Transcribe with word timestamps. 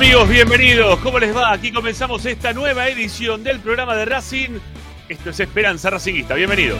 amigos, 0.00 0.30
bienvenidos. 0.30 0.98
¿Cómo 1.00 1.18
les 1.18 1.36
va? 1.36 1.52
Aquí 1.52 1.70
comenzamos 1.70 2.24
esta 2.24 2.54
nueva 2.54 2.88
edición 2.88 3.44
del 3.44 3.60
programa 3.60 3.94
de 3.94 4.06
Racing. 4.06 4.58
Esto 5.10 5.28
es 5.28 5.40
Esperanza 5.40 5.90
Racingista. 5.90 6.34
Bienvenidos. 6.36 6.78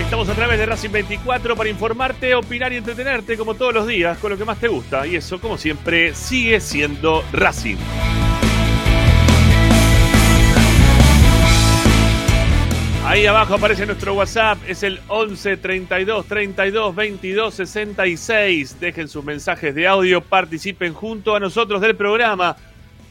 Estamos 0.00 0.26
a 0.30 0.32
través 0.32 0.58
de 0.58 0.64
Racing 0.64 0.90
24 0.90 1.54
para 1.54 1.68
informarte, 1.68 2.34
opinar 2.34 2.72
y 2.72 2.76
entretenerte 2.76 3.36
como 3.36 3.56
todos 3.56 3.74
los 3.74 3.86
días 3.86 4.16
con 4.16 4.30
lo 4.30 4.38
que 4.38 4.46
más 4.46 4.58
te 4.58 4.68
gusta. 4.68 5.06
Y 5.06 5.16
eso, 5.16 5.38
como 5.38 5.58
siempre, 5.58 6.14
sigue 6.14 6.60
siendo 6.60 7.22
Racing. 7.30 7.76
Ahí 13.14 13.26
abajo 13.26 13.54
aparece 13.54 13.86
nuestro 13.86 14.12
WhatsApp, 14.14 14.58
es 14.66 14.82
el 14.82 14.98
11 15.06 15.58
32 15.58 16.26
32 16.26 16.96
22 16.96 17.54
66. 17.54 18.80
Dejen 18.80 19.06
sus 19.06 19.24
mensajes 19.24 19.72
de 19.72 19.86
audio, 19.86 20.20
participen 20.20 20.92
junto 20.92 21.36
a 21.36 21.38
nosotros 21.38 21.80
del 21.80 21.94
programa, 21.94 22.56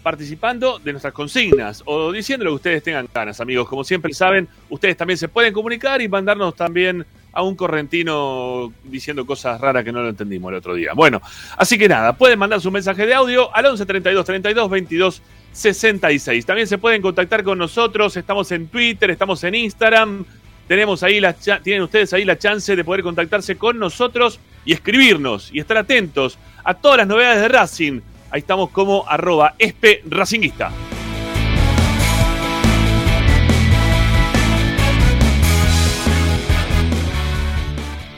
participando 0.03 0.77
de 0.77 0.91
nuestras 0.91 1.13
consignas 1.13 1.83
o 1.85 2.11
diciendo 2.11 2.43
lo 2.43 2.51
que 2.51 2.55
ustedes 2.55 2.83
tengan 2.83 3.07
ganas, 3.13 3.39
amigos. 3.39 3.69
Como 3.69 3.85
siempre 3.85 4.13
saben, 4.13 4.49
ustedes 4.69 4.97
también 4.97 5.17
se 5.17 5.29
pueden 5.29 5.53
comunicar 5.53 6.01
y 6.01 6.09
mandarnos 6.09 6.53
también 6.53 7.05
a 7.31 7.41
un 7.41 7.55
correntino 7.55 8.73
diciendo 8.83 9.25
cosas 9.25 9.61
raras 9.61 9.85
que 9.85 9.93
no 9.93 10.01
lo 10.01 10.09
entendimos 10.09 10.51
el 10.51 10.57
otro 10.57 10.75
día. 10.75 10.91
Bueno, 10.93 11.21
así 11.55 11.77
que 11.77 11.87
nada, 11.87 12.11
pueden 12.17 12.37
mandar 12.37 12.59
su 12.59 12.71
mensaje 12.71 13.05
de 13.05 13.13
audio 13.13 13.55
al 13.55 13.67
11 13.67 13.85
32 13.85 14.25
32 14.25 14.69
22 14.69 15.13
66. 15.15 15.42
También 16.45 16.67
se 16.67 16.77
pueden 16.77 17.01
contactar 17.01 17.43
con 17.43 17.57
nosotros, 17.57 18.17
estamos 18.17 18.51
en 18.51 18.67
Twitter, 18.67 19.11
estamos 19.11 19.43
en 19.43 19.55
Instagram. 19.55 20.25
Tenemos 20.67 21.03
ahí 21.03 21.19
la 21.19 21.33
tienen 21.33 21.83
ustedes 21.83 22.13
ahí 22.13 22.25
la 22.25 22.37
chance 22.37 22.75
de 22.75 22.83
poder 22.83 23.03
contactarse 23.03 23.57
con 23.57 23.77
nosotros 23.77 24.39
y 24.65 24.73
escribirnos 24.73 25.49
y 25.53 25.59
estar 25.59 25.77
atentos 25.77 26.37
a 26.63 26.73
todas 26.73 26.97
las 26.97 27.07
novedades 27.07 27.41
de 27.41 27.47
Racing. 27.49 28.01
Ahí 28.31 28.39
estamos 28.39 28.69
como 28.69 29.07
arroba. 29.07 29.55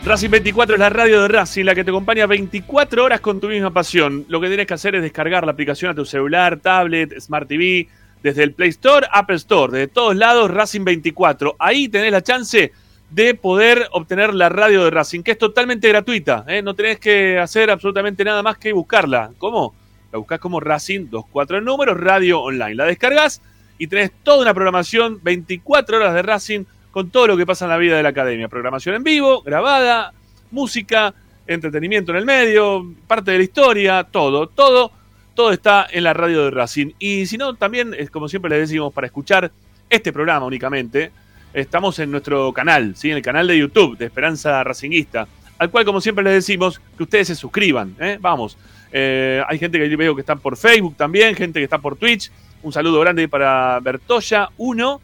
Racing 0.05 0.29
24 0.29 0.75
es 0.75 0.79
la 0.79 0.91
radio 0.91 1.23
de 1.23 1.27
Racing, 1.29 1.65
la 1.65 1.73
que 1.73 1.83
te 1.83 1.89
acompaña 1.89 2.27
24 2.27 3.03
horas 3.03 3.21
con 3.21 3.39
tu 3.39 3.47
misma 3.47 3.71
pasión. 3.71 4.23
Lo 4.27 4.39
que 4.39 4.49
tienes 4.49 4.67
que 4.67 4.75
hacer 4.75 4.93
es 4.93 5.01
descargar 5.01 5.47
la 5.47 5.53
aplicación 5.53 5.89
a 5.89 5.95
tu 5.95 6.05
celular, 6.05 6.59
tablet, 6.59 7.19
Smart 7.19 7.47
TV, 7.47 7.87
desde 8.21 8.43
el 8.43 8.53
Play 8.53 8.69
Store, 8.69 9.07
Apple 9.11 9.37
Store, 9.37 9.73
desde 9.73 9.87
todos 9.87 10.15
lados, 10.15 10.51
Racing 10.51 10.83
24. 10.83 11.55
Ahí 11.57 11.89
tenés 11.89 12.11
la 12.11 12.21
chance 12.21 12.71
de 13.09 13.33
poder 13.33 13.87
obtener 13.93 14.35
la 14.35 14.47
radio 14.49 14.83
de 14.83 14.91
Racing, 14.91 15.23
que 15.23 15.31
es 15.31 15.39
totalmente 15.39 15.89
gratuita. 15.89 16.45
¿eh? 16.47 16.61
No 16.61 16.75
tenés 16.75 16.99
que 16.99 17.39
hacer 17.39 17.71
absolutamente 17.71 18.23
nada 18.23 18.43
más 18.43 18.59
que 18.59 18.73
buscarla. 18.73 19.31
¿Cómo? 19.39 19.73
La 20.11 20.19
buscás 20.19 20.39
como 20.39 20.59
Racing 20.59 21.09
24 21.09 21.57
en 21.57 21.65
número, 21.65 21.95
radio 21.95 22.41
online. 22.41 22.75
La 22.75 22.85
descargas 22.85 23.41
y 23.79 23.87
tenés 23.87 24.11
toda 24.21 24.43
una 24.43 24.53
programación, 24.53 25.19
24 25.23 25.97
horas 25.97 26.13
de 26.13 26.21
Racing, 26.21 26.65
con 26.95 27.09
todo 27.09 27.27
lo 27.27 27.35
que 27.35 27.45
pasa 27.45 27.65
en 27.65 27.71
la 27.71 27.77
vida 27.77 27.97
de 27.97 28.03
la 28.03 28.09
academia. 28.09 28.47
Programación 28.47 28.95
en 28.95 29.03
vivo, 29.03 29.41
grabada, 29.41 30.13
música, 30.51 31.13
entretenimiento 31.45 32.13
en 32.13 32.19
el 32.19 32.25
medio, 32.25 32.89
parte 33.05 33.31
de 33.31 33.39
la 33.39 33.43
historia, 33.43 34.07
todo, 34.09 34.47
todo, 34.47 34.93
todo 35.33 35.51
está 35.51 35.87
en 35.91 36.05
la 36.05 36.13
radio 36.13 36.45
de 36.45 36.51
Racing. 36.51 36.93
Y 36.97 37.25
si 37.25 37.37
no, 37.37 37.53
también, 37.55 37.93
como 38.13 38.29
siempre 38.29 38.49
les 38.49 38.69
decimos, 38.69 38.93
para 38.93 39.07
escuchar 39.07 39.51
este 39.89 40.13
programa 40.13 40.45
únicamente, 40.45 41.11
estamos 41.53 41.99
en 41.99 42.11
nuestro 42.11 42.53
canal, 42.53 42.95
¿sí? 42.95 43.11
en 43.11 43.17
el 43.17 43.21
canal 43.21 43.45
de 43.45 43.57
YouTube 43.57 43.97
de 43.97 44.05
Esperanza 44.05 44.63
Racinguista, 44.63 45.27
al 45.57 45.69
cual, 45.71 45.83
como 45.83 45.99
siempre 45.99 46.23
les 46.23 46.35
decimos, 46.35 46.79
que 46.95 47.03
ustedes 47.03 47.27
se 47.27 47.35
suscriban. 47.35 47.93
¿eh? 47.99 48.17
Vamos, 48.21 48.57
Eh, 48.97 49.43
hay 49.45 49.59
gente 49.59 49.77
que 49.77 49.95
veo 49.97 50.15
que 50.15 50.21
está 50.21 50.37
por 50.37 50.55
Facebook 50.55 50.95
también, 50.95 51.35
gente 51.35 51.59
que 51.59 51.65
está 51.65 51.79
por 51.79 51.97
Twitch. 51.97 52.31
Un 52.63 52.71
saludo 52.71 53.01
grande 53.01 53.27
para 53.27 53.81
Bertoya 53.81 54.47
1 54.55 55.01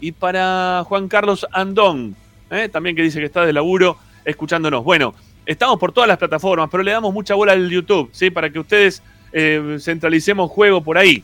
y 0.00 0.12
para 0.12 0.84
Juan 0.86 1.08
Carlos 1.08 1.46
Andón, 1.52 2.16
¿eh? 2.50 2.68
también 2.68 2.96
que 2.96 3.02
dice 3.02 3.20
que 3.20 3.26
está 3.26 3.44
de 3.44 3.52
laburo 3.52 3.96
escuchándonos. 4.24 4.84
Bueno, 4.84 5.14
estamos 5.46 5.78
por 5.78 5.92
todas 5.92 6.08
las 6.08 6.18
plataformas, 6.18 6.68
pero 6.70 6.82
le 6.82 6.92
damos 6.92 7.12
mucha 7.12 7.34
bola 7.34 7.52
al 7.52 7.68
YouTube, 7.68 8.08
¿sí? 8.12 8.30
Para 8.30 8.50
que 8.50 8.58
ustedes 8.58 9.02
eh, 9.32 9.76
centralicemos 9.80 10.50
juego 10.50 10.82
por 10.82 10.98
ahí. 10.98 11.22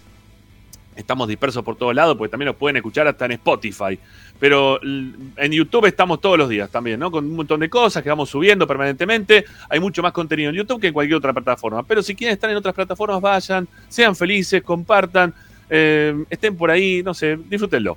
Estamos 0.97 1.29
dispersos 1.29 1.65
por 1.65 1.77
todos 1.77 1.95
lados, 1.95 2.17
porque 2.17 2.31
también 2.31 2.49
nos 2.49 2.57
pueden 2.57 2.77
escuchar 2.77 3.07
hasta 3.07 3.25
en 3.25 3.33
Spotify. 3.33 3.99
Pero 4.39 4.81
en 4.83 5.53
YouTube 5.53 5.87
estamos 5.87 6.21
todos 6.21 6.37
los 6.37 6.49
días 6.49 6.71
también, 6.71 6.99
¿no? 6.99 7.11
Con 7.11 7.25
un 7.25 7.37
montón 7.37 7.61
de 7.61 7.71
cosas 7.71 8.03
que 8.03 8.09
vamos 8.09 8.29
subiendo 8.29 8.67
permanentemente. 8.67 9.45
Hay 9.69 9.81
mucho 9.81 10.03
más 10.03 10.13
contenido 10.13 10.51
en 10.51 10.57
YouTube 10.57 10.81
que 10.81 10.89
en 10.89 10.95
cualquier 10.95 11.17
otra 11.17 11.33
plataforma. 11.33 11.83
Pero 11.85 12.03
si 12.03 12.15
quieren 12.15 12.35
estar 12.35 12.51
en 12.51 12.57
otras 12.57 12.75
plataformas, 12.75 13.21
vayan, 13.21 13.69
sean 13.89 14.17
felices, 14.17 14.63
compartan, 14.63 15.33
eh, 15.71 16.25
estén 16.29 16.57
por 16.57 16.71
ahí, 16.71 17.03
no 17.05 17.15
sé, 17.15 17.39
disfrútenlo. 17.49 17.97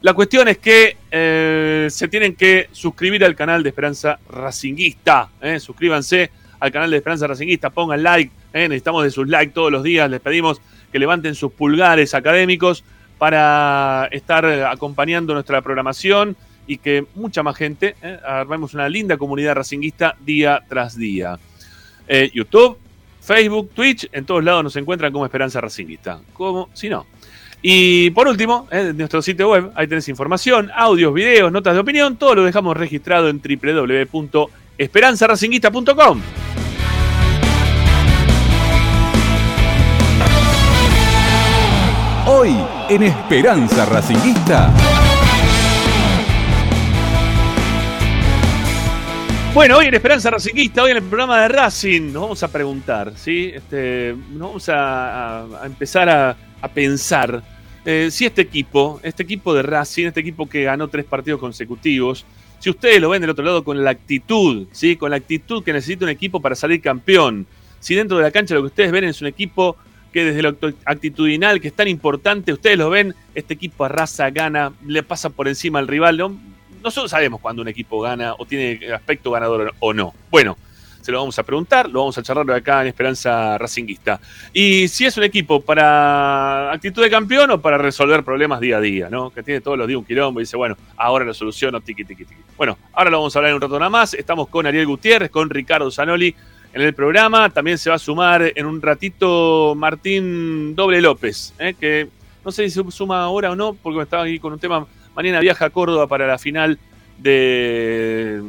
La 0.00 0.12
cuestión 0.12 0.48
es 0.48 0.58
que 0.58 0.96
eh, 1.10 1.86
se 1.88 2.08
tienen 2.08 2.34
que 2.34 2.68
suscribir 2.72 3.24
al 3.24 3.36
canal 3.36 3.62
de 3.62 3.68
Esperanza 3.68 4.18
Racinguista. 4.28 5.30
¿eh? 5.40 5.60
Suscríbanse 5.60 6.32
al 6.58 6.72
canal 6.72 6.90
de 6.90 6.96
Esperanza 6.96 7.28
Racinguista, 7.28 7.70
pongan 7.70 8.02
like. 8.02 8.32
Necesitamos 8.52 9.04
de 9.04 9.10
sus 9.12 9.28
likes 9.28 9.52
todos 9.54 9.70
los 9.70 9.84
días. 9.84 10.10
Les 10.10 10.20
pedimos 10.20 10.60
que 10.90 10.98
levanten 10.98 11.36
sus 11.36 11.52
pulgares 11.52 12.12
académicos 12.14 12.84
para 13.16 14.08
estar 14.10 14.44
acompañando 14.44 15.32
nuestra 15.32 15.62
programación 15.62 16.36
y 16.66 16.78
que 16.78 17.06
mucha 17.14 17.42
más 17.42 17.56
gente 17.56 17.94
armemos 18.24 18.74
una 18.74 18.88
linda 18.88 19.16
comunidad 19.16 19.54
racinguista 19.54 20.16
día 20.20 20.62
tras 20.68 20.96
día. 20.98 21.38
YouTube, 22.34 22.76
Facebook, 23.22 23.70
Twitch, 23.74 24.08
en 24.12 24.24
todos 24.24 24.42
lados 24.42 24.64
nos 24.64 24.74
encuentran 24.76 25.12
como 25.12 25.24
Esperanza 25.24 25.60
Racinguista. 25.60 26.20
Como 26.32 26.68
si 26.72 26.88
no. 26.88 27.06
Y 27.62 28.10
por 28.10 28.26
último, 28.26 28.66
en 28.72 28.96
nuestro 28.96 29.22
sitio 29.22 29.50
web, 29.50 29.70
ahí 29.76 29.86
tenés 29.86 30.08
información, 30.08 30.68
audios, 30.74 31.14
videos, 31.14 31.52
notas 31.52 31.74
de 31.74 31.80
opinión, 31.80 32.16
todo 32.16 32.34
lo 32.34 32.42
dejamos 32.44 32.76
registrado 32.76 33.28
en 33.28 33.40
www.esperanzaracinguista.com. 33.40 36.20
Hoy 42.26 42.56
en 42.88 43.04
Esperanza 43.04 43.84
Racinguista. 43.84 44.72
Bueno, 49.54 49.76
hoy 49.76 49.86
en 49.86 49.94
Esperanza 49.94 50.30
Racinguista, 50.30 50.82
hoy 50.82 50.92
en 50.92 50.96
el 50.96 51.02
programa 51.02 51.42
de 51.42 51.48
Racing, 51.48 52.10
nos 52.10 52.22
vamos 52.22 52.42
a 52.42 52.50
preguntar, 52.50 53.12
¿sí? 53.16 53.50
Este, 53.54 54.16
nos 54.30 54.40
vamos 54.40 54.68
a, 54.70 55.46
empezar 55.64 56.08
a, 56.08 56.36
a 56.62 56.68
pensar 56.68 57.42
eh, 57.84 58.08
si 58.10 58.24
este 58.24 58.40
equipo, 58.40 58.98
este 59.02 59.22
equipo 59.22 59.52
de 59.52 59.62
Racing, 59.62 60.06
este 60.06 60.20
equipo 60.20 60.48
que 60.48 60.62
ganó 60.62 60.88
tres 60.88 61.04
partidos 61.04 61.38
consecutivos, 61.38 62.24
si 62.60 62.70
ustedes 62.70 62.98
lo 62.98 63.10
ven 63.10 63.20
del 63.20 63.28
otro 63.28 63.44
lado 63.44 63.62
con 63.62 63.84
la 63.84 63.90
actitud, 63.90 64.68
¿sí? 64.72 64.96
Con 64.96 65.10
la 65.10 65.16
actitud 65.18 65.62
que 65.62 65.74
necesita 65.74 66.06
un 66.06 66.10
equipo 66.10 66.40
para 66.40 66.54
salir 66.54 66.80
campeón. 66.80 67.46
Si 67.78 67.94
dentro 67.94 68.16
de 68.16 68.22
la 68.22 68.30
cancha 68.30 68.54
lo 68.54 68.62
que 68.62 68.68
ustedes 68.68 68.90
ven 68.90 69.04
es 69.04 69.20
un 69.20 69.26
equipo 69.26 69.76
que 70.14 70.24
desde 70.24 70.40
lo 70.40 70.56
actitudinal, 70.86 71.60
que 71.60 71.68
es 71.68 71.74
tan 71.74 71.88
importante, 71.88 72.54
ustedes 72.54 72.78
lo 72.78 72.88
ven, 72.88 73.14
este 73.34 73.52
equipo 73.52 73.84
arrasa, 73.84 74.30
gana, 74.30 74.72
le 74.86 75.02
pasa 75.02 75.28
por 75.28 75.46
encima 75.46 75.78
al 75.78 75.88
rival. 75.88 76.16
¿no? 76.16 76.38
Nosotros 76.82 77.10
sabemos 77.10 77.40
cuando 77.40 77.62
un 77.62 77.68
equipo 77.68 78.00
gana 78.00 78.34
o 78.36 78.44
tiene 78.44 78.92
aspecto 78.92 79.30
ganador 79.30 79.74
o 79.78 79.92
no. 79.92 80.14
Bueno, 80.30 80.56
se 81.02 81.10
lo 81.10 81.18
vamos 81.18 81.36
a 81.38 81.42
preguntar, 81.42 81.90
lo 81.90 82.00
vamos 82.00 82.16
a 82.16 82.22
charlar 82.22 82.48
acá 82.52 82.82
en 82.82 82.88
Esperanza 82.88 83.58
Racinguista. 83.58 84.20
Y 84.52 84.86
si 84.86 85.04
es 85.04 85.16
un 85.16 85.24
equipo 85.24 85.60
para 85.60 86.72
actitud 86.72 87.02
de 87.02 87.10
campeón 87.10 87.50
o 87.50 87.60
para 87.60 87.76
resolver 87.76 88.22
problemas 88.22 88.60
día 88.60 88.76
a 88.76 88.80
día, 88.80 89.08
¿no? 89.10 89.30
Que 89.30 89.42
tiene 89.42 89.60
todos 89.60 89.76
los 89.76 89.88
días 89.88 89.98
un 89.98 90.04
quilombo 90.04 90.38
y 90.38 90.44
dice, 90.44 90.56
bueno, 90.56 90.76
ahora 90.96 91.24
lo 91.24 91.34
soluciono, 91.34 91.80
tiqui, 91.80 92.04
tiqui, 92.04 92.24
tiqui. 92.24 92.40
Bueno, 92.56 92.78
ahora 92.92 93.10
lo 93.10 93.18
vamos 93.18 93.34
a 93.34 93.38
hablar 93.40 93.50
en 93.50 93.56
un 93.56 93.62
rato 93.62 93.78
nada 93.78 93.90
más. 93.90 94.14
Estamos 94.14 94.48
con 94.48 94.64
Ariel 94.64 94.86
Gutiérrez, 94.86 95.30
con 95.30 95.50
Ricardo 95.50 95.90
Zanoli 95.90 96.34
en 96.72 96.80
el 96.80 96.94
programa. 96.94 97.50
También 97.50 97.78
se 97.78 97.90
va 97.90 97.96
a 97.96 97.98
sumar 97.98 98.52
en 98.54 98.64
un 98.64 98.80
ratito 98.80 99.74
Martín 99.76 100.76
Doble 100.76 101.00
López, 101.00 101.52
¿eh? 101.58 101.74
que 101.78 102.08
no 102.44 102.52
sé 102.52 102.68
si 102.68 102.70
se 102.70 102.90
suma 102.92 103.22
ahora 103.24 103.50
o 103.50 103.56
no, 103.56 103.74
porque 103.74 104.02
estaba 104.02 104.22
aquí 104.22 104.38
con 104.38 104.52
un 104.52 104.58
tema. 104.60 104.86
Mañana 105.14 105.40
viaja 105.40 105.66
a 105.66 105.70
Córdoba 105.70 106.06
para 106.06 106.26
la 106.26 106.38
final 106.38 106.78
de 107.18 108.40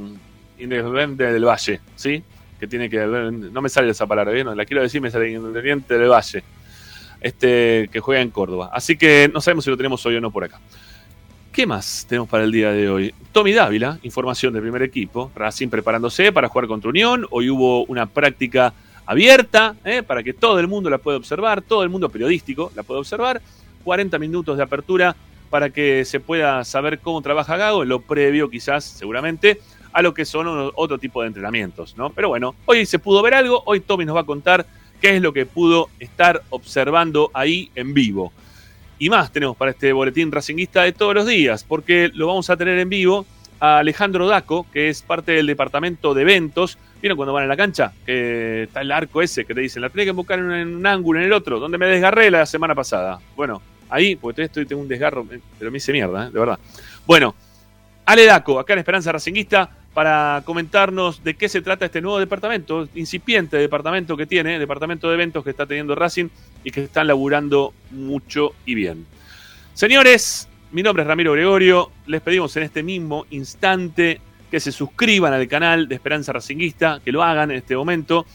Independiente 0.58 1.32
del 1.32 1.46
Valle, 1.46 1.82
¿sí? 1.96 2.24
Que 2.60 2.68
tiene 2.68 2.90
que 2.90 3.06
no 3.06 3.62
me 3.62 3.70
sale 3.70 3.90
esa 3.90 4.08
palabra, 4.08 4.32
¿bien? 4.32 4.56
la 4.56 4.66
quiero 4.66 4.82
decir, 4.82 5.02
me 5.02 5.12
sale 5.12 5.32
Independiente 5.32 5.98
del 5.98 6.10
Valle. 6.10 6.44
Este, 7.20 7.90
que 7.90 8.02
juega 8.02 8.22
en 8.22 8.32
Córdoba. 8.32 8.70
Así 8.74 8.98
que 8.98 9.32
no 9.34 9.40
sabemos 9.40 9.64
si 9.64 9.70
lo 9.70 9.78
tenemos 9.78 10.06
hoy 10.06 10.18
o 10.18 10.22
no 10.22 10.30
por 10.30 10.44
acá. 10.44 10.60
¿Qué 11.54 11.66
más 11.66 12.06
tenemos 12.10 12.28
para 12.28 12.44
el 12.44 12.52
día 12.52 12.72
de 12.72 12.90
hoy? 12.90 13.14
Tommy 13.32 13.54
Dávila, 13.54 13.98
información 14.04 14.52
del 14.52 14.62
primer 14.62 14.82
equipo. 14.82 15.32
Racing 15.34 15.70
preparándose 15.70 16.34
para 16.34 16.50
jugar 16.50 16.68
contra 16.68 16.90
Unión. 16.90 17.26
Hoy 17.30 17.50
hubo 17.50 17.86
una 17.86 18.08
práctica 18.08 18.74
abierta 19.06 19.76
¿eh? 19.86 20.04
para 20.04 20.22
que 20.22 20.34
todo 20.34 20.60
el 20.60 20.68
mundo 20.68 20.90
la 20.90 20.98
pueda 20.98 21.18
observar, 21.18 21.62
todo 21.62 21.84
el 21.84 21.90
mundo 21.90 22.10
periodístico 22.10 22.72
la 22.76 22.84
pueda 22.84 23.00
observar. 23.00 23.42
40 23.86 24.20
minutos 24.20 24.58
de 24.58 24.64
apertura 24.64 25.16
para 25.54 25.70
que 25.70 26.04
se 26.04 26.20
pueda 26.20 26.64
saber 26.64 26.98
cómo 26.98 27.22
trabaja 27.22 27.58
Gago, 27.58 27.86
lo 27.86 28.00
previo 28.00 28.50
quizás, 28.50 28.84
seguramente, 28.84 29.62
a 29.92 30.02
lo 30.02 30.12
que 30.12 30.26
son 30.26 30.72
otro 30.74 30.98
tipo 30.98 31.22
de 31.22 31.28
entrenamientos, 31.28 31.96
¿no? 31.96 32.10
Pero 32.10 32.30
bueno, 32.30 32.56
hoy 32.66 32.88
se 32.88 32.98
pudo 32.98 33.22
ver 33.22 33.36
algo, 33.36 33.62
hoy 33.68 33.80
Tommy 33.80 34.04
nos 34.04 34.16
va 34.16 34.22
a 34.22 34.26
contar 34.26 34.66
qué 35.00 35.16
es 35.16 35.22
lo 35.22 35.32
que 35.32 35.46
pudo 35.46 35.90
estar 36.00 36.42
observando 36.50 37.30
ahí 37.36 37.70
en 37.76 37.94
vivo. 37.94 38.34
Y 38.98 39.12
más 39.12 39.32
tenemos 39.32 39.56
para 39.56 39.70
este 39.70 39.94
boletín 39.94 40.32
racinguista 40.32 40.82
de 40.82 40.92
todos 40.92 41.14
los 41.14 41.28
días, 41.28 41.64
porque 41.64 42.10
lo 42.16 42.26
vamos 42.26 42.50
a 42.50 42.58
tener 42.58 42.80
en 42.80 42.90
vivo 42.90 43.24
a 43.60 43.78
Alejandro 43.78 44.28
Daco, 44.28 44.66
que 44.74 44.90
es 44.90 45.04
parte 45.04 45.34
del 45.34 45.46
departamento 45.46 46.16
de 46.16 46.24
eventos. 46.24 46.80
¿Vieron 47.00 47.16
cuando 47.16 47.32
van 47.32 47.44
a 47.44 47.48
la 47.48 47.58
cancha? 47.58 47.94
Que 48.08 48.64
está 48.64 48.82
el 48.82 48.92
arco 48.92 49.22
ese 49.22 49.46
que 49.46 49.54
te 49.54 49.62
dicen, 49.62 49.84
la 49.84 49.92
tenés 49.92 50.08
que 50.08 50.14
buscar 50.14 50.40
en 50.40 50.46
un, 50.78 50.88
ángulo, 50.88 51.20
en 51.20 51.26
el 51.28 51.34
otro, 51.34 51.60
donde 51.60 51.78
me 51.78 51.86
desgarré 51.86 52.32
la 52.32 52.48
semana 52.48 52.74
pasada. 52.74 53.20
Bueno, 53.36 53.62
ahí, 53.94 54.16
porque 54.16 54.44
estoy, 54.44 54.66
tengo 54.66 54.82
un 54.82 54.88
desgarro, 54.88 55.26
eh, 55.32 55.40
pero 55.60 55.72
me 55.72 55.78
hice 55.78 55.92
mierda, 55.92 56.28
¿eh? 56.28 56.32
de 56.32 56.40
verdad. 56.40 56.60
Bueno, 57.06 57.36
Ale 58.06 58.26
Daco, 58.26 58.60
acá 58.60 58.74
en 58.74 58.80
Esperanza 58.80 59.12
Racinguista, 59.12 59.70
para 59.94 60.42
comentarnos 60.46 61.24
de 61.24 61.36
qué 61.36 61.48
se 61.48 61.62
trata 61.62 61.86
este 61.86 62.02
nuevo 62.02 62.20
departamento, 62.20 62.90
incipiente 62.96 63.58
departamento 63.58 64.18
que 64.18 64.26
tiene, 64.26 64.58
departamento 64.58 65.08
de 65.08 65.14
eventos 65.14 65.44
que 65.44 65.52
está 65.52 65.66
teniendo 65.66 65.94
Racing 65.94 66.28
y 66.64 66.72
que 66.72 66.84
están 66.84 67.08
laburando 67.08 67.74
mucho 67.92 68.54
y 68.66 68.74
bien. 68.74 69.06
Señores, 69.74 70.50
mi 70.72 70.82
nombre 70.82 71.04
es 71.04 71.08
Ramiro 71.08 71.34
Gregorio, 71.34 71.92
les 72.08 72.22
pedimos 72.22 72.56
en 72.58 72.64
este 72.64 72.82
mismo 72.82 73.26
instante 73.30 74.20
que 74.50 74.60
se 74.60 74.72
suscriban 74.72 75.34
al 75.34 75.48
canal 75.48 75.88
de 75.88 75.96
Esperanza 75.96 76.34
Racinguista, 76.34 77.00
que 77.04 77.12
lo 77.12 77.24
hagan 77.24 77.52
en 77.52 77.58
este 77.58 77.76
momento, 77.76 78.26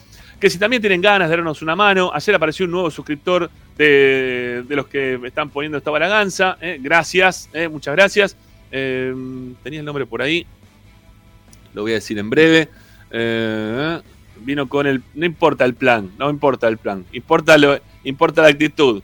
que 0.40 0.48
si 0.48 0.58
también 0.58 0.80
tienen 0.80 1.00
ganas 1.00 1.28
de 1.28 1.36
darnos 1.36 1.62
una 1.62 1.74
mano, 1.74 2.10
ayer 2.14 2.34
apareció 2.34 2.66
un 2.66 2.72
nuevo 2.72 2.90
suscriptor 2.90 3.50
de, 3.78 4.64
los 4.68 4.88
que 4.88 5.18
me 5.18 5.28
están 5.28 5.50
poniendo 5.50 5.78
esta 5.78 5.90
balaganza, 5.90 6.58
eh, 6.60 6.78
gracias, 6.80 7.48
eh, 7.52 7.68
muchas 7.68 7.94
gracias. 7.94 8.36
Eh, 8.70 9.14
tenía 9.62 9.80
el 9.80 9.86
nombre 9.86 10.04
por 10.04 10.20
ahí, 10.20 10.46
lo 11.74 11.82
voy 11.82 11.92
a 11.92 11.94
decir 11.94 12.18
en 12.18 12.28
breve. 12.28 12.68
Vino 14.40 14.68
con 14.68 14.86
el. 14.86 15.02
No 15.14 15.26
importa 15.26 15.64
el 15.64 15.74
plan, 15.74 16.10
no 16.18 16.30
importa 16.30 16.68
el 16.68 16.78
plan, 16.78 17.04
importa, 17.12 17.56
lo, 17.58 17.78
importa 18.04 18.42
la 18.42 18.48
actitud. 18.48 19.02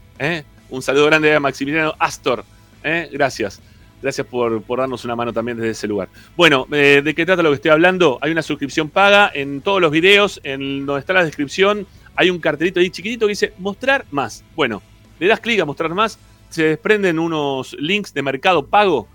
Un 0.70 0.82
saludo 0.82 1.06
grande 1.06 1.34
a 1.34 1.40
Maximiliano 1.40 1.94
Astor. 1.98 2.44
Gracias. 2.82 3.60
Gracias 4.02 4.26
por, 4.26 4.62
darnos 4.76 5.04
una 5.06 5.16
mano 5.16 5.32
también 5.32 5.56
desde 5.56 5.70
ese 5.70 5.88
lugar. 5.88 6.08
Bueno, 6.36 6.66
¿de 6.68 7.14
qué 7.16 7.24
trata 7.24 7.42
lo 7.42 7.50
que 7.50 7.56
estoy 7.56 7.70
hablando? 7.70 8.18
Hay 8.20 8.32
una 8.32 8.42
suscripción 8.42 8.90
paga 8.90 9.30
en 9.32 9.62
todos 9.62 9.80
los 9.80 9.90
videos, 9.90 10.40
en 10.44 10.84
donde 10.84 11.00
está 11.00 11.14
la 11.14 11.24
descripción. 11.24 11.86
Hay 12.16 12.30
un 12.30 12.38
cartelito 12.38 12.80
ahí 12.80 12.90
chiquitito 12.90 13.26
que 13.26 13.30
dice 13.30 13.52
mostrar 13.58 14.04
más. 14.10 14.44
Bueno, 14.54 14.82
le 15.18 15.26
das 15.26 15.40
clic 15.40 15.60
a 15.60 15.64
mostrar 15.64 15.94
más, 15.94 16.18
se 16.48 16.64
desprenden 16.64 17.18
unos 17.18 17.74
links 17.78 18.14
de 18.14 18.22
mercado 18.22 18.66
pago 18.66 19.08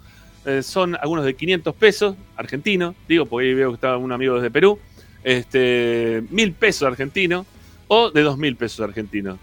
eh, 0.46 0.64
son 0.64 0.96
algunos 0.96 1.26
de 1.26 1.36
500 1.36 1.76
pesos 1.76 2.16
argentinos, 2.38 2.96
digo, 3.08 3.26
porque 3.26 3.48
ahí 3.48 3.54
veo 3.54 3.70
que 3.70 3.76
está 3.76 3.98
un 3.98 4.12
amigo 4.12 4.36
desde 4.36 4.50
Perú, 4.50 4.80
este, 5.24 6.24
mil 6.30 6.54
pesos 6.54 6.88
argentinos 6.88 7.46
o 7.88 8.10
de 8.10 8.22
dos 8.22 8.38
mil 8.38 8.56
pesos 8.56 8.80
argentinos. 8.80 9.38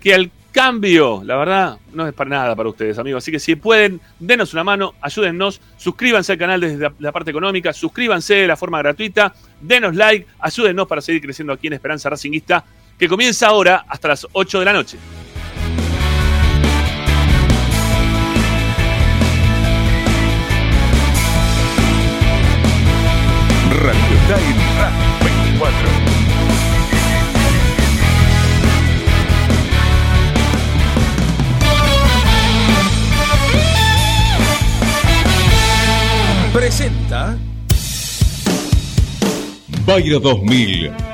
Que 0.00 0.14
al 0.14 0.30
cambio, 0.52 1.22
la 1.24 1.36
verdad, 1.36 1.78
no 1.92 2.06
es 2.06 2.12
para 2.12 2.30
nada 2.30 2.54
para 2.54 2.68
ustedes, 2.68 2.98
amigos. 2.98 3.24
Así 3.24 3.32
que 3.32 3.40
si 3.40 3.56
pueden, 3.56 4.00
denos 4.20 4.52
una 4.52 4.62
mano, 4.62 4.94
ayúdennos, 5.00 5.60
suscríbanse 5.78 6.32
al 6.32 6.38
canal 6.38 6.60
desde 6.60 6.92
la, 6.98 7.10
parte 7.10 7.30
económica, 7.30 7.72
suscríbanse 7.72 8.34
de 8.34 8.46
la 8.46 8.56
forma 8.56 8.78
gratuita, 8.78 9.34
denos 9.60 9.96
like, 9.96 10.26
ayúdennos 10.38 10.86
para 10.86 11.00
seguir 11.00 11.22
creciendo 11.22 11.54
aquí 11.54 11.68
en 11.68 11.72
Esperanza 11.72 12.10
Racinguista, 12.10 12.64
que 12.98 13.08
comienza 13.08 13.48
ahora 13.48 13.84
hasta 13.88 14.08
las 14.08 14.26
8 14.32 14.58
de 14.60 14.64
la 14.64 14.72
noche. 14.72 14.98
Radio 23.70 24.16
Time 24.28 24.54
24. 25.20 26.04
Presenta 36.52 37.36
Bayra 39.84 40.18
2000 40.18 41.13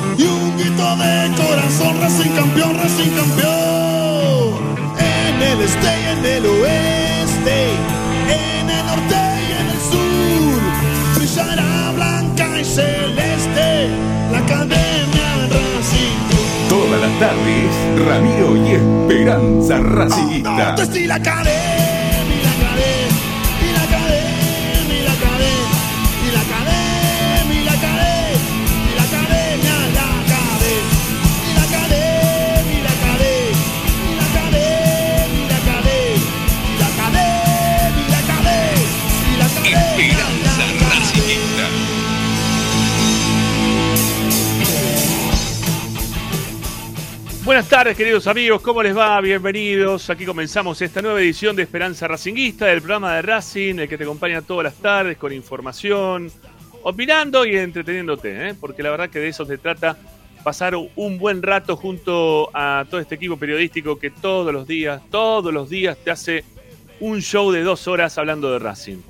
y 0.21 0.23
un 0.23 0.57
grito 0.57 0.95
de 0.97 1.31
corazón, 1.35 1.99
Racing 1.99 2.31
campeón, 2.31 2.77
Racing 2.77 3.11
campeón. 3.11 4.59
En 4.99 5.41
el 5.41 5.61
este 5.61 5.87
y 5.87 6.05
en 6.11 6.25
el 6.25 6.45
oeste, 6.45 7.57
en 8.29 8.69
el 8.69 8.85
norte 8.85 9.19
y 9.47 9.51
en 9.61 9.67
el 9.75 9.81
sur, 9.91 10.61
brillará 11.15 11.91
blanca 11.95 12.59
y 12.59 12.65
celeste 12.65 13.89
la 14.31 14.37
academia 14.39 15.29
Racing. 15.49 16.19
Todas 16.69 17.01
las 17.01 17.19
tardes, 17.19 17.73
Ramiro 18.05 18.57
y 18.57 18.71
Esperanza 18.75 19.77
Racingista. 19.79 20.51
Oh, 20.51 20.77
no, 20.77 21.90
Buenas 47.51 47.67
tardes, 47.67 47.97
queridos 47.97 48.27
amigos, 48.27 48.61
¿cómo 48.61 48.81
les 48.81 48.95
va? 48.95 49.19
Bienvenidos. 49.19 50.09
Aquí 50.09 50.25
comenzamos 50.25 50.81
esta 50.81 51.01
nueva 51.01 51.19
edición 51.19 51.53
de 51.53 51.63
Esperanza 51.63 52.07
Racinguista, 52.07 52.67
del 52.67 52.79
programa 52.79 53.15
de 53.15 53.23
Racing, 53.23 53.75
el 53.77 53.89
que 53.89 53.97
te 53.97 54.05
acompaña 54.05 54.41
todas 54.41 54.63
las 54.63 54.75
tardes 54.75 55.17
con 55.17 55.33
información, 55.33 56.31
opinando 56.83 57.45
y 57.45 57.57
entreteniéndote, 57.57 58.47
¿eh? 58.47 58.55
porque 58.57 58.81
la 58.81 58.91
verdad 58.91 59.09
que 59.09 59.19
de 59.19 59.27
eso 59.27 59.45
se 59.45 59.57
trata, 59.57 59.97
pasar 60.45 60.77
un 60.77 61.17
buen 61.17 61.43
rato 61.43 61.75
junto 61.75 62.49
a 62.53 62.85
todo 62.89 63.01
este 63.01 63.15
equipo 63.15 63.35
periodístico 63.35 63.99
que 63.99 64.11
todos 64.11 64.53
los 64.53 64.65
días, 64.65 65.01
todos 65.11 65.53
los 65.53 65.69
días 65.69 65.97
te 66.01 66.09
hace 66.09 66.45
un 67.01 67.21
show 67.21 67.51
de 67.51 67.63
dos 67.63 67.85
horas 67.89 68.17
hablando 68.17 68.49
de 68.49 68.59
Racing. 68.59 69.01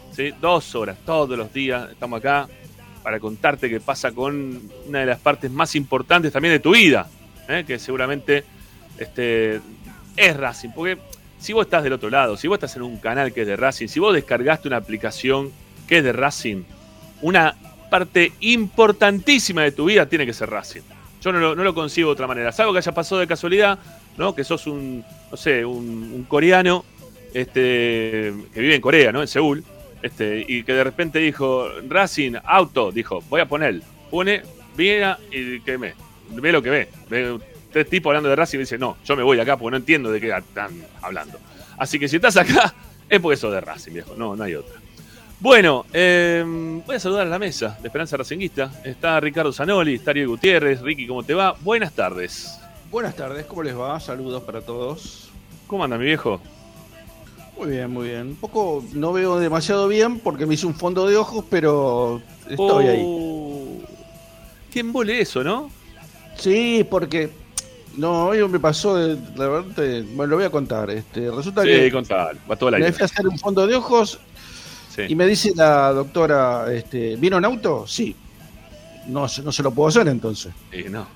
Dos 0.42 0.74
horas, 0.74 0.98
todos 1.06 1.38
los 1.38 1.54
días 1.54 1.92
estamos 1.92 2.18
acá 2.18 2.50
para 3.04 3.20
contarte 3.20 3.70
qué 3.70 3.80
pasa 3.80 4.12
con 4.12 4.64
una 4.88 5.00
de 5.00 5.06
las 5.06 5.20
partes 5.20 5.52
más 5.52 5.76
importantes 5.76 6.34
también 6.34 6.56
de 6.56 6.60
tu 6.60 6.72
vida 6.72 7.08
¿eh? 7.48 7.64
que 7.66 7.80
seguramente 7.80 8.44
este, 8.98 9.62
es 10.16 10.38
Racing. 10.38 10.70
Porque 10.70 10.98
si 11.40 11.54
vos 11.54 11.66
estás 11.66 11.84
del 11.84 11.94
otro 11.94 12.10
lado, 12.10 12.38
si 12.38 12.48
vos 12.48 12.56
estás 12.56 12.76
en 12.76 12.84
un 12.84 12.98
canal 12.98 13.34
que 13.34 13.42
es 13.42 13.48
de 13.48 13.56
Racing, 13.56 13.88
si 13.88 14.00
vos 14.00 14.14
descargaste 14.14 14.68
una 14.68 14.78
aplicación 14.78 15.52
que 15.88 15.98
es 15.98 16.04
de 16.04 16.14
Racing, 16.14 16.64
una 17.22 17.56
parte 17.90 18.32
importantísima 18.40 19.64
de 19.64 19.72
tu 19.72 19.86
vida 19.86 20.08
tiene 20.08 20.26
que 20.26 20.34
ser 20.34 20.50
Racing. 20.50 20.82
Yo 21.22 21.32
no 21.32 21.40
lo, 21.40 21.56
no 21.56 21.64
lo 21.64 21.74
concibo 21.74 22.10
de 22.10 22.14
otra 22.14 22.28
manera. 22.28 22.52
Salvo 22.52 22.72
que 22.72 22.80
haya 22.80 22.94
pasado 22.94 23.22
de 23.22 23.28
casualidad, 23.28 23.78
¿no? 24.18 24.34
Que 24.34 24.44
sos 24.44 24.66
un, 24.66 25.04
no 25.30 25.38
sé, 25.38 25.64
un, 25.66 26.26
coreano 26.28 26.84
este, 27.34 28.34
que 28.54 28.60
vive 28.60 28.76
en 28.76 28.82
Corea, 28.82 29.12
¿no? 29.12 29.22
En 29.22 29.28
Seúl. 29.28 29.64
Este, 30.02 30.44
y 30.48 30.64
que 30.64 30.74
de 30.74 30.84
repente 30.84 31.20
dijo, 31.20 31.68
Racing, 31.88 32.34
auto, 32.44 32.92
dijo, 32.92 33.22
voy 33.30 33.42
a 33.42 33.46
poner. 33.46 33.82
Pone, 34.10 34.42
viene 34.76 35.16
y 35.32 35.60
que 35.62 35.78
me, 35.78 35.94
ve 36.34 36.52
lo 36.52 36.62
que 36.62 36.70
ve. 36.70 36.90
Ve 37.10 37.40
tres 37.72 37.90
tipos 37.90 38.10
hablando 38.10 38.30
de 38.30 38.36
Racing 38.36 38.58
y 38.58 38.62
dice, 38.62 38.78
no, 38.78 38.98
yo 39.04 39.16
me 39.16 39.24
voy 39.24 39.38
de 39.38 39.44
acá 39.44 39.58
porque 39.58 39.72
no 39.72 39.78
entiendo 39.78 40.12
de 40.12 40.20
qué 40.20 40.36
están 40.36 40.72
hablando. 41.02 41.40
Así 41.78 41.98
que 41.98 42.08
si 42.08 42.18
estás 42.18 42.38
acá, 42.38 42.74
es 43.10 43.20
porque 43.20 43.38
sos 43.38 43.52
de 43.52 43.62
Racing, 43.62 43.94
viejo. 43.94 44.16
No, 44.16 44.36
no 44.36 44.44
hay 44.44 44.56
otra. 44.56 44.76
Bueno, 45.40 45.86
eh, 45.92 46.44
voy 46.86 46.96
a 46.96 47.00
saludar 47.00 47.26
a 47.26 47.30
la 47.30 47.40
mesa 47.40 47.78
de 47.82 47.88
Esperanza 47.88 48.16
Racinguista. 48.16 48.72
Está 48.84 49.20
Ricardo 49.20 49.52
Zanoli, 49.52 49.96
está 49.96 50.12
Ariel 50.12 50.28
Gutiérrez. 50.28 50.82
Ricky, 50.82 51.08
¿cómo 51.08 51.24
te 51.24 51.34
va? 51.34 51.56
Buenas 51.62 51.94
tardes. 51.94 52.60
Buenas 52.92 53.16
tardes, 53.16 53.46
¿cómo 53.46 53.64
les 53.64 53.76
va? 53.76 54.00
Saludos 54.00 54.44
para 54.44 54.62
todos. 54.62 55.32
¿Cómo 55.66 55.84
anda 55.84 55.98
mi 55.98 56.06
viejo? 56.06 56.40
Muy 57.58 57.72
bien, 57.72 57.90
muy 57.90 58.10
bien. 58.10 58.28
Un 58.28 58.36
poco 58.36 58.84
no 58.94 59.14
veo 59.14 59.40
demasiado 59.40 59.88
bien 59.88 60.20
porque 60.20 60.46
me 60.46 60.54
hice 60.54 60.68
un 60.68 60.76
fondo 60.76 61.08
de 61.08 61.16
ojos, 61.16 61.46
pero 61.50 62.22
estoy 62.48 62.88
ahí. 62.88 63.04
Oh. 63.04 63.80
Qué 64.72 64.82
embole 64.82 65.22
eso, 65.22 65.44
¿no? 65.44 65.72
Sí, 66.42 66.86
porque 66.90 67.30
no, 67.98 68.26
hoy 68.28 68.48
me 68.50 68.60
pasó 68.60 68.96
de, 68.96 69.16
la 69.36 69.48
verdad, 69.48 69.76
te- 69.76 70.02
bueno, 70.02 70.32
lo 70.32 70.36
voy 70.38 70.46
a 70.46 70.50
contar. 70.50 70.90
Este, 70.90 71.30
resulta 71.32 71.62
Sí, 71.62 71.68
que. 71.70 71.74
Va 72.50 72.58
el 72.78 72.84
me 72.84 72.92
fui 72.92 73.04
a 73.04 73.06
hacer 73.06 73.28
un 73.28 73.38
fondo 73.38 73.66
de 73.68 73.76
ojos 73.76 74.20
Sí. 74.96 75.04
y 75.08 75.16
me 75.16 75.26
dice 75.28 75.52
la 75.56 75.92
doctora, 75.94 76.66
este, 76.74 77.16
¿vino 77.16 77.38
en 77.38 77.46
auto? 77.46 77.86
Sí. 77.88 78.16
No, 79.08 79.28
se- 79.28 79.42
no 79.44 79.52
se 79.52 79.64
lo 79.64 79.72
puedo 79.72 79.90
hacer 79.90 80.08
entonces. 80.08 80.52
Sí, 80.72 80.86
no. 80.90 81.08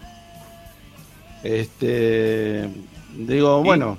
Este, 1.44 2.68
digo, 3.18 3.64
bueno, 3.64 3.98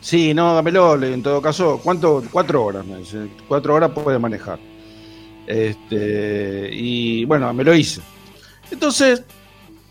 sí, 0.00 0.32
no, 0.34 0.54
dámelo. 0.54 1.02
En 1.02 1.22
todo 1.22 1.40
caso, 1.42 1.80
¿cuánto? 1.82 2.22
Cuatro 2.30 2.64
horas, 2.64 2.84
me 2.86 2.98
dice. 2.98 3.28
Cuatro 3.48 3.74
horas 3.74 3.90
puede 3.90 4.18
manejar. 4.18 4.58
Este, 5.46 6.70
y 6.72 7.24
bueno, 7.24 7.52
me 7.52 7.64
lo 7.64 7.74
hice. 7.74 8.00
Entonces, 8.70 9.24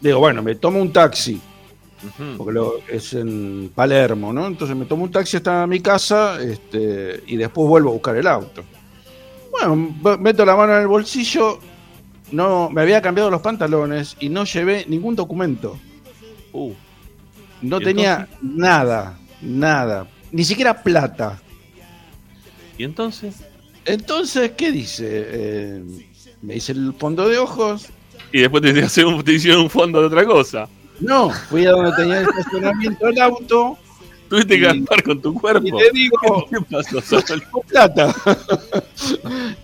digo, 0.02 0.20
bueno, 0.20 0.42
me 0.42 0.56
tomo 0.56 0.82
un 0.82 0.92
taxi, 0.92 1.40
porque 2.38 2.54
lo, 2.54 2.74
es 2.88 3.14
en 3.14 3.72
Palermo, 3.76 4.32
¿no? 4.32 4.48
Entonces 4.48 4.76
me 4.76 4.86
tomo 4.86 5.04
un 5.04 5.12
taxi 5.12 5.38
hasta 5.38 5.68
mi 5.68 5.80
casa 5.80 6.42
este, 6.42 7.24
y 7.28 7.36
después 7.36 7.68
vuelvo 7.68 7.90
a 7.90 7.94
buscar 7.94 8.16
el 8.16 8.28
auto. 8.28 8.64
Bueno, 9.52 9.76
meto 10.20 10.46
la 10.46 10.56
mano 10.56 10.76
en 10.76 10.82
el 10.82 10.88
bolsillo, 10.88 11.60
no, 12.32 12.70
me 12.70 12.82
había 12.82 13.02
cambiado 13.02 13.30
los 13.30 13.42
pantalones 13.42 14.16
y 14.20 14.30
no 14.30 14.46
llevé 14.46 14.86
ningún 14.88 15.16
documento. 15.16 15.78
Uh, 16.54 16.74
No 17.62 17.82
¿Y 17.82 17.84
tenía 17.84 18.28
nada, 18.42 19.20
nada, 19.42 20.08
ni 20.32 20.44
siquiera 20.44 20.82
plata. 20.82 21.42
¿Y 22.78 22.84
entonces? 22.84 23.44
Entonces, 23.86 24.52
¿qué 24.52 24.72
dice? 24.72 25.08
Eh, 25.10 25.84
me 26.42 26.56
hice 26.56 26.72
el 26.72 26.94
fondo 26.94 27.28
de 27.28 27.38
ojos. 27.38 27.90
Y 28.32 28.42
después 28.42 28.62
te, 28.64 28.70
hicieron 28.70 29.14
un- 29.16 29.24
te 29.24 29.34
hicieron 29.34 29.62
un 29.62 29.70
fondo 29.70 30.00
de 30.02 30.08
otra 30.08 30.26
cosa. 30.26 30.68
No, 31.00 31.30
fui 31.30 31.66
a 31.66 31.72
donde 31.72 31.92
tenía 31.96 32.20
el 32.22 32.28
estacionamiento 32.30 33.08
el 33.08 33.20
auto 33.22 33.78
Tuviste 34.28 34.60
que 34.60 34.66
gaspar 34.66 35.02
con 35.02 35.20
tu 35.20 35.34
cuerpo. 35.34 35.66
y 35.68 35.72
le 35.72 35.90
digo, 35.92 36.46
¿Qué 36.52 36.58
pasó, 36.70 37.20
tengo 37.24 37.62
plata. 37.68 38.14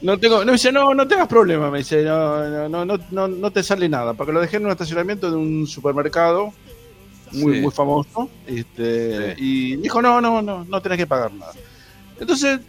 no 0.01 0.17
tengo, 0.17 0.39
no 0.39 0.45
me 0.48 0.51
dice, 0.53 0.72
no, 0.72 0.93
no 0.95 1.07
tengas 1.07 1.27
problema, 1.27 1.69
me 1.69 1.79
dice, 1.79 2.03
no, 2.03 2.67
no, 2.69 2.84
no, 2.86 2.98
no, 3.12 3.27
no, 3.27 3.51
te 3.51 3.62
sale 3.62 3.88
nada, 3.88 4.13
porque 4.13 4.34
lo 4.34 4.41
dejé 4.41 4.57
en 4.57 4.65
un 4.65 4.72
estacionamiento 4.72 5.29
de 5.29 5.38
un 5.38 5.67
supermercado 5.67 6.51
muy, 7.34 7.55
Sí. 7.55 7.62
muy 7.62 7.72
famoso. 7.72 8.29
Este, 8.48 9.36
Y 9.38 9.75
dijo, 9.77 10.01
no, 10.01 10.19
no, 10.19 10.41
no, 10.41 10.65
no 10.65 10.81
tenés 10.81 10.98
que 10.98 11.05
pagar 11.07 11.31
nada. 11.34 11.51
Entonces 12.19 12.60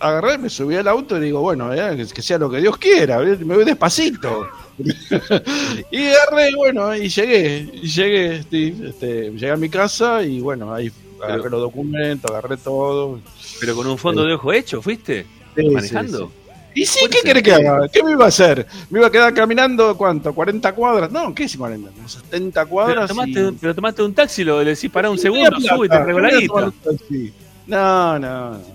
agarré, 0.00 0.38
me 0.38 0.50
subí 0.50 0.76
al 0.76 0.88
auto 0.88 1.16
y 1.16 1.20
digo, 1.20 1.40
bueno, 1.40 1.72
eh, 1.72 2.06
que- 2.12 2.22
sea 2.22 2.38
lo 2.38 2.50
que 2.50 2.58
Dios 2.58 2.76
quiera, 2.78 3.22
eh, 3.22 3.38
me 3.44 3.54
voy 3.54 3.64
despacito. 3.64 4.46
y 5.90 6.06
agarré, 6.08 6.54
bueno, 6.56 6.94
y 6.96 7.08
llegué, 7.08 7.68
y 7.74 7.86
llegué, 7.88 8.42
Steve, 8.42 8.88
este, 8.90 9.30
llegué 9.30 9.50
a 9.50 9.56
mi 9.56 9.68
casa 9.68 10.22
y 10.22 10.40
bueno, 10.40 10.72
ahí 10.74 10.90
agarré 11.22 11.50
los 11.50 11.60
documentos, 11.60 12.30
agarré 12.30 12.56
todo. 12.56 13.20
Pero 13.60 13.74
con 13.76 13.86
un 13.86 13.98
fondo 13.98 14.24
de 14.24 14.34
ojo 14.34 14.52
hecho, 14.52 14.82
¿fuiste? 14.82 15.26
Sí, 15.56 15.68
¿Manejando? 15.68 16.18
sí, 16.18 16.24
sí. 16.24 16.40
Y 16.76 16.86
sí, 16.86 17.06
¿qué 17.08 17.18
querés 17.22 17.42
que 17.44 17.52
haga? 17.52 17.88
¿Qué 17.88 18.02
me 18.02 18.10
iba 18.10 18.24
a 18.24 18.28
hacer? 18.28 18.66
¿Me 18.90 18.98
iba 18.98 19.06
a 19.06 19.10
quedar 19.10 19.32
caminando 19.32 19.96
cuánto? 19.96 20.34
¿40 20.34 20.74
cuadras? 20.74 21.08
No, 21.12 21.32
¿qué 21.32 21.44
es 21.44 21.56
40? 21.56 21.88
70 22.08 22.60
Pero 22.62 22.68
cuadras. 22.68 23.08
tomaste, 23.08 23.40
y- 23.40 23.52
pero 23.60 23.74
tomaste 23.76 24.02
un 24.02 24.12
taxi, 24.12 24.42
lo 24.42 24.58
le 24.60 24.70
decís 24.70 24.90
para 24.90 25.08
un 25.08 25.16
segundo, 25.16 25.56
un 25.56 26.72
taxi. 26.82 27.32
No, 27.68 28.18
no, 28.18 28.50
no. 28.50 28.73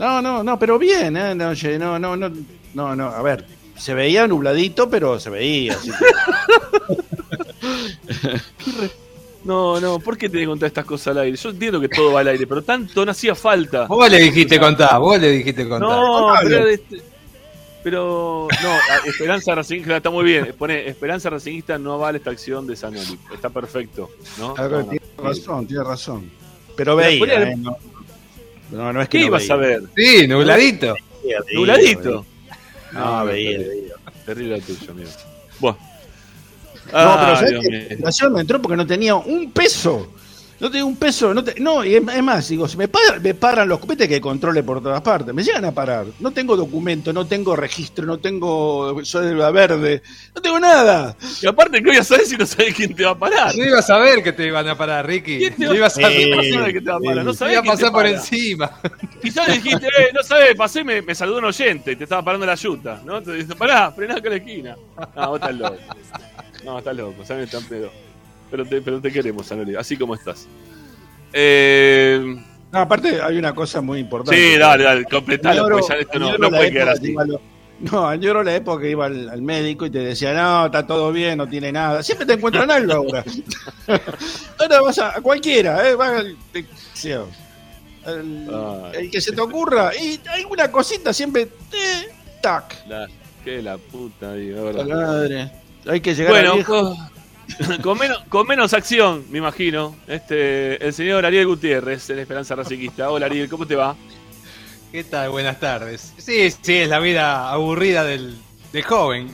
No, 0.00 0.22
no, 0.22 0.42
no, 0.42 0.58
pero 0.58 0.78
bien, 0.78 1.16
¿eh? 1.16 1.34
No, 1.34 1.52
no, 1.54 1.98
no, 1.98 2.16
no, 2.16 2.30
no, 2.74 2.96
no, 2.96 3.08
a 3.08 3.22
ver, 3.22 3.44
se 3.76 3.92
veía 3.94 4.26
nubladito, 4.26 4.88
pero 4.88 5.20
se 5.20 5.30
veía. 5.30 5.74
así 5.74 5.90
que- 5.90 7.00
No, 9.44 9.80
no, 9.80 9.98
¿por 9.98 10.18
qué 10.18 10.28
te 10.28 10.44
contar 10.44 10.66
estas 10.66 10.84
cosas 10.84 11.16
al 11.16 11.22
aire? 11.24 11.36
Yo 11.36 11.48
entiendo 11.50 11.80
que 11.80 11.88
todo 11.88 12.12
va 12.12 12.20
al 12.20 12.28
aire, 12.28 12.46
pero 12.46 12.62
tanto 12.62 13.04
no 13.06 13.10
hacía 13.10 13.34
falta. 13.34 13.86
Vos 13.86 14.10
le 14.10 14.18
dijiste 14.20 14.60
contar, 14.60 14.98
vos 15.00 15.18
le 15.18 15.30
dijiste 15.30 15.66
contar. 15.68 15.88
No, 15.88 16.34
pero, 16.42 16.66
este- 16.66 17.02
pero 17.82 18.48
no, 18.62 18.76
Esperanza 19.10 19.54
Racingista 19.54 19.96
está 19.96 20.10
muy 20.10 20.24
bien. 20.24 20.54
Pone 20.58 20.86
Esperanza 20.88 21.30
Racingista 21.30 21.78
no 21.78 21.98
vale 21.98 22.18
esta 22.18 22.30
acción 22.30 22.66
de 22.66 22.76
Sanoli. 22.76 23.18
Está 23.32 23.48
perfecto, 23.48 24.10
¿no? 24.38 24.54
A 24.58 24.62
ver, 24.68 24.72
No, 24.72 24.78
no. 24.82 24.88
tiene 24.90 25.06
razón, 25.22 25.66
tiene 25.66 25.84
razón. 25.84 26.30
Pero 26.76 26.96
veía, 26.96 27.50
¿eh? 27.50 27.56
No, 27.56 27.76
no, 28.70 28.92
no 28.92 29.02
es 29.02 29.08
que 29.08 29.18
¿Qué 29.18 29.24
no 29.24 29.26
ibas 29.28 29.42
veía. 29.42 29.54
a 29.54 29.56
ver? 29.56 29.82
Sí, 29.96 30.26
nubladito. 30.26 30.94
Nubladito. 31.54 32.24
veía. 32.24 32.24
No, 32.92 33.24
veía, 33.24 33.58
veía. 33.58 33.94
Terrible 34.26 34.56
lo 34.58 34.62
tuyo, 34.64 34.90
amigo. 34.92 35.10
Bueno. 35.58 35.78
No, 36.86 36.90
pero 36.92 37.02
Ah, 37.32 37.36
¿sabes 37.36 37.92
inflación 37.92 38.32
me 38.32 38.40
entró 38.40 38.60
porque 38.60 38.76
no 38.76 38.86
tenía 38.86 39.14
un 39.14 39.52
peso. 39.52 40.12
No 40.60 40.70
tenía 40.70 40.84
un 40.84 40.96
peso. 40.96 41.32
No, 41.32 41.42
te- 41.42 41.58
no 41.58 41.82
y 41.84 41.94
es, 41.96 42.22
más, 42.22 42.48
digo, 42.48 42.68
si 42.68 42.76
me, 42.76 42.86
paran, 42.86 43.22
me 43.22 43.32
paran 43.34 43.66
los 43.68 43.84
viste 43.86 44.06
que 44.06 44.20
controle 44.20 44.62
por 44.62 44.82
todas 44.82 45.00
partes. 45.00 45.32
Me 45.34 45.42
llegan 45.42 45.64
a 45.64 45.72
parar. 45.72 46.06
No 46.20 46.30
tengo 46.32 46.54
documento, 46.54 47.12
no 47.14 47.26
tengo 47.26 47.56
registro, 47.56 48.04
no 48.04 48.18
tengo 48.18 49.02
cédula 49.04 49.50
verde, 49.50 50.02
no 50.34 50.42
tengo 50.42 50.60
nada. 50.60 51.16
Y 51.40 51.46
aparte, 51.46 51.78
¿qué 51.78 51.88
voy 51.88 51.96
a 51.96 52.04
saber 52.04 52.26
si 52.26 52.36
no 52.36 52.44
sabes 52.44 52.74
quién 52.74 52.94
te 52.94 53.04
va 53.04 53.12
a 53.12 53.18
parar? 53.18 53.56
No 53.56 53.64
ibas 53.64 53.88
a 53.88 53.98
ver 53.98 54.22
que 54.22 54.32
te 54.32 54.46
iban 54.46 54.68
a 54.68 54.76
parar, 54.76 55.06
Ricky. 55.06 55.38
¿Quién 55.38 55.54
te 55.56 55.64
No 55.64 55.74
ibas 55.74 55.96
a 55.96 56.02
saber 56.02 56.72
que 56.72 56.80
te 56.82 56.90
va 56.90 56.96
a 56.96 57.00
parar? 57.00 57.24
No 57.24 57.32
sabés 57.32 57.52
Iba 57.54 57.60
a 57.60 57.62
quién 57.62 57.76
te 57.76 57.80
pasar 57.82 57.92
por 57.92 58.02
para. 58.02 58.14
encima. 58.16 58.80
Quizás 59.22 59.48
le 59.48 59.54
dijiste, 59.54 59.86
eh, 59.86 60.10
no 60.14 60.22
sabes, 60.22 60.54
pasé, 60.56 60.84
me, 60.84 61.00
me 61.00 61.14
saludó 61.14 61.38
un 61.38 61.44
oyente 61.46 61.92
y 61.92 61.96
te 61.96 62.04
estaba 62.04 62.22
parando 62.22 62.44
la 62.44 62.54
yuta, 62.54 63.00
¿no? 63.04 63.22
Te 63.22 63.32
dice, 63.32 63.54
pará, 63.54 63.90
frená 63.92 64.16
acá 64.16 64.28
a 64.28 64.30
la 64.30 64.36
esquina. 64.36 64.76
No, 65.16 65.28
vos 65.30 65.40
estás 65.40 65.54
loco. 65.56 65.76
No, 66.64 66.78
estás 66.78 66.96
loco, 66.96 67.24
sabes, 67.24 67.50
tan 67.50 67.62
pedo. 67.64 67.90
Pero 68.50 68.64
te, 68.66 68.80
pero 68.82 69.00
te 69.00 69.12
queremos, 69.12 69.46
Sanoli, 69.46 69.76
así 69.76 69.96
como 69.96 70.14
estás. 70.14 70.46
Eh, 71.32 72.36
No, 72.72 72.78
aparte 72.80 73.20
hay 73.22 73.36
una 73.38 73.54
cosa 73.54 73.80
muy 73.80 74.00
importante. 74.00 74.36
sí, 74.40 74.56
dale, 74.58 74.84
dale, 74.84 75.04
completalo, 75.04 75.62
Añoro- 75.66 75.78
porque 75.78 75.94
ya 75.94 76.00
esto 76.00 76.18
no, 76.18 76.38
no 76.38 76.48
puede 76.50 76.72
quedar 76.72 76.88
así. 76.90 77.12
lo- 77.12 77.40
No, 77.80 78.06
añoro 78.06 78.42
la 78.42 78.54
época 78.56 78.82
que 78.82 78.90
iba 78.90 79.06
al, 79.06 79.28
al 79.30 79.40
médico 79.40 79.86
y 79.86 79.90
te 79.90 80.00
decía, 80.00 80.34
no, 80.34 80.66
está 80.66 80.86
todo 80.86 81.12
bien, 81.12 81.38
no 81.38 81.48
tiene 81.48 81.72
nada. 81.72 82.02
Siempre 82.02 82.26
te 82.26 82.34
encuentran 82.34 82.70
algo 82.70 82.92
ahora. 82.92 83.24
ahora 84.58 84.80
vas 84.82 84.98
a, 84.98 85.16
a 85.16 85.20
cualquiera, 85.22 85.88
¿eh? 85.88 85.94
Vas 85.94 86.10
al- 86.20 86.36
te- 86.52 86.66
el, 88.06 89.10
que 89.10 89.20
se 89.20 89.32
te 89.32 89.40
ocurra. 89.40 89.92
Y 89.96 90.20
alguna 90.28 90.70
cosita 90.70 91.12
siempre, 91.12 91.42
eh, 91.42 92.08
tac. 92.42 92.86
La, 92.86 93.06
que 93.44 93.62
la 93.62 93.78
puta, 93.78 94.34
digo, 94.34 94.72
La 94.72 94.84
madre. 94.84 95.50
Hay 95.86 96.00
que 96.00 96.14
llegar 96.14 96.32
Bueno, 96.32 96.54
a. 96.76 97.10
con, 97.82 97.98
menos, 97.98 98.18
con 98.28 98.46
menos 98.46 98.74
acción, 98.74 99.24
me 99.30 99.38
imagino, 99.38 99.96
este, 100.06 100.84
el 100.84 100.92
señor 100.92 101.24
Ariel 101.24 101.46
Gutiérrez, 101.46 102.10
en 102.10 102.18
Esperanza 102.18 102.54
Raciquista. 102.54 103.10
Hola 103.10 103.26
Ariel, 103.26 103.48
¿cómo 103.48 103.66
te 103.66 103.76
va? 103.76 103.96
¿Qué 104.92 105.04
tal? 105.04 105.30
Buenas 105.30 105.58
tardes. 105.60 106.12
Sí, 106.18 106.50
sí, 106.62 106.76
es 106.76 106.88
la 106.88 106.98
vida 106.98 107.50
aburrida 107.50 108.04
del, 108.04 108.36
del 108.72 108.82
joven. 108.82 109.32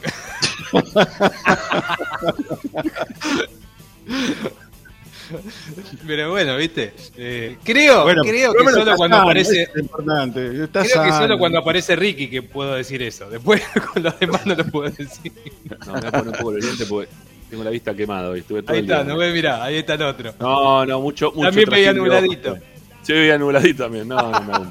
Pero 6.06 6.30
bueno, 6.30 6.56
viste. 6.56 6.94
Eh, 7.16 7.56
creo, 7.64 8.04
Bueno, 8.04 8.23
creo 8.23 8.52
que 8.52 8.64
solo 8.64 8.96
cuando 8.96 9.16
sano, 9.16 9.28
aparece. 9.28 9.62
es 9.62 9.70
importante. 9.76 10.64
Está 10.64 10.82
Creo 10.82 11.02
que 11.02 11.12
solo 11.12 11.38
cuando 11.38 11.58
aparece 11.58 11.96
Ricky 11.96 12.28
que 12.28 12.42
puedo 12.42 12.75
decir 12.75 13.02
eso. 13.02 13.28
Después 13.28 13.62
con 13.92 14.02
los 14.02 14.18
demás 14.20 14.46
no 14.46 14.54
lo 14.54 14.64
puedo 14.66 14.90
decir. 14.90 15.32
No, 15.87 15.94
me 15.94 16.00
voy 16.00 16.08
a 16.08 16.12
poner 16.12 16.26
un 16.28 16.32
poco 16.35 16.52
los 16.52 16.64
lentes 16.64 16.87
porque 16.87 17.11
tengo 17.50 17.64
la 17.64 17.70
vista 17.70 17.94
quemada 17.94 18.30
hoy. 18.30 18.40
Estuve 18.40 18.62
todo 18.62 18.72
Ahí 18.72 18.80
el 18.80 18.86
día. 18.86 19.00
está, 19.00 19.08
no 19.12 19.18
ves, 19.18 19.32
mirá, 19.34 19.62
ahí 19.64 19.76
está 19.76 19.94
el 19.94 20.02
otro. 20.02 20.34
No, 20.40 20.84
no, 20.86 21.00
mucho, 21.00 21.30
mucho. 21.32 21.46
También 21.48 21.68
veía 21.70 21.92
nubladito. 21.92 22.56
Sí, 23.02 23.12
veía 23.12 23.38
nubladito 23.38 23.84
también. 23.84 24.08
No, 24.08 24.16
no, 24.30 24.40
no. 24.40 24.70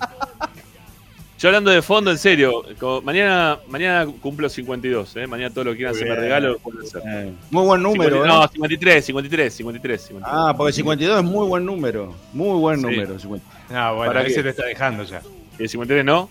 Yo 1.38 1.50
hablando 1.50 1.70
de 1.70 1.82
fondo, 1.82 2.12
en 2.12 2.18
serio, 2.18 2.64
mañana, 3.04 3.60
mañana 3.68 4.10
cumplo 4.22 4.48
52, 4.48 5.18
¿eh? 5.18 5.28
Mañana 5.28 5.54
todo 5.54 5.66
lo 5.66 5.72
que 5.72 5.78
quieran 5.78 5.94
hacerme 5.94 6.16
regalo 6.16 6.54
lo 6.54 6.60
pueden 6.60 6.82
hacer. 6.82 7.02
Eh, 7.06 7.34
muy 7.52 7.66
buen 7.66 7.84
número, 7.84 8.16
50 8.24 8.26
¿eh? 8.26 8.38
No, 8.40 8.48
53, 8.48 9.06
53, 9.06 9.54
53, 9.54 10.02
53. 10.02 10.34
Ah, 10.34 10.54
porque 10.56 10.72
52 10.72 11.18
es 11.18 11.24
muy 11.26 11.46
buen 11.46 11.66
número. 11.66 12.16
Muy 12.32 12.58
buen 12.58 12.78
Sí. 12.78 12.84
número. 12.84 13.20
50. 13.20 13.46
Ah, 13.72 13.92
bueno, 13.92 14.14
¿Para 14.14 14.24
ese 14.26 14.36
qué? 14.36 14.44
te 14.44 14.50
está 14.50 14.66
dejando 14.66 15.04
ya. 15.04 15.22
¿Y 15.60 15.64
el 15.64 15.70
53 15.70 16.06
no? 16.06 16.30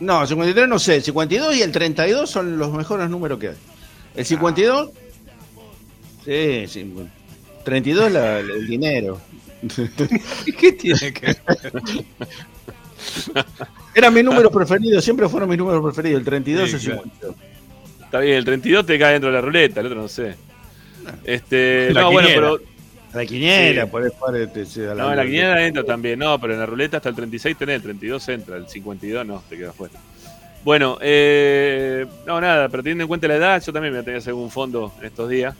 No, 0.00 0.24
53 0.26 0.68
no 0.68 0.78
sé. 0.78 1.00
52 1.00 1.56
y 1.56 1.62
el 1.62 1.72
32 1.72 2.30
son 2.30 2.56
los 2.58 2.72
mejores 2.72 3.10
números 3.10 3.38
que 3.40 3.48
hay. 3.48 3.54
El 4.14 4.24
52. 4.24 4.90
Sí, 6.24 6.64
sí. 6.68 6.92
32 7.64 8.12
la- 8.12 8.38
el 8.40 8.66
dinero. 8.66 9.20
¿Qué 10.58 10.72
tiene 10.72 11.12
que 11.12 11.26
ver? 11.26 11.36
Era 13.94 14.10
mi 14.10 14.22
número 14.22 14.50
preferido, 14.50 15.00
siempre 15.00 15.28
fueron 15.28 15.48
mis 15.48 15.58
números 15.58 15.82
preferidos. 15.82 16.18
El 16.20 16.24
32 16.24 16.70
Sí, 16.70 16.76
claro. 16.86 17.02
52. 17.02 17.36
Está 18.04 18.20
bien, 18.20 18.36
el 18.36 18.44
32 18.44 18.86
te 18.86 18.98
cae 18.98 19.12
dentro 19.14 19.30
de 19.30 19.34
la 19.34 19.40
ruleta, 19.40 19.80
el 19.80 19.86
otro 19.86 20.02
no 20.02 20.08
sé. 20.08 20.34
Este, 21.24 21.92
La 21.92 22.02
no, 22.02 22.12
bueno, 22.12 22.28
pero 22.34 22.58
La 23.12 23.26
quiniela, 23.26 23.84
Sí. 23.84 23.90
podés 23.90 24.12
jugar 24.14 24.36
este, 24.36 24.88
a 24.90 24.94
no, 24.94 25.10
en 25.10 25.16
la 25.16 25.24
quiniela 25.24 25.66
entra 25.66 25.84
también, 25.84 26.18
no, 26.18 26.40
pero 26.40 26.54
en 26.54 26.60
la 26.60 26.66
ruleta 26.66 26.96
hasta 26.98 27.08
el 27.10 27.14
36 27.14 27.56
tenés, 27.56 27.76
el 27.76 27.82
32 27.82 28.28
entra, 28.30 28.56
el 28.56 28.68
52 28.68 29.26
no, 29.26 29.42
te 29.48 29.56
queda 29.56 29.72
fuera. 29.72 29.94
Bueno, 30.64 30.98
eh, 31.02 32.06
no, 32.26 32.40
nada, 32.40 32.68
pero 32.70 32.82
teniendo 32.82 33.04
en 33.04 33.08
cuenta 33.08 33.28
la 33.28 33.36
edad, 33.36 33.62
yo 33.62 33.72
también 33.72 33.92
me 33.92 33.98
voy 33.98 34.02
a 34.02 34.04
tener 34.04 34.18
que 34.18 34.22
hacer 34.22 34.32
un 34.34 34.50
fondo 34.50 34.92
en 35.00 35.06
estos 35.06 35.28
días, 35.28 35.54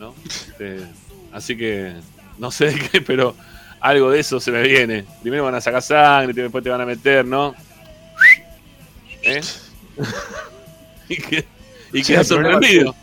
¿no? 0.00 0.14
Este, 0.24 0.80
así 1.30 1.56
que 1.56 1.92
no 2.38 2.50
sé 2.50 2.70
de 2.70 2.78
qué, 2.90 3.02
pero 3.02 3.36
algo 3.80 4.10
de 4.10 4.20
eso 4.20 4.40
se 4.40 4.50
me 4.50 4.62
viene. 4.62 5.04
Primero 5.22 5.44
van 5.44 5.54
a 5.54 5.60
sacar 5.60 5.82
sangre, 5.82 6.32
después 6.32 6.64
te 6.64 6.70
van 6.70 6.80
a 6.80 6.86
meter, 6.86 7.24
¿no? 7.24 7.54
¿Eh? 9.22 9.40
y 11.08 11.16
que, 11.16 11.44
y 11.92 12.02
Sí, 12.02 12.24
sorprendido. 12.24 12.94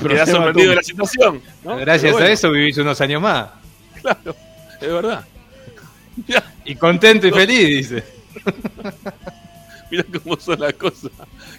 Quedás 0.00 0.30
sorprendido 0.30 0.70
de 0.70 0.76
la 0.76 0.82
situación. 0.82 1.42
¿no? 1.64 1.76
Gracias 1.76 2.16
a 2.16 2.28
eso 2.28 2.50
vivís 2.50 2.78
unos 2.78 3.00
años 3.00 3.20
más. 3.20 3.50
Claro, 4.00 4.34
es 4.80 4.88
verdad. 4.88 5.24
Mirá, 6.16 6.44
Y 6.64 6.74
contento 6.76 7.26
y 7.26 7.32
feliz, 7.32 7.90
dice. 7.90 8.04
mirá 9.90 10.04
cómo 10.22 10.38
son 10.38 10.60
las 10.60 10.72
cosas. 10.74 11.10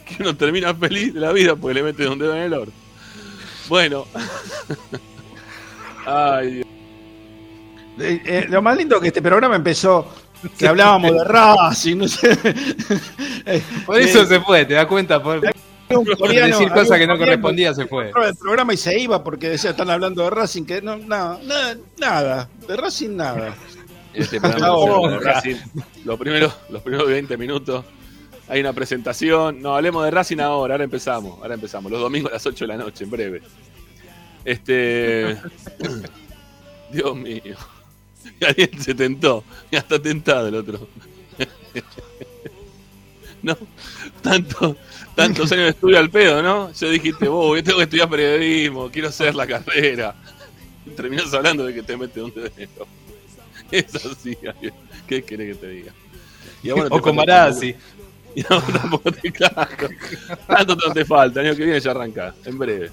Que 0.06 0.24
uno 0.24 0.36
termina 0.36 0.74
feliz 0.74 1.14
de 1.14 1.20
la 1.20 1.32
vida 1.32 1.56
porque 1.56 1.76
le 1.76 1.84
mete 1.84 2.08
un 2.08 2.18
dedo 2.18 2.36
en 2.36 2.44
el 2.44 2.54
orto. 2.54 2.89
Bueno. 3.70 4.06
Ay. 6.06 6.62
Eh, 8.00 8.22
eh, 8.26 8.46
lo 8.50 8.62
más 8.62 8.76
lindo 8.78 8.96
es 8.96 9.02
que 9.02 9.08
este 9.10 9.22
programa 9.22 9.56
empezó 9.56 10.08
que 10.58 10.68
hablábamos 10.68 11.12
de 11.12 11.24
Racing, 11.24 11.98
no 11.98 12.08
sé. 12.08 12.38
Eh, 13.46 13.64
Por 13.86 14.00
eso 14.00 14.22
eh, 14.22 14.26
se 14.28 14.40
fue, 14.42 14.66
te 14.66 14.74
das 14.76 14.86
cuenta. 14.86 15.24
Por, 15.24 15.42
decir 15.90 16.70
cosas 16.72 17.00
que 17.00 17.08
no 17.08 17.18
correspondía, 17.18 17.74
se 17.74 17.88
fue. 17.88 18.12
al 18.14 18.36
programa 18.36 18.74
y 18.74 18.78
se 18.78 19.00
iba 19.00 19.24
porque 19.24 19.50
decía 19.50 19.72
están 19.72 19.90
hablando 19.90 20.24
de 20.24 20.30
Racing 20.30 20.66
que 20.66 20.82
no, 20.82 20.98
no, 20.98 21.40
nada, 21.40 21.78
nada, 21.98 22.50
de 22.68 22.78
Racing 22.78 23.16
nada. 23.16 23.56
Este 24.14 24.40
programa 24.40 24.68
Ahora. 24.68 25.14
de 25.14 25.20
Racing, 25.20 25.56
los 26.06 26.20
primeros, 26.20 26.54
los 26.70 26.82
primeros 26.84 27.08
20 27.08 27.38
minutos 27.38 27.86
hay 28.50 28.60
una 28.60 28.74
presentación. 28.74 29.62
No, 29.62 29.76
hablemos 29.76 30.04
de 30.04 30.12
Racing 30.12 30.40
ahora, 30.40 30.74
ahora 30.74 30.84
empezamos, 30.84 31.40
ahora 31.40 31.54
empezamos. 31.54 31.92
Los 31.92 32.02
domingos 32.02 32.32
a 32.32 32.36
las 32.36 32.46
8 32.46 32.66
de 32.66 32.68
la 32.68 32.78
noche, 32.78 33.04
en 33.04 33.10
breve. 33.10 33.42
Este. 34.44 35.38
Dios 36.92 37.16
mío. 37.16 37.56
Y 38.40 38.46
alguien 38.46 38.82
se 38.82 38.96
tentó. 38.96 39.44
Ya 39.72 39.80
está 39.80 40.02
tentado 40.02 40.48
el 40.48 40.56
otro. 40.56 40.88
No, 43.42 43.58
tanto, 44.22 44.76
tantos 45.16 45.50
años 45.54 45.64
de 45.64 45.70
estudio 45.70 45.98
al 45.98 46.10
pedo, 46.10 46.44
¿no? 46.44 46.74
Yo 46.74 46.90
dijiste, 46.90 47.30
vos, 47.30 47.58
yo 47.58 47.64
tengo 47.64 47.78
que 47.78 47.86
estudiar 47.86 48.10
periodismo, 48.10 48.92
quiero 48.92 49.08
hacer 49.08 49.34
la 49.34 49.48
carrera. 49.48 50.14
Y 50.86 50.90
terminás 50.96 51.34
hablando 51.34 51.66
de 51.66 51.74
que 51.74 51.82
te 51.82 51.96
mete 51.96 52.22
un 52.22 52.34
dedo. 52.34 52.86
Es 53.72 53.96
así. 53.96 54.38
¿qué 55.08 55.24
querés 55.24 55.56
que 55.56 55.62
te 55.62 55.70
diga? 55.70 55.94
Y 56.64 56.70
a 56.70 56.74
vos 56.74 56.84
no 56.84 56.90
te 56.90 56.96
O 56.98 57.02
con 57.02 57.16
Marazzi. 57.16 57.74
Vos 58.50 58.64
tampoco 58.74 59.12
te 59.12 59.32
claro. 59.32 59.68
Tanto 60.48 60.76
no 60.76 60.94
te 60.94 61.06
falta, 61.06 61.42
el 61.42 61.48
año 61.48 61.56
que 61.58 61.64
viene 61.66 61.80
ya 61.80 61.92
arranca, 61.92 62.34
en 62.46 62.58
breve. 62.58 62.92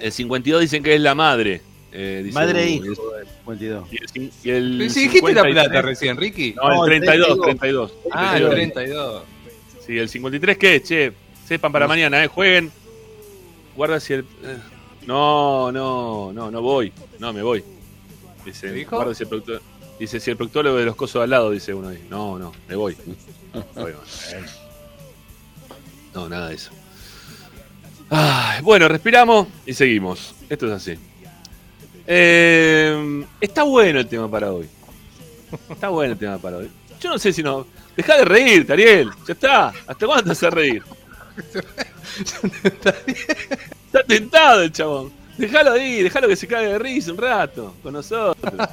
El 0.00 0.12
52 0.12 0.60
dicen 0.60 0.82
que 0.82 0.94
es 0.94 1.00
la 1.00 1.14
madre. 1.14 1.60
eh, 1.92 2.22
dice 2.24 2.34
Madre 2.34 2.62
e 2.64 2.70
hijo. 2.70 2.84
52. 3.44 3.88
Y 3.92 3.96
el, 3.96 4.32
y 4.44 4.50
el 4.50 4.90
si 4.90 5.00
dijiste 5.08 5.32
la 5.32 5.42
53 5.42 5.52
plata 5.52 5.82
recién, 5.82 6.16
Ricky. 6.16 6.54
No, 6.54 6.68
No, 6.68 6.86
el 6.86 6.92
el 6.92 7.00
32, 7.00 7.40
32. 7.40 7.90
32. 7.90 7.92
ah, 8.12 8.36
el 8.38 8.50
32. 8.50 8.72
32. 8.74 9.22
Sí, 9.84 9.98
el 9.98 10.08
53, 10.08 10.58
¿qué? 10.58 10.82
Che, 10.82 11.12
sepan 11.46 11.72
para 11.72 11.88
mañana, 11.88 12.22
¿eh? 12.22 12.28
Jueguen. 12.28 12.70
Guarda 13.74 13.98
si 14.00 14.12
el. 14.12 14.20
eh, 14.20 14.56
No, 15.06 15.72
no, 15.72 16.32
no, 16.32 16.50
no 16.50 16.62
voy. 16.62 16.92
No, 17.18 17.32
me 17.32 17.42
voy. 17.42 17.64
Dice, 18.44 18.84
guarda 18.84 19.14
si 19.14 19.22
el 19.24 19.28
productor. 19.28 19.62
Dice, 19.98 20.20
si 20.20 20.30
el 20.30 20.36
proctólogo 20.36 20.76
de 20.76 20.84
los 20.84 20.94
cosos 20.96 21.22
al 21.22 21.30
lado, 21.30 21.50
dice 21.50 21.74
uno 21.74 21.88
ahí. 21.88 22.06
No, 22.08 22.38
no, 22.38 22.52
me 22.68 22.76
voy. 22.76 22.96
Voy, 23.52 23.62
bueno. 23.74 23.98
No, 26.14 26.28
nada 26.28 26.48
de 26.48 26.54
eso. 26.54 26.70
Bueno, 28.62 28.88
respiramos 28.88 29.48
y 29.66 29.74
seguimos. 29.74 30.34
Esto 30.48 30.66
es 30.66 30.72
así. 30.72 30.98
Eh, 32.06 33.24
está 33.40 33.62
bueno 33.62 34.00
el 34.00 34.06
tema 34.06 34.30
para 34.30 34.52
hoy. 34.52 34.68
Está 35.70 35.88
bueno 35.88 36.12
el 36.12 36.18
tema 36.18 36.38
para 36.38 36.58
hoy. 36.58 36.70
Yo 37.00 37.10
no 37.10 37.18
sé 37.18 37.32
si 37.32 37.42
no. 37.42 37.66
Deja 37.96 38.16
de 38.16 38.24
reírte, 38.24 38.72
Ariel. 38.72 39.10
Ya 39.26 39.32
está. 39.32 39.68
¿Hasta 39.86 40.06
cuándo 40.06 40.24
te 40.24 40.32
hace 40.32 40.50
reír? 40.50 40.82
Está 43.86 44.02
tentado 44.06 44.62
el 44.62 44.72
chabón. 44.72 45.12
Déjalo 45.36 45.72
ahí, 45.72 46.02
déjalo 46.02 46.28
que 46.28 46.36
se 46.36 46.48
cague 46.48 46.66
de 46.66 46.78
risa 46.78 47.12
un 47.12 47.18
rato 47.18 47.74
con 47.82 47.92
nosotros. 47.92 48.68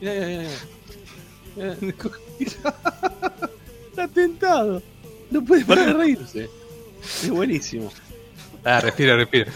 Mirá, 0.00 0.12
mirá. 0.26 0.48
Mirá. 1.56 1.76
Está 3.90 4.08
tentado. 4.08 4.82
No 5.30 5.44
puede 5.44 5.64
parar 5.64 5.86
de 5.86 5.92
reírse. 5.94 6.50
Es 7.02 7.30
buenísimo. 7.30 7.90
Ah, 8.64 8.80
respira, 8.80 9.16
respira. 9.16 9.50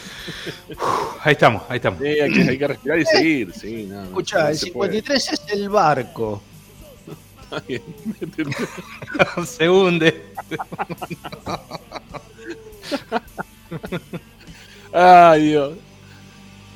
Uf, 0.71 0.79
ahí 1.27 1.33
estamos, 1.33 1.63
ahí 1.69 1.77
estamos. 1.77 2.01
Sí, 2.01 2.07
hay, 2.07 2.33
que, 2.33 2.43
hay 2.43 2.59
que 2.59 2.67
respirar 2.69 2.99
y 3.01 3.05
seguir. 3.07 3.53
Sí, 3.53 3.85
no, 3.87 3.97
no, 3.97 4.05
Escucha, 4.05 4.43
no 4.45 4.49
el 4.49 4.57
se 4.57 4.71
puede. 4.71 4.93
53 5.01 5.33
es 5.33 5.53
el 5.53 5.69
barco. 5.69 6.41
Está 7.43 7.61
bien. 7.69 7.83
Se 9.47 9.69
hunde. 9.69 10.23
Ay, 14.93 15.49
Dios. 15.49 15.75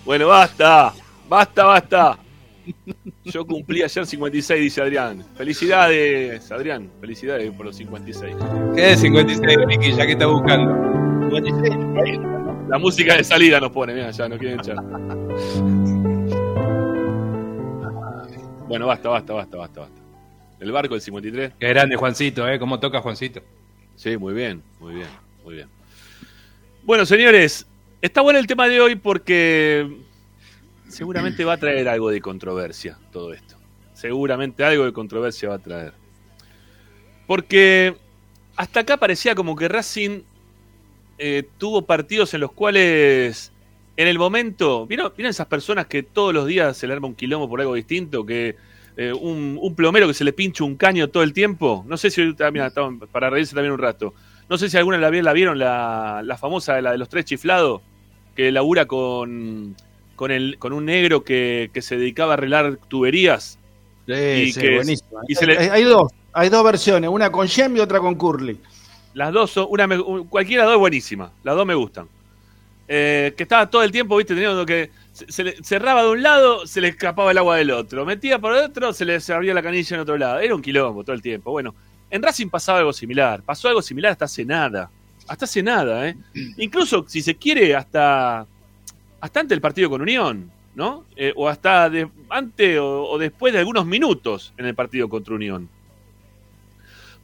Bueno, 0.04 0.28
basta. 0.28 0.92
Basta, 1.28 1.64
basta. 1.64 2.18
Yo 3.24 3.46
cumplí 3.46 3.82
ayer 3.82 4.06
56, 4.06 4.60
dice 4.60 4.82
Adrián. 4.82 5.24
Felicidades, 5.36 6.50
Adrián. 6.52 6.90
Felicidades 7.00 7.50
por 7.52 7.66
los 7.66 7.76
56. 7.76 8.36
¿Qué 8.74 8.92
es 8.92 9.00
56, 9.00 9.58
Ricky? 9.66 9.92
Ya 9.92 10.06
que 10.06 10.12
está 10.12 10.26
buscando. 10.26 10.72
56, 11.30 12.20
La 12.68 12.78
música 12.78 13.16
de 13.16 13.24
salida 13.24 13.60
nos 13.60 13.72
pone, 13.72 13.94
mira, 13.94 14.10
ya 14.10 14.28
no 14.28 14.38
quieren 14.38 14.60
echar. 14.60 14.76
Bueno, 18.68 18.86
basta, 18.86 19.08
basta, 19.08 19.32
basta, 19.32 19.56
basta, 19.56 19.80
basta. 19.80 20.00
El 20.60 20.72
barco 20.72 20.94
del 20.94 21.02
53. 21.02 21.52
Qué 21.58 21.68
grande 21.68 21.96
Juancito, 21.96 22.48
¿eh? 22.48 22.58
¿Cómo 22.58 22.80
toca 22.80 23.00
Juancito? 23.00 23.40
Sí, 23.96 24.16
muy 24.16 24.34
bien, 24.34 24.62
muy 24.80 24.94
bien, 24.94 25.08
muy 25.44 25.54
bien. 25.54 25.68
Bueno, 26.82 27.06
señores, 27.06 27.66
está 28.02 28.20
bueno 28.20 28.38
el 28.38 28.46
tema 28.46 28.68
de 28.68 28.80
hoy 28.80 28.96
porque 28.96 30.03
seguramente 30.88 31.44
va 31.44 31.54
a 31.54 31.56
traer 31.58 31.88
algo 31.88 32.10
de 32.10 32.20
controversia 32.20 32.98
todo 33.12 33.32
esto. 33.32 33.56
Seguramente 33.94 34.64
algo 34.64 34.84
de 34.84 34.92
controversia 34.92 35.48
va 35.48 35.54
a 35.56 35.58
traer. 35.60 35.92
Porque 37.26 37.96
hasta 38.56 38.80
acá 38.80 38.96
parecía 38.96 39.34
como 39.34 39.56
que 39.56 39.68
Racing 39.68 40.20
eh, 41.18 41.44
tuvo 41.58 41.82
partidos 41.82 42.34
en 42.34 42.40
los 42.40 42.52
cuales 42.52 43.52
en 43.96 44.08
el 44.08 44.18
momento, 44.18 44.86
¿vieron, 44.86 45.12
¿vieron 45.16 45.30
esas 45.30 45.46
personas 45.46 45.86
que 45.86 46.02
todos 46.02 46.34
los 46.34 46.46
días 46.46 46.76
se 46.76 46.86
le 46.86 46.92
arma 46.92 47.06
un 47.06 47.14
quilombo 47.14 47.48
por 47.48 47.60
algo 47.60 47.74
distinto? 47.74 48.26
Que 48.26 48.56
eh, 48.96 49.12
un, 49.12 49.58
un 49.60 49.74
plomero 49.74 50.06
que 50.06 50.14
se 50.14 50.24
le 50.24 50.32
pincha 50.32 50.64
un 50.64 50.76
caño 50.76 51.08
todo 51.08 51.22
el 51.22 51.32
tiempo. 51.32 51.84
No 51.86 51.96
sé 51.96 52.10
si 52.10 52.22
estaban- 52.22 52.98
para 53.00 53.30
reírse 53.30 53.54
también 53.54 53.72
un 53.72 53.78
rato. 53.78 54.12
No 54.48 54.58
sé 54.58 54.68
si 54.68 54.76
alguna 54.76 54.98
la, 54.98 55.10
la 55.10 55.32
vieron, 55.32 55.58
la, 55.58 56.20
la 56.24 56.36
famosa, 56.36 56.80
la 56.82 56.92
de 56.92 56.98
los 56.98 57.08
tres 57.08 57.24
chiflados, 57.24 57.80
que 58.36 58.52
labura 58.52 58.84
con, 58.86 59.74
con, 60.14 60.30
el, 60.30 60.58
con 60.58 60.72
un 60.72 60.84
negro 60.84 61.24
que, 61.24 61.70
que 61.72 61.82
se 61.82 61.96
dedicaba 61.96 62.32
a 62.32 62.34
arreglar 62.34 62.78
tuberías. 62.88 63.58
Sí, 64.06 64.12
Y 64.12 64.52
sí, 64.52 64.60
que- 64.60 64.74
buenísimo. 64.76 65.20
y 65.28 65.34
se 65.34 65.46
le- 65.46 65.58
hay, 65.58 65.68
hay 65.68 65.84
dos, 65.84 66.12
hay 66.32 66.48
dos 66.48 66.64
versiones, 66.64 67.10
una 67.10 67.30
con 67.30 67.46
Shem 67.46 67.76
y 67.76 67.80
otra 67.80 68.00
con 68.00 68.14
Curly. 68.14 68.58
Las 69.14 69.32
dos 69.32 69.50
son, 69.52 69.66
una 69.70 69.86
me- 69.86 69.98
cualquiera 70.28 70.62
de 70.62 70.66
las 70.66 70.72
dos 70.72 70.76
es 70.76 70.80
buenísima, 70.80 71.30
las 71.42 71.54
dos 71.56 71.64
me 71.66 71.74
gustan. 71.74 72.06
Eh, 72.86 73.32
que 73.36 73.44
estaba 73.44 73.70
todo 73.70 73.82
el 73.82 73.90
tiempo, 73.90 74.16
viste, 74.16 74.34
teniendo 74.34 74.66
que, 74.66 74.90
se, 75.12 75.30
se 75.32 75.44
le 75.44 75.56
cerraba 75.62 76.02
de 76.02 76.10
un 76.10 76.22
lado, 76.22 76.66
se 76.66 76.80
le 76.82 76.88
escapaba 76.88 77.30
el 77.30 77.38
agua 77.38 77.56
del 77.56 77.70
otro. 77.70 78.04
Metía 78.04 78.38
por 78.38 78.52
el 78.54 78.64
otro, 78.64 78.92
se 78.92 79.04
le 79.06 79.18
abría 79.32 79.54
la 79.54 79.62
canilla 79.62 79.94
en 79.96 80.00
otro 80.02 80.18
lado. 80.18 80.38
Era 80.40 80.54
un 80.54 80.60
quilombo 80.60 81.02
todo 81.02 81.14
el 81.14 81.22
tiempo. 81.22 81.50
Bueno, 81.52 81.74
en 82.10 82.22
Racing 82.22 82.48
pasaba 82.48 82.80
algo 82.80 82.92
similar. 82.92 83.42
Pasó 83.42 83.68
algo 83.68 83.80
similar 83.80 84.12
hasta 84.12 84.26
hace 84.26 84.44
nada. 84.44 84.90
Hasta 85.26 85.46
hace 85.46 85.62
nada, 85.62 86.06
¿eh? 86.08 86.16
Incluso, 86.58 87.06
si 87.08 87.22
se 87.22 87.34
quiere, 87.36 87.74
hasta, 87.74 88.46
hasta 89.24 89.40
antes 89.40 89.50
del 89.56 89.62
partido 89.62 89.88
con 89.88 90.02
Unión, 90.02 90.50
¿no? 90.74 91.04
Eh, 91.16 91.32
o 91.34 91.48
hasta 91.48 91.88
de- 91.88 92.08
antes 92.28 92.78
o, 92.78 93.16
después 93.16 93.54
de 93.54 93.60
algunos 93.60 93.86
minutos 93.86 94.52
en 94.58 94.66
el 94.66 94.74
partido 94.74 95.08
contra 95.08 95.34
Unión. 95.34 95.66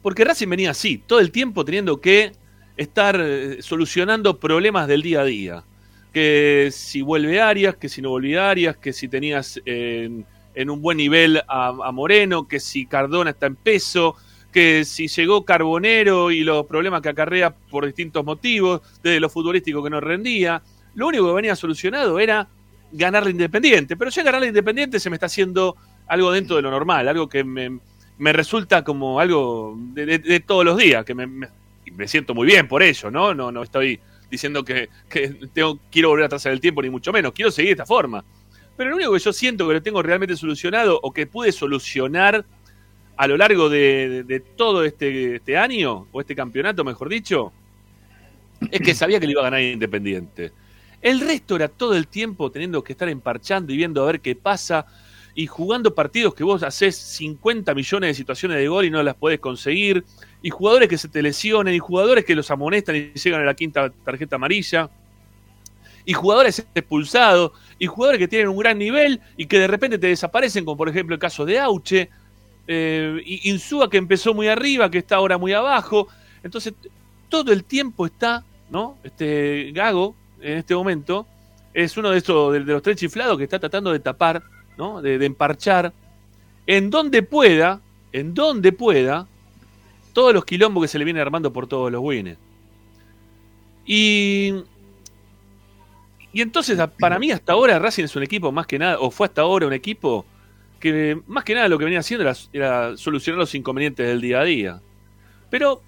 Porque 0.01 0.23
Racing 0.25 0.47
venía 0.49 0.71
así, 0.71 0.97
todo 0.97 1.19
el 1.19 1.29
tiempo 1.31 1.63
teniendo 1.63 2.01
que 2.01 2.31
estar 2.75 3.21
eh, 3.23 3.57
solucionando 3.61 4.39
problemas 4.39 4.87
del 4.87 5.03
día 5.03 5.21
a 5.21 5.25
día. 5.25 5.63
Que 6.11 6.69
si 6.71 7.03
vuelve 7.03 7.39
Arias, 7.39 7.75
que 7.75 7.87
si 7.87 8.01
no 8.01 8.09
vuelve 8.09 8.39
Arias, 8.39 8.77
que 8.77 8.93
si 8.93 9.07
tenías 9.07 9.61
en, 9.65 10.25
en 10.55 10.69
un 10.71 10.81
buen 10.81 10.97
nivel 10.97 11.37
a, 11.47 11.67
a 11.67 11.91
Moreno, 11.91 12.47
que 12.47 12.59
si 12.59 12.87
Cardona 12.87 13.29
está 13.29 13.45
en 13.45 13.55
peso, 13.55 14.15
que 14.51 14.85
si 14.85 15.07
llegó 15.07 15.45
Carbonero 15.45 16.31
y 16.31 16.43
los 16.43 16.65
problemas 16.65 17.03
que 17.03 17.09
acarrea 17.09 17.53
por 17.53 17.85
distintos 17.85 18.25
motivos, 18.25 18.81
desde 19.03 19.19
lo 19.19 19.29
futbolístico 19.29 19.83
que 19.83 19.91
no 19.91 20.01
rendía. 20.01 20.63
Lo 20.95 21.07
único 21.07 21.27
que 21.27 21.33
venía 21.33 21.55
solucionado 21.55 22.19
era 22.19 22.47
ganar 22.91 23.23
la 23.23 23.29
Independiente. 23.29 23.95
Pero 23.95 24.11
ya 24.11 24.23
ganar 24.23 24.41
la 24.41 24.47
Independiente 24.47 24.99
se 24.99 25.09
me 25.09 25.15
está 25.15 25.27
haciendo 25.27 25.75
algo 26.07 26.31
dentro 26.31 26.55
de 26.57 26.61
lo 26.61 26.71
normal, 26.71 27.07
algo 27.07 27.29
que 27.29 27.43
me, 27.43 27.79
me 28.17 28.33
resulta 28.33 28.83
como 28.83 29.19
algo 29.19 29.75
de, 29.93 30.39
todos 30.41 30.65
los 30.65 30.77
días, 30.77 31.05
que 31.05 31.15
me, 31.15 31.25
me- 31.27 31.47
me 31.93 32.07
siento 32.07 32.33
muy 32.33 32.45
bien 32.47 32.67
por 32.67 32.83
ello, 32.83 33.09
¿no? 33.11 33.33
No, 33.33 33.51
no 33.51 33.63
estoy 33.63 33.99
diciendo 34.29 34.63
que, 34.63 34.89
que 35.09 35.29
tengo, 35.53 35.79
quiero 35.91 36.09
volver 36.09 36.25
a 36.25 36.29
trazar 36.29 36.51
el 36.53 36.59
tiempo, 36.61 36.81
ni 36.81 36.89
mucho 36.89 37.11
menos, 37.11 37.31
quiero 37.33 37.51
seguir 37.51 37.69
de 37.69 37.73
esta 37.73 37.85
forma. 37.85 38.23
Pero 38.77 38.89
lo 38.91 38.95
único 38.95 39.13
que 39.13 39.19
yo 39.19 39.33
siento 39.33 39.67
que 39.67 39.73
lo 39.75 39.81
tengo 39.81 40.01
realmente 40.01 40.35
solucionado 40.37 40.99
o 41.01 41.11
que 41.11 41.27
pude 41.27 41.51
solucionar 41.51 42.45
a 43.17 43.27
lo 43.27 43.37
largo 43.37 43.69
de- 43.69 44.23
de 44.23 44.39
todo 44.39 44.83
este, 44.85 45.35
este 45.35 45.57
año, 45.57 46.07
o 46.11 46.21
este 46.21 46.35
campeonato, 46.35 46.83
mejor 46.83 47.07
dicho, 47.09 47.51
es 48.71 48.79
que 48.81 48.93
sabía 48.95 49.19
que 49.19 49.25
le 49.27 49.31
iba 49.33 49.41
a 49.41 49.45
ganar 49.45 49.61
Independiente. 49.61 50.51
El 51.01 51.19
resto 51.19 51.55
era 51.55 51.67
todo 51.67 51.95
el 51.95 52.07
tiempo 52.07 52.51
teniendo 52.51 52.83
que 52.83 52.93
estar 52.93 53.09
emparchando 53.09 53.73
y 53.73 53.77
viendo 53.77 54.03
a 54.03 54.05
ver 54.05 54.21
qué 54.21 54.35
pasa 54.35 54.85
y 55.33 55.47
jugando 55.47 55.95
partidos 55.95 56.33
que 56.33 56.43
vos 56.43 56.61
haces 56.63 56.95
50 56.95 57.73
millones 57.73 58.09
de 58.09 58.13
situaciones 58.13 58.57
de 58.57 58.67
gol 58.67 58.85
y 58.85 58.89
no 58.89 59.01
las 59.01 59.15
podés 59.15 59.39
conseguir, 59.39 60.03
y 60.41 60.49
jugadores 60.49 60.89
que 60.89 60.97
se 60.97 61.07
te 61.07 61.21
lesionen, 61.21 61.73
y 61.73 61.79
jugadores 61.79 62.25
que 62.25 62.35
los 62.35 62.51
amonestan 62.51 62.95
y 62.95 63.13
llegan 63.13 63.41
a 63.41 63.45
la 63.45 63.53
quinta 63.53 63.89
tarjeta 64.03 64.35
amarilla, 64.35 64.89
y 66.03 66.13
jugadores 66.13 66.65
expulsados, 66.75 67.51
y 67.79 67.87
jugadores 67.87 68.19
que 68.19 68.27
tienen 68.27 68.49
un 68.49 68.57
gran 68.57 68.77
nivel 68.77 69.21
y 69.37 69.45
que 69.45 69.59
de 69.59 69.67
repente 69.67 69.97
te 69.97 70.07
desaparecen, 70.07 70.65
como 70.65 70.77
por 70.77 70.89
ejemplo 70.89 71.13
el 71.13 71.19
caso 71.19 71.45
de 71.45 71.59
Auche, 71.59 72.09
eh, 72.67 73.21
y 73.25 73.49
Insúa 73.49 73.89
que 73.89 73.97
empezó 73.97 74.33
muy 74.33 74.47
arriba, 74.47 74.89
que 74.91 74.99
está 74.99 75.15
ahora 75.15 75.37
muy 75.37 75.53
abajo. 75.53 76.07
Entonces, 76.43 76.73
todo 77.29 77.51
el 77.51 77.63
tiempo 77.63 78.05
está, 78.05 78.43
¿no? 78.69 78.97
Este 79.03 79.71
Gago, 79.73 80.15
en 80.41 80.57
este 80.57 80.75
momento, 80.75 81.25
es 81.73 81.95
uno 81.97 82.09
de 82.09 82.17
estos, 82.17 82.53
de, 82.53 82.59
los 82.61 82.81
tres 82.81 82.97
chiflados 82.97 83.37
que 83.37 83.43
está 83.43 83.59
tratando 83.59 83.91
de 83.91 83.99
tapar, 83.99 84.43
¿no? 84.77 85.01
De, 85.01 85.23
emparchar, 85.25 85.93
en 86.67 86.89
donde 86.89 87.23
pueda, 87.23 87.81
en 88.11 88.33
donde 88.33 88.71
pueda, 88.71 89.27
todos 90.13 90.33
los 90.33 90.43
quilombos 90.45 90.83
que 90.83 90.87
se 90.87 90.99
le 90.99 91.05
vienen 91.05 91.21
armando 91.21 91.53
por 91.53 91.67
todos 91.67 91.91
los 91.91 92.01
wins. 92.03 92.37
Y. 93.85 94.53
Y 96.33 96.41
entonces, 96.41 96.79
para 96.97 97.19
mí, 97.19 97.29
hasta 97.31 97.51
ahora 97.51 97.77
Racing 97.77 98.05
es 98.05 98.15
un 98.15 98.23
equipo 98.23 98.53
más 98.53 98.65
que 98.65 98.79
nada, 98.79 98.99
o 98.99 99.11
fue 99.11 99.27
hasta 99.27 99.41
ahora 99.41 99.67
un 99.67 99.73
equipo 99.73 100.25
que 100.79 101.19
más 101.27 101.43
que 101.43 101.53
nada 101.53 101.67
lo 101.67 101.77
que 101.77 101.83
venía 101.85 101.99
haciendo 101.99 102.23
era, 102.23 102.35
era 102.53 102.97
solucionar 102.97 103.37
los 103.37 103.53
inconvenientes 103.53 104.07
del 104.07 104.21
día 104.21 104.39
a 104.39 104.43
día. 104.45 104.81
Pero 105.49 105.81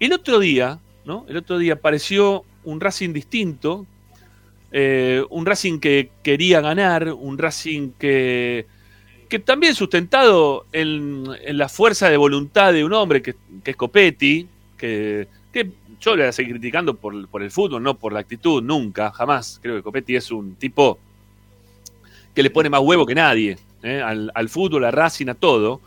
el 0.00 0.14
otro 0.14 0.38
día, 0.38 0.80
¿no? 1.04 1.26
El 1.28 1.36
otro 1.36 1.58
día 1.58 1.74
apareció 1.74 2.44
un 2.64 2.80
Racing 2.80 3.12
distinto, 3.12 3.86
eh, 4.72 5.24
un 5.30 5.46
Racing 5.46 5.78
que 5.80 6.10
quería 6.22 6.60
ganar, 6.60 7.12
un 7.12 7.38
Racing 7.38 7.90
que, 7.98 8.66
que 9.28 9.38
también 9.38 9.74
sustentado 9.74 10.66
en, 10.72 11.24
en 11.44 11.58
la 11.58 11.68
fuerza 11.68 12.08
de 12.08 12.16
voluntad 12.16 12.72
de 12.72 12.84
un 12.84 12.92
hombre 12.92 13.22
que, 13.22 13.34
que 13.64 13.72
es 13.72 13.76
Copetti, 13.76 14.46
que, 14.76 15.28
que 15.52 15.70
yo 16.00 16.16
le 16.16 16.22
voy 16.22 16.28
a 16.28 16.32
seguir 16.32 16.52
criticando 16.52 16.94
por, 16.94 17.28
por 17.28 17.42
el 17.42 17.50
fútbol, 17.50 17.82
no 17.82 17.94
por 17.98 18.12
la 18.12 18.20
actitud, 18.20 18.62
nunca, 18.62 19.10
jamás. 19.12 19.58
Creo 19.62 19.76
que 19.76 19.82
Copetti 19.82 20.16
es 20.16 20.30
un 20.30 20.54
tipo 20.54 20.98
que 22.34 22.42
le 22.42 22.50
pone 22.50 22.70
más 22.70 22.80
huevo 22.80 23.04
que 23.06 23.14
nadie 23.14 23.58
¿eh? 23.82 24.00
al, 24.02 24.48
fútbol, 24.48 24.84
a 24.84 24.90
Racing, 24.90 25.28
a 25.28 25.34
todo. 25.34 25.80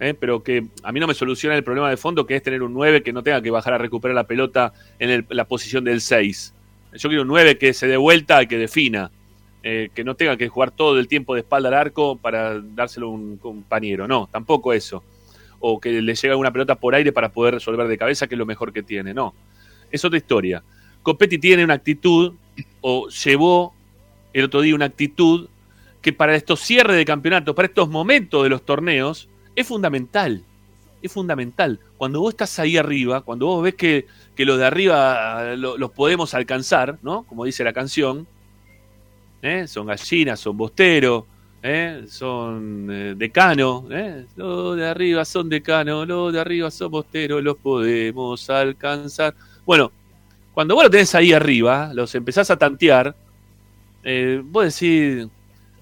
¿eh? 0.00 0.14
Pero 0.18 0.42
que 0.42 0.66
a 0.82 0.90
mí 0.90 0.98
no 1.00 1.06
me 1.06 1.14
soluciona 1.14 1.54
el 1.56 1.62
problema 1.64 1.90
de 1.90 1.96
fondo, 1.96 2.26
que 2.26 2.34
es 2.36 2.42
tener 2.42 2.62
un 2.62 2.72
9 2.72 3.02
que 3.02 3.12
no 3.12 3.22
tenga 3.22 3.40
que 3.42 3.50
bajar 3.50 3.74
a 3.74 3.78
recuperar 3.78 4.14
la 4.14 4.26
pelota 4.26 4.72
en 4.98 5.10
el- 5.10 5.26
la 5.28 5.44
posición 5.44 5.84
del 5.84 6.00
6. 6.00 6.54
Yo 6.94 7.08
quiero 7.08 7.22
un 7.22 7.28
9 7.28 7.58
que 7.58 7.72
se 7.72 7.86
dé 7.86 7.96
vuelta 7.96 8.44
que 8.46 8.58
defina. 8.58 9.10
eh, 9.62 9.90
que 9.94 10.02
no 10.02 10.16
tenga 10.16 10.36
que 10.36 10.48
jugar 10.48 10.72
todo 10.72 10.98
el 10.98 11.06
tiempo 11.06 11.34
de 11.34 11.40
espalda 11.40 11.68
al 11.68 11.74
arco 11.74 12.16
para 12.16 12.60
dárselo 12.60 13.06
a 13.06 13.10
un 13.10 13.36
compañero. 13.36 14.08
No, 14.08 14.28
tampoco 14.30 14.72
eso. 14.72 15.04
O 15.60 15.78
que 15.80 16.02
le 16.02 16.14
llega 16.14 16.36
una 16.36 16.50
pelota 16.50 16.74
por 16.74 16.94
aire 16.94 17.12
para 17.12 17.28
poder 17.30 17.54
resolver 17.54 17.86
de 17.86 17.96
cabeza, 17.96 18.26
que 18.26 18.34
es 18.34 18.38
lo 18.38 18.46
mejor 18.46 18.72
que 18.72 18.82
tiene. 18.82 19.14
No, 19.14 19.34
es 19.90 20.04
otra 20.04 20.18
historia. 20.18 20.62
Copetti 21.02 21.38
tiene 21.38 21.64
una 21.64 21.74
actitud, 21.74 22.34
o 22.80 23.08
llevó 23.08 23.72
el 24.32 24.44
otro 24.44 24.60
día 24.60 24.74
una 24.74 24.86
actitud 24.86 25.48
que 26.00 26.12
para 26.12 26.34
estos 26.34 26.60
cierres 26.60 26.96
de 26.96 27.04
campeonato, 27.04 27.54
para 27.54 27.68
estos 27.68 27.88
momentos 27.88 28.42
de 28.42 28.48
los 28.48 28.64
torneos, 28.64 29.28
es 29.54 29.66
fundamental. 29.66 30.42
Es 31.02 31.12
fundamental. 31.12 31.80
Cuando 31.98 32.20
vos 32.20 32.32
estás 32.32 32.58
ahí 32.60 32.76
arriba, 32.76 33.20
cuando 33.22 33.46
vos 33.46 33.62
ves 33.64 33.74
que, 33.74 34.06
que 34.36 34.44
los 34.44 34.58
de 34.58 34.64
arriba 34.66 35.54
lo- 35.56 35.76
los 35.76 35.90
podemos 35.90 36.32
alcanzar, 36.34 36.98
¿no? 37.02 37.24
Como 37.24 37.44
dice 37.44 37.64
la 37.64 37.72
canción, 37.72 38.26
¿eh? 39.42 39.66
son 39.66 39.86
gallinas, 39.86 40.40
son 40.40 40.56
bosteros, 40.56 41.24
¿eh? 41.62 42.04
son 42.08 42.88
eh, 42.90 43.14
decano, 43.16 43.86
¿eh? 43.90 44.26
los 44.36 44.76
de 44.76 44.86
arriba 44.86 45.24
son 45.24 45.48
decano, 45.48 46.04
los 46.04 46.32
de 46.32 46.40
arriba 46.40 46.70
son 46.70 46.90
bosteros, 46.90 47.42
los 47.42 47.56
podemos 47.56 48.48
alcanzar. 48.50 49.34
Bueno, 49.66 49.92
cuando 50.54 50.74
vos 50.74 50.84
lo 50.84 50.90
tenés 50.90 51.14
ahí 51.14 51.32
arriba, 51.32 51.92
los 51.94 52.14
empezás 52.14 52.50
a 52.50 52.56
tantear, 52.58 53.16
eh, 54.04 54.42
vos 54.44 54.64
decís, 54.80 55.28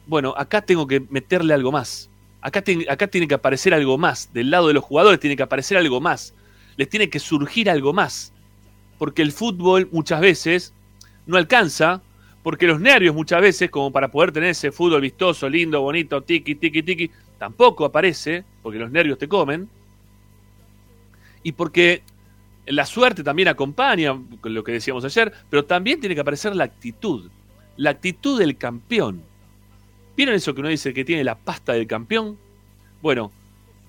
bueno, 0.06 0.35
acá 0.37 0.62
tengo 0.62 0.87
que 0.87 1.00
meterle 1.11 1.54
algo 1.54 1.72
más. 1.72 2.09
Acá, 2.42 2.62
acá 2.88 3.07
tiene 3.07 3.29
que 3.29 3.35
aparecer 3.35 3.74
algo 3.74 3.98
más. 3.98 4.33
Del 4.33 4.50
lado 4.50 4.68
de 4.68 4.74
los 4.74 4.85
jugadores 4.85 5.20
tiene 5.20 5.37
que 5.37 5.42
aparecer 5.42 5.76
algo 5.76 6.00
más. 6.00 6.35
Les 6.76 6.88
tiene 6.88 7.11
que 7.11 7.18
surgir 7.18 7.68
algo 7.68 7.92
más. 7.92 8.33
Porque 8.98 9.22
el 9.22 9.33
fútbol 9.33 9.88
muchas 9.92 10.20
veces 10.20 10.74
no 11.26 11.37
alcanza. 11.37 12.03
Porque 12.42 12.66
los 12.66 12.81
nervios 12.81 13.14
muchas 13.14 13.42
veces, 13.42 13.70
como 13.70 13.92
para 13.92 14.11
poder 14.11 14.33
tener 14.33 14.50
ese 14.50 14.72
fútbol 14.72 15.03
vistoso, 15.03 15.48
lindo, 15.48 15.83
bonito, 15.83 16.22
tiki, 16.22 16.55
tiki, 16.55 16.83
tiki, 16.83 17.11
tampoco 17.38 17.85
aparece. 17.85 18.44
Porque 18.62 18.79
los 18.79 18.90
nervios 18.90 19.18
te 19.18 19.29
comen. 19.29 19.68
Y 21.42 21.53
porque 21.53 22.03
la 22.66 22.87
suerte 22.87 23.22
también 23.22 23.48
acompaña, 23.48 24.18
lo 24.42 24.64
que 24.64 24.72
decíamos 24.72 25.05
ayer, 25.05 25.33
pero 25.48 25.64
también 25.64 26.00
tiene 26.00 26.14
que 26.14 26.20
aparecer 26.20 26.55
la 26.55 26.64
actitud. 26.64 27.31
La 27.76 27.90
actitud 27.90 28.38
del 28.38 28.57
campeón. 28.57 29.22
¿Vieron 30.20 30.35
eso 30.35 30.52
que 30.52 30.61
uno 30.61 30.68
dice 30.68 30.92
que 30.92 31.02
tiene 31.02 31.24
la 31.24 31.35
pasta 31.35 31.72
del 31.72 31.87
campeón? 31.87 32.37
Bueno, 33.00 33.33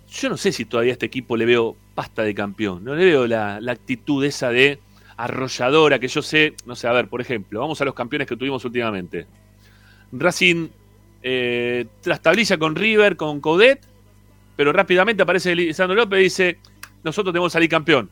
yo 0.09 0.29
no 0.29 0.37
sé 0.37 0.53
si 0.53 0.63
todavía 0.63 0.93
a 0.93 0.93
este 0.93 1.07
equipo 1.07 1.35
le 1.35 1.43
veo 1.43 1.75
pasta 1.93 2.23
de 2.23 2.33
campeón. 2.33 2.85
No 2.85 2.95
le 2.95 3.03
veo 3.03 3.27
la, 3.27 3.59
la 3.59 3.73
actitud 3.73 4.23
esa 4.23 4.49
de 4.49 4.79
arrolladora 5.17 5.99
que 5.99 6.07
yo 6.07 6.21
sé. 6.21 6.53
No 6.65 6.73
sé, 6.77 6.87
a 6.87 6.93
ver, 6.93 7.09
por 7.09 7.19
ejemplo, 7.19 7.59
vamos 7.59 7.81
a 7.81 7.83
los 7.83 7.93
campeones 7.93 8.29
que 8.29 8.37
tuvimos 8.37 8.63
últimamente. 8.63 9.25
Racing 10.13 10.69
eh, 11.21 11.87
trastabilla 11.99 12.57
con 12.57 12.77
River, 12.77 13.17
con 13.17 13.41
Coudet, 13.41 13.81
pero 14.55 14.71
rápidamente 14.71 15.23
aparece 15.23 15.53
Lisandro 15.53 15.97
López 15.97 16.17
y 16.17 16.23
dice: 16.23 16.59
Nosotros 17.03 17.33
tenemos 17.33 17.51
que 17.51 17.55
salir 17.55 17.69
campeón. 17.69 18.09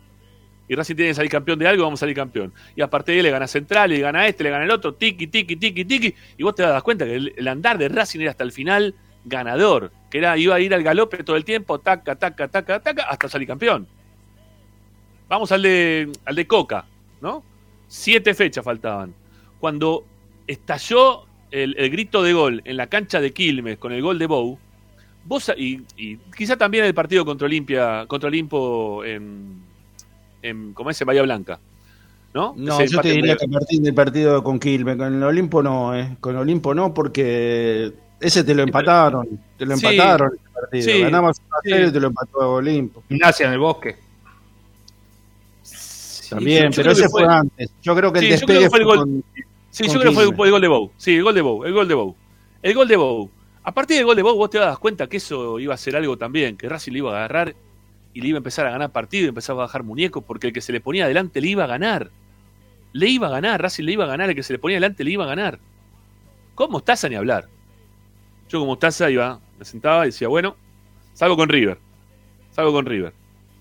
Y 0.70 0.76
Racing 0.76 0.96
tiene 0.96 1.10
que 1.10 1.16
salir 1.16 1.32
campeón 1.32 1.58
de 1.58 1.68
algo, 1.68 1.84
vamos 1.84 2.00
a 2.00 2.02
salir 2.02 2.16
campeón. 2.16 2.54
Y 2.76 2.82
aparte 2.82 3.12
de 3.12 3.18
él 3.18 3.24
le 3.24 3.32
gana 3.32 3.48
Central, 3.48 3.90
le 3.90 4.00
gana 4.00 4.28
este, 4.28 4.44
le 4.44 4.52
gana 4.52 4.66
el 4.66 4.72
otro, 4.72 4.94
tiki, 4.94 5.26
tiki, 5.26 5.56
tiki, 5.56 5.84
tiki. 5.84 6.14
Y 6.38 6.44
vos 6.44 6.54
te 6.54 6.62
das 6.62 6.84
cuenta 6.84 7.06
que 7.06 7.16
el, 7.16 7.48
andar 7.48 7.80
de 7.80 7.90
Racing 7.90 8.20
era 8.20 8.30
hasta 8.30 8.44
el 8.44 8.52
final 8.52 8.94
ganador. 9.26 9.92
Que 10.12 10.20
era, 10.20 10.38
iba 10.38 10.54
a 10.54 10.60
ir 10.60 10.72
al 10.76 10.84
galope 10.84 11.24
todo 11.24 11.38
el 11.38 11.44
tiempo, 11.44 11.80
taca, 11.80 12.16
taca, 12.16 12.48
taca, 12.48 12.80
taca, 12.82 13.04
hasta 13.04 13.28
salir 13.28 13.48
campeón. 13.48 13.88
Vamos 15.28 15.52
al 15.52 15.64
de, 15.64 16.12
al 16.26 16.36
de 16.36 16.46
Coca, 16.46 16.86
¿no? 17.20 17.44
Siete 17.88 18.36
fechas 18.36 18.64
faltaban. 18.64 19.16
Cuando 19.60 20.06
estalló 20.46 21.26
el, 21.50 21.76
el 21.80 21.90
grito 21.90 22.22
de 22.22 22.34
gol 22.34 22.62
en 22.64 22.78
la 22.78 22.86
cancha 22.86 23.20
de 23.20 23.34
Quilmes 23.34 23.80
con 23.80 23.92
el 23.92 24.04
gol 24.04 24.20
de 24.20 24.28
Bou, 24.28 24.60
vos, 25.26 25.52
y, 25.58 25.82
y 25.98 26.18
quizá 26.38 26.58
también 26.58 26.86
el 26.86 26.94
partido 26.94 27.26
contra 27.26 27.48
Olimpia, 27.48 28.06
contra 28.08 28.28
Olimpo 28.28 29.04
en, 29.04 29.68
en, 30.42 30.74
como 30.74 30.90
es 30.90 31.00
en 31.02 31.08
Bahía 31.08 31.22
Blanca. 31.24 31.60
¿no? 32.34 32.54
No, 32.58 32.84
yo 32.86 33.02
te 33.02 33.10
diría 33.12 33.36
que 33.36 33.46
a 33.46 33.50
partir 33.50 33.82
del 33.82 33.94
partido 33.94 34.44
con 34.44 34.60
Quilmes, 34.60 34.98
con 34.98 35.16
el 35.16 35.24
Olimpo 35.24 35.64
no, 35.64 35.96
eh. 35.96 36.16
con 36.20 36.36
Olimpo 36.36 36.76
no, 36.76 36.94
porque 36.94 37.92
ese 38.20 38.44
te 38.44 38.54
lo 38.54 38.62
empataron, 38.64 39.28
te 39.58 39.66
lo 39.66 39.76
Sí, 39.76 39.86
empataron 39.88 40.32
ese 40.36 40.52
partido. 40.54 40.84
sí, 40.84 41.02
Ganabas 41.02 41.42
1 41.48 41.56
a 41.56 41.62
sí. 41.64 41.70
0 41.74 41.88
y 41.88 41.92
te 41.92 42.00
lo 42.00 42.08
empató 42.08 42.54
Olimpo. 42.54 43.04
Gimnasia 43.10 43.48
en 43.48 43.54
el 43.54 43.60
bosque. 43.60 43.96
También, 46.30 46.72
pero 46.76 46.92
ese 46.92 47.10
fue, 47.10 47.26
antes. 47.26 47.72
Yo 47.82 47.96
creo 47.96 48.14
que 48.14 48.20
el 48.20 48.26
Sí, 48.26 48.32
yo 48.32 48.46
creo 48.46 48.60
despegue 48.60 48.64
que 48.66 48.70
fue 48.70 48.80
el 48.80 48.86
gol. 48.86 48.98
con- 49.00 49.24
Sí, 49.72 49.84
con 49.86 49.94
yo 49.96 50.00
creo 50.00 50.12
que 50.30 50.36
fue 50.36 50.46
el 50.48 50.52
gol 50.52 50.62
de 50.62 50.68
Bow. 50.68 50.92
Sí, 50.98 51.16
el 51.16 51.24
gol 51.24 51.34
de 51.36 51.42
Bow, 51.42 51.66
el 51.66 51.74
gol 51.74 51.88
de 51.88 51.94
Bow. 51.96 52.16
El 52.62 52.74
gol 52.76 52.88
de 52.88 52.96
Bow. 52.96 53.30
A 53.64 53.74
partir 53.74 53.98
del 53.98 54.06
gol 54.06 54.16
de 54.16 54.22
Bow, 54.24 54.36
vos 54.36 54.50
te 54.50 54.60
das 54.60 54.78
cuenta 54.78 55.08
que 55.08 55.18
eso 55.18 55.60
iba 55.60 55.74
a 55.74 55.78
ser 55.78 55.96
algo 55.96 56.18
también, 56.18 56.56
que 56.58 56.70
Racing 56.70 56.92
le 56.92 56.98
iba 57.00 57.12
a 57.14 57.18
agarrar 57.18 57.56
y 58.14 58.22
le 58.22 58.30
iba 58.30 58.38
a 58.38 58.40
empezar 58.40 58.66
a 58.66 58.72
ganar 58.72 58.92
partido 58.92 59.30
empezaba 59.30 59.64
a 59.64 59.66
bajar 59.68 59.84
muñecos, 59.84 60.24
porque 60.24 60.48
el 60.48 60.54
que 60.54 60.62
se 60.62 60.72
le 60.72 60.82
ponía 60.82 61.06
adelante 61.06 61.42
le 61.42 61.50
iba 61.50 61.64
a 61.64 61.68
ganar. 61.68 62.10
Le 62.92 63.08
iba 63.08 63.28
a 63.28 63.30
ganar, 63.30 63.62
Racing 63.62 63.84
le 63.84 63.94
iba 63.94 64.06
a 64.06 64.08
ganar, 64.08 64.30
el 64.30 64.36
que 64.36 64.44
se 64.44 64.54
le 64.54 64.60
ponía 64.60 64.78
adelante 64.78 65.04
le 65.04 65.12
iba 65.12 65.24
a 65.24 65.28
ganar. 65.28 65.60
¿Cómo 66.56 66.74
Mostaza 66.74 67.08
ni 67.08 67.16
hablar? 67.16 67.48
Yo 68.50 68.60
como 68.60 68.72
Mostaza 68.72 69.10
iba, 69.10 69.40
me 69.58 69.66
sentaba 69.66 70.06
y 70.06 70.10
decía, 70.10 70.28
bueno, 70.28 70.56
salgo 71.14 71.38
con 71.38 71.50
River. 71.50 71.78
Salgo 72.52 72.74
con 72.74 72.86
River. 72.86 73.14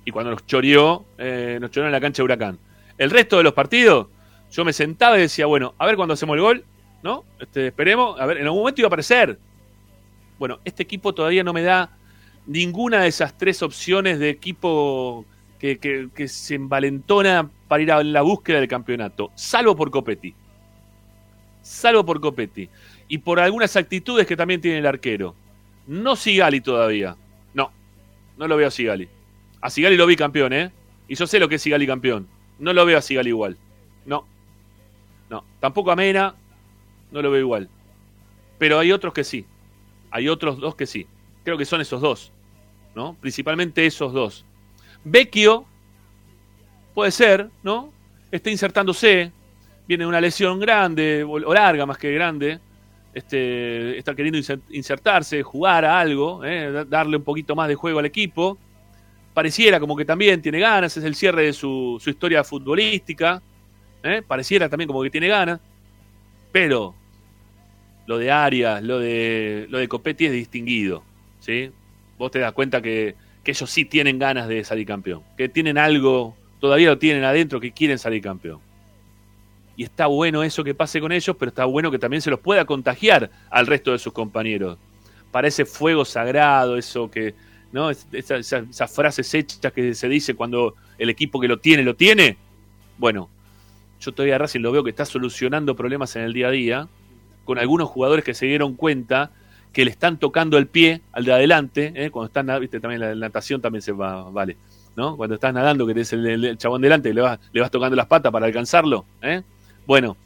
Y 0.04 0.10
cuando 0.10 0.30
nos 0.30 0.46
choreó, 0.46 1.04
eh, 1.18 1.58
nos 1.60 1.70
choreó 1.70 1.86
en 1.86 1.92
la 1.92 2.00
cancha 2.00 2.22
de 2.22 2.24
Huracán. 2.24 2.58
El 2.96 3.10
resto 3.10 3.36
de 3.36 3.44
los 3.44 3.52
partidos, 3.52 4.08
yo 4.50 4.64
me 4.64 4.72
sentaba 4.72 5.18
y 5.18 5.22
decía, 5.22 5.46
bueno, 5.46 5.74
a 5.78 5.86
ver 5.86 5.96
cuando 5.96 6.14
hacemos 6.14 6.34
el 6.34 6.40
gol, 6.40 6.64
¿no? 7.02 7.24
Este, 7.38 7.68
esperemos, 7.68 8.18
a 8.18 8.26
ver, 8.26 8.38
en 8.38 8.44
algún 8.44 8.60
momento 8.60 8.80
iba 8.80 8.86
a 8.86 8.88
aparecer. 8.88 9.38
Bueno, 10.38 10.58
este 10.64 10.82
equipo 10.82 11.14
todavía 11.14 11.44
no 11.44 11.52
me 11.52 11.62
da 11.62 11.90
ninguna 12.48 13.02
de 13.02 13.08
esas 13.08 13.36
tres 13.36 13.62
opciones 13.62 14.18
de 14.18 14.30
equipo 14.30 15.24
que, 15.60 16.08
se 16.26 16.54
envalentona 16.54 17.48
para 17.68 17.82
ir 17.82 17.92
a 17.92 18.02
la 18.02 18.22
búsqueda 18.22 18.58
del 18.58 18.68
campeonato, 18.68 19.30
salvo 19.36 19.76
por 19.76 19.90
Copetti. 19.90 20.34
Salvo 21.62 22.04
por 22.04 22.20
Copetti. 22.20 22.68
Y 23.08 23.18
por 23.18 23.38
algunas 23.38 23.76
actitudes 23.76 24.26
que 24.26 24.36
también 24.36 24.60
tiene 24.60 24.78
el 24.78 24.86
arquero. 24.86 25.34
No 25.86 26.16
Sigali 26.16 26.60
todavía. 26.60 27.16
No, 27.52 27.70
no 28.38 28.48
lo 28.48 28.56
veo 28.56 28.68
a 28.68 28.70
Sigali. 28.70 29.08
A 29.60 29.70
Sigali 29.70 29.96
lo 29.96 30.06
vi 30.06 30.16
campeón, 30.16 30.52
¿eh? 30.52 30.70
Y 31.08 31.14
yo 31.14 31.26
sé 31.26 31.38
lo 31.38 31.48
que 31.48 31.56
es 31.56 31.62
Sigali 31.62 31.86
campeón. 31.86 32.26
No 32.58 32.72
lo 32.72 32.84
veo 32.86 32.98
a 32.98 33.02
Sigali 33.02 33.28
igual. 33.28 33.56
No. 34.06 34.26
No. 35.28 35.44
Tampoco 35.60 35.90
a 35.90 35.96
Mena. 35.96 36.34
No 37.10 37.20
lo 37.20 37.30
veo 37.30 37.40
igual. 37.40 37.68
Pero 38.58 38.78
hay 38.78 38.92
otros 38.92 39.12
que 39.12 39.24
sí. 39.24 39.44
Hay 40.10 40.28
otros 40.28 40.58
dos 40.58 40.74
que 40.74 40.86
sí. 40.86 41.06
Creo 41.44 41.58
que 41.58 41.64
son 41.64 41.80
esos 41.80 42.00
dos. 42.00 42.32
¿No? 42.98 43.16
Principalmente 43.20 43.86
esos 43.86 44.12
dos. 44.12 44.44
Vecchio. 45.04 45.64
Puede 46.94 47.12
ser, 47.12 47.48
¿no? 47.62 47.92
Está 48.32 48.50
insertándose. 48.50 49.30
Viene 49.86 50.04
una 50.04 50.20
lesión 50.20 50.58
grande, 50.58 51.22
o 51.22 51.38
larga 51.54 51.86
más 51.86 51.96
que 51.96 52.10
grande. 52.12 52.58
Este, 53.14 53.96
está 53.96 54.16
queriendo 54.16 54.36
inser- 54.40 54.60
insertarse, 54.70 55.44
jugar 55.44 55.84
a 55.84 56.00
algo, 56.00 56.44
¿eh? 56.44 56.72
Da- 56.72 56.84
darle 56.84 57.16
un 57.16 57.22
poquito 57.22 57.54
más 57.54 57.68
de 57.68 57.76
juego 57.76 58.00
al 58.00 58.06
equipo 58.06 58.58
pareciera 59.32 59.78
como 59.78 59.94
que 59.96 60.04
también 60.04 60.42
tiene 60.42 60.58
ganas, 60.58 60.96
es 60.96 61.04
el 61.04 61.14
cierre 61.14 61.44
de 61.44 61.52
su, 61.52 61.98
su 62.02 62.10
historia 62.10 62.42
futbolística, 62.42 63.40
¿eh? 64.02 64.20
pareciera 64.26 64.68
también 64.68 64.88
como 64.88 65.00
que 65.04 65.10
tiene 65.10 65.28
ganas, 65.28 65.60
pero 66.50 66.92
lo 68.06 68.18
de 68.18 68.32
Arias, 68.32 68.82
lo 68.82 68.98
de, 68.98 69.66
lo 69.70 69.78
de 69.78 69.86
Copetti 69.86 70.26
es 70.26 70.32
distinguido, 70.32 71.04
¿sí? 71.38 71.70
Vos 72.18 72.30
te 72.30 72.40
das 72.40 72.52
cuenta 72.52 72.82
que, 72.82 73.14
que 73.44 73.52
ellos 73.52 73.70
sí 73.70 73.84
tienen 73.84 74.18
ganas 74.18 74.48
de 74.48 74.64
salir 74.64 74.86
campeón, 74.86 75.22
que 75.36 75.48
tienen 75.48 75.78
algo, 75.78 76.36
todavía 76.60 76.88
lo 76.90 76.98
tienen 76.98 77.24
adentro, 77.24 77.60
que 77.60 77.72
quieren 77.72 77.98
salir 77.98 78.22
campeón. 78.22 78.60
Y 79.76 79.84
está 79.84 80.06
bueno 80.06 80.42
eso 80.42 80.64
que 80.64 80.74
pase 80.74 81.00
con 81.00 81.12
ellos, 81.12 81.36
pero 81.38 81.50
está 81.50 81.64
bueno 81.64 81.90
que 81.90 81.98
también 82.00 82.20
se 82.20 82.30
los 82.30 82.40
pueda 82.40 82.64
contagiar 82.64 83.30
al 83.48 83.66
resto 83.66 83.92
de 83.92 83.98
sus 83.98 84.12
compañeros. 84.12 84.76
Para 85.30 85.46
ese 85.46 85.64
fuego 85.64 86.04
sagrado, 86.04 86.76
eso 86.76 87.08
que, 87.10 87.34
¿no? 87.70 87.90
Es- 87.90 88.06
esa- 88.10 88.38
esa- 88.38 88.64
esas 88.68 88.90
frases 88.90 89.32
hechas 89.34 89.72
que 89.72 89.94
se 89.94 90.08
dice 90.08 90.34
cuando 90.34 90.74
el 90.98 91.10
equipo 91.10 91.38
que 91.38 91.46
lo 91.46 91.58
tiene, 91.58 91.84
lo 91.84 91.94
tiene. 91.94 92.36
Bueno, 92.98 93.28
yo 94.00 94.12
todavía 94.12 94.38
Racing 94.38 94.60
lo 94.60 94.72
veo 94.72 94.82
que 94.82 94.90
está 94.90 95.04
solucionando 95.04 95.76
problemas 95.76 96.16
en 96.16 96.22
el 96.22 96.32
día 96.32 96.48
a 96.48 96.50
día, 96.50 96.88
con 97.44 97.58
algunos 97.58 97.88
jugadores 97.88 98.24
que 98.24 98.34
se 98.34 98.46
dieron 98.46 98.74
cuenta 98.74 99.30
que 99.72 99.84
le 99.84 99.90
están 99.90 100.18
tocando 100.18 100.58
el 100.58 100.66
pie 100.66 101.02
al 101.12 101.24
de 101.24 101.32
adelante, 101.32 101.92
¿eh? 101.94 102.10
cuando 102.10 102.26
están, 102.26 102.60
viste, 102.60 102.80
también 102.80 103.00
la 103.00 103.14
natación 103.14 103.60
también 103.60 103.82
se 103.82 103.92
va, 103.92 104.28
vale, 104.30 104.56
¿no? 104.96 105.16
Cuando 105.16 105.34
estás 105.34 105.52
nadando, 105.52 105.86
que 105.86 105.94
tenés 105.94 106.12
el 106.12 106.58
chabón 106.58 106.82
delante, 106.82 107.12
le 107.12 107.20
vas, 107.20 107.38
le 107.52 107.60
vas 107.60 107.70
tocando 107.70 107.94
las 107.94 108.06
patas 108.06 108.32
para 108.32 108.46
alcanzarlo, 108.46 109.04
¿eh? 109.22 109.42
Bueno, 109.86 110.16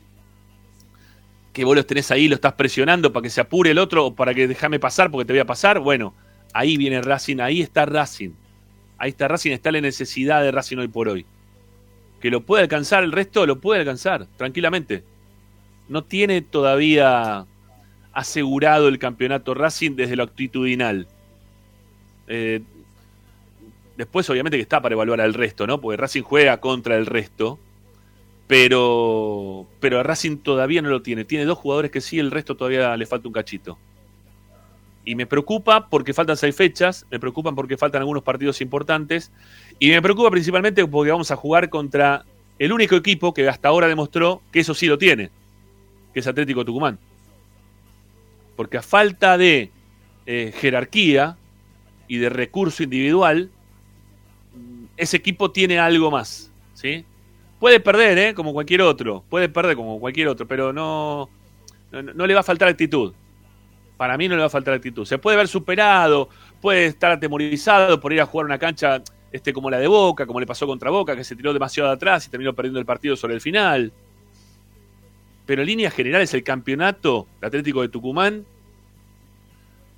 que 1.52 1.64
vos 1.64 1.76
los 1.76 1.86
tenés 1.86 2.10
ahí, 2.10 2.28
lo 2.28 2.34
estás 2.34 2.54
presionando 2.54 3.12
para 3.12 3.22
que 3.24 3.30
se 3.30 3.40
apure 3.40 3.70
el 3.70 3.78
otro 3.78 4.06
o 4.06 4.14
para 4.14 4.34
que 4.34 4.48
déjame 4.48 4.80
pasar 4.80 5.10
porque 5.10 5.26
te 5.26 5.32
voy 5.32 5.40
a 5.40 5.44
pasar, 5.44 5.78
bueno, 5.80 6.14
ahí 6.52 6.76
viene 6.76 7.02
Racing, 7.02 7.40
ahí 7.40 7.60
está 7.60 7.84
Racing. 7.84 8.30
Ahí 8.98 9.10
está 9.10 9.28
Racing, 9.28 9.50
está 9.50 9.72
la 9.72 9.80
necesidad 9.80 10.42
de 10.42 10.50
Racing 10.50 10.78
hoy 10.78 10.88
por 10.88 11.08
hoy. 11.08 11.26
Que 12.20 12.30
lo 12.30 12.42
puede 12.42 12.62
alcanzar 12.62 13.02
el 13.02 13.12
resto, 13.12 13.46
lo 13.46 13.60
puede 13.60 13.80
alcanzar, 13.80 14.26
tranquilamente. 14.36 15.02
No 15.88 16.04
tiene 16.04 16.40
todavía 16.40 17.46
asegurado 18.12 18.88
el 18.88 18.98
campeonato 18.98 19.54
Racing 19.54 19.96
desde 19.96 20.16
lo 20.16 20.24
actitudinal. 20.24 21.06
Eh, 22.28 22.60
después, 23.96 24.28
obviamente, 24.30 24.56
que 24.56 24.62
está 24.62 24.80
para 24.80 24.94
evaluar 24.94 25.20
al 25.20 25.34
resto, 25.34 25.66
¿no? 25.66 25.80
Porque 25.80 25.96
Racing 25.96 26.22
juega 26.22 26.58
contra 26.58 26.96
el 26.96 27.06
resto. 27.06 27.58
Pero, 28.46 29.66
pero 29.80 30.02
Racing 30.02 30.38
todavía 30.38 30.82
no 30.82 30.90
lo 30.90 31.02
tiene. 31.02 31.24
Tiene 31.24 31.44
dos 31.44 31.58
jugadores 31.58 31.90
que 31.90 32.00
sí, 32.00 32.18
el 32.18 32.30
resto 32.30 32.56
todavía 32.56 32.96
le 32.96 33.06
falta 33.06 33.28
un 33.28 33.32
cachito. 33.32 33.78
Y 35.04 35.14
me 35.14 35.26
preocupa 35.26 35.88
porque 35.88 36.12
faltan 36.12 36.36
seis 36.36 36.54
fechas, 36.54 37.06
me 37.10 37.18
preocupan 37.18 37.54
porque 37.54 37.76
faltan 37.76 38.02
algunos 38.02 38.22
partidos 38.22 38.60
importantes, 38.60 39.32
y 39.78 39.88
me 39.88 40.00
preocupa 40.00 40.30
principalmente 40.30 40.86
porque 40.86 41.10
vamos 41.10 41.30
a 41.30 41.36
jugar 41.36 41.70
contra 41.70 42.24
el 42.58 42.72
único 42.72 42.94
equipo 42.94 43.34
que 43.34 43.48
hasta 43.48 43.68
ahora 43.68 43.88
demostró 43.88 44.42
que 44.52 44.60
eso 44.60 44.74
sí 44.74 44.86
lo 44.86 44.98
tiene, 44.98 45.30
que 46.14 46.20
es 46.20 46.26
Atlético 46.26 46.64
Tucumán. 46.64 46.98
Porque 48.56 48.78
a 48.78 48.82
falta 48.82 49.38
de 49.38 49.70
eh, 50.26 50.52
jerarquía 50.56 51.36
y 52.08 52.18
de 52.18 52.28
recurso 52.28 52.82
individual, 52.82 53.50
ese 54.96 55.16
equipo 55.16 55.50
tiene 55.50 55.78
algo 55.78 56.10
más, 56.10 56.50
¿sí? 56.74 57.04
Puede 57.58 57.80
perder, 57.80 58.18
¿eh? 58.18 58.34
Como 58.34 58.52
cualquier 58.52 58.82
otro, 58.82 59.24
puede 59.28 59.48
perder 59.48 59.76
como 59.76 59.98
cualquier 59.98 60.28
otro, 60.28 60.46
pero 60.46 60.72
no, 60.72 61.28
no, 61.90 62.02
no 62.02 62.26
le 62.26 62.34
va 62.34 62.40
a 62.40 62.44
faltar 62.44 62.68
actitud. 62.68 63.14
Para 63.96 64.16
mí 64.18 64.28
no 64.28 64.34
le 64.34 64.40
va 64.40 64.46
a 64.46 64.50
faltar 64.50 64.74
actitud. 64.74 65.04
Se 65.04 65.18
puede 65.18 65.36
ver 65.36 65.48
superado, 65.48 66.28
puede 66.60 66.86
estar 66.86 67.12
atemorizado 67.12 68.00
por 68.00 68.12
ir 68.12 68.20
a 68.20 68.26
jugar 68.26 68.46
una 68.46 68.58
cancha 68.58 69.02
este, 69.32 69.52
como 69.52 69.70
la 69.70 69.78
de 69.78 69.86
Boca, 69.86 70.26
como 70.26 70.40
le 70.40 70.46
pasó 70.46 70.66
contra 70.66 70.90
Boca, 70.90 71.16
que 71.16 71.24
se 71.24 71.34
tiró 71.34 71.52
demasiado 71.52 71.90
atrás 71.90 72.26
y 72.26 72.30
terminó 72.30 72.52
perdiendo 72.52 72.78
el 72.78 72.86
partido 72.86 73.16
sobre 73.16 73.34
el 73.34 73.40
final. 73.40 73.92
Pero 75.46 75.62
en 75.62 75.68
líneas 75.68 75.92
generales, 75.94 76.32
el 76.34 76.44
campeonato 76.44 77.26
Atlético 77.40 77.82
de 77.82 77.88
Tucumán 77.88 78.44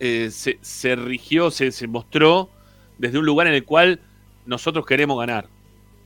eh, 0.00 0.30
se, 0.30 0.96
rigió, 0.96 1.50
se, 1.50 1.86
mostró 1.86 2.48
desde 2.98 3.18
un 3.18 3.26
lugar 3.26 3.46
en 3.46 3.54
el 3.54 3.64
cual 3.64 4.00
nosotros 4.46 4.86
queremos 4.86 5.18
ganar. 5.18 5.46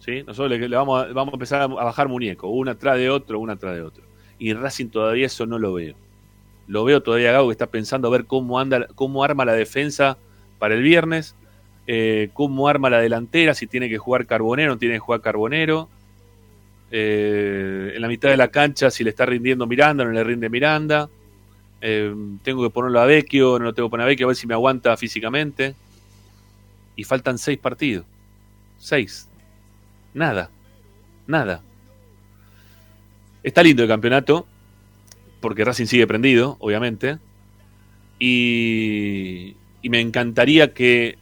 ¿sí? 0.00 0.22
Nosotros 0.24 0.58
le, 0.58 0.68
vamos, 0.68 1.04
a, 1.04 1.12
vamos 1.12 1.32
a 1.32 1.36
empezar 1.36 1.60
a, 1.62 1.64
a 1.64 1.84
bajar 1.84 2.08
muñeco, 2.08 2.48
una 2.48 2.72
atrás 2.72 2.98
de 2.98 3.10
otro, 3.10 3.38
una 3.38 3.54
atrás 3.54 3.74
de 3.74 3.82
otro. 3.82 4.04
Y 4.38 4.52
Racing 4.52 4.88
todavía 4.88 5.26
eso 5.26 5.46
no 5.46 5.58
lo 5.58 5.72
veo. 5.74 5.94
Lo 6.66 6.84
veo 6.84 7.02
todavía 7.02 7.32
Gago 7.32 7.48
que 7.48 7.52
está 7.52 7.66
pensando 7.66 8.08
a 8.08 8.10
ver 8.10 8.26
cómo 8.26 8.60
anda, 8.60 8.86
cómo 8.94 9.24
arma 9.24 9.44
la 9.44 9.54
defensa 9.54 10.18
para 10.58 10.74
el 10.74 10.82
viernes, 10.82 11.34
eh, 11.86 12.28
cómo 12.34 12.68
arma 12.68 12.90
la 12.90 13.00
delantera, 13.00 13.54
si 13.54 13.66
tiene 13.66 13.88
que 13.88 13.96
jugar 13.96 14.26
Carbonero, 14.26 14.72
no 14.72 14.78
tiene 14.78 14.96
que 14.96 15.00
jugar 15.00 15.22
Carbonero. 15.22 15.88
Eh, 16.90 17.92
en 17.94 18.02
la 18.02 18.08
mitad 18.08 18.30
de 18.30 18.36
la 18.36 18.48
cancha, 18.48 18.90
si 18.90 19.04
le 19.04 19.10
está 19.10 19.26
rindiendo 19.26 19.66
Miranda, 19.66 20.04
no 20.04 20.10
le 20.10 20.24
rinde 20.24 20.48
Miranda. 20.48 21.08
Eh, 21.80 22.14
tengo 22.42 22.62
que 22.62 22.70
ponerlo 22.70 23.00
a 23.00 23.06
Vecchio, 23.06 23.58
no 23.58 23.66
lo 23.66 23.74
tengo 23.74 23.88
que 23.88 23.92
poner 23.92 24.04
a 24.04 24.08
Vecchio, 24.08 24.26
a 24.26 24.28
ver 24.28 24.36
si 24.36 24.46
me 24.46 24.54
aguanta 24.54 24.96
físicamente. 24.96 25.74
Y 26.96 27.04
faltan 27.04 27.38
seis 27.38 27.58
partidos. 27.58 28.04
Seis. 28.78 29.28
Nada. 30.14 30.50
Nada. 31.26 31.62
Está 33.42 33.62
lindo 33.62 33.82
el 33.82 33.88
campeonato 33.88 34.46
porque 35.40 35.64
Racing 35.64 35.86
sigue 35.86 36.06
prendido, 36.06 36.56
obviamente. 36.60 37.18
Y, 38.18 39.54
y 39.82 39.88
me 39.88 40.00
encantaría 40.00 40.74
que, 40.74 41.18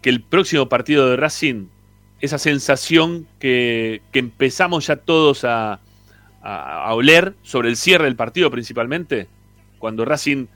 que, 0.00 0.10
el 0.10 0.22
próximo 0.22 0.68
partido 0.68 1.10
de 1.10 1.16
Racing, 1.16 1.66
esa 2.20 2.38
sensación 2.38 3.26
que, 3.38 4.02
que 4.12 4.18
empezamos 4.18 4.86
ya 4.86 4.96
todos 4.96 5.44
a, 5.44 5.80
a, 6.42 6.94
oler 6.94 7.34
sobre 7.42 7.68
el 7.68 7.76
cierre 7.76 8.04
del 8.04 8.16
partido 8.16 8.50
principalmente, 8.50 9.26
cuando 9.78 10.04
Racing 10.04 10.46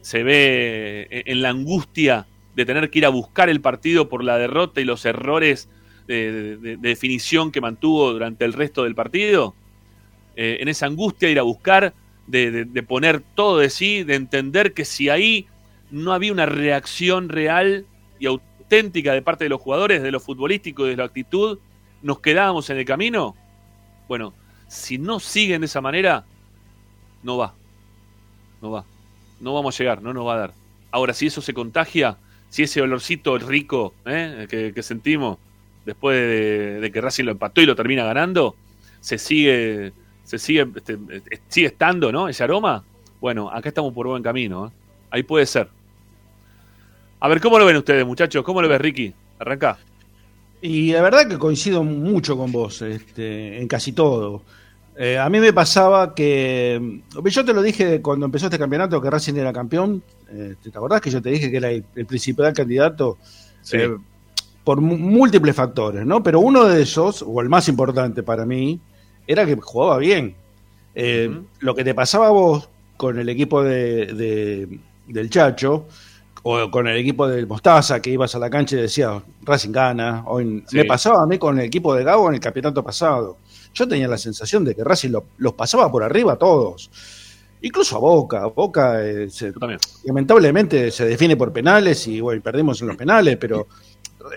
se 0.00 0.22
ve 0.22 1.08
en 1.10 1.42
la 1.42 1.50
angustia 1.50 2.26
de 2.56 2.66
tener 2.66 2.90
que 2.90 2.98
ir 2.98 3.06
a 3.06 3.10
buscar 3.10 3.48
el 3.48 3.60
partido 3.60 4.08
por 4.08 4.24
la 4.24 4.36
derrota 4.36 4.80
y 4.80 4.84
los 4.84 5.04
errores 5.04 5.68
de, 6.06 6.32
de- 6.32 6.56
de 6.56 6.76
definición 6.76 7.52
que 7.52 7.60
mantuvo 7.60 8.12
durante 8.12 8.44
el 8.44 8.52
resto 8.52 8.82
del 8.82 8.94
partido, 8.96 9.54
eh, 10.36 10.58
en 10.60 10.68
esa 10.68 10.86
angustia 10.86 11.30
ir 11.30 11.38
a 11.38 11.42
buscar, 11.42 11.94
de, 12.26 12.50
de- 12.50 12.64
de 12.64 12.82
poner 12.82 13.20
todo 13.34 13.58
de 13.58 13.70
sí, 13.70 14.02
de 14.02 14.16
entender 14.16 14.72
que 14.74 14.84
si 14.84 15.08
ahí 15.08 15.46
no 15.90 16.12
había 16.12 16.32
una 16.32 16.46
reacción 16.46 17.28
real 17.28 17.86
y 18.18 18.26
auténtica 18.26 18.51
de 18.72 19.22
parte 19.22 19.44
de 19.44 19.50
los 19.50 19.60
jugadores, 19.60 20.02
de 20.02 20.10
lo 20.10 20.18
futbolístico 20.18 20.84
de 20.84 20.96
la 20.96 21.04
actitud, 21.04 21.58
nos 22.00 22.20
quedábamos 22.20 22.70
en 22.70 22.78
el 22.78 22.86
camino. 22.86 23.36
Bueno, 24.08 24.32
si 24.66 24.96
no 24.96 25.20
siguen 25.20 25.60
de 25.60 25.66
esa 25.66 25.82
manera, 25.82 26.24
no 27.22 27.36
va. 27.36 27.54
No 28.62 28.70
va. 28.70 28.84
No 29.40 29.52
vamos 29.52 29.74
a 29.74 29.78
llegar, 29.78 30.00
no 30.00 30.14
nos 30.14 30.26
va 30.26 30.34
a 30.34 30.38
dar. 30.38 30.54
Ahora, 30.90 31.12
si 31.12 31.26
eso 31.26 31.42
se 31.42 31.52
contagia, 31.52 32.16
si 32.48 32.62
ese 32.62 32.80
olorcito 32.80 33.36
rico 33.38 33.92
¿eh? 34.06 34.46
que, 34.48 34.82
sentimos 34.82 35.38
después 35.84 36.16
de, 36.16 36.80
de 36.80 36.92
que 36.92 37.00
Racing 37.00 37.24
lo 37.24 37.32
empató 37.32 37.60
y 37.60 37.66
lo 37.66 37.76
termina 37.76 38.04
ganando, 38.04 38.56
se 39.00 39.18
sigue, 39.18 39.92
se 40.24 40.38
sigue, 40.38 40.66
este, 40.76 40.98
eh, 41.10 41.40
sigue 41.48 41.66
estando, 41.66 42.10
¿no? 42.10 42.28
Ese 42.28 42.42
aroma. 42.42 42.84
Bueno, 43.20 43.50
acá 43.50 43.68
estamos 43.68 43.92
por 43.92 44.06
buen 44.06 44.22
camino. 44.22 44.68
¿eh? 44.68 44.70
Ahí 45.10 45.22
puede 45.24 45.44
ser. 45.44 45.68
A 47.24 47.28
ver, 47.28 47.40
¿cómo 47.40 47.56
lo 47.56 47.64
ven 47.64 47.76
ustedes, 47.76 48.04
muchachos? 48.04 48.42
¿Cómo 48.42 48.60
lo 48.60 48.68
ves, 48.68 48.80
Ricky? 48.80 49.14
Arranca. 49.38 49.78
Y 50.60 50.90
la 50.92 51.02
verdad 51.02 51.28
que 51.28 51.38
coincido 51.38 51.84
mucho 51.84 52.36
con 52.36 52.50
vos 52.50 52.82
este, 52.82 53.60
en 53.60 53.68
casi 53.68 53.92
todo. 53.92 54.42
Eh, 54.96 55.16
a 55.16 55.30
mí 55.30 55.38
me 55.38 55.52
pasaba 55.52 56.16
que. 56.16 57.00
Yo 57.24 57.44
te 57.44 57.52
lo 57.54 57.62
dije 57.62 58.02
cuando 58.02 58.26
empezó 58.26 58.46
este 58.46 58.58
campeonato 58.58 59.00
que 59.00 59.08
Racing 59.08 59.34
era 59.36 59.52
campeón. 59.52 60.02
eh, 60.32 60.56
¿Te 60.60 60.70
acordás 60.70 61.00
que 61.00 61.10
yo 61.10 61.22
te 61.22 61.30
dije 61.30 61.48
que 61.48 61.58
era 61.58 61.70
el, 61.70 61.84
el 61.94 62.06
principal 62.06 62.52
candidato? 62.52 63.18
Sí. 63.62 63.76
Eh, 63.76 63.96
por 64.64 64.80
múltiples 64.80 65.54
factores, 65.54 66.04
¿no? 66.04 66.24
Pero 66.24 66.40
uno 66.40 66.64
de 66.64 66.82
esos, 66.82 67.24
o 67.24 67.40
el 67.40 67.48
más 67.48 67.68
importante 67.68 68.24
para 68.24 68.44
mí, 68.44 68.80
era 69.28 69.46
que 69.46 69.54
jugaba 69.60 69.98
bien. 69.98 70.34
Eh. 70.96 71.30
Lo 71.60 71.74
que 71.76 71.84
te 71.84 71.94
pasaba 71.94 72.26
a 72.26 72.30
vos 72.30 72.68
con 72.96 73.16
el 73.20 73.28
equipo 73.28 73.62
de, 73.62 74.06
de- 74.06 74.78
del 75.06 75.30
Chacho, 75.30 75.86
o 76.44 76.70
con 76.70 76.88
el 76.88 76.96
equipo 76.96 77.28
del 77.28 77.46
Mostaza, 77.46 78.00
que 78.02 78.10
ibas 78.10 78.34
a 78.34 78.38
la 78.38 78.50
cancha 78.50 78.76
y 78.76 78.80
decías, 78.80 79.22
Racing 79.42 79.70
gana. 79.72 80.24
O 80.26 80.40
en- 80.40 80.64
Sí. 80.66 80.76
Me 80.76 80.84
pasaba 80.84 81.22
a 81.22 81.26
mí 81.26 81.38
con 81.38 81.58
el 81.58 81.64
equipo 81.66 81.94
de 81.94 82.02
Gago 82.04 82.28
en 82.28 82.34
el 82.34 82.40
campeonato 82.40 82.82
pasado. 82.82 83.36
Yo 83.74 83.86
tenía 83.88 84.08
la 84.08 84.18
sensación 84.18 84.64
de 84.64 84.74
que 84.74 84.82
Racing 84.84 85.10
lo- 85.10 85.24
los 85.38 85.52
pasaba 85.54 85.90
por 85.90 86.02
arriba 86.02 86.32
a 86.32 86.36
todos. 86.36 86.90
Incluso 87.62 87.96
a 87.96 88.00
Boca. 88.00 88.44
Boca 88.46 89.04
eh, 89.06 89.30
se- 89.30 89.52
lamentablemente 90.04 90.90
se 90.90 91.06
define 91.06 91.36
por 91.36 91.52
penales 91.52 92.06
y 92.08 92.20
bueno, 92.20 92.42
perdimos 92.42 92.80
en 92.82 92.88
los 92.88 92.96
penales, 92.96 93.36
pero 93.36 93.68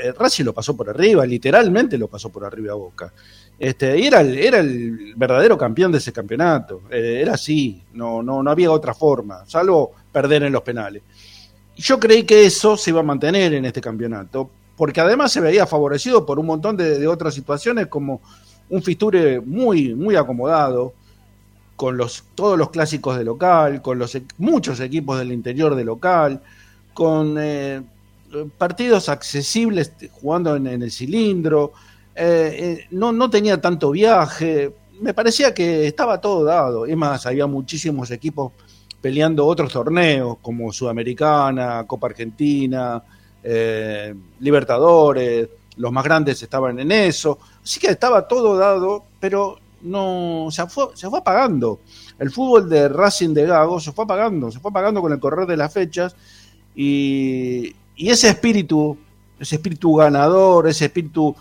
eh, 0.04 0.12
Racing 0.18 0.46
lo 0.46 0.54
pasó 0.54 0.76
por 0.78 0.90
arriba, 0.90 1.26
literalmente 1.26 1.98
lo 1.98 2.08
pasó 2.08 2.30
por 2.30 2.46
arriba 2.46 2.74
a 2.74 2.76
Boca. 2.76 3.12
Este, 3.58 3.98
y 4.00 4.06
era 4.08 4.22
el, 4.22 4.38
era 4.38 4.60
el 4.60 5.14
verdadero 5.16 5.58
campeón 5.58 5.92
de 5.92 5.98
ese 6.00 6.12
campeonato. 6.14 6.82
Eh, 6.92 7.20
era 7.22 7.34
así, 7.34 7.82
no, 7.94 8.22
no, 8.22 8.44
no 8.44 8.52
había 8.52 8.70
otra 8.72 8.94
forma, 8.94 9.44
salvo 9.48 9.92
perder 10.12 10.44
en 10.44 10.54
los 10.54 10.62
penales. 10.62 11.02
Yo 11.78 12.00
creí 12.00 12.24
que 12.24 12.46
eso 12.46 12.78
se 12.78 12.92
iba 12.92 13.02
a 13.02 13.04
mantener 13.04 13.54
en 13.54 13.66
este 13.66 13.82
campeonato, 13.82 14.50
porque 14.78 15.02
además 15.02 15.32
se 15.32 15.42
veía 15.42 15.66
favorecido 15.66 16.26
por 16.26 16.40
un 16.40 16.46
montón 16.46 16.78
de, 16.78 17.08
otras 17.08 17.34
situaciones, 17.34 17.88
como 17.88 18.22
un 18.70 18.82
Fisture 18.82 19.42
muy, 19.42 19.94
muy 19.94 20.16
acomodado, 20.16 20.94
con 21.76 21.98
los, 21.98 22.24
todos 22.36 22.58
los 22.58 22.70
clásicos 22.70 23.18
de 23.18 23.26
local, 23.26 23.82
con 23.82 24.00
los, 24.00 24.18
muchos 24.38 24.80
equipos 24.80 25.20
del 25.20 25.34
interior 25.34 25.76
de 25.76 25.84
local, 25.84 26.42
con 26.94 27.36
eh, 27.38 27.82
partidos 28.58 29.10
accesibles 29.10 29.92
jugando 30.14 30.56
en, 30.56 30.68
en 30.68 30.82
el 30.84 30.92
cilindro, 30.92 31.74
eh, 32.16 32.56
eh, 32.58 32.88
no, 32.92 33.12
no 33.12 33.30
tenía 33.30 33.60
tanto 33.60 33.92
viaje, 33.92 34.74
me 35.02 35.14
parecía 35.14 35.54
que 35.54 35.86
estaba 35.86 36.22
todo 36.22 36.46
dado, 36.46 36.86
es 36.86 36.96
más, 36.96 37.26
había 37.26 37.46
muchísimos 37.46 38.10
equipos 38.12 38.54
peleando 39.06 39.46
otros 39.46 39.72
torneos 39.72 40.38
como 40.42 40.74
Sudamericana, 40.74 41.84
Copa 41.86 42.08
Argentina, 42.08 43.04
eh, 43.44 44.16
Libertadores, 44.40 45.48
los 45.78 45.92
más 45.92 46.04
grandes 46.04 46.42
estaban 46.42 46.80
en 46.80 46.92
eso, 46.92 47.38
así 47.64 47.80
que 47.80 47.90
estaba 47.90 48.28
todo 48.28 48.58
dado, 48.58 49.04
pero 49.20 49.60
no 49.84 50.48
se 50.50 50.66
fue, 50.66 50.88
se 50.96 51.08
fue 51.08 51.20
apagando. 51.20 51.82
El 52.18 52.32
fútbol 52.32 52.68
de 52.68 52.90
Racing 52.90 53.32
de 53.36 53.46
Gago 53.46 53.80
se 53.80 53.92
fue 53.92 54.06
apagando, 54.06 54.50
se 54.50 54.60
fue 54.60 54.72
apagando 54.72 55.02
con 55.02 55.14
el 55.14 55.20
correr 55.20 55.46
de 55.46 55.58
las 55.58 55.72
fechas 55.72 56.16
y, 56.76 57.76
y 57.96 58.10
ese 58.10 58.30
espíritu, 58.30 58.98
ese 59.40 59.58
espíritu 59.58 59.94
ganador, 59.98 60.68
ese 60.68 60.86
espíritu 60.86 61.36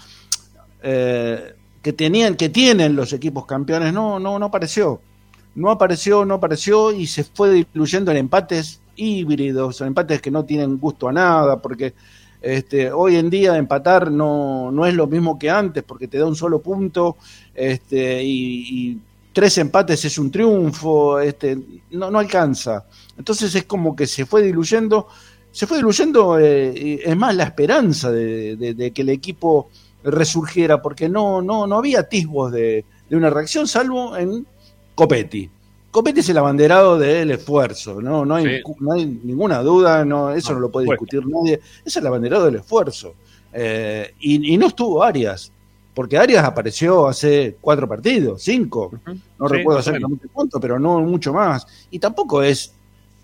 eh, 0.83 1.55
que 1.81 1.95
tenían, 1.95 2.35
que 2.35 2.51
tienen 2.51 2.95
los 2.95 3.15
equipos 3.15 3.47
campeones, 3.47 3.91
no, 3.95 4.21
no, 4.21 4.39
no 4.39 4.45
apareció. 4.45 5.01
No 5.55 5.71
apareció, 5.71 6.25
no 6.25 6.35
apareció 6.35 6.93
y 6.93 7.07
se 7.07 7.25
fue 7.25 7.67
diluyendo 7.73 8.11
en 8.11 8.17
empates 8.19 8.81
híbridos, 8.97 9.81
en 9.81 9.89
empates 9.89 10.21
que 10.21 10.31
no 10.31 10.45
tienen 10.45 10.79
gusto 10.79 11.09
a 11.09 11.13
nada, 11.13 11.61
porque 11.61 11.95
este, 12.41 12.93
hoy 12.93 13.17
en 13.17 13.31
día 13.31 13.57
empatar 13.57 14.11
no, 14.11 14.71
no 14.71 14.87
es 14.87 14.95
lo 14.95 15.07
mismo 15.07 15.39
que 15.39 15.51
antes, 15.51 15.83
porque 15.83 16.09
te 16.09 16.19
da 16.19 16.27
un 16.27 16.37
solo 16.37 16.61
punto 16.61 17.17
este, 17.55 18.23
y, 18.23 18.99
tres 19.33 19.59
empates 19.59 20.05
es 20.05 20.17
un 20.17 20.31
triunfo, 20.31 21.19
este, 21.19 21.59
no, 21.91 22.09
no 22.09 22.21
alcanza. 22.21 22.87
Entonces 23.19 23.53
es 23.57 23.65
como 23.65 23.97
que 23.97 24.07
se 24.07 24.27
fue 24.27 24.43
diluyendo, 24.43 25.09
se 25.51 25.67
fue 25.67 25.79
diluyendo, 25.79 26.39
eh, 26.39 27.01
es 27.05 27.17
más 27.17 27.35
la 27.35 27.43
esperanza 27.43 28.13
de 28.13 28.93
que 28.95 29.03
el 29.03 29.09
equipo 29.09 29.71
resurgiera, 30.05 30.81
porque 30.83 31.09
no, 31.09 31.43
no, 31.43 31.67
no 31.67 31.79
había 31.79 32.01
atisbos 32.01 32.53
de, 32.53 32.85
de 33.09 33.17
una 33.17 33.31
reacción, 33.31 33.67
salvo 33.67 34.17
en 34.17 34.47
Copetti. 34.95 35.51
Copetti 35.91 36.21
es 36.21 36.29
el 36.29 36.39
abanderado 36.39 36.99
del 36.99 37.31
esfuerzo, 37.31 38.01
no, 38.03 38.25
no, 38.25 38.35
hay, 38.35 38.45
Sí. 38.59 38.63
no 38.81 38.93
hay 38.95 39.07
ninguna 39.23 39.61
duda, 39.63 40.05
no, 40.05 40.31
eso 40.33 40.51
No, 40.51 40.55
no, 40.57 40.61
lo 40.63 40.71
puede 40.73 40.87
por 40.87 40.95
discutir 40.99 41.23
nadie, 41.27 41.61
es 41.85 41.97
el 41.97 42.07
abanderado 42.07 42.47
del 42.47 42.57
esfuerzo. 42.57 43.15
Eh, 43.53 44.13
y, 44.21 44.55
y 44.55 44.57
no 44.59 44.67
estuvo 44.67 45.05
Arias, 45.05 45.53
porque 45.95 46.19
Arias 46.19 46.45
apareció 46.45 47.07
hace 47.07 47.57
cuatro 47.61 47.87
partidos, 47.89 48.43
cinco, 48.43 48.91
no 49.39 49.49
Sí, 49.49 49.55
recuerdo 49.55 49.79
exactamente 49.79 50.27
cuánto, 50.33 50.59
pero 50.59 50.79
no 50.81 50.99
mucho 51.01 51.33
más. 51.33 51.65
Y 51.93 52.01
tampoco 52.01 52.43
es 52.43 52.73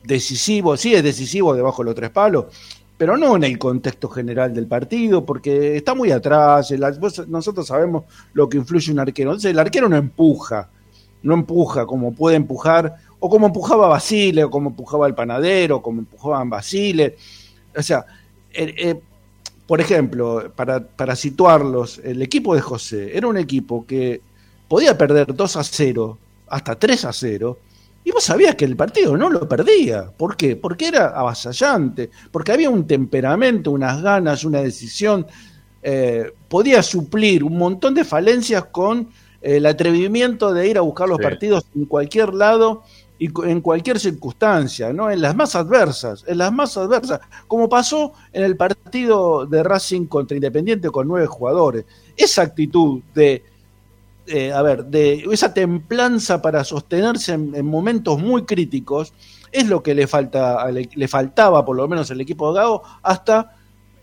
decisivo, 0.04 0.76
sí 0.76 0.94
es 0.94 1.02
decisivo 1.02 1.54
debajo 1.54 1.82
de 1.82 1.86
los 1.86 1.94
tres 1.96 2.10
palos, 2.10 2.46
pero 2.96 3.16
no 3.16 3.34
en 3.34 3.44
el 3.44 3.58
contexto 3.58 4.08
general 4.08 4.54
del 4.54 4.66
partido, 4.66 5.24
porque 5.26 5.76
está 5.76 5.94
muy 5.94 6.12
atrás. 6.12 6.70
el- 6.70 6.84
nosotros 7.28 7.66
sabemos 7.66 8.04
lo 8.34 8.48
que 8.48 8.58
influye 8.58 8.92
un 8.92 9.00
arquero. 9.00 9.30
Entonces, 9.30 9.50
el 9.50 9.58
arquero 9.58 9.88
no 9.88 9.96
empuja, 9.96 10.68
no 11.22 11.34
empuja 11.34 11.86
como 11.86 12.12
puede 12.12 12.36
empujar, 12.36 12.96
o 13.18 13.28
como 13.28 13.46
empujaba 13.46 13.88
Basile, 13.88 14.44
o 14.44 14.50
como 14.50 14.70
empujaba 14.70 15.06
el 15.06 15.14
panadero, 15.14 15.76
o 15.76 15.82
como 15.82 16.00
empujaban 16.00 16.48
Basile. 16.48 17.16
O 17.76 17.82
sea, 17.82 18.04
eh, 18.52 18.74
eh, 18.76 19.00
por 19.66 19.80
ejemplo, 19.80 20.52
para, 20.56 20.80
para 20.80 21.14
situarlos, 21.14 22.00
el 22.02 22.22
equipo 22.22 22.54
de 22.54 22.60
José 22.60 23.16
era 23.16 23.28
un 23.28 23.36
equipo 23.36 23.86
que 23.86 24.20
podía 24.68 24.96
perder 24.96 25.34
2 25.34 25.56
a 25.56 25.64
0, 25.64 26.18
hasta 26.48 26.76
3 26.76 27.04
a 27.04 27.12
0, 27.12 27.58
y 28.02 28.10
vos 28.12 28.24
sabías 28.24 28.54
que 28.54 28.64
el 28.64 28.76
partido 28.76 29.16
no 29.16 29.28
lo 29.28 29.46
perdía. 29.48 30.10
¿Por 30.16 30.36
qué? 30.36 30.56
Porque 30.56 30.88
era 30.88 31.08
avasallante, 31.08 32.10
porque 32.32 32.52
había 32.52 32.70
un 32.70 32.86
temperamento, 32.86 33.70
unas 33.70 34.00
ganas, 34.02 34.44
una 34.44 34.62
decisión. 34.62 35.26
eh, 35.82 36.32
podía 36.48 36.82
suplir 36.82 37.42
un 37.44 37.56
montón 37.56 37.94
de 37.94 38.04
falencias 38.04 38.64
con 38.66 39.08
el 39.40 39.66
atrevimiento 39.66 40.52
de 40.52 40.68
ir 40.68 40.78
a 40.78 40.82
buscar 40.82 41.08
los 41.08 41.18
Sí. 41.18 41.24
partidos 41.24 41.64
en 41.74 41.84
cualquier 41.86 42.34
lado 42.34 42.82
y 43.18 43.28
en 43.46 43.60
cualquier 43.60 43.98
circunstancia, 44.00 44.92
¿no? 44.92 45.10
En 45.10 45.20
las 45.20 45.36
más 45.36 45.54
adversas, 45.54 46.24
en 46.26 46.38
las 46.38 46.52
más 46.52 46.76
adversas, 46.76 47.20
como 47.48 47.68
pasó 47.68 48.12
en 48.32 48.44
el 48.44 48.56
partido 48.56 49.44
de 49.46 49.62
Racing 49.62 50.06
contra 50.06 50.36
Independiente 50.36 50.88
con 50.90 51.06
nueve 51.06 51.26
jugadores. 51.26 51.84
Esa 52.16 52.42
actitud 52.42 53.00
de 53.14 53.44
eh, 54.26 54.52
a 54.52 54.62
ver, 54.62 54.84
de 54.84 55.24
esa 55.32 55.52
templanza 55.52 56.40
para 56.40 56.62
sostenerse 56.62 57.32
en, 57.32 57.52
en 57.54 57.66
momentos 57.66 58.18
muy 58.20 58.44
críticos 58.44 59.12
es 59.50 59.66
lo 59.68 59.82
que 59.82 59.94
le 59.94 60.06
falta 60.06 60.62
al 60.62 60.78
e- 60.78 60.90
le 60.94 61.08
faltaba 61.08 61.64
por 61.64 61.74
lo 61.76 61.88
menos 61.88 62.10
al 62.12 62.20
equipo 62.20 62.52
de 62.52 62.60
Gago 62.60 62.82
hasta 63.02 63.56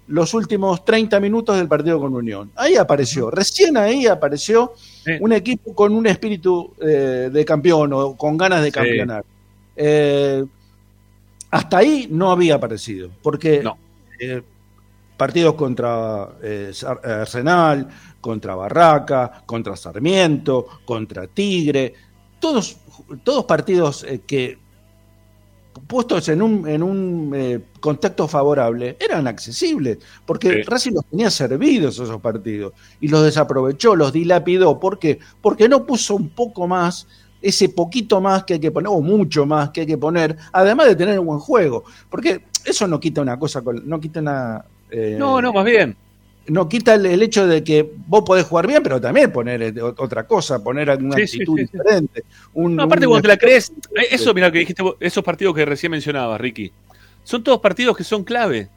los 0.08 0.34
últimos 0.34 0.86
30 0.86 1.20
minutos 1.20 1.58
del 1.58 1.68
partido 1.68 2.00
con 2.00 2.14
Unión. 2.14 2.52
Ahí 2.56 2.76
apareció, 2.76 3.30
recién 3.30 3.76
ahí 3.78 4.08
apareció 4.08 4.74
Sí. 4.78 5.12
un 5.20 5.34
equipo 5.34 5.74
con 5.76 5.94
un 5.94 6.08
espíritu 6.08 6.74
eh, 6.82 7.30
de 7.32 7.46
campeón 7.46 7.92
o 7.94 8.16
con 8.16 8.38
ganas 8.38 8.62
de 8.62 8.68
Sí. 8.68 8.72
campeonar. 8.74 9.26
Eh, 9.76 10.46
hasta 11.52 11.78
ahí 11.78 12.08
no 12.10 12.32
había 12.32 12.56
aparecido, 12.56 13.10
porque 13.22 13.62
No. 13.64 13.78
eh, 14.20 14.42
partidos 15.18 15.56
contra 15.56 16.30
Arsenal, 17.04 17.88
contra 18.22 18.56
Barraca, 18.56 19.44
contra 19.46 19.76
Sarmiento, 19.76 20.68
contra 20.86 21.28
Tigre, 21.28 21.94
todos, 22.40 22.78
todos 23.24 23.46
partidos 23.46 24.06
que 24.26 24.58
puestos 25.88 26.28
en 26.30 26.42
un, 26.42 26.68
en 26.68 26.84
un 26.84 27.32
eh, 27.34 27.60
contexto 27.80 28.28
favorable, 28.28 28.98
eran 29.00 29.26
accesibles, 29.28 29.98
porque 30.26 30.50
Sí. 30.52 30.62
Racing 30.64 30.92
los 30.94 31.06
tenía 31.06 31.30
servidos 31.32 31.96
esos 32.00 32.20
partidos 32.22 32.74
y 33.00 33.08
los 33.08 33.24
desaprovechó, 33.24 33.96
los 33.96 34.12
dilapidó. 34.12 34.80
¿Por 34.80 35.00
qué? 35.00 35.20
Porque 35.42 35.70
no 35.70 35.86
puso 35.86 36.16
un 36.16 36.30
poco 36.30 36.68
más, 36.68 37.08
ese 37.42 37.70
poquito 37.70 38.20
más 38.20 38.44
que 38.44 38.56
hay 38.56 38.60
que 38.60 38.72
poner, 38.72 38.90
o 38.92 39.00
mucho 39.02 39.46
más 39.46 39.70
que 39.70 39.82
hay 39.82 39.88
que 39.88 39.98
poner, 39.98 40.36
además 40.52 40.88
de 40.88 40.96
tener 40.96 41.20
un 41.20 41.28
buen 41.28 41.40
juego. 41.40 41.86
Porque 42.10 42.44
eso 42.66 42.88
no 42.88 43.00
quita 43.00 43.22
una 43.22 43.40
cosa, 43.40 43.64
no 43.84 44.00
quita 44.00 44.20
una. 44.20 44.66
eh, 44.92 45.16
No, 45.18 45.42
no, 45.42 45.54
más 45.54 45.64
bien. 45.66 45.96
No 46.48 46.68
quita 46.70 46.96
el, 46.96 47.06
el 47.06 47.22
hecho 47.22 47.46
de 47.48 47.64
que 47.64 47.90
vos 48.08 48.24
podés 48.26 48.46
jugar 48.46 48.68
bien, 48.68 48.82
pero 48.84 49.00
también 49.02 49.32
poner 49.32 49.62
eh, 49.62 49.74
otra 49.82 50.26
cosa, 50.26 50.64
poner 50.64 50.90
alguna 50.90 51.16
Sí, 51.18 51.24
actitud 51.24 51.58
sí, 51.58 51.66
sí. 51.66 51.72
diferente. 51.78 52.24
Un- 52.54 52.76
No, 52.76 52.84
aparte 52.84 53.06
un- 53.06 53.12
cuando 53.12 53.24
te 53.24 53.28
la 53.30 53.38
crees, 53.38 53.72
eso, 54.10 54.34
mira 54.34 54.52
que 54.52 54.60
dijiste 54.60 54.84
esos 55.00 55.24
partidos 55.24 55.54
que 55.56 55.66
recién 55.66 55.92
mencionabas, 55.92 56.40
Ricky, 56.40 56.72
son 57.24 57.44
todos 57.44 57.60
partidos 57.60 57.96
que 57.98 58.04
son 58.04 58.24
clave, 58.24 58.70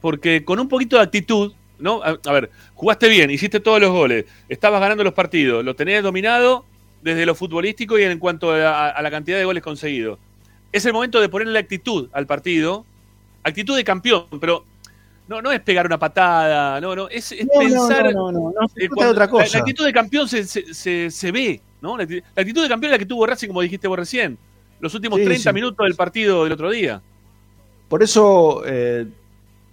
porque 0.00 0.44
con 0.44 0.60
un 0.60 0.68
poquito 0.68 0.96
de 0.96 1.02
actitud, 1.02 1.52
¿no? 1.78 2.02
A, 2.02 2.18
a 2.24 2.32
ver, 2.32 2.50
jugaste 2.74 3.08
bien, 3.08 3.30
hiciste 3.30 3.60
todos 3.60 3.80
los 3.80 3.90
goles, 3.90 4.24
estabas 4.48 4.80
ganando 4.80 5.02
los 5.04 5.12
partidos, 5.14 5.64
lo 5.64 5.74
tenías 5.74 6.02
dominado 6.02 6.64
desde 7.02 7.26
lo 7.26 7.34
futbolístico 7.34 7.98
y 7.98 8.02
en 8.04 8.18
cuanto 8.18 8.52
a, 8.52 8.88
a 8.90 9.02
la 9.02 9.10
cantidad 9.10 9.36
de 9.38 9.44
goles 9.44 9.62
conseguidos. 9.62 10.18
Es 10.72 10.84
el 10.86 10.92
momento 10.92 11.20
de 11.20 11.28
ponerle 11.28 11.58
actitud 11.58 12.08
al 12.12 12.26
partido, 12.26 12.84
actitud 13.42 13.76
de 13.76 13.84
campeón, 13.84 14.26
pero 14.40 14.64
no, 15.28 15.42
no 15.42 15.50
es 15.52 15.60
pegar 15.60 15.86
una 15.86 15.98
patada, 15.98 16.80
no, 16.80 16.94
no, 16.94 17.08
es, 17.08 17.32
es 17.32 17.46
No, 17.46 17.52
no, 17.54 17.58
pensar... 17.60 18.04
no, 18.14 18.30
no, 18.30 18.32
no, 18.32 18.52
no, 18.60 18.68
se 18.68 18.84
Eh, 18.84 18.88
trata 18.88 18.88
de 18.88 18.88
cuando- 18.88 19.10
otra 19.12 19.24
la- 19.24 19.30
cosa. 19.30 19.52
La, 19.54 19.58
actitud 19.60 19.84
de 19.84 19.92
campeón 19.92 20.28
se, 20.28 20.44
se, 20.44 20.72
se- 20.74 21.10
se 21.10 21.32
ve, 21.32 21.60
¿no? 21.80 21.96
La, 21.96 22.04
acti- 22.04 22.22
la 22.34 22.40
actitud 22.42 22.62
de 22.62 22.68
campeón 22.68 22.92
es 22.92 22.94
la 22.94 22.98
que 22.98 23.06
tuvo 23.06 23.26
Racing, 23.26 23.48
como 23.48 23.60
dijiste 23.62 23.88
vos 23.88 23.98
recién. 23.98 24.38
Los 24.80 24.94
últimos 24.94 25.18
Sí, 25.18 25.24
30 25.24 25.50
sí. 25.50 25.54
minutos 25.54 25.84
del 25.84 25.94
partido 25.96 26.44
del 26.44 26.52
otro 26.52 26.70
día. 26.70 27.00
Por 27.88 28.02
eso, 28.02 28.62
eh, 28.66 29.06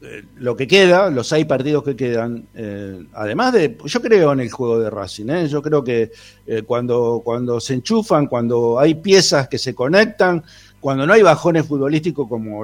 eh, 0.01 0.23
lo 0.37 0.55
que 0.55 0.67
queda, 0.67 1.09
los 1.09 1.27
seis 1.27 1.45
partidos 1.45 1.83
que 1.83 1.95
quedan, 1.95 2.45
eh, 2.55 3.05
además 3.13 3.53
de, 3.53 3.77
yo 3.85 4.01
creo 4.01 4.33
en 4.33 4.39
el 4.41 4.51
juego 4.51 4.79
de 4.79 4.89
Racing, 4.89 5.29
¿eh? 5.29 5.47
yo 5.47 5.61
creo 5.61 5.83
que 5.83 6.11
cuando, 6.67 7.21
cuando 7.23 7.59
se 7.59 7.73
enchufan, 7.75 8.27
cuando 8.27 8.79
hay 8.79 8.95
piezas 8.95 9.47
que 9.47 9.57
se 9.57 9.73
conectan, 9.73 10.43
cuando 10.79 11.07
no 11.07 11.13
hay 11.13 11.21
bajones 11.21 11.65
futbolísticos 11.65 12.27
como 12.27 12.63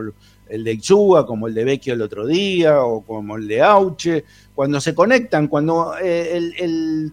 el, 0.50 0.64
de 0.64 0.74
Ixúa, 0.74 1.26
como 1.26 1.48
el 1.48 1.54
de 1.54 1.64
Vecchio 1.64 1.94
el 1.94 2.02
otro 2.02 2.26
día, 2.26 2.84
o 2.84 3.02
como 3.02 3.38
el 3.38 3.48
de 3.48 3.62
Auche, 3.62 4.26
cuando 4.54 4.82
se 4.82 4.94
conectan, 4.94 5.48
cuando 5.48 5.94
eh, 6.02 6.36
el, 6.36 6.54
el 6.58 7.12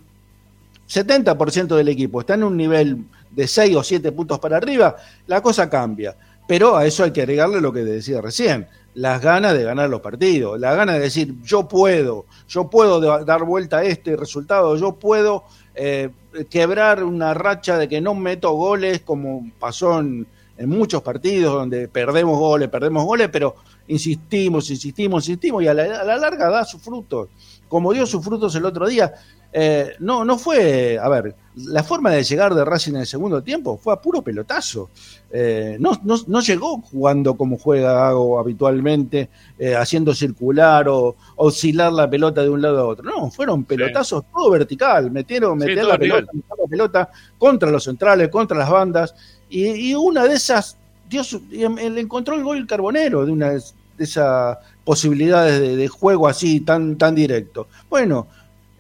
70% 0.89 1.75
del 1.77 1.89
equipo 1.89 2.21
está 2.21 2.35
en 2.35 2.45
un 2.45 2.57
nivel 2.57 3.05
de 3.31 3.47
6 3.47 3.77
o 3.77 3.83
7 3.83 4.13
puntos 4.13 4.39
para 4.39 4.57
arriba, 4.57 4.97
la 5.27 5.41
cosa 5.43 5.69
cambia. 5.69 6.17
Pero 6.49 6.77
a 6.77 6.87
eso 6.87 7.03
hay 7.05 7.11
que 7.11 7.23
agregarle 7.23 7.61
lo 7.61 7.73
que 7.73 7.81
decía 7.85 8.21
recién, 8.21 8.67
las 8.95 9.21
ganas 9.21 9.53
de 9.55 9.65
ganar 9.65 9.91
los 9.91 10.01
partidos, 10.01 10.59
las 10.61 10.77
ganas 10.77 10.95
de 10.97 11.01
decir, 11.03 11.35
yo 11.43 11.67
puedo, 11.69 12.25
yo 12.49 12.71
puedo 12.71 13.01
da- 13.01 13.25
dar 13.25 13.45
vuelta 13.45 13.79
a 13.79 13.85
este 13.85 14.17
resultado, 14.17 14.77
yo 14.77 14.93
puedo 14.93 15.45
eh, 15.75 16.09
quebrar 16.49 17.03
una 17.03 17.35
racha 17.35 17.77
de 17.79 17.89
que 17.89 18.01
no 18.01 18.15
meto 18.15 18.53
goles 18.53 19.01
como 19.01 19.51
pasó 19.59 19.99
en, 19.99 20.27
en 20.57 20.69
muchos 20.69 21.03
partidos 21.03 21.55
donde 21.55 21.89
perdemos 21.89 22.39
goles, 22.39 22.69
perdemos 22.69 23.05
goles, 23.05 23.29
pero 23.31 23.57
insistimos, 23.89 24.71
insistimos, 24.71 25.29
insistimos 25.29 25.63
y 25.63 25.69
a 25.69 25.75
la, 25.75 25.83
a 26.01 26.05
la 26.05 26.17
larga 26.17 26.49
da 26.49 26.65
sus 26.65 26.81
frutos, 26.81 27.29
como 27.69 27.93
dio 27.93 28.07
sus 28.07 28.25
frutos 28.25 28.55
el 28.55 28.65
otro 28.65 28.87
día. 28.87 29.13
Eh, 29.59 29.95
no, 30.01 30.23
no 30.23 30.37
fue, 30.37 30.99
a 31.01 31.09
ver, 31.09 31.35
la 31.57 31.83
forma 31.83 32.11
de 32.11 32.23
llegar 32.23 32.55
de 32.55 32.63
Racing 32.63 32.93
en 32.93 33.01
el 33.01 33.07
segundo 33.07 33.43
tiempo 33.43 33.79
fue 33.79 33.95
a 33.95 33.97
puro 33.97 34.21
pelotazo. 34.21 34.91
Eh, 35.31 35.79
no, 35.81 35.93
no, 36.05 36.17
no 36.27 36.41
llegó 36.41 36.83
jugando 36.83 37.39
como 37.39 37.57
juega 37.57 37.95
Gago 37.95 38.39
habitualmente, 38.39 39.31
eh, 39.59 39.75
haciendo 39.75 40.15
circular 40.15 40.91
o 40.91 41.17
oscilar 41.37 41.91
la 41.93 42.11
pelota 42.11 42.43
de 42.43 42.51
un 42.51 42.61
lado 42.61 42.81
a 42.81 42.85
otro. 42.87 43.05
No, 43.05 43.31
fueron 43.31 43.65
pelotazos 43.65 44.25
todo 44.31 44.51
vertical, 44.51 45.11
metieron, 45.11 45.59
Sí, 45.59 45.69
meter 45.69 45.85
la 45.87 45.97
pelota, 45.97 46.33
meter 46.35 46.59
la 46.59 46.69
pelota 46.69 47.11
contra 47.39 47.71
los 47.71 47.85
centrales, 47.85 48.29
contra 48.29 48.59
las 48.59 48.69
bandas, 48.69 49.15
y, 49.51 49.91
y 49.91 49.95
una 49.95 50.25
de 50.25 50.35
esas, 50.35 50.77
Dios, 51.09 51.39
le 51.51 52.01
encontró 52.01 52.35
el 52.35 52.43
gol 52.45 52.67
carbonero 52.67 53.25
de 53.27 53.33
una 53.33 53.51
de 53.51 53.61
esas 53.99 54.59
posibilidades 54.85 55.61
de, 55.61 55.77
de 55.77 55.89
juego 55.89 56.29
así 56.29 56.61
tan, 56.61 56.97
tan 56.97 57.15
directo. 57.15 57.69
Bueno, 57.89 58.27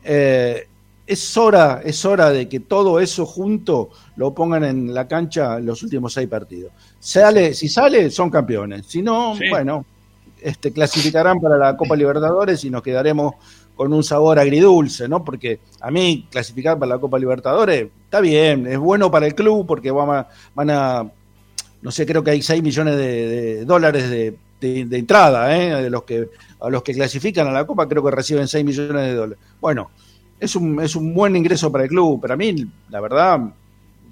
eh, 0.05 0.67
es 1.07 1.37
hora, 1.37 1.81
es 1.85 2.05
hora 2.05 2.31
de 2.31 2.49
que 2.49 2.61
todo 2.61 2.99
eso 3.01 3.25
junto 3.27 3.91
lo 4.17 4.35
pongan 4.35 4.65
en 4.65 4.93
la 4.93 5.07
cancha 5.07 5.59
en 5.59 5.67
los 5.67 5.83
últimos 5.83 6.13
seis 6.13 6.29
partidos. 6.29 6.73
Sale, 6.99 7.55
si 7.55 7.69
sale, 7.69 8.11
son 8.11 8.29
campeones. 8.31 8.87
Si 8.87 9.03
no, 9.03 9.37
Sí. 9.37 9.49
bueno, 9.49 9.85
este, 10.41 10.73
clasificarán 10.73 11.41
para 11.41 11.57
la 11.57 11.77
Copa 11.77 11.97
Libertadores 11.97 12.63
y 12.65 12.71
nos 12.71 12.83
quedaremos 12.83 13.35
con 13.77 13.93
un 13.93 14.03
sabor 14.03 14.39
agridulce, 14.39 15.07
¿no? 15.09 15.23
Porque 15.25 15.61
a 15.81 15.91
mí 15.91 16.27
clasificar 16.31 16.79
para 16.79 16.95
la 16.95 16.99
Copa 16.99 17.19
Libertadores 17.19 17.89
está 18.05 18.21
bien, 18.21 18.67
es 18.67 18.79
bueno 18.79 19.11
para 19.11 19.27
el 19.27 19.35
club 19.35 19.67
porque 19.67 19.91
van 19.91 20.11
a, 20.11 20.27
van 20.55 20.71
a 20.71 21.07
no 21.83 21.91
sé, 21.91 22.07
creo 22.07 22.25
que 22.25 22.31
hay 22.33 22.43
6 22.43 22.63
millones 22.63 22.97
de, 22.97 23.29
de 23.29 23.65
dólares 23.67 24.09
de, 24.11 24.35
de- 24.61 24.85
de 24.87 24.99
entrada, 24.99 25.57
¿eh? 25.57 25.83
De 25.83 25.91
los 25.91 26.03
que, 26.05 26.29
a 26.61 26.71
los 26.71 26.83
que 26.83 26.95
clasifican 26.95 27.47
a 27.47 27.53
la 27.53 27.67
Copa 27.67 27.87
creo 27.87 28.03
que 28.03 28.11
reciben 28.11 28.49
6 28.49 28.65
millones 28.65 29.03
de 29.07 29.15
dólares. 29.15 29.39
Bueno, 29.61 29.91
es 30.41 30.57
un, 30.57 30.81
es 30.83 30.97
un 30.97 31.13
buen 31.15 31.37
ingreso 31.37 31.71
para 31.71 31.85
el 31.85 31.91
club, 31.91 32.19
pero 32.21 32.35
a 32.35 32.37
mí, 32.37 32.67
la 32.89 33.01
verdad, 33.01 33.41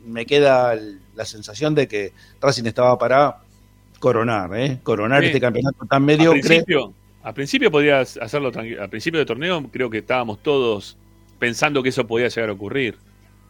me 0.07 0.27
queda 0.27 0.75
la 1.17 1.25
sensación 1.25 1.75
de 1.75 1.89
que 1.89 2.13
Racing 2.41 2.65
estaba 2.67 2.99
para 2.99 3.39
coronar, 3.99 4.51
¿eh? 4.59 4.79
Coronar 4.83 5.21
Sí. 5.23 5.27
este 5.29 5.41
campeonato 5.41 5.87
tan 5.89 6.05
mediocre. 6.05 6.41
principio, 6.43 6.93
a 7.25 7.33
principio 7.33 7.71
podías 7.71 8.17
hacerlo 8.19 8.53
tranqui- 8.53 8.79
Al 8.79 8.89
principio 8.91 9.19
del 9.19 9.27
torneo 9.27 9.69
creo 9.73 9.91
que 9.91 9.99
estábamos 9.99 10.39
todos 10.43 10.97
pensando 11.39 11.83
que 11.83 11.89
eso 11.89 12.07
podía 12.07 12.29
llegar 12.29 12.51
a 12.51 12.53
ocurrir. 12.53 12.97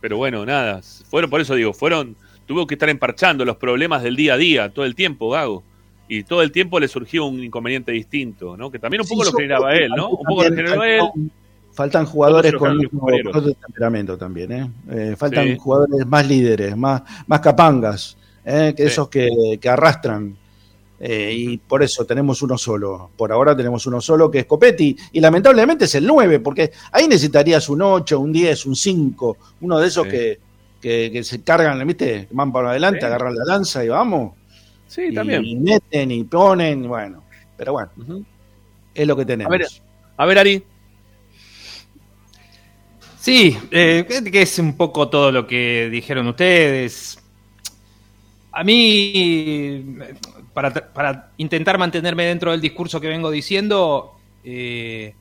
Pero 0.01 0.17
bueno, 0.17 0.47
nada. 0.47 0.81
Fueron, 1.11 1.29
por 1.31 1.41
eso 1.41 1.55
digo, 1.55 1.73
fueron. 1.75 2.17
Tuvo 2.47 2.67
que 2.67 2.75
estar 2.75 2.89
emparchando 2.91 3.45
los 3.45 3.57
problemas 3.57 4.03
del 4.03 4.17
día 4.17 4.35
a 4.35 4.37
día 4.37 4.69
todo 4.69 4.85
el 4.85 4.95
tiempo, 4.95 5.31
Gago. 5.31 5.63
Y 6.09 6.23
todo 6.25 6.43
el 6.43 6.53
tiempo 6.53 6.79
le 6.79 6.89
surgió 6.89 7.25
un 7.25 7.43
inconveniente 7.43 7.91
distinto, 7.93 8.57
¿no? 8.57 8.71
Que 8.71 8.79
también 8.79 9.01
un 9.01 9.07
Sí, 9.07 9.15
poco 9.15 9.25
lo 9.25 9.33
generaba 9.33 9.75
él, 9.75 9.89
¿no? 9.97 10.11
faltan 10.11 10.11
Un 10.11 10.25
poco 10.27 10.43
lo 10.43 10.49
también- 10.49 10.67
generaba 10.67 10.89
él. 10.89 11.01
faltan- 11.01 11.31
Faltan 11.75 12.07
jugadores 12.07 12.53
con 12.55 12.77
otro, 12.77 12.91
compañeros. 12.91 13.33
con 13.33 13.43
otro 13.43 13.55
temperamento 13.55 14.17
también, 14.17 14.53
¿eh? 14.53 14.71
Eh, 14.93 15.15
faltan 15.19 15.49
Sí. 15.49 15.57
jugadores 15.59 16.07
más 16.07 16.29
líderes, 16.29 16.77
más, 16.77 17.03
más 17.27 17.41
capangas, 17.41 18.17
¿eh? 18.45 18.73
que 18.77 18.85
Sí. 18.85 18.89
esos 18.91 19.09
que, 19.09 19.59
que 19.61 19.69
arrastran. 19.69 20.37
Eh, 21.07 21.35
y 21.37 21.57
por 21.59 21.83
eso 21.83 22.07
tenemos 22.07 22.41
uno 22.41 22.57
solo. 22.57 23.11
Por 23.15 23.31
ahora 23.31 23.55
tenemos 23.55 23.85
uno 23.87 24.01
solo 24.01 24.31
que 24.31 24.39
es 24.39 24.47
Copetti. 24.47 24.97
Y 25.13 25.21
lamentablemente 25.21 25.85
es 25.85 25.95
el 25.97 26.07
9, 26.07 26.41
porque 26.41 26.73
ahí 26.93 27.07
necesitarías 27.07 27.69
un 27.69 27.83
8, 27.83 28.19
un 28.19 28.33
10, 28.33 28.65
un 28.65 28.75
5, 28.75 29.37
uno 29.61 29.79
de 29.79 29.87
esos 29.89 30.05
Sí. 30.05 30.11
que, 30.11 30.39
que, 30.81 31.11
que 31.13 31.23
se 31.23 31.43
cargan, 31.43 31.87
¿viste? 31.87 32.27
Van 32.31 32.51
para 32.51 32.71
adelante, 32.71 33.01
Sí. 33.01 33.05
agarran 33.07 33.35
la 33.35 33.45
lanza 33.45 33.85
y 33.85 33.89
vamos. 33.91 34.33
Sí, 34.87 35.03
y, 35.11 35.15
también. 35.15 35.45
y 35.45 35.57
meten 35.57 36.11
y 36.11 36.25
ponen, 36.25 36.89
bueno. 36.89 37.23
Pero 37.59 37.73
bueno, 37.73 37.91
es 38.95 39.07
lo 39.07 39.15
que 39.15 39.27
tenemos. 39.27 39.53
A 39.53 39.59
ver, 39.59 39.67
A 40.17 40.25
ver, 40.27 40.39
Ari. 40.39 40.65
Sí, 43.21 43.57
eh, 43.71 44.07
que 44.09 44.31
que 44.31 44.43
es 44.43 44.59
un 44.59 44.75
poco 44.77 45.09
todo 45.11 45.31
lo 45.33 45.47
que 45.47 45.89
dijeron 45.91 46.27
ustedes. 46.29 47.19
A 48.53 48.63
mí, 48.65 49.85
para, 50.55 50.73
para 50.73 51.31
intentar 51.37 51.77
mantenerme 51.79 52.25
dentro 52.25 52.53
del 52.53 52.61
discurso 52.61 53.01
que 53.01 53.09
vengo 53.09 53.31
diciendo, 53.31 54.17
eh, 54.45 55.15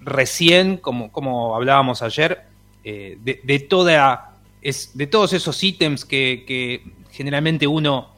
recién, 0.00 0.76
como, 0.76 1.10
como 1.12 1.54
hablábamos 1.56 2.02
ayer, 2.02 2.42
eh, 2.84 3.16
de, 3.22 3.40
de 3.44 3.58
toda, 3.60 4.32
es, 4.60 4.90
de 4.94 5.06
todos 5.06 5.32
esos 5.32 5.62
ítems 5.62 6.04
que, 6.04 6.44
que 6.46 6.82
generalmente 7.12 7.66
uno 7.66 8.10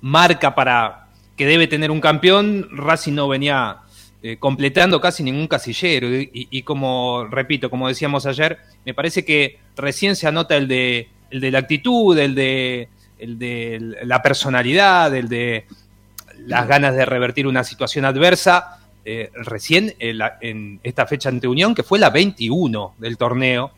marca 0.00 0.54
para 0.54 1.08
que 1.36 1.46
debe 1.46 1.66
tener 1.66 1.90
un 1.90 2.00
campeón, 2.00 2.68
Racing 2.72 3.12
no 3.14 3.28
venía 3.28 3.78
eh, 4.22 4.36
completando 4.38 5.00
casi 5.00 5.22
ningún 5.22 5.46
casillero. 5.46 6.08
Y, 6.08 6.30
y- 6.32 6.62
como, 6.62 7.26
repito, 7.30 7.70
como 7.70 7.86
decíamos 7.86 8.26
ayer, 8.26 8.58
me 8.84 8.94
parece 8.94 9.24
que 9.24 9.58
recién 9.76 10.16
se 10.16 10.26
anota 10.26 10.56
el 10.56 10.66
de, 10.66 11.08
el 11.30 11.40
de 11.40 11.50
la 11.50 11.58
actitud, 11.60 12.18
el 12.18 12.34
de, 12.34 12.88
el 13.18 13.38
de 13.38 13.96
la 14.04 14.20
personalidad, 14.22 15.14
el 15.14 15.28
de 15.28 15.66
las 16.46 16.66
ganas 16.68 16.94
de 16.94 17.04
revertir 17.04 17.46
una 17.46 17.64
situación 17.64 18.04
adversa. 18.04 18.74
eh, 19.10 19.30
recién 19.32 19.94
en, 20.00 20.18
la- 20.18 20.36
en 20.42 20.80
esta 20.82 21.06
fecha 21.06 21.30
ante 21.30 21.48
Unión, 21.48 21.74
que 21.74 21.82
fue 21.82 21.98
la 21.98 22.10
21 22.10 22.94
del 22.98 23.16
torneo. 23.16 23.70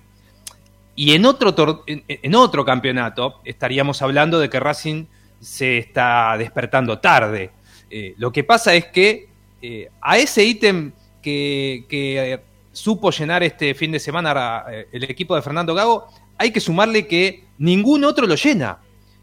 Y 0.96 1.12
en 1.14 1.24
otro, 1.24 1.54
en, 1.86 2.34
otro 2.34 2.64
campeonato 2.64 3.40
estaríamos 3.44 4.02
hablando 4.02 4.40
de 4.40 4.50
que 4.50 4.58
Racing 4.58 5.04
se 5.40 5.78
está 5.78 6.34
despertando 6.36 6.98
tarde. 6.98 7.50
Eh, 7.90 8.14
lo 8.18 8.32
que 8.32 8.42
pasa 8.42 8.74
es 8.74 8.86
que 8.86 9.28
eh, 9.62 9.88
a 10.00 10.18
ese 10.18 10.42
ítem 10.44 10.90
que, 11.22 11.86
eh, 11.88 12.38
supo 12.72 13.10
llenar 13.12 13.42
este 13.44 13.74
fin 13.74 13.92
de 13.92 14.00
semana 14.00 14.64
eh, 14.70 14.88
el 14.90 15.04
equipo 15.04 15.36
de 15.36 15.42
Fernando 15.42 15.74
Gago, 15.76 16.08
hay 16.38 16.50
que 16.50 16.60
sumarle 16.60 17.06
que 17.06 17.44
ningún 17.58 18.02
otro 18.04 18.26
lo 18.26 18.34
llena. 18.34 18.78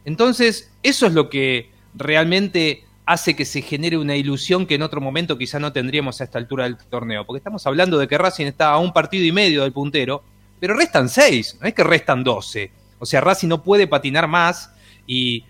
Entonces, 0.05 0.71
eso 0.83 1.05
es 1.05 1.13
lo 1.13 1.29
que 1.29 1.69
realmente 1.95 2.85
hace 3.08 3.38
que 3.38 3.45
se 3.45 3.62
genere 3.62 3.97
una 3.97 4.18
ilusión 4.18 4.66
que 4.66 4.76
en 4.76 4.82
otro 4.82 4.99
momento 4.99 5.38
quizá 5.38 5.60
no 5.60 5.72
tendríamos 5.72 6.20
a 6.20 6.26
esta 6.26 6.38
altura 6.38 6.66
del 6.66 6.76
torneo. 6.76 7.26
Porque 7.26 7.38
estamos 7.38 7.66
hablando 7.66 7.97
de 7.97 8.05
que 8.05 8.18
Racing 8.18 8.47
está 8.47 8.70
a 8.72 8.80
un 8.80 8.91
partido 8.91 9.26
y 9.26 9.32
medio 9.32 9.64
del 9.64 9.72
puntero, 9.72 10.22
pero 10.60 10.76
restan 10.76 11.08
seis, 11.08 11.58
no 11.62 11.68
es 11.68 11.74
que 11.74 11.86
restan 11.86 12.22
doce. 12.22 12.70
O 12.99 13.05
sea, 13.05 13.22
Racing 13.22 13.47
no 13.47 13.64
puede 13.64 13.88
patinar 13.88 14.28
más 14.28 14.74
y, 15.08 15.45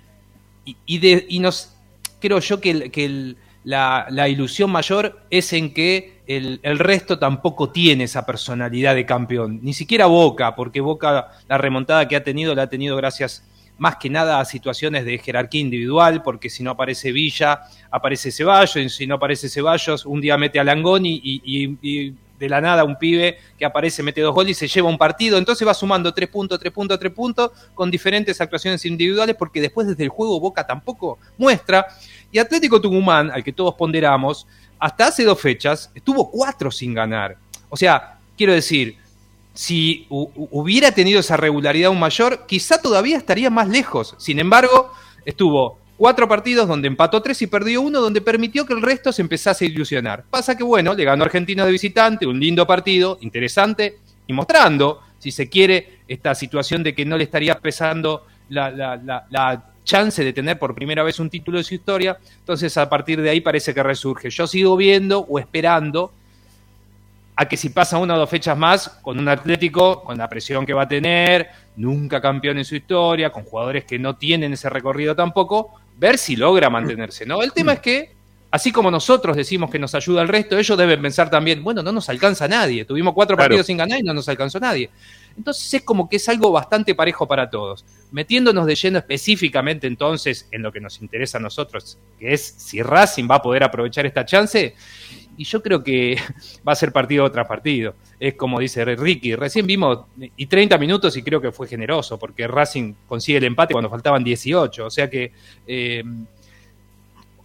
y, 0.66 1.00
de, 1.00 1.26
y 1.28 1.40
nos 1.40 1.74
creo 2.22 2.38
yo 2.40 2.62
que, 2.62 2.92
que 2.92 3.36
la, 3.64 4.06
la, 4.12 4.30
ilusión 4.30 4.70
mayor 4.70 5.20
es 5.32 5.52
en 5.52 5.74
que 5.74 6.22
el, 6.28 6.60
el, 6.62 6.78
resto 6.78 7.18
tampoco 7.18 7.72
tiene 7.72 8.04
esa 8.04 8.24
personalidad 8.24 8.94
de 8.94 9.08
campeón. 9.08 9.62
Ni 9.64 9.74
siquiera 9.74 10.06
Boca, 10.06 10.56
porque 10.56 10.80
Boca 10.80 11.32
la 11.50 11.58
remontada 11.58 12.08
que 12.08 12.16
ha 12.16 12.24
tenido 12.24 12.54
la 12.54 12.64
ha 12.64 12.70
tenido 12.70 12.96
gracias 12.98 13.44
más 13.78 13.98
que 13.98 14.10
nada 14.10 14.40
a 14.40 14.46
situaciones 14.46 15.06
de 15.06 15.18
jerarquía 15.18 15.62
individual, 15.62 16.24
porque 16.24 16.50
si 16.50 16.64
no 16.64 16.72
aparece 16.72 17.12
Villa, 17.12 17.62
aparece 17.92 18.32
Ceballos, 18.32 18.76
y 18.78 18.90
si 18.90 19.08
no 19.08 19.16
aparece 19.16 19.50
Ceballos, 19.50 20.06
un 20.06 20.22
día 20.22 20.38
mete 20.38 20.60
a 20.60 20.64
Langoni 20.64 21.22
y, 21.24 21.78
y, 21.82 22.14
de 22.38 22.50
la 22.50 22.62
nada 22.62 22.84
un 22.84 23.00
pibe 23.00 23.40
que 23.58 23.66
aparece, 23.66 24.04
mete 24.04 24.22
dos 24.22 24.36
goles 24.36 24.52
y 24.52 24.68
se 24.68 24.68
lleva 24.68 24.88
un 24.88 24.98
partido, 24.98 25.40
entonces 25.40 25.68
va 25.68 25.74
sumando 25.74 26.14
tres 26.14 26.30
puntos, 26.30 26.60
tres 26.60 26.72
puntos, 26.72 27.00
tres 27.00 27.12
puntos, 27.12 27.52
con 27.74 27.90
diferentes 27.90 28.40
actuaciones 28.40 28.86
individuales, 28.86 29.36
porque 29.36 29.60
después 29.60 29.88
desde 29.88 30.04
el 30.04 30.10
juego 30.10 30.40
Boca 30.40 30.66
tampoco 30.66 31.18
muestra. 31.38 31.88
Y 32.32 32.38
Atlético 32.38 32.80
Tucumán, 32.80 33.32
al 33.32 33.44
que 33.44 33.54
todos 33.54 33.74
ponderamos, 33.74 34.46
hasta 34.78 35.08
hace 35.08 35.24
dos 35.24 35.42
fechas 35.42 35.90
estuvo 35.96 36.30
cuatro 36.30 36.70
sin 36.70 36.94
ganar. 36.94 37.38
O 37.70 37.76
sea, 37.76 38.20
quiero 38.38 38.54
decir, 38.54 38.98
si 39.58 40.06
hubiera 40.10 40.92
tenido 40.92 41.20
esa 41.20 41.36
regularidad 41.36 41.88
aún 41.88 42.00
mayor, 42.00 42.46
quizá 42.46 42.80
todavía 42.80 43.18
estaría 43.18 43.50
más 43.50 43.68
lejos. 43.68 44.14
Sin 44.20 44.38
embargo, 44.38 44.92
estuvo 45.26 45.80
cuatro 45.98 46.28
partidos 46.28 46.68
donde 46.68 46.88
empató 46.88 47.24
tres 47.24 47.42
y 47.42 47.48
perdió 47.48 47.82
uno, 47.82 48.00
donde 48.00 48.22
permitió 48.22 48.68
que 48.68 48.74
el 48.74 48.84
resto 48.84 49.12
se 49.12 49.24
empezase 49.24 49.66
a 49.66 49.68
ilusionar. 49.68 50.26
Pasa 50.30 50.56
que, 50.56 50.64
bueno, 50.64 50.94
le 50.94 51.04
ganó 51.04 51.24
Argentina 51.24 51.66
de 51.66 51.72
visitante, 51.72 52.28
un 52.28 52.40
lindo 52.40 52.68
partido, 52.68 53.18
interesante, 53.22 53.98
y 54.28 54.34
mostrando, 54.34 55.02
si 55.18 55.32
se 55.32 55.50
quiere, 55.50 56.02
esta 56.08 56.36
situación 56.36 56.84
de 56.84 56.94
que 56.94 57.04
no 57.04 57.18
le 57.18 57.24
estaría 57.24 57.58
pesando 57.58 58.28
la, 58.50 58.70
la, 58.70 58.96
la, 58.98 59.26
la 59.32 59.72
chance 59.84 60.24
de 60.24 60.34
tener 60.34 60.60
por 60.60 60.76
primera 60.76 61.02
vez 61.02 61.20
un 61.20 61.32
título 61.32 61.58
de 61.58 61.64
su 61.64 61.74
historia. 61.74 62.20
Entonces, 62.42 62.78
a 62.78 62.88
partir 62.88 63.20
de 63.24 63.32
ahí 63.32 63.42
parece 63.42 63.74
que 63.74 63.82
resurge. 63.82 64.30
Yo 64.30 64.46
sigo 64.46 64.78
viendo 64.78 65.22
o 65.22 65.40
esperando 65.40 66.14
a 67.40 67.48
que 67.48 67.56
si 67.56 67.70
pasa 67.70 68.00
una 68.00 68.16
o 68.16 68.18
dos 68.18 68.30
fechas 68.30 68.58
más 68.58 68.90
con 69.04 69.20
un 69.20 69.28
Atlético, 69.30 70.04
con 70.04 70.18
la 70.18 70.28
presión 70.28 70.66
que 70.66 70.74
va 70.74 70.84
a 70.84 70.88
tener, 70.88 71.48
nunca 71.76 72.20
campeón 72.20 72.58
en 72.58 72.66
su 72.66 72.76
historia, 72.76 73.30
con 73.30 73.44
jugadores 73.44 73.86
que 73.86 74.00
no 74.00 74.16
tienen 74.16 74.54
ese 74.54 74.72
recorrido 74.72 75.16
tampoco, 75.16 75.76
ver 75.98 76.18
si 76.18 76.36
logra 76.36 76.72
mantenerse, 76.72 77.28
¿no? 77.28 77.44
El 77.44 77.54
tema 77.54 77.74
es 77.74 77.80
que, 77.80 78.16
así 78.50 78.72
como 78.72 78.90
nosotros 78.90 79.38
decimos 79.38 79.70
que 79.70 79.78
nos 79.78 79.94
ayuda 79.94 80.24
el 80.24 80.30
resto, 80.30 80.58
ellos 80.58 80.76
deben 80.76 81.00
pensar 81.00 81.30
también, 81.30 81.64
bueno, 81.64 81.84
no 81.84 81.92
nos 81.92 82.10
alcanza 82.10 82.48
nadie, 82.48 82.86
tuvimos 82.86 83.14
cuatro 83.14 83.36
claro. 83.36 83.50
partidos 83.50 83.68
sin 83.68 83.78
ganar 83.78 84.00
y 84.00 84.04
no 84.04 84.16
nos 84.16 84.28
alcanzó 84.28 84.60
nadie. 84.60 84.90
Entonces 85.38 85.72
es 85.72 85.84
como 85.84 86.10
que 86.10 86.16
es 86.16 86.28
algo 86.30 86.52
bastante 86.52 86.96
parejo 86.96 87.28
para 87.28 87.52
todos. 87.52 87.86
Metiéndonos 88.10 88.66
de 88.66 88.74
lleno 88.74 88.98
específicamente 88.98 89.86
entonces 89.86 90.48
en 90.52 90.64
lo 90.64 90.72
que 90.72 90.80
nos 90.80 91.00
interesa 91.02 91.38
a 91.38 91.42
nosotros, 91.42 92.00
que 92.20 92.34
es 92.34 92.42
si 92.58 92.82
Racing 92.82 93.28
va 93.30 93.36
a 93.36 93.42
poder 93.44 93.64
aprovechar 93.64 94.08
esta 94.08 94.26
chance, 94.26 94.74
y 95.38 95.44
yo 95.44 95.62
creo 95.62 95.84
que 95.84 96.18
va 96.68 96.74
a 96.74 96.76
ser 96.76 96.92
partido 96.92 97.32
tras 97.32 97.48
partido. 97.48 97.96
Es 98.20 98.34
como 98.34 98.60
dice 98.60 98.84
Ricky, 98.84 99.36
recién 99.36 99.66
vimos 99.68 100.00
y 100.36 100.48
30 100.48 100.78
minutos 100.78 101.16
y 101.16 101.24
creo 101.24 101.40
que 101.40 101.52
fue 101.52 101.68
generoso 101.68 102.18
porque 102.18 102.48
Racing 102.48 102.94
consigue 103.08 103.38
el 103.38 103.46
empate 103.46 103.74
cuando 103.74 103.90
faltaban 103.90 104.24
18. 104.24 104.86
O 104.86 104.90
sea 104.90 105.10
que 105.10 105.32
eh, 105.68 106.04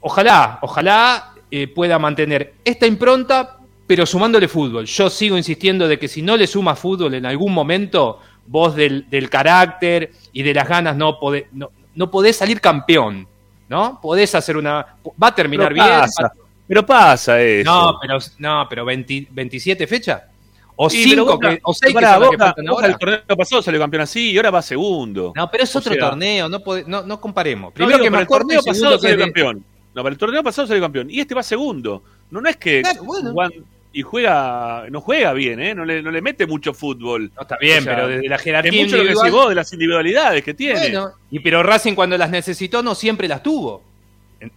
ojalá, 0.00 0.58
ojalá 0.62 1.34
eh, 1.50 1.68
pueda 1.68 1.98
mantener 1.98 2.54
esta 2.64 2.86
impronta, 2.86 3.58
pero 3.86 4.06
sumándole 4.06 4.48
fútbol. 4.48 4.86
Yo 4.86 5.10
sigo 5.10 5.36
insistiendo 5.36 5.86
de 5.86 5.98
que 5.98 6.08
si 6.08 6.22
no 6.22 6.36
le 6.36 6.46
suma 6.46 6.74
fútbol 6.74 7.14
en 7.14 7.26
algún 7.26 7.52
momento, 7.52 8.20
vos 8.46 8.74
del, 8.74 9.08
del 9.10 9.28
carácter 9.28 10.10
y 10.32 10.42
de 10.42 10.54
las 10.54 10.66
ganas 10.66 10.96
no 10.96 11.18
podés, 11.20 11.44
no, 11.52 11.70
no 11.94 12.10
podés 12.10 12.36
salir 12.36 12.60
campeón. 12.60 13.28
¿No? 13.68 13.98
Podés 14.02 14.34
hacer 14.34 14.58
una. 14.58 14.96
Va 15.22 15.28
a 15.28 15.34
terminar 15.34 15.72
bien. 15.72 15.86
Pasa. 15.86 16.34
Pero 16.66 16.86
pasa 16.86 17.40
eso. 17.42 17.70
No, 17.70 17.98
pero, 18.00 18.18
no, 18.38 18.66
pero 18.68 18.84
20, 18.84 19.28
27 19.30 19.86
fechas. 19.86 20.22
O 20.74 20.88
5 20.88 21.38
o 21.62 21.74
6 21.74 21.94
para, 21.94 22.14
que, 22.14 22.24
Boca, 22.24 22.54
que 22.56 22.62
Boca 22.62 22.86
el 22.86 22.98
torneo 22.98 23.36
pasado 23.36 23.62
salió 23.62 23.78
campeón 23.78 24.02
así 24.02 24.30
y 24.32 24.36
ahora 24.36 24.50
va 24.50 24.62
segundo. 24.62 25.32
No, 25.36 25.50
pero 25.50 25.64
es 25.64 25.76
otro 25.76 25.92
o 25.92 25.94
sea, 25.94 26.08
torneo, 26.10 26.48
no, 26.48 26.60
pode, 26.60 26.84
no, 26.86 27.02
no, 27.02 27.20
comparemos. 27.20 27.72
Primero 27.72 27.98
no, 27.98 28.10
que 28.10 28.22
el 28.22 28.26
torneo 28.26 28.62
pasado 28.62 28.98
salió 28.98 29.16
de... 29.16 29.22
campeón. 29.22 29.64
No, 29.94 30.02
pero 30.02 30.12
el 30.12 30.18
torneo 30.18 30.42
pasado 30.42 30.66
salió 30.66 30.82
campeón 30.82 31.10
y 31.10 31.20
este 31.20 31.34
va 31.34 31.42
segundo. 31.42 32.02
No, 32.30 32.40
no 32.40 32.48
es 32.48 32.56
que 32.56 32.80
claro, 32.80 33.04
bueno. 33.04 33.32
Juan, 33.32 33.52
y 33.92 34.02
juega, 34.02 34.86
no 34.90 35.00
juega 35.02 35.32
bien, 35.34 35.60
¿eh? 35.60 35.74
No 35.74 35.84
le, 35.84 36.02
no 36.02 36.10
le 36.10 36.22
mete 36.22 36.46
mucho 36.46 36.72
fútbol. 36.72 37.30
No 37.36 37.42
está 37.42 37.58
bien, 37.60 37.80
o 37.80 37.82
sea, 37.82 37.94
pero 37.94 38.08
desde 38.08 38.28
la 38.28 38.38
jerarquía 38.38 38.72
es 38.72 38.86
mucho 38.86 38.96
lo 38.96 39.02
que 39.02 39.08
decís 39.10 39.30
vos, 39.30 39.48
de 39.50 39.54
las 39.54 39.72
individualidades 39.72 40.42
que 40.42 40.54
tiene. 40.54 40.80
Bueno, 40.80 41.12
y 41.30 41.40
pero 41.40 41.62
Racing 41.62 41.94
cuando 41.94 42.16
las 42.16 42.30
necesitó 42.30 42.82
no 42.82 42.94
siempre 42.94 43.28
las 43.28 43.42
tuvo. 43.42 43.82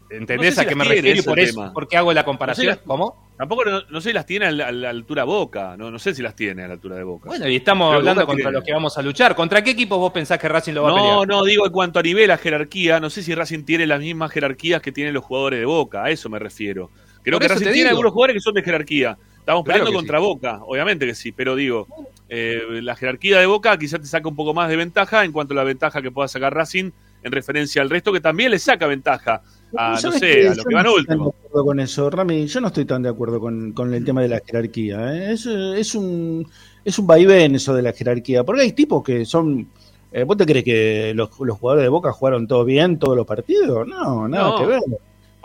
¿Entendés 0.09 0.37
no 0.37 0.43
sé 0.43 0.51
si 0.51 0.61
a 0.61 0.67
qué 0.67 0.75
me 0.75 0.83
refiero? 0.83 1.23
Por 1.23 1.39
eso, 1.39 1.71
¿por 1.73 1.87
qué 1.87 1.97
hago 1.97 2.11
la 2.13 2.25
comparación? 2.25 2.67
No 2.67 2.73
sé, 2.73 2.81
¿Cómo? 2.85 3.25
Tampoco 3.37 3.65
no, 3.65 3.81
no, 3.89 4.01
sé 4.01 4.09
si 4.09 4.13
las 4.13 4.25
tiene 4.25 4.45
a 4.45 4.51
la, 4.51 4.67
a 4.67 4.71
la, 4.71 4.89
altura 4.89 5.25
Boca, 5.25 5.75
no, 5.77 5.91
no 5.91 5.99
sé 5.99 6.15
si 6.15 6.21
las 6.21 6.35
tiene 6.35 6.63
a 6.63 6.67
la 6.67 6.73
altura 6.73 6.95
de 6.95 7.03
Boca. 7.03 7.27
Bueno, 7.27 7.47
y 7.47 7.57
estamos 7.57 7.89
Pero 7.89 7.97
hablando 7.99 8.25
contra 8.25 8.45
tiene... 8.45 8.51
los 8.53 8.63
que 8.63 8.73
vamos 8.73 8.97
a 8.97 9.01
luchar. 9.01 9.35
¿Contra 9.35 9.63
qué 9.63 9.71
equipos 9.71 9.99
vos 9.99 10.11
pensás 10.11 10.39
que 10.39 10.47
Racing 10.47 10.73
lo 10.73 10.83
va 10.83 10.89
no, 10.89 10.95
a 10.95 10.99
pelear? 10.99 11.15
No, 11.15 11.25
no, 11.25 11.43
digo 11.43 11.65
en 11.65 11.71
cuanto 11.71 11.99
a 11.99 12.01
nivel, 12.01 12.31
a 12.31 12.37
jerarquía, 12.37 12.99
no 12.99 13.09
sé 13.09 13.21
si 13.21 13.35
Racing 13.35 13.63
tiene 13.63 13.85
las 13.85 13.99
mismas 13.99 14.31
jerarquías 14.31 14.81
que 14.81 14.91
tienen 14.91 15.13
los 15.13 15.23
jugadores 15.23 15.59
de 15.59 15.65
Boca, 15.65 16.05
a 16.05 16.09
eso 16.09 16.29
me 16.29 16.39
refiero. 16.39 16.89
Creo 17.21 17.37
por 17.37 17.47
que 17.47 17.53
Racing 17.53 17.71
tiene 17.71 17.89
algunos 17.89 18.13
jugadores 18.13 18.35
que 18.35 18.41
son 18.41 18.53
de 18.53 18.63
jerarquía. 18.63 19.17
Estamos 19.39 19.63
peleando 19.63 19.93
contra 19.93 20.17
sí. 20.17 20.23
Boca, 20.23 20.59
obviamente 20.63 21.05
que 21.05 21.13
sí, 21.13 21.31
pero 21.31 21.55
digo, 21.55 21.87
eh, 22.29 22.63
la 22.81 22.95
jerarquía 22.95 23.39
de 23.39 23.45
Boca 23.45 23.77
quizás 23.77 23.99
te 23.99 24.07
saca 24.07 24.27
un 24.27 24.35
poco 24.35 24.55
más 24.55 24.69
de 24.69 24.75
ventaja 24.75 25.23
en 25.23 25.31
cuanto 25.31 25.53
a 25.53 25.57
la 25.57 25.63
ventaja 25.63 26.01
que 26.01 26.09
pueda 26.09 26.27
sacar 26.27 26.53
Racing 26.53 26.91
en 27.21 27.31
referencia 27.31 27.81
al 27.81 27.89
resto, 27.89 28.13
que 28.13 28.21
también 28.21 28.49
le 28.49 28.59
saca 28.59 28.87
ventaja 28.87 29.43
a, 29.75 29.91
no 29.91 30.11
sé, 30.11 30.47
a 30.47 30.55
lo 30.55 30.63
que 30.63 30.75
van 30.75 30.85
no 30.85 30.93
último. 30.95 31.25
De 31.25 31.47
acuerdo 31.47 31.65
con 31.65 31.79
eso, 31.79 32.09
Rami, 32.09 32.47
yo 32.47 32.61
no 32.61 32.67
estoy 32.67 32.85
tan 32.85 33.03
de 33.03 33.09
acuerdo 33.09 33.39
con, 33.39 33.73
con 33.73 33.93
el 33.93 34.05
tema 34.05 34.21
de 34.21 34.29
la 34.29 34.41
jerarquía. 34.45 35.15
¿eh? 35.15 35.33
Es, 35.33 35.45
es, 35.45 35.95
un, 35.95 36.47
es 36.83 36.99
un 36.99 37.07
vaivén 37.07 37.55
eso 37.55 37.73
de 37.73 37.81
la 37.81 37.93
jerarquía, 37.93 38.43
porque 38.43 38.61
hay 38.61 38.71
tipos 38.73 39.03
que 39.03 39.25
son... 39.25 39.67
Eh, 40.11 40.23
¿Vos 40.23 40.37
te 40.37 40.45
crees 40.45 40.63
que 40.63 41.13
los, 41.13 41.29
los, 41.39 41.57
jugadores 41.57 41.83
de 41.83 41.89
Boca 41.89 42.13
jugaron 42.13 42.47
todo 42.47 42.63
bien 42.63 42.97
todos 42.97 43.17
los 43.17 43.25
partidos? 43.25 43.85
No, 43.85 44.27
nada 44.27 44.49
no. 44.51 44.57
que 44.57 44.65
ver. 44.65 44.81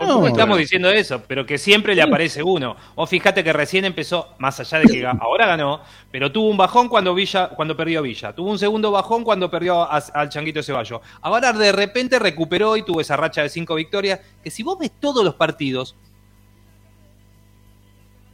No, 0.07 0.27
estamos 0.27 0.57
diciendo 0.57 0.89
eso, 0.89 1.21
pero 1.27 1.45
que 1.45 1.57
siempre 1.57 1.95
le 1.95 2.01
aparece 2.01 2.41
uno. 2.43 2.75
O 2.95 3.05
fíjate 3.05 3.43
que 3.43 3.53
recién 3.53 3.85
empezó, 3.85 4.35
más 4.39 4.59
allá 4.59 4.79
de 4.79 4.85
que 4.85 5.05
ahora 5.05 5.47
ganó, 5.47 5.81
pero 6.11 6.31
tuvo 6.31 6.49
un 6.49 6.57
bajón 6.57 6.89
cuando 6.89 7.13
Villa, 7.13 7.49
cuando 7.49 7.75
perdió 7.75 8.01
Villa. 8.01 8.33
Tuvo 8.33 8.49
un 8.49 8.59
segundo 8.59 8.91
bajón 8.91 9.23
cuando 9.23 9.49
perdió 9.49 9.81
a, 9.81 9.97
al 9.97 10.29
Changuito 10.29 10.63
Ceballo. 10.63 11.01
Ahora 11.21 11.53
de 11.53 11.71
repente 11.71 12.19
recuperó 12.19 12.77
y 12.77 12.83
tuvo 12.83 13.01
esa 13.01 13.17
racha 13.17 13.43
de 13.43 13.49
cinco 13.49 13.75
victorias. 13.75 14.19
Que 14.43 14.51
si 14.51 14.63
vos 14.63 14.77
ves 14.79 14.91
todos 14.99 15.23
los 15.23 15.35
partidos, 15.35 15.95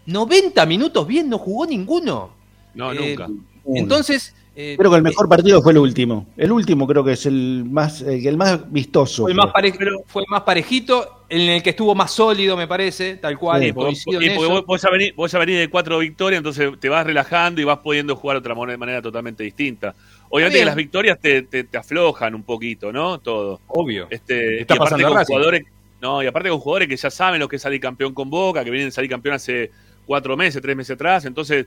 90 0.07 0.65
minutos 0.65 1.05
bien 1.05 1.30
no 1.30 1.38
jugó 1.38 1.65
ninguno. 1.65 2.32
No, 2.74 2.91
eh, 2.93 3.15
nunca. 3.15 3.28
Entonces, 3.65 4.34
eh, 4.55 4.76
creo 4.78 4.89
que 4.89 4.97
el 4.97 5.03
mejor 5.03 5.28
partido 5.28 5.61
fue 5.61 5.74
el 5.74 5.80
último. 5.80 6.26
El 6.38 6.51
último 6.51 6.88
creo 6.88 7.03
que 7.03 7.11
es 7.13 7.26
el 7.26 7.65
más, 7.70 8.01
eh, 8.01 8.28
el 8.28 8.38
más 8.38 8.72
vistoso. 8.72 9.24
Fue 9.24 9.32
el 9.32 9.38
más, 9.38 9.51
pare, 9.51 9.74
fue 10.07 10.24
el 10.24 10.28
más 10.30 10.41
parejito, 10.41 11.16
en 11.30 11.41
el 11.41 11.63
que 11.63 11.71
estuvo 11.71 11.93
más 11.93 12.11
sólido, 12.11 12.55
me 12.55 12.67
parece, 12.67 13.17
tal 13.17 13.38
cual. 13.38 13.61
Sí, 13.61 13.73
porque, 13.73 13.95
y 14.25 14.30
porque 14.30 14.47
vos, 14.47 14.65
vos, 14.65 14.86
a 14.86 14.89
venir, 14.89 15.13
vos 15.15 15.34
a 15.34 15.39
venir 15.39 15.59
de 15.59 15.69
cuatro 15.69 15.99
victorias, 15.99 16.38
entonces 16.38 16.71
te 16.80 16.89
vas 16.89 17.05
relajando 17.05 17.61
y 17.61 17.65
vas 17.65 17.80
pudiendo 17.80 18.15
jugar 18.15 18.36
de 18.36 18.39
otra 18.39 18.55
manera 18.78 19.01
totalmente 19.01 19.43
distinta. 19.43 19.93
Obviamente 20.30 20.59
que 20.59 20.65
las 20.65 20.75
victorias 20.75 21.19
te, 21.19 21.41
te, 21.43 21.63
te, 21.65 21.78
aflojan 21.78 22.36
un 22.36 22.43
poquito, 22.43 22.91
¿no? 22.91 23.19
Todo. 23.19 23.61
Obvio. 23.67 24.07
Este, 24.09 24.61
Está 24.61 24.75
y 24.75 24.78
aparte 24.78 25.03
con 25.03 25.25
jugadores, 25.25 25.63
no, 26.01 26.23
y 26.23 26.28
aparte 26.28 26.49
con 26.49 26.59
jugadores 26.59 26.88
que 26.88 26.97
ya 26.97 27.09
saben 27.09 27.39
lo 27.39 27.47
que 27.47 27.57
es 27.57 27.61
salir 27.61 27.82
campeón 27.82 28.13
con 28.13 28.30
Boca, 28.30 28.63
que 28.63 28.71
vienen 28.71 28.89
a 28.89 28.91
salir 28.91 29.09
campeón 29.09 29.36
hace 29.36 29.71
cuatro 30.05 30.38
meses, 30.38 30.61
tres 30.61 30.75
meses 30.75 30.95
atrás, 30.95 31.25
entonces 31.25 31.65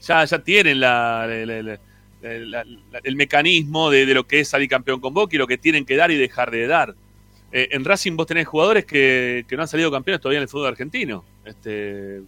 ya, 0.00 0.24
ya 0.24 0.38
tienen 0.38 0.80
la, 0.80 1.26
la, 1.26 1.62
la 1.62 1.78
el, 2.22 2.56
el, 3.02 3.16
mecanismo 3.16 3.90
de, 3.90 4.06
de, 4.06 4.14
lo 4.14 4.26
que 4.26 4.40
es 4.40 4.48
salir 4.48 4.68
campeón 4.68 5.00
con 5.00 5.12
Boca 5.12 5.36
y 5.36 5.38
lo 5.38 5.46
que 5.46 5.58
tienen 5.58 5.84
que 5.84 5.96
dar 5.96 6.10
y 6.10 6.16
dejar 6.16 6.50
de 6.50 6.66
dar. 6.66 6.94
Eh, 7.56 7.68
en 7.70 7.84
Racing 7.84 8.16
vos 8.16 8.26
tenés 8.26 8.48
jugadores 8.48 8.84
que, 8.84 9.44
que, 9.46 9.54
no 9.54 9.62
han 9.62 9.68
salido 9.68 9.88
campeones 9.88 10.20
todavía 10.20 10.38
en 10.38 10.42
el 10.42 10.48
fútbol 10.48 10.66
argentino, 10.66 11.24
este, 11.44 12.20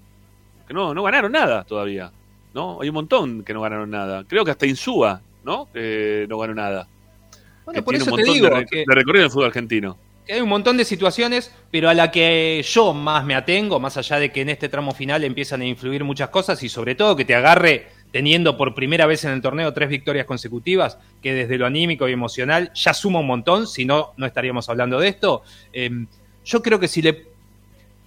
que 0.68 0.72
no, 0.72 0.94
no 0.94 1.02
ganaron 1.02 1.32
nada 1.32 1.64
todavía, 1.64 2.12
¿no? 2.54 2.80
Hay 2.80 2.90
un 2.90 2.94
montón 2.94 3.42
que 3.42 3.52
no 3.52 3.60
ganaron 3.60 3.90
nada. 3.90 4.22
Creo 4.28 4.44
que 4.44 4.52
hasta 4.52 4.66
Insúa, 4.66 5.20
¿no? 5.42 5.68
Que 5.72 6.26
no 6.28 6.38
ganó 6.38 6.54
nada. 6.54 6.86
Bueno, 7.64 7.82
por 7.82 7.96
eso 7.96 8.14
te 8.14 8.22
digo 8.22 8.48
de, 8.50 8.66
que, 8.66 8.84
de 8.86 8.94
recorrido 8.94 9.22
en 9.22 9.24
el 9.24 9.30
fútbol 9.32 9.46
argentino. 9.46 9.98
Hay 10.28 10.40
un 10.40 10.48
montón 10.48 10.76
de 10.76 10.84
situaciones, 10.84 11.52
pero 11.72 11.88
a 11.88 11.94
la 11.94 12.12
que 12.12 12.64
yo 12.64 12.94
más 12.94 13.24
me 13.24 13.34
atengo, 13.34 13.80
más 13.80 13.96
allá 13.96 14.20
de 14.20 14.30
que 14.30 14.42
en 14.42 14.50
este 14.50 14.68
tramo 14.68 14.92
final 14.92 15.24
empiezan 15.24 15.60
a 15.60 15.66
influir 15.66 16.04
muchas 16.04 16.28
cosas 16.28 16.62
y 16.62 16.68
sobre 16.68 16.94
todo 16.94 17.16
que 17.16 17.24
te 17.24 17.34
agarre 17.34 17.88
teniendo 18.12 18.56
por 18.56 18.74
primera 18.74 19.06
vez 19.06 19.24
en 19.24 19.32
el 19.32 19.42
torneo 19.42 19.72
tres 19.72 19.88
victorias 19.88 20.26
consecutivas, 20.26 20.98
que 21.22 21.34
desde 21.34 21.58
lo 21.58 21.66
anímico 21.66 22.08
y 22.08 22.12
emocional 22.12 22.72
ya 22.74 22.94
suma 22.94 23.20
un 23.20 23.26
montón, 23.26 23.66
si 23.66 23.84
no, 23.84 24.12
no 24.16 24.26
estaríamos 24.26 24.68
hablando 24.68 24.98
de 24.98 25.08
esto. 25.08 25.42
Eh, 25.72 26.06
yo 26.44 26.62
creo 26.62 26.78
que 26.78 26.88
si, 26.88 27.02
le, 27.02 27.26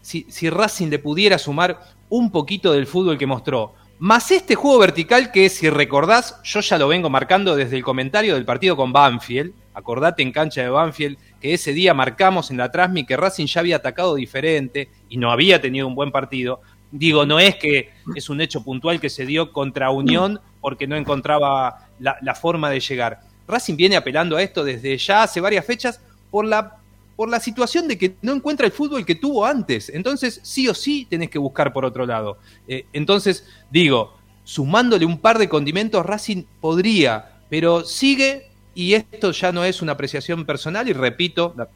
si, 0.02 0.26
si 0.30 0.50
Racing 0.50 0.88
le 0.88 1.00
pudiera 1.00 1.38
sumar 1.38 1.80
un 2.10 2.32
poquito 2.32 2.72
del 2.72 2.88
fútbol 2.88 3.18
que 3.18 3.28
mostró, 3.28 3.74
más 4.00 4.32
este 4.32 4.56
juego 4.56 4.80
vertical 4.80 5.30
que, 5.30 5.50
si 5.50 5.70
recordás, 5.70 6.42
yo 6.44 6.62
ya 6.62 6.78
lo 6.78 6.88
vengo 6.88 7.10
marcando 7.10 7.58
desde 7.58 7.76
el 7.76 7.84
comentario 7.84 8.36
del 8.36 8.46
partido 8.46 8.78
con 8.78 8.94
Banfield. 8.94 9.52
Acordate 9.74 10.24
en 10.24 10.32
cancha 10.32 10.62
de 10.62 10.70
Banfield 10.70 11.18
que 11.42 11.54
ese 11.54 11.74
día 11.74 11.94
marcamos 11.94 12.50
en 12.50 12.56
la 12.56 12.72
Trasmi 12.72 13.06
que 13.06 13.18
Racing 13.18 13.48
ya 13.48 13.60
había 13.60 13.76
atacado 13.76 14.16
diferente 14.16 14.88
y 15.10 15.18
no 15.18 15.32
había 15.32 15.60
tenido 15.60 15.86
un 15.86 15.96
buen 15.96 16.14
partido. 16.14 16.62
Digo, 16.92 17.26
no 17.26 17.40
es 17.40 17.56
que 17.56 17.92
es 18.16 18.30
un 18.30 18.42
hecho 18.42 18.64
puntual 18.64 19.00
que 19.00 19.10
se 19.10 19.26
dio 19.26 19.52
contra 19.52 19.92
Unión 19.92 20.40
porque 20.60 20.88
no 20.88 20.96
encontraba 20.96 21.88
la, 22.00 22.36
forma 22.36 22.70
de 22.70 22.80
llegar. 22.80 23.22
Racing 23.48 23.76
viene 23.76 23.96
apelando 23.96 24.38
a 24.38 24.42
esto 24.42 24.64
desde 24.64 24.98
ya 24.98 25.24
hace 25.24 25.42
varias 25.42 25.66
fechas 25.66 26.02
por 26.32 26.46
la 26.46 26.76
por 27.16 27.30
la 27.30 27.42
situación 27.42 27.86
de 27.90 27.98
que 27.98 28.16
no 28.22 28.32
encuentra 28.32 28.66
el 28.66 28.72
fútbol 28.72 29.06
que 29.06 29.14
tuvo 29.14 29.46
antes. 29.46 29.90
Entonces, 29.90 30.40
sí 30.42 30.70
o 30.70 30.74
sí 30.74 31.06
tenés 31.10 31.30
que 31.30 31.38
buscar 31.38 31.74
por 31.74 31.84
otro 31.84 32.06
lado. 32.06 32.38
Eh, 32.66 32.86
entonces, 32.94 33.46
digo, 33.70 34.18
sumándole 34.46 35.04
un 35.04 35.18
par 35.18 35.38
de 35.38 35.50
condimentos, 35.50 36.06
Racing 36.06 36.46
podría, 36.62 37.42
pero 37.50 37.84
sigue, 37.84 38.48
y 38.74 38.94
esto 38.94 39.32
ya 39.32 39.52
no 39.52 39.66
es 39.66 39.82
una 39.82 39.92
apreciación 39.92 40.46
personal, 40.46 40.88
y 40.88 40.94
repito 40.94 41.54
la- 41.58 41.68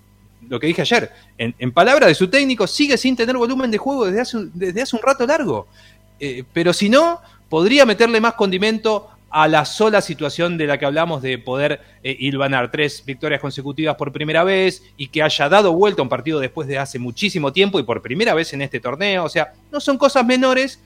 lo 0.49 0.59
que 0.59 0.67
dije 0.67 0.81
ayer, 0.81 1.11
en, 1.37 1.55
en 1.59 1.71
palabras 1.71 2.07
de 2.07 2.15
su 2.15 2.29
técnico, 2.29 2.67
sigue 2.67 2.97
sin 2.97 3.15
tener 3.15 3.37
volumen 3.37 3.71
de 3.71 3.77
juego 3.77 4.05
desde 4.05 4.21
hace, 4.21 4.37
desde 4.53 4.81
hace 4.81 4.95
un 4.95 5.01
rato 5.01 5.25
largo. 5.25 5.67
Eh, 6.19 6.43
pero 6.53 6.73
si 6.73 6.89
no, 6.89 7.21
podría 7.49 7.85
meterle 7.85 8.21
más 8.21 8.33
condimento 8.33 9.09
a 9.33 9.47
la 9.47 9.65
sola 9.65 9.99
situación 9.99 10.57
de 10.59 10.67
la 10.67 10.77
que 10.77 10.85
hablamos 10.85 11.23
de 11.23 11.39
poder 11.39 11.81
eh, 12.03 12.31
tres 12.71 13.03
victorias 13.03 13.41
consecutivas 13.41 13.95
por 13.95 14.11
primera 14.11 14.43
vez 14.43 14.83
y 14.95 15.07
que 15.07 15.23
haya 15.23 15.49
dado 15.49 15.73
vuelta 15.73 16.03
un 16.03 16.07
partido 16.07 16.39
después 16.39 16.67
de 16.67 16.77
hace 16.77 16.99
muchísimo 16.99 17.51
tiempo 17.51 17.79
y 17.79 17.83
por 17.83 18.01
primera 18.03 18.35
vez 18.35 18.53
en 18.53 18.61
este 18.61 18.79
torneo. 18.79 19.23
O 19.23 19.29
sea, 19.29 19.53
no 19.71 19.79
son 19.79 19.97
cosas 19.97 20.23
menores 20.23 20.79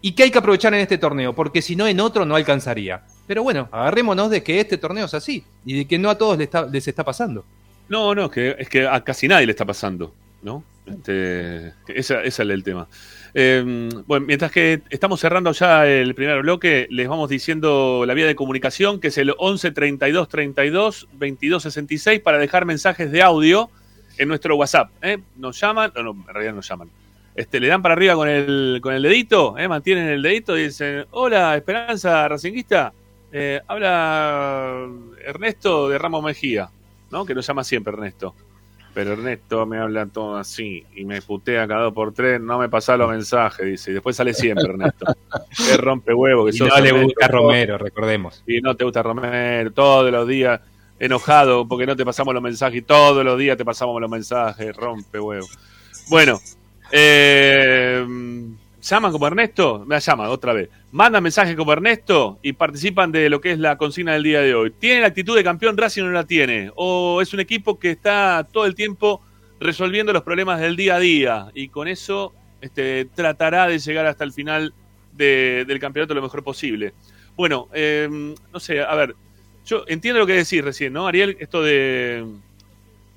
y 0.00 0.12
que 0.12 0.22
hay 0.22 0.30
que 0.30 0.38
aprovechar 0.38 0.72
en 0.72 0.80
este 0.80 0.96
torneo, 0.96 1.34
porque 1.34 1.60
si 1.60 1.76
no 1.76 1.86
en 1.86 2.00
otro 2.00 2.24
no 2.24 2.34
alcanzaría. 2.34 3.02
Pero 3.26 3.42
bueno, 3.42 3.68
agarrémonos 3.72 4.30
de 4.30 4.42
que 4.42 4.58
este 4.58 4.78
torneo 4.78 5.04
es 5.04 5.12
así 5.12 5.44
y 5.66 5.76
de 5.76 5.84
que 5.84 5.98
no 5.98 6.08
a 6.08 6.16
todos 6.16 6.38
les 6.38 6.46
está, 6.46 6.66
les 6.66 6.88
está 6.88 7.04
pasando. 7.04 7.44
No, 7.88 8.14
no, 8.14 8.26
es 8.26 8.30
que, 8.30 8.56
es 8.58 8.68
que 8.68 8.86
a 8.86 9.02
casi 9.02 9.28
nadie 9.28 9.46
le 9.46 9.52
está 9.52 9.64
pasando, 9.64 10.14
¿no? 10.42 10.62
Este, 10.86 11.74
es 11.86 12.38
el 12.38 12.62
tema. 12.62 12.88
Eh, 13.34 13.90
bueno, 14.06 14.26
mientras 14.26 14.50
que 14.50 14.82
estamos 14.90 15.20
cerrando 15.20 15.52
ya 15.52 15.86
el 15.86 16.14
primer 16.14 16.42
bloque, 16.42 16.86
les 16.90 17.08
vamos 17.08 17.28
diciendo 17.28 18.04
la 18.06 18.14
vía 18.14 18.26
de 18.26 18.34
comunicación, 18.34 19.00
que 19.00 19.08
es 19.08 19.18
el 19.18 19.34
11 19.36 19.70
32 19.72 20.28
32 20.28 21.08
22 21.12 21.62
66, 21.62 22.20
para 22.20 22.38
dejar 22.38 22.64
mensajes 22.64 23.10
de 23.12 23.22
audio 23.22 23.70
en 24.16 24.28
nuestro 24.28 24.56
WhatsApp. 24.56 24.90
¿eh? 25.02 25.18
Nos 25.36 25.60
llaman, 25.60 25.92
no, 25.94 26.02
no, 26.02 26.10
en 26.12 26.34
realidad 26.34 26.54
nos 26.54 26.68
llaman. 26.68 26.88
Este, 27.34 27.60
le 27.60 27.68
dan 27.68 27.82
para 27.82 27.94
arriba 27.94 28.14
con 28.14 28.28
el, 28.28 28.80
con 28.82 28.94
el 28.94 29.02
dedito, 29.02 29.56
¿eh? 29.56 29.68
mantienen 29.68 30.08
el 30.08 30.22
dedito 30.22 30.58
y 30.58 30.64
dicen, 30.64 31.06
hola, 31.12 31.56
Esperanza 31.56 32.26
Racinguista, 32.26 32.92
eh, 33.30 33.60
habla 33.68 34.88
Ernesto 35.24 35.88
de 35.88 35.98
Ramos 35.98 36.24
Mejía, 36.24 36.68
¿no? 37.10 37.24
Que 37.24 37.34
lo 37.34 37.40
llama 37.40 37.64
siempre 37.64 37.92
Ernesto. 37.92 38.34
Pero 38.94 39.12
Ernesto 39.12 39.64
me 39.66 39.78
habla 39.78 40.06
todo 40.06 40.36
así 40.36 40.84
y 40.96 41.04
me 41.04 41.22
putea 41.22 41.68
cada 41.68 41.84
dos 41.84 41.92
por 41.92 42.12
tres, 42.12 42.40
no 42.40 42.58
me 42.58 42.68
pasa 42.68 42.96
los 42.96 43.08
mensajes, 43.10 43.64
dice. 43.66 43.90
Y 43.90 43.94
después 43.94 44.16
sale 44.16 44.34
siempre 44.34 44.64
Ernesto. 44.64 45.04
Es 45.50 45.76
rompe 45.78 46.12
huevo 46.14 46.44
que 46.46 46.50
Y 46.50 46.54
sos 46.58 46.68
no 46.68 46.80
le 46.80 46.88
Ernesto, 46.88 47.04
gusta 47.06 47.28
Romero, 47.28 47.78
recordemos. 47.78 48.42
y 48.46 48.60
no 48.60 48.74
te 48.76 48.84
gusta 48.84 49.02
Romero, 49.02 49.70
todos 49.72 50.10
los 50.10 50.26
días 50.26 50.60
enojado 50.98 51.68
porque 51.68 51.86
no 51.86 51.94
te 51.94 52.04
pasamos 52.04 52.34
los 52.34 52.42
mensajes 52.42 52.78
y 52.78 52.82
todos 52.82 53.24
los 53.24 53.38
días 53.38 53.56
te 53.56 53.64
pasamos 53.64 54.00
los 54.00 54.10
mensajes, 54.10 54.74
rompe 54.74 55.20
huevo. 55.20 55.46
Bueno, 56.08 56.40
eh, 56.90 58.04
llaman 58.88 59.12
como 59.12 59.26
Ernesto, 59.26 59.84
me 59.86 59.98
llama 60.00 60.28
otra 60.30 60.52
vez, 60.52 60.68
mandan 60.92 61.22
mensajes 61.22 61.54
como 61.56 61.72
Ernesto 61.72 62.38
y 62.42 62.52
participan 62.52 63.12
de 63.12 63.28
lo 63.28 63.40
que 63.40 63.52
es 63.52 63.58
la 63.58 63.76
consigna 63.76 64.12
del 64.14 64.22
día 64.22 64.40
de 64.40 64.54
hoy. 64.54 64.70
¿Tiene 64.70 65.00
la 65.02 65.08
actitud 65.08 65.36
de 65.36 65.44
campeón 65.44 65.76
Racing 65.76 66.04
no 66.04 66.10
la 66.10 66.24
tiene? 66.24 66.70
¿O 66.76 67.20
es 67.22 67.32
un 67.34 67.40
equipo 67.40 67.78
que 67.78 67.90
está 67.90 68.46
todo 68.50 68.66
el 68.66 68.74
tiempo 68.74 69.20
resolviendo 69.60 70.12
los 70.12 70.22
problemas 70.22 70.60
del 70.60 70.76
día 70.76 70.96
a 70.96 70.98
día 71.00 71.48
y 71.54 71.68
con 71.68 71.88
eso 71.88 72.32
este, 72.60 73.04
tratará 73.06 73.66
de 73.66 73.78
llegar 73.78 74.06
hasta 74.06 74.24
el 74.24 74.32
final 74.32 74.72
de- 75.16 75.64
del 75.66 75.78
campeonato 75.78 76.14
lo 76.14 76.22
mejor 76.22 76.42
posible? 76.42 76.94
Bueno, 77.36 77.68
eh, 77.72 78.08
no 78.52 78.60
sé, 78.60 78.80
a 78.82 78.94
ver, 78.94 79.14
yo 79.66 79.84
entiendo 79.86 80.18
lo 80.20 80.26
que 80.26 80.32
decís 80.34 80.62
recién, 80.64 80.92
¿no, 80.92 81.06
Ariel? 81.06 81.36
Esto 81.40 81.62
de, 81.62 82.24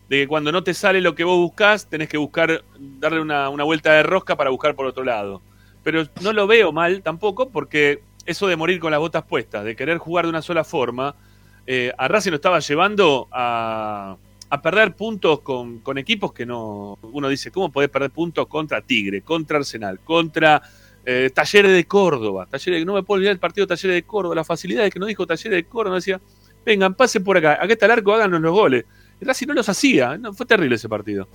de 0.09 0.17
que 0.21 0.27
cuando 0.27 0.51
no 0.51 0.63
te 0.63 0.73
sale 0.73 1.01
lo 1.01 1.15
que 1.15 1.23
vos 1.23 1.37
buscás, 1.37 1.87
tenés 1.89 2.09
que 2.09 2.17
buscar, 2.17 2.63
darle 2.99 3.21
una, 3.21 3.49
una 3.49 3.63
vuelta 3.63 3.93
de 3.93 4.03
rosca 4.03 4.35
para 4.35 4.49
buscar 4.49 4.75
por 4.75 4.85
otro 4.85 5.03
lado. 5.03 5.41
Pero 5.83 6.03
no 6.21 6.33
lo 6.33 6.47
veo 6.47 6.71
mal 6.71 7.01
tampoco, 7.01 7.49
porque 7.49 8.01
eso 8.25 8.47
de 8.47 8.55
morir 8.55 8.79
con 8.79 8.91
las 8.91 8.99
botas 8.99 9.23
puestas, 9.23 9.63
de 9.65 9.75
querer 9.75 9.97
jugar 9.97 10.25
de 10.25 10.29
una 10.29 10.41
sola 10.41 10.63
forma, 10.63 11.15
eh, 11.65 11.91
a 11.97 12.07
Racing 12.07 12.31
lo 12.31 12.35
estaba 12.35 12.59
llevando 12.59 13.27
a, 13.31 14.17
perder 14.61 14.95
puntos 14.95 15.39
con, 15.41 15.79
con 15.79 15.97
equipos 15.97 16.33
que 16.33 16.45
no. 16.45 16.97
Uno 17.01 17.29
dice, 17.29 17.51
¿cómo 17.51 17.71
podés 17.71 17.89
perder 17.89 18.11
puntos 18.11 18.47
contra 18.47 18.81
Tigre, 18.81 19.21
contra 19.21 19.57
Arsenal, 19.57 19.99
contra 19.99 20.61
eh, 21.05 21.31
Talleres 21.33 21.71
de 21.71 21.85
Córdoba? 21.85 22.47
Talleres, 22.49 22.85
no 22.85 22.93
me 22.93 23.03
puedo 23.03 23.17
olvidar 23.17 23.31
el 23.31 23.39
partido 23.39 23.65
Talleres 23.65 23.95
de 23.95 24.03
Córdoba, 24.03 24.35
la 24.35 24.43
facilidad 24.43 24.83
de 24.83 24.91
que 24.91 24.99
nos 24.99 25.07
dijo 25.07 25.25
Talleres 25.25 25.51
de 25.51 25.63
Córdoba, 25.63 25.95
decía, 25.95 26.19
vengan, 26.65 26.93
pasen 26.93 27.23
por 27.23 27.37
acá, 27.37 27.53
acá 27.53 27.73
está 27.73 27.85
el 27.85 27.93
arco, 27.93 28.13
háganos 28.13 28.41
los 28.41 28.51
goles. 28.51 28.85
El 29.19 29.27
Racing 29.27 29.47
no 29.47 29.53
los 29.53 29.69
hacía, 29.69 30.17
no, 30.17 30.33
fue 30.33 30.45
terrible 30.45 30.75
ese 30.75 30.89
partido. 30.89 31.27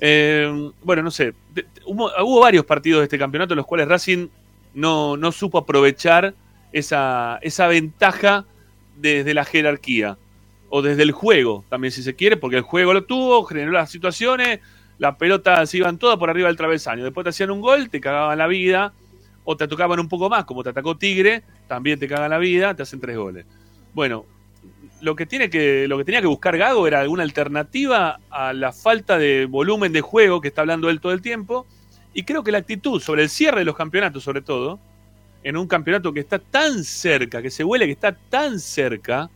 Eh, 0.00 0.70
bueno, 0.82 1.02
no 1.02 1.10
sé, 1.10 1.34
hubo 1.86 2.40
varios 2.40 2.64
partidos 2.64 3.00
de 3.00 3.04
este 3.04 3.18
campeonato 3.18 3.54
en 3.54 3.58
los 3.58 3.66
cuales 3.66 3.88
Racing 3.88 4.28
no, 4.74 5.16
no 5.16 5.32
supo 5.32 5.58
aprovechar 5.58 6.34
esa, 6.72 7.38
esa 7.42 7.66
ventaja 7.68 8.44
desde 8.96 9.34
la 9.34 9.44
jerarquía 9.44 10.18
o 10.68 10.82
desde 10.82 11.02
el 11.04 11.12
juego, 11.12 11.64
también 11.68 11.92
si 11.92 12.02
se 12.02 12.14
quiere, 12.14 12.36
porque 12.36 12.56
el 12.56 12.62
juego 12.62 12.92
lo 12.92 13.04
tuvo, 13.04 13.44
generó 13.44 13.70
las 13.70 13.90
situaciones, 13.90 14.60
las 14.98 15.16
pelotas 15.16 15.70
se 15.70 15.78
iban 15.78 15.98
todas 15.98 16.18
por 16.18 16.30
arriba 16.30 16.48
del 16.48 16.56
travesaño, 16.56 17.04
después 17.04 17.24
te 17.24 17.30
hacían 17.30 17.50
un 17.50 17.60
gol, 17.60 17.90
te 17.90 18.00
cagaban 18.00 18.38
la 18.38 18.48
vida, 18.48 18.92
o 19.44 19.56
te 19.56 19.68
tocaban 19.68 20.00
un 20.00 20.08
poco 20.08 20.28
más, 20.28 20.44
como 20.44 20.62
te 20.62 20.70
atacó 20.70 20.96
Tigre, 20.96 21.42
también 21.68 21.98
te 21.98 22.08
cagan 22.08 22.30
la 22.30 22.38
vida, 22.38 22.74
te 22.74 22.82
hacen 22.82 23.00
tres 23.00 23.16
goles. 23.16 23.46
Bueno, 23.92 24.24
lo 25.04 25.14
que, 25.14 25.26
tiene 25.26 25.50
que, 25.50 25.86
lo 25.86 25.98
que 25.98 26.04
tenía 26.04 26.20
que 26.22 26.26
buscar 26.26 26.56
Gago 26.56 26.86
era 26.86 27.00
alguna 27.00 27.22
alternativa 27.24 28.18
a 28.30 28.52
la 28.54 28.72
falta 28.72 29.18
de 29.18 29.44
volumen 29.46 29.92
de 29.92 30.00
juego 30.00 30.40
que 30.40 30.48
está 30.48 30.62
hablando 30.62 30.88
él 30.88 31.00
todo 31.00 31.12
el 31.12 31.20
tiempo, 31.20 31.66
y 32.14 32.22
creo 32.22 32.42
que 32.42 32.50
la 32.52 32.58
actitud 32.58 33.00
sobre 33.00 33.22
el 33.22 33.28
cierre 33.28 33.58
de 33.60 33.64
los 33.66 33.76
campeonatos, 33.76 34.22
sobre 34.22 34.40
todo, 34.40 34.80
en 35.42 35.56
un 35.58 35.66
campeonato 35.68 36.12
que 36.12 36.20
está 36.20 36.38
tan 36.38 36.82
cerca, 36.84 37.42
que 37.42 37.50
se 37.50 37.64
huele 37.64 37.84
que 37.84 37.92
está 37.92 38.12
tan 38.12 38.58
cerca, 38.58 39.28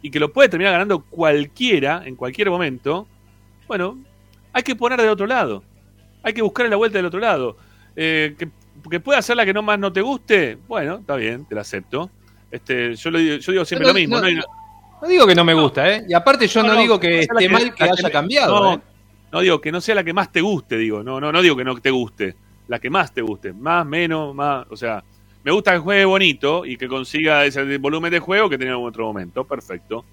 y 0.00 0.10
que 0.10 0.20
lo 0.20 0.32
puede 0.32 0.48
terminar 0.48 0.72
ganando 0.74 1.00
cualquiera 1.02 2.02
en 2.06 2.14
cualquier 2.14 2.48
momento, 2.50 3.08
bueno, 3.66 3.98
hay 4.52 4.62
que 4.62 4.76
poner 4.76 5.00
del 5.00 5.10
otro 5.10 5.26
lado. 5.26 5.64
Hay 6.22 6.32
que 6.32 6.42
buscar 6.42 6.68
la 6.68 6.76
vuelta 6.76 6.98
del 6.98 7.06
otro 7.06 7.18
lado. 7.18 7.56
Eh, 7.96 8.36
que, 8.38 8.48
que 8.88 9.00
pueda 9.00 9.20
ser 9.20 9.36
la 9.36 9.44
que 9.44 9.52
no 9.52 9.62
más 9.62 9.78
no 9.80 9.92
te 9.92 10.00
guste, 10.00 10.56
bueno, 10.68 10.98
está 10.98 11.16
bien, 11.16 11.44
te 11.44 11.56
la 11.56 11.62
acepto. 11.62 12.08
Este, 12.50 12.94
yo, 12.94 13.10
lo 13.10 13.18
digo, 13.18 13.36
yo 13.38 13.52
digo 13.52 13.64
siempre 13.64 13.86
No, 13.88 13.92
lo 13.92 13.98
mismo. 13.98 14.16
no, 14.16 14.22
No, 14.22 14.28
hay- 14.28 14.40
No 15.00 15.08
digo 15.08 15.26
que 15.26 15.34
no 15.34 15.44
me 15.44 15.54
gusta, 15.54 15.88
¿eh? 15.94 16.04
Y 16.08 16.14
aparte 16.14 16.46
yo 16.46 16.62
no, 16.62 16.68
No, 16.68 16.74
no, 16.74 16.80
digo 16.80 17.00
que 17.00 17.20
esté 17.20 17.34
que- 17.38 17.48
mal 17.48 17.74
que 17.74 17.84
haya 17.84 18.10
cambiado, 18.10 18.60
no, 18.60 18.74
¿eh? 18.74 18.80
no 19.32 19.40
digo 19.40 19.60
que 19.60 19.70
no 19.72 19.80
sea 19.80 19.94
la 19.94 20.04
que 20.04 20.12
más 20.12 20.32
te 20.32 20.40
guste, 20.40 20.76
digo. 20.76 21.02
No, 21.02 21.20
no, 21.20 21.30
no 21.32 21.40
digo 21.42 21.56
que 21.56 21.64
no 21.64 21.76
te 21.78 21.90
guste. 21.90 22.34
La 22.66 22.78
que 22.78 22.90
más 22.90 23.12
te 23.14 23.22
guste. 23.22 23.52
Más, 23.52 23.86
menos, 23.86 24.34
más. 24.34 24.66
O 24.70 24.76
sea, 24.76 25.02
me 25.44 25.52
gusta 25.52 25.72
que 25.72 25.78
juegue 25.78 26.04
bonito 26.04 26.66
y 26.66 26.76
que 26.76 26.86
consiga 26.88 27.44
ese 27.46 27.78
volumen 27.78 28.10
de 28.10 28.18
juego 28.18 28.50
que 28.50 28.58
tenía 28.58 28.74
en 28.74 28.84
otro 28.84 29.06
momento. 29.06 29.44
Perfecto. 29.44 30.04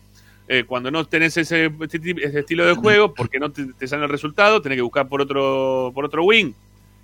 Eh, 0.48 0.64
cuando 0.66 0.92
no 0.92 1.04
tenés 1.06 1.36
ese, 1.38 1.72
este 1.82 2.00
ese 2.24 2.40
estilo 2.40 2.66
de 2.66 2.76
juego, 2.76 3.14
porque 3.14 3.40
no 3.40 3.52
te, 3.52 3.66
te 3.74 3.88
sale 3.88 4.04
el 4.04 4.10
resultado, 4.10 4.62
tenés 4.62 4.78
que 4.78 4.84
buscar 4.84 5.08
por 5.08 5.20
otro, 5.22 5.92
por 5.94 6.06
otro 6.06 6.24
wing 6.24 6.54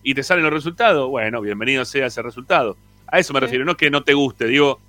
y 0.04 0.14
te 0.14 0.22
salen 0.24 0.44
los 0.44 0.54
resultados. 0.54 1.10
Bueno, 1.10 1.42
bienvenido 1.42 1.84
sea 1.84 2.06
ese 2.06 2.22
resultado. 2.22 2.78
A 3.08 3.20
eso 3.20 3.34
me 3.34 3.40
Sí. 3.40 3.46
refiero, 3.46 3.66
no 3.66 3.72
es 3.72 3.78
que 3.78 3.90
no 3.90 4.04
te 4.04 4.14
guste. 4.14 4.46
Digo, 4.46 4.80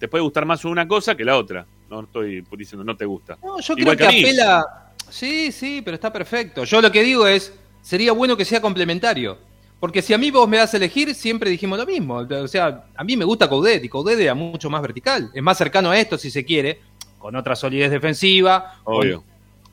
te 0.00 0.08
puede 0.08 0.22
gustar 0.22 0.44
más 0.44 0.64
una 0.64 0.86
cosa 0.88 1.14
que 1.16 1.24
la 1.24 1.36
otra. 1.38 1.64
No 1.90 2.00
estoy 2.02 2.44
diciendo 2.56 2.84
no 2.84 2.96
te 2.96 3.04
gusta. 3.04 3.36
No, 3.42 3.60
yo 3.60 3.74
Igual 3.76 3.96
creo 3.96 4.08
que, 4.10 4.16
que 4.16 4.28
apela. 4.28 4.90
Sí, 5.08 5.50
sí, 5.50 5.82
pero 5.84 5.96
está 5.96 6.12
perfecto. 6.12 6.62
Yo 6.64 6.80
lo 6.80 6.92
que 6.92 7.02
digo 7.02 7.26
es, 7.26 7.52
sería 7.82 8.12
bueno 8.12 8.36
que 8.36 8.44
sea 8.44 8.60
complementario. 8.60 9.36
Porque 9.80 10.02
si 10.02 10.12
a 10.14 10.18
mí 10.18 10.30
vos 10.30 10.46
me 10.46 10.58
das 10.58 10.72
a 10.74 10.76
elegir, 10.76 11.14
siempre 11.14 11.50
dijimos 11.50 11.78
lo 11.78 11.86
mismo. 11.86 12.16
O 12.16 12.48
sea, 12.48 12.84
a 12.94 13.02
mí 13.02 13.16
me 13.16 13.24
gusta 13.24 13.48
Coudet 13.48 13.82
y 13.82 13.88
Coudet 13.88 14.20
era 14.20 14.34
mucho 14.34 14.70
más 14.70 14.82
vertical. 14.82 15.30
Es 15.34 15.42
más 15.42 15.58
cercano 15.58 15.90
a 15.90 15.98
esto, 15.98 16.16
si 16.16 16.30
se 16.30 16.44
quiere, 16.44 16.80
con 17.18 17.34
otra 17.34 17.56
solidez 17.56 17.90
defensiva, 17.90 18.78
con, 18.84 18.96
Obvio. 18.96 19.24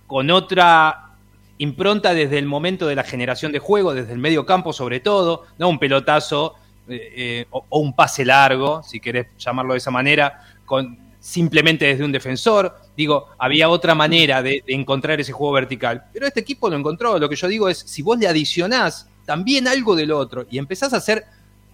con 0.07 0.31
otra 0.31 1.11
impronta 1.59 2.13
desde 2.13 2.39
el 2.39 2.45
momento 2.45 2.87
de 2.87 2.95
la 2.95 3.03
generación 3.03 3.51
de 3.51 3.59
juego, 3.59 3.93
desde 3.93 4.13
el 4.13 4.19
medio 4.19 4.45
campo 4.45 4.71
sobre 4.71 5.01
todo, 5.01 5.45
no 5.57 5.67
un 5.67 5.79
pelotazo 5.79 6.55
eh, 6.87 7.13
eh, 7.15 7.45
o, 7.49 7.65
o 7.67 7.79
un 7.79 7.93
pase 7.93 8.23
largo, 8.23 8.83
si 8.83 8.99
querés 8.99 9.27
llamarlo 9.37 9.73
de 9.73 9.79
esa 9.79 9.91
manera, 9.91 10.41
con, 10.65 11.06
simplemente 11.27 11.85
desde 11.85 12.05
un 12.05 12.11
defensor. 12.13 12.73
Digo, 12.95 13.27
había 13.37 13.67
otra 13.67 13.93
manera 13.93 14.41
de, 14.41 14.63
de 14.65 14.73
encontrar 14.73 15.19
ese 15.19 15.33
juego 15.33 15.51
vertical. 15.53 16.05
Pero 16.13 16.25
este 16.25 16.39
equipo 16.39 16.69
lo 16.69 16.77
encontró. 16.77 17.19
Lo 17.19 17.27
que 17.27 17.35
yo 17.35 17.49
digo 17.49 17.67
es, 17.67 17.79
si 17.79 18.01
vos 18.01 18.17
le 18.17 18.29
adicionás 18.29 19.09
también 19.25 19.67
algo 19.67 19.93
del 19.93 20.11
otro 20.13 20.47
y 20.49 20.57
empezás 20.57 20.93
a 20.93 20.97
hacer 20.97 21.25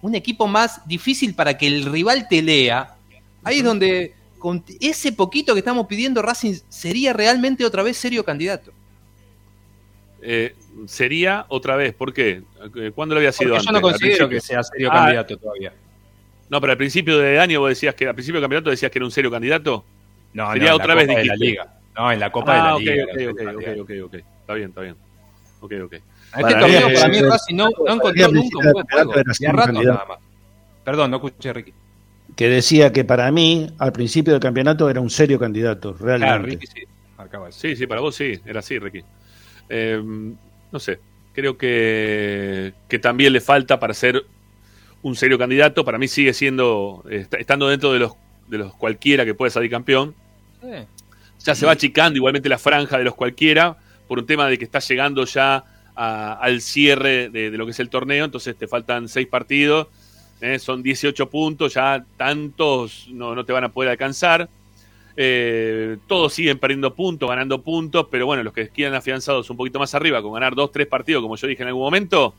un 0.02 0.16
equipo 0.16 0.48
más 0.48 0.86
difícil 0.88 1.34
para 1.36 1.56
que 1.56 1.68
el 1.68 1.84
rival 1.84 2.26
te 2.28 2.42
lea, 2.42 2.96
ahí 3.44 3.58
es 3.58 3.64
donde 3.64 4.14
con 4.40 4.64
ese 4.80 5.12
poquito 5.12 5.54
que 5.54 5.60
estamos 5.60 5.86
pidiendo 5.86 6.20
Racing 6.20 6.54
sería 6.68 7.12
realmente 7.12 7.64
otra 7.64 7.84
vez 7.84 7.96
serio 7.96 8.24
candidato. 8.24 8.72
Eh, 10.20 10.56
sería 10.86 11.46
otra 11.48 11.76
vez, 11.76 11.94
¿por 11.94 12.12
qué? 12.12 12.42
Eh, 12.74 12.90
¿Cuándo 12.92 13.14
lo 13.14 13.20
había 13.20 13.30
sido 13.30 13.54
Porque 13.54 13.60
antes? 13.60 13.66
yo 13.66 13.72
no 13.72 13.78
¿Al 13.78 13.82
considero 13.92 14.28
que 14.28 14.40
sea 14.40 14.64
serio 14.64 14.88
Ah, 14.90 14.96
candidato 14.96 15.36
todavía. 15.36 15.72
No, 16.54 16.60
pero 16.60 16.70
al 16.70 16.76
principio 16.78 17.18
de 17.18 17.40
año 17.40 17.58
vos 17.58 17.68
decías 17.70 17.96
que, 17.96 18.06
al 18.06 18.14
principio 18.14 18.40
del 18.40 18.44
campeonato 18.44 18.70
decías 18.70 18.88
que 18.88 18.98
era 19.00 19.04
un 19.04 19.10
serio 19.10 19.28
candidato. 19.28 19.84
No, 20.34 20.52
sería 20.52 20.68
en 20.68 20.74
otra 20.74 20.86
la 20.86 20.94
vez 20.94 21.06
Copa 21.08 21.18
de 21.18 21.24
la. 21.26 21.34
Liga. 21.34 21.74
No, 21.96 22.12
en 22.12 22.20
la 22.20 22.30
Copa 22.30 22.52
de 22.54 22.58
Ah, 22.60 22.64
la 22.64 22.76
ok, 22.76 22.80
Liga. 22.80 23.04
ok, 23.04 23.40
era 23.40 23.50
ok, 23.50 23.60
serio 23.64 23.82
ok, 23.82 23.90
ok, 23.90 24.04
ok. 24.04 24.14
Está 24.14 24.54
bien, 24.54 24.68
está 24.68 24.80
bien. 24.82 24.96
Ok, 25.58 25.72
ok. 25.84 25.92
Este 25.94 26.02
Para 26.30 26.60
torneo 26.60 26.88
mí, 26.88 26.94
para 26.94 27.08
mí 27.08 27.20
Racing 27.22 27.56
no, 27.56 27.68
no 27.84 27.92
encontró 27.94 28.28
nunca 28.30 28.58
un 28.58 28.72
buen 28.72 28.86
juego. 28.86 29.14
Y 29.40 29.46
a 29.46 29.52
ratos 29.52 29.84
nada 29.84 30.04
más. 30.08 30.18
Perdón, 30.84 31.10
no 31.10 31.16
escuché, 31.16 31.52
Ricky. 31.52 31.72
Que 32.36 32.48
decía 32.48 32.92
que 32.92 33.04
para 33.04 33.28
mí, 33.32 33.66
al 33.78 33.92
principio 33.92 34.32
del 34.34 34.40
campeonato, 34.40 34.88
era 34.88 35.00
un 35.00 35.10
serio 35.10 35.40
candidato, 35.40 35.96
Claro, 35.96 36.18
realmente. 36.20 36.50
Ricky 36.52 36.66
sí. 36.68 36.80
De. 36.82 37.50
Sí, 37.52 37.74
sí, 37.74 37.88
para 37.88 38.00
vos 38.00 38.14
sí, 38.14 38.38
era 38.46 38.60
así, 38.60 38.78
Ricky. 38.78 39.02
Eh, 39.68 40.00
no 40.70 40.78
sé, 40.78 41.00
creo 41.32 41.58
que, 41.58 42.74
que 42.86 43.00
también 43.00 43.32
le 43.32 43.40
falta 43.40 43.80
para 43.80 43.92
ser 43.92 44.24
un 45.04 45.14
serio 45.14 45.38
candidato. 45.38 45.84
Para 45.84 45.98
mí 45.98 46.08
sigue 46.08 46.32
siendo, 46.34 47.04
est- 47.08 47.32
estando 47.34 47.68
dentro 47.68 47.92
de 47.92 48.00
los, 48.00 48.12
de 48.48 48.58
los 48.58 48.74
cualquiera 48.74 49.24
que 49.24 49.34
puede 49.34 49.50
salir 49.50 49.70
campeón. 49.70 50.14
Sí. 50.60 50.68
Ya 51.44 51.54
se 51.54 51.64
va 51.66 51.72
achicando 51.72 52.16
igualmente 52.16 52.48
la 52.48 52.58
franja 52.58 52.98
de 52.98 53.04
los 53.04 53.14
cualquiera 53.14 53.76
por 54.08 54.18
un 54.18 54.26
tema 54.26 54.48
de 54.48 54.58
que 54.58 54.64
está 54.64 54.80
llegando 54.80 55.24
ya 55.26 55.62
a- 55.94 56.32
al 56.34 56.60
cierre 56.60 57.28
de, 57.28 57.50
de 57.50 57.56
lo 57.58 57.64
que 57.66 57.70
es 57.72 57.80
el 57.80 57.88
torneo. 57.90 58.24
Entonces 58.24 58.56
te 58.56 58.66
faltan 58.66 59.08
seis 59.08 59.26
partidos, 59.28 59.88
eh, 60.40 60.58
son 60.58 60.82
18 60.82 61.28
puntos, 61.30 61.74
ya 61.74 62.04
tantos 62.16 63.06
no, 63.12 63.34
no 63.34 63.44
te 63.44 63.52
van 63.52 63.64
a 63.64 63.68
poder 63.68 63.90
alcanzar. 63.90 64.48
Eh, 65.16 65.96
todos 66.08 66.32
siguen 66.32 66.58
perdiendo 66.58 66.92
puntos, 66.94 67.28
ganando 67.28 67.62
puntos, 67.62 68.06
pero 68.10 68.26
bueno, 68.26 68.42
los 68.42 68.52
que 68.52 68.68
quedan 68.70 68.94
afianzados 68.94 69.48
un 69.48 69.56
poquito 69.56 69.78
más 69.78 69.94
arriba, 69.94 70.20
con 70.22 70.32
ganar 70.32 70.54
dos, 70.56 70.72
tres 70.72 70.86
partidos, 70.88 71.22
como 71.22 71.36
yo 71.36 71.46
dije 71.46 71.62
en 71.62 71.68
algún 71.68 71.84
momento, 71.84 72.34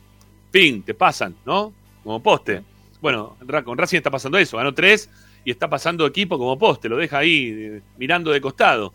fin, 0.52 0.82
te 0.82 0.92
pasan, 0.92 1.34
¿no? 1.46 1.72
Como 2.06 2.22
poste. 2.22 2.62
Bueno, 3.00 3.36
con 3.64 3.76
Racing 3.76 3.96
está 3.96 4.12
pasando 4.12 4.38
eso, 4.38 4.56
ganó 4.56 4.72
tres 4.72 5.10
y 5.44 5.50
está 5.50 5.68
pasando 5.68 6.06
equipo 6.06 6.38
como 6.38 6.56
poste, 6.56 6.88
lo 6.88 6.96
deja 6.96 7.18
ahí 7.18 7.48
eh, 7.48 7.82
mirando 7.98 8.30
de 8.30 8.40
costado. 8.40 8.94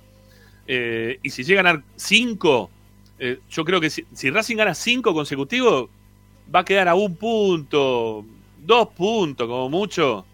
Eh, 0.65 1.19
y 1.21 1.29
si 1.29 1.43
llega 1.43 1.59
a 1.59 1.63
ganar 1.63 1.83
cinco, 1.97 2.71
eh, 3.19 3.39
yo 3.49 3.65
creo 3.65 3.81
que 3.81 3.89
si, 3.89 4.05
si 4.13 4.29
Racing 4.29 4.55
gana 4.55 4.73
cinco 4.73 5.13
consecutivos, 5.13 5.89
va 6.53 6.61
a 6.61 6.65
quedar 6.65 6.87
a 6.87 6.95
un 6.95 7.17
punto, 7.17 8.23
dos 8.57 8.87
puntos 8.95 9.45
como 9.45 9.67
mucho 9.67 10.25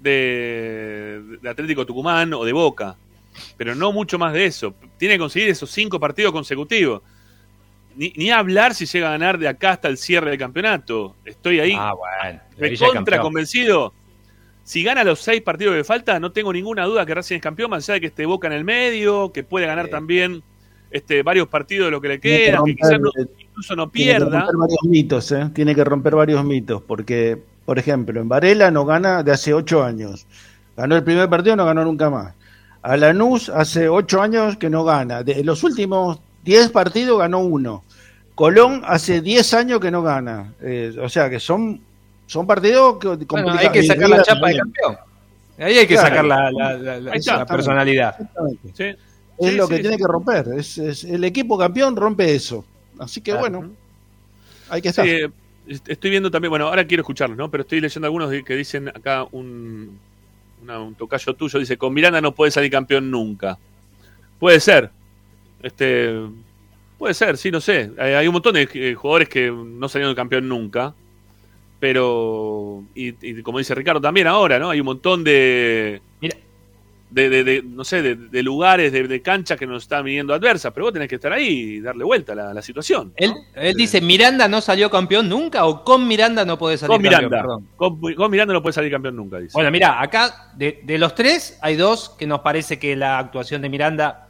de, 0.00 1.38
de 1.40 1.48
Atlético 1.48 1.86
Tucumán 1.86 2.34
o 2.34 2.44
de 2.44 2.52
Boca. 2.52 2.96
Pero 3.56 3.76
no 3.76 3.92
mucho 3.92 4.18
más 4.18 4.32
de 4.32 4.46
eso. 4.46 4.74
Tiene 4.98 5.14
que 5.14 5.20
conseguir 5.20 5.48
esos 5.48 5.70
cinco 5.70 6.00
partidos 6.00 6.32
consecutivos. 6.32 7.02
Ni, 7.96 8.12
ni 8.16 8.30
hablar 8.30 8.74
si 8.74 8.84
llega 8.86 9.08
a 9.08 9.12
ganar 9.12 9.38
de 9.38 9.48
acá 9.48 9.70
hasta 9.70 9.88
el 9.88 9.96
cierre 9.96 10.30
del 10.30 10.38
campeonato. 10.38 11.16
Estoy 11.24 11.60
ahí 11.60 11.74
Ah, 11.78 11.92
bueno. 11.94 12.40
recontra 12.58 12.92
Campeón. 12.94 13.22
convencido. 13.22 13.92
Si 14.64 14.82
gana 14.82 15.04
los 15.04 15.20
seis 15.20 15.40
partidos 15.42 15.74
que 15.76 15.84
falta, 15.84 16.18
no 16.20 16.32
tengo 16.32 16.52
ninguna 16.52 16.84
duda 16.84 17.06
que 17.06 17.14
Racing 17.14 17.36
es 17.36 17.42
campeón, 17.42 17.70
más 17.70 17.84
allá 17.88 17.94
de 17.94 18.00
que 18.00 18.06
esté 18.08 18.26
Boca 18.26 18.48
en 18.48 18.52
el 18.52 18.64
medio, 18.64 19.30
que 19.32 19.44
puede 19.44 19.66
ganar 19.66 19.86
Sí. 19.86 19.90
también 19.92 20.42
este, 20.90 21.22
varios 21.22 21.48
partidos 21.48 21.86
de 21.86 21.90
lo 21.90 22.00
que 22.00 22.08
le 22.08 22.20
que 22.20 22.46
queda, 22.46 22.62
que 22.64 22.74
quizás 22.76 23.00
no- 23.00 23.10
incluso 23.38 23.76
no 23.76 23.88
Tiene 23.88 24.12
que 24.12 24.18
pierda. 24.18 24.40
romper 24.40 24.56
varios 24.56 24.82
mitos, 24.84 25.32
¿eh? 25.32 25.50
Tiene 25.54 25.74
que 25.74 25.84
romper 25.84 26.14
varios 26.14 26.44
mitos, 26.44 26.82
porque, 26.82 27.38
por 27.64 27.78
ejemplo, 27.78 28.20
en 28.20 28.28
Varela 28.28 28.70
no 28.70 28.84
gana 28.84 29.22
de 29.22 29.32
hace 29.32 29.52
ocho 29.54 29.82
años. 29.84 30.26
Ganó 30.76 30.96
el 30.96 31.02
primer 31.04 31.28
partido, 31.28 31.54
no 31.56 31.64
ganó 31.64 31.84
nunca 31.84 32.08
más. 32.10 32.34
A 32.82 32.96
Lanús 32.96 33.48
hace 33.48 33.88
ocho 33.88 34.20
años 34.22 34.56
que 34.56 34.70
no 34.70 34.84
gana. 34.84 35.22
De 35.22 35.42
los 35.42 35.64
últimos 35.64 36.20
diez 36.46 36.70
partidos 36.70 37.18
ganó 37.18 37.40
uno. 37.40 37.84
Colón 38.34 38.82
hace 38.86 39.20
diez 39.20 39.52
años 39.54 39.80
que 39.80 39.90
no 39.90 40.02
gana. 40.02 40.52
Eh, 40.62 40.94
o 41.02 41.08
sea 41.08 41.28
que 41.28 41.40
son, 41.40 41.80
son 42.26 42.46
partidos 42.46 42.98
que 42.98 43.08
Bueno, 43.26 43.52
hay 43.52 43.68
que 43.70 43.82
sacar 43.82 44.08
la 44.08 44.22
chapa 44.22 44.48
de 44.48 44.56
campeón. 44.58 44.96
Ahí 45.58 45.78
hay 45.78 45.86
que 45.86 45.94
Claro. 45.94 46.08
sacar 46.08 46.24
la, 46.24 46.50
la- 46.50 46.74
la- 46.76 47.00
la- 47.00 47.12
Ahí 47.12 47.18
está. 47.18 47.38
la 47.38 47.46
personalidad. 47.46 48.10
Exactamente. 48.18 48.68
Sí. 48.74 48.84
Es 49.38 49.50
Sí, 49.50 49.56
lo 49.56 49.66
sí, 49.66 49.74
que 49.74 49.80
tiene 49.80 49.96
que 49.98 50.04
romper. 50.06 50.46
Es, 50.56 50.78
es- 50.78 51.04
el 51.04 51.24
equipo 51.24 51.58
campeón 51.58 51.96
rompe 51.96 52.34
eso. 52.34 52.64
Así 52.98 53.20
que 53.20 53.32
Claro. 53.32 53.40
bueno, 53.40 53.70
hay 54.70 54.80
que 54.82 54.88
estar. 54.90 55.06
Estoy 55.06 56.10
viendo 56.10 56.30
también, 56.30 56.50
bueno, 56.50 56.68
ahora 56.68 56.86
quiero 56.86 57.00
escucharlos, 57.02 57.36
¿no? 57.36 57.50
Pero 57.50 57.62
estoy 57.62 57.80
leyendo 57.80 58.06
algunos 58.06 58.30
que 58.44 58.54
dicen 58.54 58.88
acá 58.88 59.26
un, 59.32 59.98
una- 60.62 60.80
un 60.80 60.94
tocayo 60.94 61.34
tuyo, 61.34 61.58
dice, 61.58 61.76
con 61.76 61.92
Miranda 61.92 62.20
no 62.20 62.32
puede 62.32 62.50
salir 62.52 62.70
campeón 62.70 63.10
nunca. 63.10 63.58
Puede 64.38 64.60
ser. 64.60 64.90
Este, 65.62 66.12
puede 66.98 67.14
ser, 67.14 67.36
sí, 67.36 67.50
no 67.50 67.60
sé. 67.60 67.90
Hay, 67.98 68.26
un 68.26 68.32
montón 68.34 68.54
de 68.54 68.68
eh, 68.74 68.94
jugadores 68.94 69.28
que 69.28 69.50
no 69.50 69.88
salieron 69.88 70.14
campeón 70.14 70.48
nunca. 70.48 70.94
Pero, 71.78 72.84
y, 72.94 73.14
y 73.20 73.42
como 73.42 73.58
dice 73.58 73.74
Ricardo 73.74 74.00
también 74.00 74.26
ahora, 74.26 74.58
¿no? 74.58 74.70
Hay 74.70 74.80
un 74.80 74.86
montón 74.86 75.22
de... 75.24 76.00
Mira. 76.20 76.36
De, 77.10 77.30
de- 77.30 77.44
de, 77.44 77.62
no 77.62 77.84
sé, 77.84 78.02
de, 78.02 78.16
de 78.16 78.42
lugares, 78.42 78.92
de, 78.92 79.22
canchas 79.22 79.56
que 79.58 79.66
nos 79.66 79.84
están 79.84 80.04
viniendo 80.04 80.34
adversas, 80.34 80.72
pero 80.72 80.86
vos 80.86 80.92
tenés 80.92 81.08
que 81.08 81.14
estar 81.14 81.32
ahí 81.32 81.46
y 81.48 81.80
darle 81.80 82.02
vuelta 82.02 82.32
a 82.32 82.34
la, 82.34 82.54
la 82.54 82.62
situación. 82.62 83.08
¿no? 83.08 83.12
Él, 83.16 83.32
él 83.54 83.74
dice, 83.74 84.00
¿Miranda 84.00 84.48
no 84.48 84.60
salió 84.60 84.90
campeón 84.90 85.28
nunca 85.28 85.66
o 85.66 85.84
con 85.84 86.08
Miranda 86.08 86.44
no 86.44 86.58
puede 86.58 86.78
salir 86.78 86.96
Con 86.96 87.02
campeón? 87.02 87.30
Miranda. 87.30 87.42
Perdón. 87.42 87.68
Con, 87.76 88.14
con 88.14 88.30
Miranda 88.30 88.54
no 88.54 88.62
puede 88.62 88.72
salir 88.72 88.90
campeón 88.90 89.14
nunca, 89.16 89.38
dice. 89.38 89.52
Bueno, 89.54 89.70
mira, 89.70 90.02
acá 90.02 90.50
de, 90.56 90.80
de 90.82 90.98
los 90.98 91.14
tres 91.14 91.58
hay 91.62 91.76
dos 91.76 92.08
que 92.18 92.26
nos 92.26 92.40
parece 92.40 92.78
que 92.78 92.96
la 92.96 93.18
actuación 93.18 93.62
de 93.62 93.68
Miranda, 93.68 94.25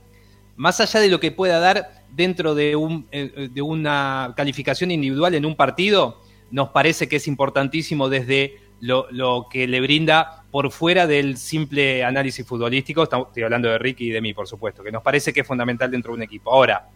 más 0.56 0.80
allá 0.80 1.00
de 1.00 1.08
lo 1.08 1.20
que 1.20 1.32
pueda 1.32 1.60
dar 1.60 2.04
dentro 2.10 2.54
de, 2.54 2.76
un, 2.76 3.06
eh, 3.12 3.48
de 3.52 3.62
una 3.62 4.32
calificación 4.36 4.90
individual 4.90 5.34
en 5.34 5.44
un 5.44 5.54
partido, 5.54 6.22
nos 6.50 6.70
parece 6.70 7.08
que 7.08 7.16
es 7.16 7.28
importantísimo 7.28 8.08
desde 8.08 8.58
lo, 8.80 9.48
que 9.50 9.66
le 9.66 9.80
brinda 9.80 10.44
por 10.50 10.70
fuera 10.70 11.06
del 11.06 11.36
simple 11.36 12.04
análisis 12.04 12.46
futbolístico. 12.46 13.02
Estoy 13.02 13.42
hablando 13.42 13.68
de 13.68 13.78
Ricky 13.78 14.08
y 14.08 14.10
de 14.10 14.20
mí, 14.20 14.32
por 14.32 14.46
supuesto, 14.46 14.82
que 14.82 14.92
nos 14.92 15.02
parece 15.02 15.32
que 15.32 15.40
es 15.40 15.46
fundamental 15.46 15.90
dentro 15.90 16.12
de 16.12 16.16
un 16.16 16.22
equipo. 16.22 16.52
Ahora, 16.52 16.88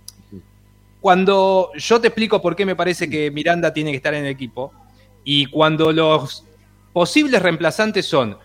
cuando 1.01 1.71
yo 1.77 2.01
te 2.01 2.09
explico 2.09 2.41
por 2.41 2.55
qué 2.55 2.65
me 2.67 2.77
parece 2.77 3.09
que 3.09 3.31
Miranda 3.31 3.73
tiene 3.73 3.91
que 3.91 3.97
estar 3.97 4.15
en 4.15 4.25
el 4.25 4.31
equipo, 4.31 4.73
y 5.25 5.47
cuando 5.47 5.93
los 5.93 6.45
posibles 6.93 7.43
reemplazantes 7.43 8.07
son 8.07 8.37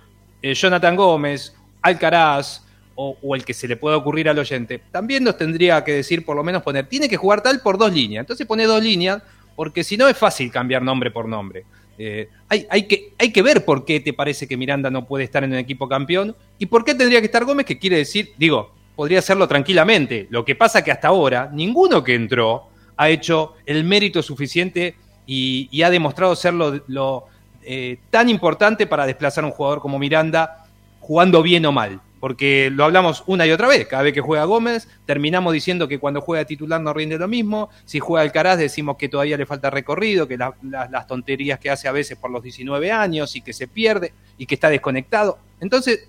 eh, 0.41 0.53
Jonathan 0.53 0.95
Gómez, 0.95 1.55
Alcaraz 1.81 2.64
o, 2.95 3.35
el 3.35 3.43
que 3.43 3.53
se 3.53 3.67
le 3.67 3.75
pueda 3.75 3.97
ocurrir 3.97 4.29
al 4.29 4.39
oyente, 4.39 4.79
también 4.91 5.23
nos 5.23 5.37
tendría 5.37 5.83
que 5.83 5.91
decir, 5.91 6.25
por 6.25 6.35
lo 6.35 6.43
menos 6.43 6.63
poner, 6.63 6.87
tiene 6.87 7.09
que 7.09 7.17
jugar 7.17 7.41
tal 7.41 7.59
por 7.59 7.77
dos 7.77 7.93
líneas. 7.93 8.21
Entonces 8.21 8.47
pone 8.47 8.65
dos 8.65 8.81
líneas, 8.81 9.21
porque 9.55 9.83
si 9.83 9.97
no 9.97 10.07
es 10.07 10.17
fácil 10.17 10.51
cambiar 10.51 10.81
nombre 10.81 11.11
por 11.11 11.27
nombre. 11.27 11.65
Eh, 11.97 12.29
hay, 12.49 12.83
que, 12.83 13.41
ver 13.41 13.63
por 13.63 13.85
qué 13.85 13.99
te 13.99 14.11
parece 14.13 14.47
que 14.47 14.57
Miranda 14.57 14.89
no 14.89 15.05
puede 15.05 15.23
estar 15.23 15.43
en 15.43 15.53
el 15.53 15.59
equipo 15.59 15.87
campeón 15.87 16.35
y 16.59 16.65
por 16.65 16.83
qué 16.83 16.93
tendría 16.93 17.21
que 17.21 17.27
estar 17.27 17.45
Gómez, 17.45 17.65
que 17.65 17.79
quiere 17.79 17.97
decir, 17.97 18.33
digo, 18.37 18.71
podría 18.95 19.19
hacerlo 19.19 19.47
tranquilamente. 19.47 20.27
Lo 20.29 20.43
que 20.43 20.55
pasa 20.55 20.83
que 20.83 20.91
hasta 20.91 21.07
ahora 21.07 21.49
ninguno 21.53 22.03
que 22.03 22.15
entró 22.15 22.69
ha 22.97 23.09
hecho 23.09 23.55
el 23.65 23.83
mérito 23.83 24.21
suficiente 24.21 24.95
y, 25.25 25.81
ha 25.81 25.89
demostrado 25.89 26.35
ser 26.35 26.53
lo, 26.53 26.81
lo, 26.87 27.25
eh, 27.63 27.97
tan 28.09 28.29
importante 28.29 28.87
para 28.87 29.05
desplazar 29.05 29.43
a 29.43 29.47
un 29.47 29.53
jugador 29.53 29.79
como 29.79 29.97
Miranda 29.97 30.65
jugando 30.99 31.41
bien 31.41 31.65
o 31.65 31.71
mal. 31.71 32.01
Porque 32.25 32.71
lo 32.73 32.85
hablamos 32.85 33.23
una 33.27 33.45
y 33.45 33.51
otra 33.51 33.67
vez. 33.67 33.85
Cada 33.85 34.01
vez 34.01 34.11
que 34.11 34.19
juega 34.19 34.45
Gómez, 34.45 34.87
terminamos 35.05 35.53
diciendo 35.53 35.87
que 35.87 35.99
cuando 35.99 36.21
juega 36.21 36.43
titular 36.43 36.81
no 36.81 36.91
rinde 36.91 37.19
lo 37.19 37.27
mismo. 37.27 37.69
Si 37.85 37.99
juega 37.99 38.23
Alcaraz, 38.23 38.57
decimos 38.57 38.97
que 38.97 39.07
todavía 39.09 39.37
le 39.37 39.45
falta 39.45 39.69
recorrido, 39.69 40.27
que 40.27 40.35
la- 40.35 40.55
la- 40.63 40.89
las 40.89 41.05
tonterías 41.05 41.59
que 41.59 41.69
hace 41.69 41.87
a 41.87 41.91
veces 41.91 42.17
por 42.17 42.31
los 42.31 42.41
19 42.41 42.91
años 42.91 43.35
y 43.35 43.41
que 43.41 43.53
se 43.53 43.67
pierde 43.67 44.11
y 44.39 44.47
que 44.47 44.55
está 44.55 44.69
desconectado. 44.69 45.37
Entonces, 45.61 46.07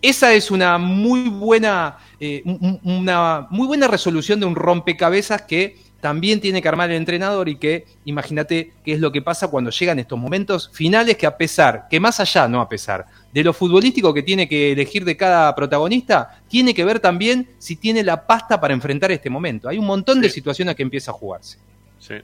esa 0.00 0.32
es 0.32 0.50
una 0.50 0.78
muy 0.78 1.28
buena, 1.28 1.98
eh, 2.18 2.40
un- 2.46 2.80
un- 2.82 2.96
una 3.00 3.46
muy 3.50 3.66
buena 3.66 3.88
resolución 3.88 4.40
de 4.40 4.46
un 4.46 4.54
rompecabezas 4.54 5.42
que 5.42 5.76
también 6.00 6.40
tiene 6.40 6.62
que 6.62 6.68
armar 6.68 6.90
el 6.90 6.96
entrenador 6.96 7.48
y 7.48 7.56
que 7.56 7.84
imagínate 8.04 8.72
qué 8.84 8.92
es 8.92 9.00
lo 9.00 9.12
que 9.12 9.22
pasa 9.22 9.48
cuando 9.48 9.70
llegan 9.70 9.98
estos 9.98 10.18
momentos 10.18 10.70
finales 10.72 11.16
que 11.16 11.26
a 11.26 11.36
pesar, 11.36 11.86
que 11.90 12.00
más 12.00 12.20
allá, 12.20 12.48
no 12.48 12.60
a 12.60 12.68
pesar, 12.68 13.06
de 13.32 13.44
lo 13.44 13.52
futbolístico 13.52 14.12
que 14.14 14.22
tiene 14.22 14.48
que 14.48 14.72
elegir 14.72 15.04
de 15.04 15.16
cada 15.16 15.54
protagonista, 15.54 16.40
tiene 16.48 16.74
que 16.74 16.84
ver 16.84 17.00
también 17.00 17.48
si 17.58 17.76
tiene 17.76 18.02
la 18.02 18.26
pasta 18.26 18.60
para 18.60 18.74
enfrentar 18.74 19.12
este 19.12 19.30
momento. 19.30 19.68
Hay 19.68 19.78
un 19.78 19.86
montón 19.86 20.20
de 20.20 20.28
situaciones 20.30 20.74
que 20.74 20.82
empieza 20.82 21.10
a 21.10 21.14
jugarse. 21.14 21.58
Sí. 21.98 22.14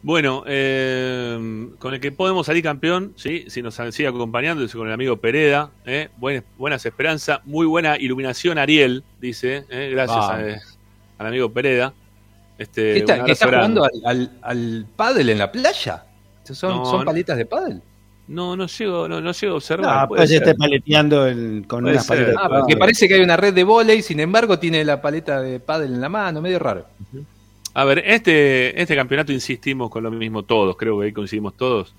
Bueno, 0.00 0.44
eh, 0.46 1.68
con 1.78 1.92
el 1.94 1.98
que 2.00 2.12
podemos 2.12 2.46
salir 2.46 2.62
campeón, 2.62 3.14
¿sí? 3.16 3.44
si 3.48 3.62
nos 3.62 3.74
sigue 3.90 4.06
acompañando, 4.08 4.64
es 4.64 4.72
con 4.72 4.86
el 4.86 4.92
amigo 4.92 5.16
Pereda. 5.16 5.70
¿eh? 5.86 6.08
Buenas, 6.18 6.44
buenas 6.56 6.86
esperanzas, 6.86 7.40
muy 7.44 7.66
buena 7.66 7.96
iluminación, 7.96 8.58
Ariel, 8.58 9.02
dice. 9.20 9.64
¿eh? 9.68 9.88
Gracias 9.92 10.18
a- 10.18 10.34
al 11.18 11.26
amigo 11.26 11.50
Pereda. 11.52 11.94
Este, 12.58 13.04
¿Qué 13.04 13.32
está, 13.32 13.46
jugando 13.46 13.84
al, 13.84 13.90
al, 14.04 14.30
al 14.42 14.86
pádel 14.96 15.30
en 15.30 15.38
la 15.38 15.50
playa? 15.52 16.04
¿Son, 16.44 16.76
No, 16.78 16.84
son 16.86 16.98
no. 17.00 17.04
paletas 17.04 17.36
de 17.36 17.46
pádel? 17.46 17.80
No, 18.26 18.56
no 18.56 18.66
llego, 18.66 19.08
no, 19.08 19.20
no 19.20 19.32
llego 19.32 19.54
a 19.54 19.56
observar. 19.56 20.02
No, 20.02 20.08
puede 20.08 20.20
pues 20.22 20.30
esté 20.32 20.54
paleteando 20.54 21.26
el- 21.26 21.64
con 21.66 21.82
Puede 21.82 21.94
una 21.94 22.02
ser. 22.02 22.24
paleta. 22.24 22.40
Ah, 22.42 22.48
porque 22.58 22.76
parece 22.76 23.06
que 23.08 23.14
hay 23.14 23.20
una 23.22 23.36
red 23.36 23.54
de 23.54 23.64
volei, 23.64 24.02
sin 24.02 24.20
embargo 24.20 24.58
tiene 24.58 24.84
la 24.84 25.00
paleta 25.00 25.40
de 25.40 25.60
pádel 25.60 25.94
en 25.94 26.00
la 26.00 26.08
mano, 26.08 26.42
medio 26.42 26.58
raro. 26.58 26.86
A 27.74 27.84
ver, 27.84 28.02
este, 28.04 28.80
este 28.80 28.96
campeonato 28.96 29.32
insistimos 29.32 29.88
con 29.88 30.02
lo 30.02 30.10
mismo 30.10 30.42
todos, 30.42 30.76
creo 30.76 30.98
que 30.98 31.06
ahí 31.06 31.12
coincidimos 31.12 31.54
todos. 31.56 31.94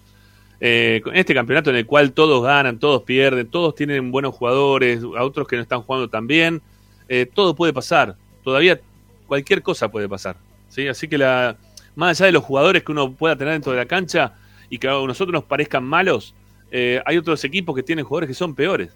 Eh, 0.59 0.99
con 1.03 1.15
este 1.15 1.33
campeonato 1.33 1.69
en 1.69 1.77
el 1.77 1.85
cual 1.85 2.11
todos 2.11 2.43
ganan, 2.43 2.79
todos 2.79 3.03
pierden, 3.03 3.47
todos 3.47 3.73
tienen 3.75 4.11
buenos 4.11 4.35
jugadores, 4.35 5.01
a 5.17 5.23
otros 5.23 5.47
que 5.47 5.55
no 5.55 5.61
están 5.61 5.81
jugando 5.83 6.09
tan 6.09 6.27
bien, 6.27 6.61
eh, 7.07 7.25
todo 7.33 7.55
puede 7.55 7.71
pasar. 7.71 8.15
Todavía 8.43 8.79
cualquier 9.25 9.61
cosa 9.63 9.89
puede 9.89 10.09
pasar. 10.09 10.35
¿Sí? 10.69 10.87
Así 10.87 11.07
que 11.07 11.17
la, 11.17 11.57
más 11.95 12.19
allá 12.19 12.27
de 12.27 12.31
los 12.31 12.43
jugadores 12.43 12.83
que 12.83 12.91
uno 12.91 13.11
pueda 13.11 13.35
tener 13.35 13.53
dentro 13.53 13.71
de 13.71 13.77
la 13.79 13.85
cancha 13.85 14.33
y 14.69 14.77
que 14.77 14.87
a 14.87 14.91
nosotros 14.91 15.33
nos 15.33 15.43
parezcan 15.43 15.83
malos, 15.83 16.33
eh, 16.71 17.01
hay 17.05 17.17
otros 17.17 17.43
equipos 17.43 17.75
que 17.75 17.83
tienen 17.83 18.05
jugadores 18.05 18.27
que 18.29 18.33
son 18.33 18.55
peores. 18.55 18.91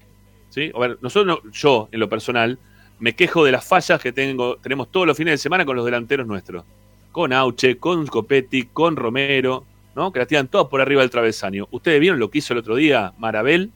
¿sí? 0.50 0.70
A 0.74 0.78
ver, 0.78 0.98
nosotros, 1.02 1.40
no- 1.44 1.50
yo 1.52 1.88
en 1.92 2.00
lo 2.00 2.08
personal, 2.08 2.58
me 3.00 3.14
quejo 3.14 3.44
de 3.44 3.52
las 3.52 3.64
fallas 3.66 4.00
que 4.00 4.12
tengo, 4.12 4.56
tenemos 4.56 4.90
todos 4.90 5.06
los 5.06 5.16
fines 5.16 5.32
de 5.32 5.38
semana 5.38 5.64
con 5.64 5.76
los 5.76 5.84
delanteros 5.84 6.26
nuestros. 6.26 6.64
Con 7.12 7.32
Auche, 7.32 7.76
con 7.76 8.06
Copetti, 8.06 8.64
con 8.72 8.96
Romero, 8.96 9.64
¿no? 9.94 10.12
Que 10.12 10.20
la 10.20 10.26
tiran 10.26 10.48
todas 10.48 10.68
por 10.68 10.80
arriba 10.80 11.00
del 11.02 11.10
travesaño. 11.10 11.68
¿Ustedes 11.70 12.00
vieron 12.00 12.18
lo 12.18 12.30
que 12.30 12.38
hizo 12.38 12.52
el 12.52 12.60
otro 12.60 12.76
día 12.76 13.12
Marabel? 13.18 13.70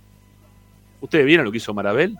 ¿Ustedes 1.01 1.27
vieron 1.27 1.45
lo 1.45 1.53
que 1.53 1.59
hizo 1.59 1.75
Marabel? 1.75 2.17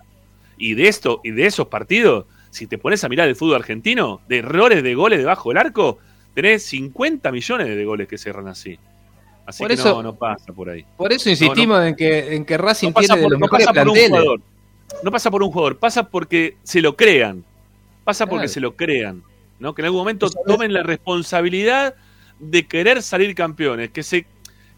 Y 0.57 0.73
de 0.73 0.87
esto, 0.87 1.21
y 1.23 1.31
de 1.31 1.45
esos 1.45 1.67
partidos, 1.67 2.25
si 2.49 2.67
te 2.67 2.77
pones 2.77 3.03
a 3.03 3.09
mirar 3.09 3.27
el 3.27 3.35
fútbol 3.35 3.55
argentino, 3.55 4.21
de 4.27 4.39
errores 4.39 4.83
de 4.83 4.95
goles 4.95 5.19
debajo 5.19 5.49
del 5.49 5.57
arco, 5.57 5.99
tenés 6.33 6.63
50 6.65 7.31
millones 7.31 7.67
de 7.67 7.85
goles 7.85 8.07
que 8.07 8.17
cierran 8.17 8.47
así. 8.47 8.77
Así 9.45 9.63
Por 9.63 9.67
que 9.69 9.73
eso- 9.75 9.95
no, 9.95 10.03
no 10.03 10.15
pasa 10.15 10.53
por 10.53 10.69
ahí. 10.69 10.85
Por 10.97 11.11
eso 11.11 11.29
insistimos 11.29 11.83
En, 11.83 11.95
que, 11.95 12.35
en 12.35 12.45
que 12.45 12.57
Racing 12.57 12.89
No 12.89 12.93
pasa, 12.93 13.07
tiene 13.15 13.17
de 13.17 13.23
por, 13.23 13.31
los 13.31 13.39
no 13.39 13.45
mejores 13.45 13.67
pasa 13.67 13.83
por 13.83 13.89
un 13.89 13.97
jugador. 14.07 14.41
No 15.03 15.11
pasa 15.11 15.31
por 15.31 15.43
un 15.43 15.51
jugador, 15.51 15.77
pasa 15.77 16.03
porque 16.09 16.57
se 16.63 16.81
lo 16.81 16.95
crean. 16.95 17.43
Pasa 18.03 18.25
porque 18.27 18.47
se 18.47 18.59
lo 18.59 18.75
crean. 18.75 19.23
¿no? 19.59 19.73
Que 19.75 19.81
en 19.81 19.87
algún 19.87 19.99
momento 19.99 20.29
tomen 20.29 20.73
la 20.73 20.83
responsabilidad 20.83 21.95
de 22.39 22.65
querer 22.67 23.01
salir 23.01 23.35
campeones, 23.35 23.91
que 23.91 24.01
se, 24.03 24.25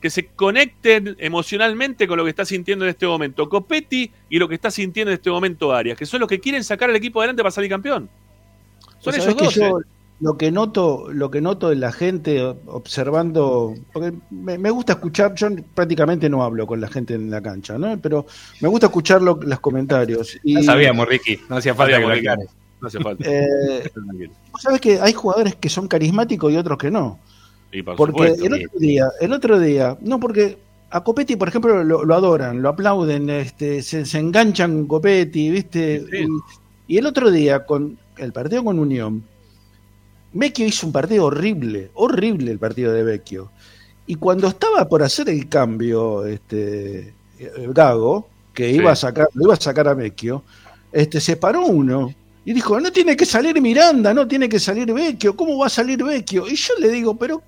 que 0.01 0.09
se 0.09 0.25
conecten 0.27 1.15
emocionalmente 1.19 2.07
con 2.07 2.17
lo 2.17 2.23
que 2.23 2.31
está 2.31 2.43
sintiendo 2.43 2.85
en 2.85 2.89
este 2.89 3.05
momento 3.07 3.47
Copetti 3.47 4.11
y 4.29 4.39
lo 4.39 4.47
que 4.49 4.55
está 4.55 4.71
sintiendo 4.71 5.11
en 5.11 5.15
este 5.15 5.29
momento 5.29 5.71
Arias, 5.73 5.97
que 5.97 6.05
son 6.05 6.19
los 6.19 6.27
que 6.29 6.39
quieren 6.39 6.63
sacar 6.63 6.89
al 6.89 6.95
equipo 6.95 7.19
adelante 7.21 7.43
para 7.43 7.51
salir 7.51 7.69
campeón. 7.69 8.09
Son 8.99 9.13
sabés 9.13 9.35
que 9.35 9.43
dos. 9.45 9.55
yo 9.55 9.79
lo 10.19 10.37
que 10.37 10.51
noto, 10.51 11.07
lo 11.11 11.31
que 11.31 11.41
noto 11.41 11.69
de 11.69 11.75
la 11.77 11.91
gente 11.91 12.39
observando, 12.67 13.73
porque 13.91 14.13
me, 14.29 14.57
me 14.57 14.69
gusta 14.69 14.93
escuchar, 14.93 15.33
yo 15.35 15.47
prácticamente 15.73 16.29
no 16.29 16.43
hablo 16.43 16.67
con 16.67 16.79
la 16.79 16.87
gente 16.89 17.15
en 17.15 17.31
la 17.31 17.41
cancha, 17.41 17.77
¿no? 17.79 17.97
Pero 17.99 18.27
me 18.59 18.67
gusta 18.67 18.87
escuchar 18.87 19.21
lo- 19.21 19.39
los 19.41 19.59
comentarios. 19.59 20.37
Y, 20.43 20.55
Ya 20.55 20.63
sabíamos, 20.63 21.07
Ricky, 21.07 21.39
no 21.49 21.57
hacía 21.57 21.73
falta 21.73 21.97
que 21.97 22.03
Sabíamos, 22.03 22.09
lo 22.09 22.15
Ricky. 22.15 22.27
aclares. 22.27 22.51
No 22.81 22.87
hace 22.87 22.99
falta. 22.99 23.23
eh, 23.27 23.91
sabés 24.59 24.81
que 24.81 24.99
hay 24.99 25.13
jugadores 25.13 25.55
que 25.55 25.69
son 25.69 25.87
carismáticos 25.87 26.51
y 26.51 26.57
otros 26.57 26.77
que 26.77 26.91
no. 26.91 27.19
Y 27.71 27.83
por 27.83 27.95
Porque 27.95 28.35
supuesto. 28.35 28.45
el 28.45 28.53
otro 28.53 28.79
día, 28.79 29.07
el 29.21 29.33
otro 29.33 29.59
día, 29.59 29.97
no 30.01 30.19
porque 30.19 30.57
a 30.89 31.03
Copetti, 31.03 31.35
por 31.37 31.47
ejemplo, 31.47 31.83
lo, 31.83 32.03
lo 32.03 32.15
adoran, 32.15 32.61
lo 32.61 32.69
aplauden, 32.69 33.29
este, 33.29 33.81
se, 33.81 34.05
se 34.05 34.19
enganchan 34.19 34.71
con 34.73 34.87
Copetti, 34.87 35.49
¿viste? 35.49 36.05
Sí. 36.11 36.25
Y, 36.87 36.95
y 36.95 36.97
el 36.97 37.05
otro 37.05 37.31
día, 37.31 37.65
con 37.65 37.97
el 38.17 38.33
partido 38.33 38.63
con 38.63 38.77
Unión, 38.79 39.23
Vecchio 40.33 40.65
hizo 40.65 40.87
un 40.87 40.93
partido 40.93 41.25
horrible, 41.25 41.91
horrible 41.95 42.51
el 42.51 42.59
partido 42.59 42.93
de 42.93 43.03
Vecchio. 43.03 43.51
Y 44.07 44.15
cuando 44.15 44.47
estaba 44.47 44.87
por 44.87 45.03
hacer 45.03 45.29
el 45.29 45.47
cambio, 45.49 46.25
este 46.25 47.13
eh, 47.39 47.51
Gago, 47.73 48.27
que 48.53 48.69
Sí. 48.69 48.75
iba 48.77 48.91
a 48.91 48.95
sacar, 48.95 49.27
lo 49.33 49.45
iba 49.45 49.53
a 49.53 49.57
sacar 49.57 49.87
a 49.87 49.93
Vecchio, 49.93 50.43
este, 50.91 51.19
se 51.21 51.37
paró 51.37 51.65
uno 51.65 52.13
y 52.45 52.53
dijo, 52.53 52.79
no 52.79 52.91
tiene 52.91 53.15
que 53.15 53.25
salir 53.25 53.61
Miranda, 53.61 54.13
no 54.13 54.27
tiene 54.27 54.49
que 54.49 54.59
salir 54.59 54.91
Vecchio, 54.93 55.35
¿cómo 55.35 55.57
va 55.57 55.67
a 55.67 55.69
salir 55.69 56.03
Vecchio? 56.03 56.47
Y 56.47 56.55
yo 56.55 56.73
le 56.79 56.89
digo, 56.89 57.15
pero 57.15 57.41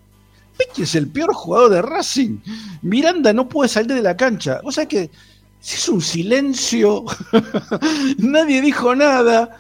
Vecchio 0.58 0.84
es 0.84 0.96
el 0.96 1.08
peor 1.08 1.34
jugador 1.34 1.72
de 1.72 1.82
Racing. 1.82 2.38
Miranda 2.82 3.34
no 3.34 3.48
puede 3.50 3.70
salir 3.70 3.94
de 3.94 4.02
la 4.02 4.16
cancha. 4.16 4.62
O 4.64 4.72
sea 4.72 4.86
que 4.88 5.10
se 5.60 5.78
hizo 5.78 5.94
un 5.94 6.02
silencio, 6.02 7.06
nadie 8.18 8.62
dijo 8.62 8.94
nada 8.96 9.58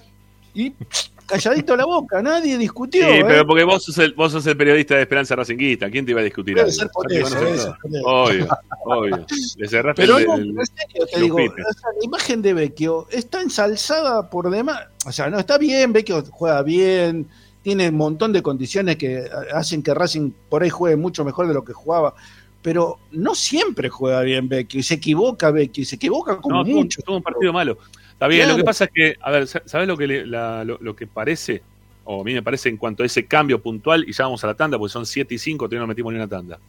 y 0.53 0.69
pss, 0.71 1.11
calladito 1.25 1.75
la 1.75 1.85
boca, 1.85 2.21
nadie 2.21 2.57
discutió. 2.57 3.03
Sí, 3.05 3.13
¿eh? 3.19 3.23
pero 3.25 3.47
porque 3.47 3.63
vos 3.63 3.83
sos, 3.83 3.97
el, 3.97 4.13
vos 4.13 4.31
sos 4.31 4.45
el 4.45 4.57
periodista 4.57 4.95
de 4.95 5.01
Esperanza 5.01 5.35
Racinguista. 5.35 5.89
¿Quién 5.89 6.05
te 6.05 6.11
iba 6.11 6.21
a 6.21 6.23
discutir 6.23 6.57
ser 6.71 6.89
por 6.89 7.11
eso, 7.11 7.29
ser 7.29 7.73
por. 7.81 8.01
Obvio, 8.05 8.47
obvio. 8.85 9.25
Le 9.57 9.67
cerraste 9.67 10.01
Pero 10.01 10.17
el, 10.17 10.27
no, 10.27 10.35
el- 10.35 10.49
en 10.49 10.65
serio 10.65 11.05
te 11.11 11.21
digo, 11.21 11.37
o 11.37 11.39
sea, 11.39 11.89
la 11.97 12.05
imagen 12.05 12.41
de 12.41 12.53
Vecchio 12.53 13.07
está 13.09 13.41
ensalzada 13.41 14.29
por 14.29 14.49
demás. 14.49 14.81
O 15.05 15.11
sea, 15.11 15.29
no 15.29 15.39
está 15.39 15.57
bien, 15.57 15.93
Vecchio 15.93 16.23
juega 16.31 16.61
bien, 16.63 17.27
tiene 17.63 17.89
un 17.89 17.95
montón 17.97 18.31
de 18.33 18.43
condiciones 18.43 18.97
que 18.97 19.23
hacen 19.53 19.81
que 19.81 19.93
Racing 19.93 20.31
por 20.49 20.61
ahí 20.63 20.69
juegue 20.69 20.95
mucho 20.97 21.25
mejor 21.25 21.47
de 21.47 21.53
lo 21.55 21.63
que 21.63 21.73
jugaba. 21.73 22.13
Pero 22.61 22.99
no 23.11 23.33
siempre 23.35 23.89
juega 23.89 24.21
bien 24.21 24.47
Vecchio, 24.47 24.79
y 24.79 24.83
se 24.83 24.93
equivoca 24.95 25.49
Vecchio, 25.51 25.81
y 25.81 25.85
se 25.85 25.95
equivoca 25.95 26.37
como 26.37 26.63
No, 26.63 26.65
mucho. 26.65 27.01
tuvo 27.01 27.17
un 27.17 27.23
partido 27.23 27.51
malo. 27.51 27.77
Está 28.11 28.27
bien, 28.27 28.41
Claro. 28.43 28.53
lo 28.53 28.57
que 28.57 28.63
pasa 28.65 28.83
es 28.85 28.91
que, 28.93 29.15
a 29.19 29.31
ver, 29.31 29.47
¿sabes 29.47 29.87
lo 29.87 29.97
que, 29.97 30.07
le- 30.07 30.25
la- 30.25 30.63
lo, 30.63 30.77
lo 30.79 30.95
que 30.95 31.07
parece? 31.07 31.61
O 32.05 32.21
a 32.21 32.23
mí 32.23 32.33
me 32.33 32.41
parece 32.43 32.69
en 32.69 32.77
cuanto 32.77 33.03
a 33.03 33.05
ese 33.05 33.25
cambio 33.25 33.61
puntual, 33.61 34.05
y 34.07 34.13
ya 34.13 34.25
vamos 34.25 34.43
a 34.43 34.47
la 34.47 34.53
tanda, 34.53 34.77
porque 34.77 34.91
son 34.93 35.05
7 35.05 35.33
y 35.35 35.37
5, 35.37 35.65
todavía 35.65 35.79
no 35.81 35.87
metimos 35.87 36.13
ni 36.13 36.19
una 36.19 36.27
tanda. 36.27 36.59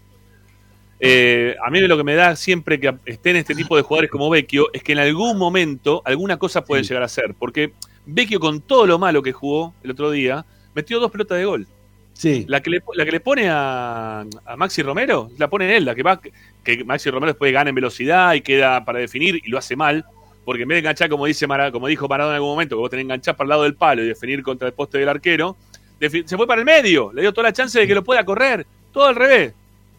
Eh, 1.00 1.56
a 1.64 1.70
mí 1.70 1.80
lo 1.80 1.96
que 1.96 2.04
me 2.04 2.14
da 2.14 2.34
siempre 2.36 2.80
que 2.80 2.94
estén 3.04 3.36
este 3.36 3.54
tipo 3.54 3.76
de 3.76 3.82
jugadores 3.82 4.10
como 4.10 4.30
Vecchio 4.30 4.68
es 4.72 4.82
que 4.82 4.92
en 4.92 4.98
algún 5.00 5.36
momento 5.36 6.02
alguna 6.04 6.38
cosa 6.38 6.64
puede 6.64 6.82
llegar 6.82 7.02
a 7.02 7.08
ser. 7.08 7.34
Porque 7.38 7.72
Vecchio, 8.06 8.40
con 8.40 8.60
todo 8.60 8.86
lo 8.86 8.98
malo 8.98 9.22
que 9.22 9.32
jugó 9.32 9.74
el 9.82 9.90
otro 9.90 10.10
día, 10.10 10.44
metió 10.74 11.00
dos 11.00 11.10
pelotas 11.10 11.38
de 11.38 11.44
gol. 11.44 11.66
Sí, 12.12 12.44
La 12.48 12.60
que 12.62 12.70
le, 12.70 12.82
la 12.94 13.04
que 13.04 13.10
le 13.10 13.18
pone 13.20 13.48
a, 13.50 14.20
a 14.46 14.56
Maxi 14.56 14.82
Romero, 14.82 15.30
la 15.36 15.48
pone 15.48 15.76
él, 15.76 15.84
la 15.84 15.96
que 15.96 16.04
va, 16.04 16.20
que 16.20 16.84
Maxi 16.84 17.10
Romero 17.10 17.32
después 17.32 17.52
gana 17.52 17.70
en 17.70 17.74
velocidad 17.74 18.34
y 18.34 18.40
queda 18.40 18.84
para 18.84 19.00
definir 19.00 19.40
y 19.44 19.48
lo 19.50 19.58
hace 19.58 19.74
mal, 19.74 20.04
porque 20.44 20.62
en 20.62 20.68
vez 20.68 20.76
de 20.76 20.78
enganchar, 20.80 21.08
como 21.08 21.26
dice 21.26 21.46
Mara- 21.48 21.72
como 21.72 21.88
dijo 21.88 22.06
Maradona 22.06 22.34
en 22.34 22.36
algún 22.36 22.50
momento, 22.50 22.76
que 22.76 22.80
vos 22.80 22.90
tenés 22.90 23.00
que 23.02 23.06
enganchar 23.06 23.34
para 23.36 23.46
el 23.46 23.48
lado 23.50 23.62
del 23.64 23.74
palo 23.74 24.04
y 24.04 24.06
definir 24.06 24.44
contra 24.44 24.68
el 24.68 24.74
poste 24.74 24.98
del 24.98 25.08
arquero, 25.08 25.56
se 26.00 26.36
fue 26.36 26.46
para 26.46 26.60
el 26.60 26.64
medio, 26.64 27.12
le 27.12 27.22
dio 27.22 27.32
toda 27.32 27.48
la 27.48 27.52
chance 27.52 27.80
de 27.80 27.86
que 27.86 27.94
lo 27.96 28.04
pueda 28.04 28.24
correr, 28.24 28.64
todo 28.92 29.06
al 29.06 29.16
revés. 29.16 29.52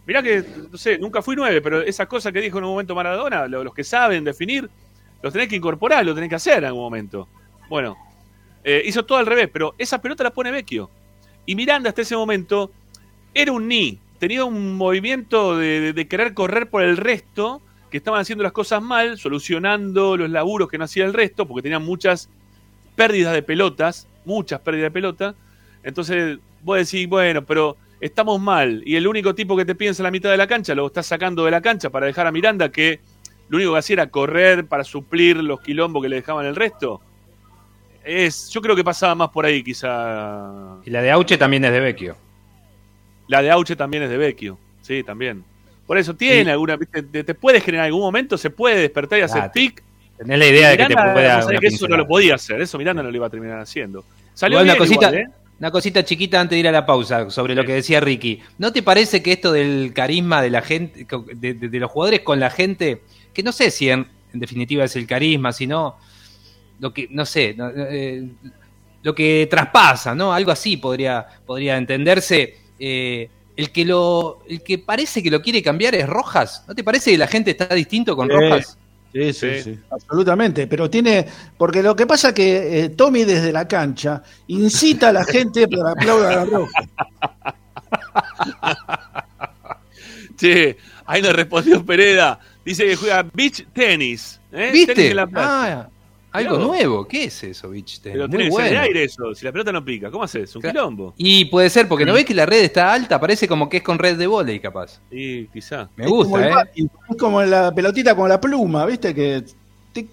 Mirá 0.06 0.22
que, 0.24 0.42
no 0.72 0.78
sé, 0.78 0.98
nunca 1.00 1.22
fui 1.22 1.36
nueve, 1.36 1.60
pero 1.62 1.82
esas 1.82 2.08
cosas 2.08 2.32
que 2.32 2.40
dijo 2.40 2.60
en 2.60 2.64
un 2.64 2.70
momento 2.72 2.96
Maradona, 2.96 3.48
lo- 3.48 3.64
los 3.64 3.74
que 3.74 3.84
saben 3.84 4.24
definir, 4.24 4.70
los 5.22 5.34
tenés 5.34 5.50
que 5.50 5.56
incorporar, 5.58 6.06
lo 6.06 6.14
tenés 6.16 6.30
que 6.30 6.36
hacer 6.36 6.60
en 6.60 6.66
algún 6.66 6.84
momento. 6.84 7.28
Bueno, 7.68 7.98
eh, 8.68 8.82
hizo 8.84 9.06
todo 9.06 9.20
al 9.20 9.28
revés, 9.28 9.48
pero 9.54 9.76
esa 9.78 10.02
pelota 10.02 10.24
la 10.24 10.34
pone 10.34 10.50
Vecchio. 10.50 10.90
Y 11.46 11.56
Miranda 11.56 11.90
hasta 11.90 12.02
ese 12.02 12.16
momento 12.16 12.72
era 13.32 13.52
un 13.52 13.68
ni, 13.68 14.00
tenía 14.18 14.44
un 14.44 14.76
movimiento 14.76 15.56
de, 15.56 16.08
querer 16.10 16.34
correr 16.34 16.68
por 16.68 16.82
el 16.82 16.98
resto, 16.98 17.62
que 17.92 17.98
estaban 17.98 18.20
haciendo 18.20 18.44
las 18.44 18.54
cosas 18.54 18.82
mal, 18.82 19.20
solucionando 19.20 20.18
los 20.18 20.32
laburos 20.32 20.68
que 20.68 20.80
no 20.80 20.86
hacía 20.86 21.06
el 21.06 21.14
resto, 21.14 21.48
porque 21.48 21.62
tenían 21.62 21.86
muchas 21.86 22.28
pérdidas 22.96 23.34
de 23.36 23.44
pelotas, 23.44 24.08
muchas 24.26 24.60
pérdidas 24.62 24.88
de 24.88 24.92
pelota. 24.92 25.36
Entonces 25.84 26.40
vos 26.64 26.80
decís, 26.80 27.08
bueno, 27.08 27.46
pero 27.46 27.78
estamos 28.00 28.42
mal, 28.42 28.82
y 28.84 28.96
el 28.96 29.06
único 29.06 29.36
tipo 29.36 29.56
que 29.56 29.66
te 29.66 29.76
piensa 29.76 30.02
en 30.02 30.06
la 30.06 30.12
mitad 30.12 30.32
de 30.32 30.38
la 30.38 30.48
cancha 30.48 30.74
lo 30.74 30.88
estás 30.88 31.06
sacando 31.06 31.46
de 31.46 31.52
la 31.52 31.62
cancha 31.62 31.92
para 31.92 32.08
dejar 32.08 32.26
a 32.26 32.32
Miranda, 32.32 32.72
que 32.72 33.00
lo 33.48 33.58
único 33.58 33.74
que 33.74 33.78
hacía 33.78 33.94
era 33.94 34.08
correr 34.08 34.66
para 34.66 34.84
suplir 34.84 35.38
los 35.38 35.62
quilombos 35.62 36.02
que 36.02 36.10
le 36.10 36.16
dejaban 36.16 36.48
el 36.48 36.56
resto. 36.56 37.00
Es, 38.06 38.50
yo 38.50 38.62
creo 38.62 38.76
que 38.76 38.84
pasaba 38.84 39.16
más 39.16 39.30
por 39.30 39.46
ahí, 39.46 39.64
quizá. 39.64 40.78
Y 40.86 40.90
la 40.92 41.02
de 41.02 41.12
Auche 41.12 41.38
también 41.38 41.66
es 41.66 41.72
de 41.72 41.80
Vecchio. 41.80 42.16
La 43.28 43.42
de 43.42 43.50
Auche 43.52 43.76
también 43.76 44.04
es 44.04 44.10
de 44.10 44.18
Vecchio. 44.18 44.58
Sí, 44.82 45.04
también. 45.04 45.44
Por 45.88 45.98
eso 45.98 46.14
tiene 46.16 46.52
alguna. 46.52 46.78
Te, 46.78 47.24
te 47.24 47.34
puede 47.34 47.60
generar 47.62 47.86
en 47.86 47.88
algún 47.90 48.02
momento, 48.04 48.38
se 48.38 48.50
puede 48.50 48.80
despertar 48.80 49.20
y 49.20 49.22
hacer 49.24 49.42
Ah, 49.42 49.52
tic. 49.52 49.82
Tenés 50.18 50.40
la 50.40 50.46
idea 50.48 50.70
de 50.70 50.78
que 50.78 50.86
te 50.86 50.94
pueda. 50.94 51.46
una 51.46 51.60
que 51.60 51.68
eso 51.68 51.88
no 51.88 51.98
lo 51.98 52.08
podía 52.08 52.36
hacer. 52.36 52.62
Eso 52.62 52.78
Miranda 52.78 53.02
no 53.04 53.10
lo 53.10 53.16
iba 53.18 53.28
a 53.28 53.30
terminar 53.30 53.60
haciendo. 53.60 54.04
Salió 54.34 54.58
Igual 54.62 54.70
una 54.70 54.78
cosita, 54.78 55.08
igual, 55.08 55.16
¿eh? 55.16 55.28
una 55.60 55.72
cosita 55.72 56.04
chiquita 56.06 56.40
antes 56.40 56.56
de 56.56 56.60
ir 56.60 56.68
a 56.68 56.72
la 56.72 56.86
pausa 56.86 57.30
sobre 57.30 57.56
lo 57.56 57.64
que 57.66 57.74
decía 57.74 58.00
Ricky. 58.00 58.42
¿No 58.58 58.72
te 58.72 58.84
parece 58.84 59.24
que 59.24 59.32
esto 59.32 59.52
del 59.52 59.92
carisma 59.94 60.42
de 60.42 60.50
la 60.52 60.62
gente, 60.62 61.06
de, 61.34 61.54
de- 61.56 61.70
de 61.70 61.80
los 61.80 61.90
jugadores 61.92 62.22
con 62.22 62.40
la 62.40 62.50
gente, 62.50 63.02
que 63.34 63.44
no 63.44 63.52
sé 63.52 63.72
si 63.72 63.90
en, 63.90 64.08
en 64.34 64.40
definitiva 64.40 64.84
es 64.84 64.96
el 64.96 65.08
carisma, 65.08 65.52
sino 65.54 65.96
lo 66.80 66.94
que, 66.94 67.08
no 67.12 67.26
sé, 67.26 67.54
no, 67.58 67.70
eh, 67.76 68.28
lo 69.04 69.14
que 69.16 69.48
traspasa, 69.50 70.14
¿no? 70.16 70.34
Algo 70.34 70.52
así 70.52 70.78
podría, 70.78 71.26
podría 71.46 71.78
entenderse. 71.78 72.56
eh, 72.80 73.30
el 73.58 73.72
que 73.72 73.86
lo 73.86 74.40
el 74.50 74.62
que 74.64 74.80
parece 74.80 75.24
que 75.24 75.32
lo 75.32 75.42
quiere 75.42 75.64
cambiar 75.64 75.96
es 75.96 76.06
Rojas. 76.10 76.66
¿No 76.68 76.76
te 76.76 76.84
parece 76.84 77.12
que 77.12 77.18
la 77.18 77.28
gente 77.28 77.52
está 77.52 77.74
distinto 77.74 78.14
con 78.14 78.28
Sí. 78.28 78.34
Rojas? 78.34 78.78
Sí, 79.14 79.32
sí, 79.32 79.48
Sí. 79.56 79.62
sí, 79.64 79.80
absolutamente. 79.90 80.68
Pero 80.68 80.90
tiene, 80.90 81.26
porque 81.58 81.82
lo 81.82 81.96
que 81.96 82.06
pasa 82.06 82.34
que 82.34 82.80
eh, 82.84 82.90
Tommy 82.90 83.24
desde 83.24 83.54
la 83.54 83.66
cancha 83.66 84.22
incita 84.48 85.08
a 85.08 85.14
la 85.14 85.24
gente 85.24 85.70
para 85.70 85.94
que 85.94 86.00
aplauda 86.02 86.30
a 86.32 86.36
la 86.36 86.46
roja. 86.46 86.84
Che, 90.38 90.78
ahí 91.06 91.22
nos 91.22 91.34
respondió 91.34 91.86
Pereda. 91.86 92.40
Dice 92.66 92.86
que 92.86 92.96
juega 92.96 93.24
beach 93.34 93.66
tenis. 93.74 94.40
¿eh? 94.52 94.72
Tenis 94.72 94.88
¿Viste? 94.88 95.10
en 95.12 95.16
la 95.16 95.28
playa. 95.28 95.80
Ah, 95.82 95.90
algo 96.36 96.58
nuevo. 96.58 97.08
¿Qué 97.08 97.26
es 97.26 97.44
eso, 97.44 97.70
bitch? 97.70 98.00
Pero 98.04 98.28
Muy 98.28 98.30
tiene 98.38 98.46
que 98.46 98.52
ser 98.52 98.64
de 98.64 98.70
bueno. 98.70 98.82
aire 98.84 99.04
eso. 99.04 99.36
Si 99.36 99.46
la 99.46 99.52
pelota 99.52 99.72
no 99.72 99.84
pica, 99.84 100.10
¿cómo 100.12 100.24
haces? 100.24 100.56
Un 100.56 100.62
Claro. 100.62 100.74
quilombo. 100.80 101.14
Y 101.18 101.46
puede 101.46 101.70
ser, 101.70 101.88
porque 101.88 102.06
no 102.06 102.14
ves 102.14 102.26
que 102.26 102.34
la 102.34 102.46
red 102.46 102.64
está 102.64 102.94
alta, 102.94 103.20
parece 103.20 103.48
como 103.48 103.68
que 103.70 103.78
es 103.78 103.84
con 103.84 103.98
red 104.00 104.18
de 104.18 104.28
volei, 104.28 104.60
capaz. 104.60 105.00
Y 105.12 105.46
quizá. 105.48 105.90
Me 105.96 106.06
Es 106.06 106.10
gusta, 106.12 106.48
¿eh? 106.48 106.52
bati, 106.54 106.88
Es 107.10 107.18
como 107.18 107.42
la 107.44 107.72
pelotita 107.74 108.16
con 108.16 108.30
la 108.30 108.40
pluma, 108.40 108.86
¿viste? 108.86 109.14
Que 109.14 109.44
tic, 109.94 110.08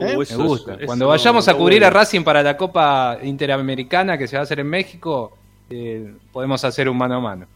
¿Eh? 0.00 0.14
Uh, 0.16 0.18
Me 0.20 0.36
gusta. 0.44 0.74
eso 0.74 0.86
Cuando 0.86 1.04
no- 1.06 1.08
vayamos 1.10 1.48
a 1.48 1.54
cubrir 1.54 1.84
a 1.84 1.90
Racing 1.90 2.22
para 2.22 2.42
la 2.42 2.56
Copa 2.56 3.18
Interamericana 3.22 4.16
que 4.16 4.28
se 4.28 4.36
va 4.36 4.40
a 4.40 4.42
hacer 4.44 4.60
en 4.60 4.68
México, 4.68 5.36
eh, 5.70 6.12
podemos 6.32 6.62
hacer 6.64 6.88
un 6.88 6.96
mano 6.96 7.16
a 7.16 7.20
mano. 7.20 7.46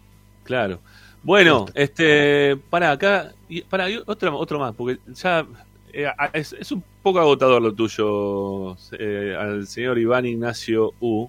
Claro. 0.45 0.81
Bueno, 1.23 1.67
este, 1.75 2.57
para 2.69 2.91
acá, 2.91 3.31
y, 3.49 3.61
para 3.63 3.87
otro, 4.07 4.37
otro 4.37 4.59
más, 4.59 4.75
porque 4.75 4.99
ya 5.15 5.47
eh, 5.93 6.11
es, 6.33 6.73
un 6.73 6.83
poco 7.03 7.21
agotador 7.21 7.61
lo 7.63 7.73
tuyo 7.75 8.77
eh, 8.99 9.37
al 9.39 9.67
señor 9.67 9.99
Iván 9.99 10.27
Ignacio 10.27 10.95
U, 11.01 11.29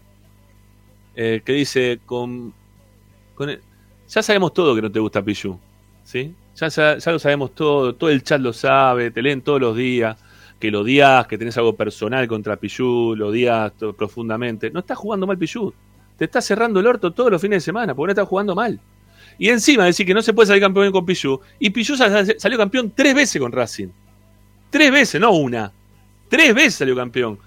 eh, 1.15 1.41
que 1.43 1.53
dice 1.53 1.99
con, 2.05 2.53
ya 4.07 4.23
sabemos 4.23 4.53
todo 4.53 4.75
que 4.75 4.81
no 4.81 4.91
te 4.91 4.99
gusta 4.99 5.21
Pichu, 5.21 5.59
¿sí? 6.03 6.33
Ya, 6.55 6.67
lo 7.11 7.19
sabemos 7.19 7.55
todo, 7.55 7.95
todo 7.95 8.09
el 8.09 8.23
chat 8.23 8.39
lo 8.39 8.53
sabe, 8.53 9.11
te 9.11 9.21
leen 9.21 9.41
todos 9.41 9.59
los 9.59 9.75
días, 9.75 10.17
que 10.59 10.71
lo 10.71 10.81
odias, 10.81 11.27
que 11.27 11.37
tenés 11.37 11.57
algo 11.57 11.75
personal 11.75 12.27
contra 12.27 12.55
Pichu, 12.55 13.15
lo 13.15 13.29
odias 13.29 13.73
profundamente. 13.97 14.69
No 14.69 14.79
estás 14.79 14.97
jugando 14.97 15.27
mal 15.27 15.37
Pichu, 15.37 15.73
te 16.17 16.25
está 16.25 16.41
cerrando 16.41 16.79
el 16.79 16.87
orto 16.87 17.11
todos 17.11 17.31
los 17.31 17.41
fines 17.41 17.57
de 17.57 17.65
semana, 17.65 17.95
porque 17.95 18.07
no 18.07 18.11
estás 18.11 18.27
jugando 18.27 18.55
mal. 18.55 18.79
Y 19.39 19.49
encima 19.49 19.85
decir 19.85 20.05
que 20.05 20.13
no 20.13 20.21
se 20.21 20.31
puede 20.31 20.47
salir 20.47 20.61
campeón 20.61 20.91
con 20.91 21.05
Pichu. 21.05 21.41
Y 21.59 21.71
Pichu 21.71 21.97
sa- 21.97 22.23
salió 22.37 22.57
campeón 22.57 22.93
tres 22.95 23.15
veces 23.15 23.41
con 23.41 23.51
Racing. 23.51 23.87
Tres 24.73 24.91
veces, 24.91 25.21
no 25.21 25.31
una. 25.33 25.71
Tres 26.27 26.55
veces 26.55 26.73
salió 26.75 26.95
campeón. 26.95 27.37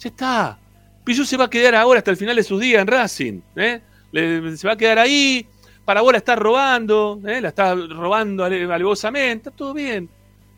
Ya 0.00 0.08
está. 0.08 0.58
Pichu 1.04 1.22
se 1.26 1.36
va 1.36 1.44
a 1.44 1.50
quedar 1.50 1.74
ahora 1.74 1.98
hasta 1.98 2.10
el 2.10 2.16
final 2.16 2.34
de 2.34 2.42
sus 2.42 2.58
días 2.58 2.80
en 2.80 2.86
Racing. 2.86 3.40
¿eh? 3.56 3.82
Le- 4.10 4.56
se 4.56 4.66
va 4.66 4.72
a 4.72 4.76
quedar 4.76 4.98
ahí. 4.98 5.46
Para 5.84 6.00
vos 6.00 6.12
la 6.12 6.18
está 6.18 6.34
robando. 6.34 7.20
¿eh? 7.26 7.42
La 7.42 7.48
está 7.48 7.74
robando 7.74 8.42
ale- 8.42 8.64
alevosamente. 8.72 9.48
Está 9.48 9.50
todo 9.50 9.74
bien. 9.74 10.08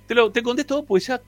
Te, 0.07 0.15
lo, 0.15 0.31
te 0.31 0.41
contesto 0.41 0.85
porque 0.85 1.05
ya 1.05 1.21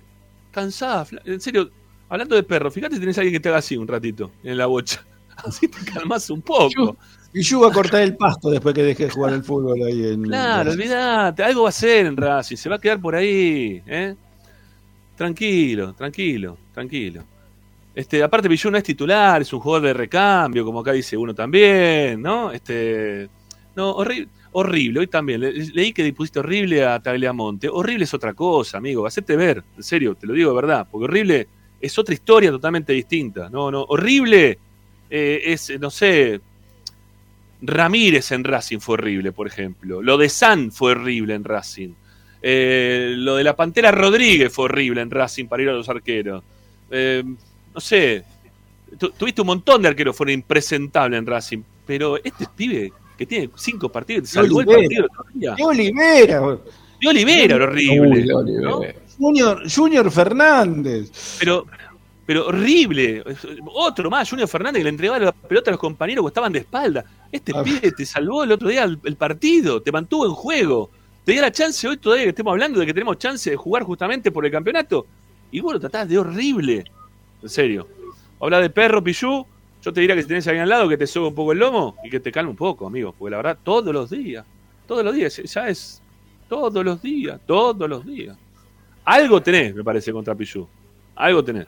cansada. 0.52 1.04
En 1.24 1.40
serio, 1.40 1.68
hablando 2.08 2.36
de 2.36 2.44
perro, 2.44 2.70
fíjate 2.70 2.94
si 2.94 3.00
tenés 3.00 3.18
a 3.18 3.22
alguien 3.22 3.32
que 3.34 3.40
te 3.40 3.48
haga 3.48 3.58
así 3.58 3.76
un 3.76 3.88
ratito 3.88 4.30
en 4.44 4.56
la 4.56 4.66
bocha. 4.66 5.04
Así 5.44 5.66
te 5.68 5.84
calmas 5.92 6.30
un 6.30 6.40
poco. 6.40 6.96
Y 7.34 7.42
yo 7.42 7.58
voy 7.58 7.70
a 7.70 7.72
cortar 7.74 8.00
el 8.02 8.16
pasto 8.16 8.48
después 8.50 8.74
que 8.74 8.82
deje 8.82 9.04
de 9.04 9.10
jugar 9.10 9.34
el 9.34 9.42
fútbol 9.44 9.82
ahí 9.82 10.12
en. 10.14 10.22
Claro, 10.22 10.70
olvídate, 10.70 11.42
algo 11.42 11.62
va 11.64 11.68
a 11.68 11.70
hacer 11.70 12.06
en 12.06 12.16
Racing, 12.16 12.56
se 12.56 12.70
va 12.70 12.76
a 12.76 12.78
quedar 12.78 12.98
por 13.00 13.14
ahí, 13.14 13.82
¿eh? 13.86 14.14
Tranquilo, 15.16 15.94
tranquilo, 15.94 16.58
tranquilo. 16.72 17.24
Este, 17.94 18.22
aparte 18.22 18.48
Pichu 18.48 18.70
no 18.70 18.76
es 18.76 18.84
titular, 18.84 19.40
es 19.40 19.52
un 19.52 19.60
jugador 19.60 19.88
de 19.88 19.94
recambio, 19.94 20.64
como 20.64 20.80
acá 20.80 20.92
dice 20.92 21.16
uno 21.16 21.34
también, 21.34 22.20
¿no? 22.20 22.52
Este, 22.52 23.28
no, 23.74 23.92
horrible, 23.92 24.28
horrible, 24.52 25.00
hoy 25.00 25.06
también, 25.06 25.40
le- 25.40 25.52
leí 25.52 25.92
que 25.94 26.12
pusiste 26.12 26.40
horrible 26.40 26.84
a 26.84 27.00
Tagliamonte, 27.00 27.68
horrible 27.70 28.04
es 28.04 28.12
otra 28.12 28.34
cosa, 28.34 28.76
amigo, 28.78 29.06
hacete 29.06 29.34
ver, 29.36 29.64
en 29.76 29.82
serio, 29.82 30.14
te 30.14 30.26
lo 30.26 30.34
digo 30.34 30.50
de 30.50 30.56
verdad, 30.56 30.86
porque 30.90 31.04
horrible 31.04 31.48
es 31.80 31.98
otra 31.98 32.12
historia 32.14 32.50
totalmente 32.50 32.92
distinta, 32.92 33.48
no, 33.48 33.70
no, 33.70 33.82
horrible 33.84 34.58
eh, 35.08 35.40
es, 35.46 35.72
no 35.80 35.88
sé, 35.90 36.40
Ramírez 37.62 38.32
en 38.32 38.44
Racing 38.44 38.78
fue 38.80 38.94
horrible, 38.94 39.32
por 39.32 39.46
ejemplo. 39.46 40.02
Lo 40.02 40.18
de 40.18 40.28
San 40.28 40.70
fue 40.72 40.92
horrible 40.92 41.34
en 41.34 41.42
Racing. 41.44 41.94
Eh, 42.42 43.14
lo 43.16 43.36
de 43.36 43.44
la 43.44 43.56
Pantera 43.56 43.90
Rodríguez 43.90 44.52
fue 44.52 44.66
horrible 44.66 45.00
en 45.00 45.10
Racing 45.10 45.46
para 45.46 45.62
ir 45.62 45.68
a 45.70 45.72
los 45.72 45.88
arqueros. 45.88 46.42
Eh, 46.90 47.22
no 47.74 47.80
sé. 47.80 48.24
Tu- 48.98 49.10
tuviste 49.10 49.40
un 49.40 49.48
montón 49.48 49.82
de 49.82 49.88
arqueros 49.88 50.16
fueron 50.16 50.34
impresentables 50.34 51.18
en 51.18 51.26
Racing. 51.26 51.62
Pero 51.86 52.16
este 52.22 52.46
pibe 52.54 52.92
que 53.16 53.26
tiene 53.26 53.50
cinco 53.56 53.88
partidos, 53.88 54.24
te 54.24 54.28
salvó 54.30 54.60
el 54.60 54.68
Olivera. 54.68 54.78
partido 54.78 55.04
el 55.04 55.10
otro 55.10 55.24
día. 55.34 55.54
¡Qué 55.56 55.64
Olivera! 55.64 56.40
De 57.00 57.08
Olivera 57.08 57.54
era 57.56 57.64
horrible. 57.64 58.26
¿no? 58.62 58.80
Junior, 59.18 59.62
Junior 59.74 60.10
Fernández. 60.10 61.10
Pero, 61.38 61.66
pero 62.26 62.46
horrible. 62.48 63.22
Otro 63.74 64.10
más, 64.10 64.28
Junior 64.28 64.48
Fernández, 64.48 64.80
que 64.80 64.84
le 64.84 64.90
entregaba 64.90 65.18
la 65.18 65.32
pelota 65.32 65.70
a 65.70 65.72
los 65.72 65.80
compañeros 65.80 66.24
que 66.24 66.28
estaban 66.28 66.52
de 66.52 66.58
espalda. 66.60 67.04
Este 67.32 67.52
Ah. 67.54 67.62
pibe 67.62 67.92
te 67.92 68.04
salvó 68.06 68.44
el 68.44 68.52
otro 68.52 68.68
día 68.68 68.84
el, 68.84 68.98
el 69.04 69.16
partido, 69.16 69.80
te 69.82 69.90
mantuvo 69.92 70.26
en 70.26 70.32
juego. 70.32 70.90
Te 71.26 71.32
dio 71.32 71.42
la 71.42 71.50
chance 71.50 71.88
hoy 71.88 71.96
todavía 71.96 72.22
que 72.26 72.28
estemos 72.28 72.52
hablando 72.52 72.78
de 72.78 72.86
que 72.86 72.94
tenemos 72.94 73.18
chance 73.18 73.50
de 73.50 73.56
jugar 73.56 73.82
justamente 73.82 74.30
por 74.30 74.46
el 74.46 74.52
campeonato. 74.52 75.08
Y 75.50 75.58
vos 75.58 75.72
lo 75.72 75.80
tratás 75.80 76.08
de 76.08 76.16
horrible. 76.16 76.84
En 77.42 77.48
serio. 77.48 77.88
Habla 78.40 78.60
de 78.60 78.70
perro, 78.70 79.02
Pichu. 79.02 79.44
Yo 79.82 79.92
te 79.92 80.00
diría 80.00 80.14
que 80.14 80.22
si 80.22 80.28
tenés 80.28 80.46
a 80.46 80.50
alguien 80.50 80.62
al 80.62 80.68
lado 80.68 80.88
que 80.88 80.96
te 80.96 81.04
sobe 81.04 81.26
un 81.26 81.34
poco 81.34 81.50
el 81.50 81.58
lomo 81.58 81.96
y 82.04 82.10
que 82.10 82.20
te 82.20 82.30
calme 82.30 82.50
un 82.50 82.56
poco, 82.56 82.86
amigo. 82.86 83.12
Porque 83.18 83.32
la 83.32 83.38
verdad, 83.38 83.58
todos 83.64 83.92
los 83.92 84.08
días, 84.08 84.46
todos 84.86 85.04
los 85.04 85.12
días, 85.16 85.36
ya 85.36 85.68
es 85.68 86.00
todos 86.48 86.84
los 86.84 87.02
días, 87.02 87.40
todos 87.44 87.90
los 87.90 88.06
días. 88.06 88.38
Algo 89.04 89.42
tenés, 89.42 89.74
me 89.74 89.82
parece, 89.82 90.12
contra 90.12 90.32
Pichu. 90.36 90.68
Algo 91.16 91.42
tenés. 91.42 91.66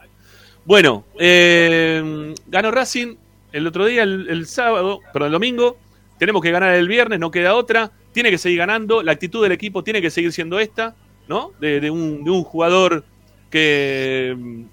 Bueno, 0.65 1.05
eh, 1.19 2.33
ganó 2.47 2.71
Racing 2.71 3.17
el 3.51 3.67
otro 3.67 3.87
día, 3.87 4.05
el, 4.05 4.29
el 4.31 4.47
sábado, 4.47 5.01
perdón, 5.13 5.27
el 5.27 5.33
domingo. 5.33 5.79
Tenemos 6.17 6.43
que 6.43 6.53
ganar 6.53 6.77
el 6.77 6.87
viernes, 6.87 7.19
no 7.19 7.33
queda 7.33 7.57
otra. 7.57 7.91
Tiene 8.13 8.31
que 8.31 8.39
seguir 8.39 8.59
ganando. 8.59 9.03
La 9.03 9.13
actitud 9.13 9.43
del 9.43 9.53
equipo 9.53 9.85
tiene 9.85 10.01
que 10.03 10.11
seguir 10.11 10.33
siendo 10.33 10.59
esta, 10.59 10.95
¿no? 11.29 11.53
De, 11.61 11.81
de 11.81 11.91
un, 11.91 12.25
de 12.25 12.31
un 12.31 12.43
jugador 12.43 13.05
que, 13.51 14.65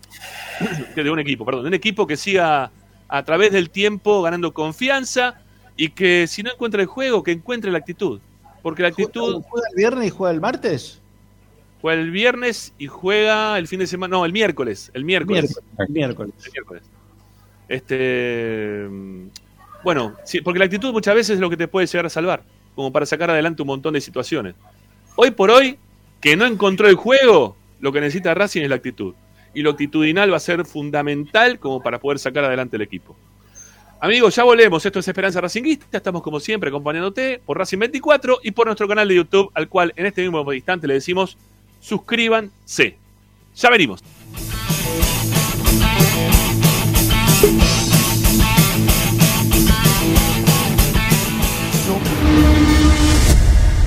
que. 0.96 1.04
de 1.04 1.10
un 1.10 1.20
equipo, 1.20 1.46
perdón. 1.46 1.64
De 1.64 1.68
un 1.70 1.74
equipo 1.74 2.08
que 2.08 2.18
siga 2.18 2.72
a 3.08 3.24
través 3.24 3.52
del 3.52 3.70
tiempo 3.70 4.22
ganando 4.22 4.54
confianza 4.54 5.42
y 5.78 5.90
que 5.90 6.28
si 6.28 6.44
no 6.44 6.52
encuentra 6.52 6.82
el 6.82 6.88
juego, 6.88 7.24
que 7.24 7.32
encuentre 7.32 7.72
la 7.72 7.78
actitud. 7.78 8.20
Porque 8.62 8.82
la 8.82 8.88
actitud 8.90 9.44
¿Juega 9.48 9.68
el 9.70 9.76
viernes 9.76 10.08
y 10.08 10.10
juega 10.10 10.34
el 10.34 10.42
martes? 10.42 11.02
juega 11.86 12.02
el 12.02 12.10
viernes 12.10 12.74
y 12.80 12.88
juega 12.88 13.60
el 13.60 13.68
fin 13.68 13.78
de 13.78 13.86
semana. 13.86 14.18
No, 14.18 14.26
el 14.26 14.34
miércoles. 14.34 14.90
El 14.96 15.06
miércoles. 15.06 15.56
Miércoles. 15.78 15.90
miércoles. 15.90 16.34
El 16.44 16.52
miércoles. 16.52 16.84
Este. 17.68 18.90
Bueno, 19.84 20.16
sí, 20.24 20.42
porque 20.42 20.58
la 20.58 20.66
actitud 20.66 20.92
muchas 20.92 21.14
veces 21.14 21.36
es 21.36 21.40
lo 21.40 21.48
que 21.48 21.58
te 21.58 21.68
puede 21.68 21.86
llegar 21.86 22.08
a 22.08 22.10
salvar, 22.10 22.44
como 22.76 22.91
para 22.91 23.05
sacar 23.05 23.30
adelante 23.30 23.61
un 23.61 23.67
montón 23.67 23.93
de 23.93 24.01
situaciones. 24.01 24.55
Hoy 25.15 25.32
por 25.32 25.49
hoy, 25.49 25.78
que 26.21 26.36
no 26.36 26.45
encontró 26.45 26.88
el 26.88 26.95
juego, 26.95 27.55
lo 27.80 27.91
que 27.91 28.01
necesita 28.01 28.34
Racing 28.34 28.63
es 28.63 28.69
la 28.69 28.76
actitud. 28.76 29.13
Y 29.53 29.61
lo 29.61 29.71
actitudinal 29.71 30.32
va 30.32 30.38
a 30.38 30.41
ser 30.41 30.65
fundamental 30.65 31.59
como 31.59 31.82
para 31.82 31.99
poder 31.99 32.19
sacar 32.19 32.43
adelante 32.43 32.76
el 32.76 32.82
equipo. 32.82 33.15
Amigos, 34.01 34.36
ya 34.36 34.43
volvemos. 34.43 34.86
Esto 34.86 34.99
es 34.99 35.07
Esperanza 35.07 35.39
Racinguista. 35.39 35.97
Estamos 35.97 36.21
como 36.21 36.39
siempre 36.39 36.69
acompañándote 36.69 37.41
por 37.45 37.57
Racing 37.57 37.80
24 37.80 38.39
y 38.43 38.51
por 38.51 38.67
nuestro 38.67 38.88
canal 38.88 39.07
de 39.07 39.15
YouTube, 39.15 39.49
al 39.53 39.69
cual 39.69 39.93
en 39.95 40.05
este 40.05 40.21
mismo 40.21 40.51
instante 40.51 40.88
le 40.88 40.95
decimos 40.95 41.38
suscríbanse. 41.80 42.97
Ya 43.55 43.69
venimos. 43.69 44.03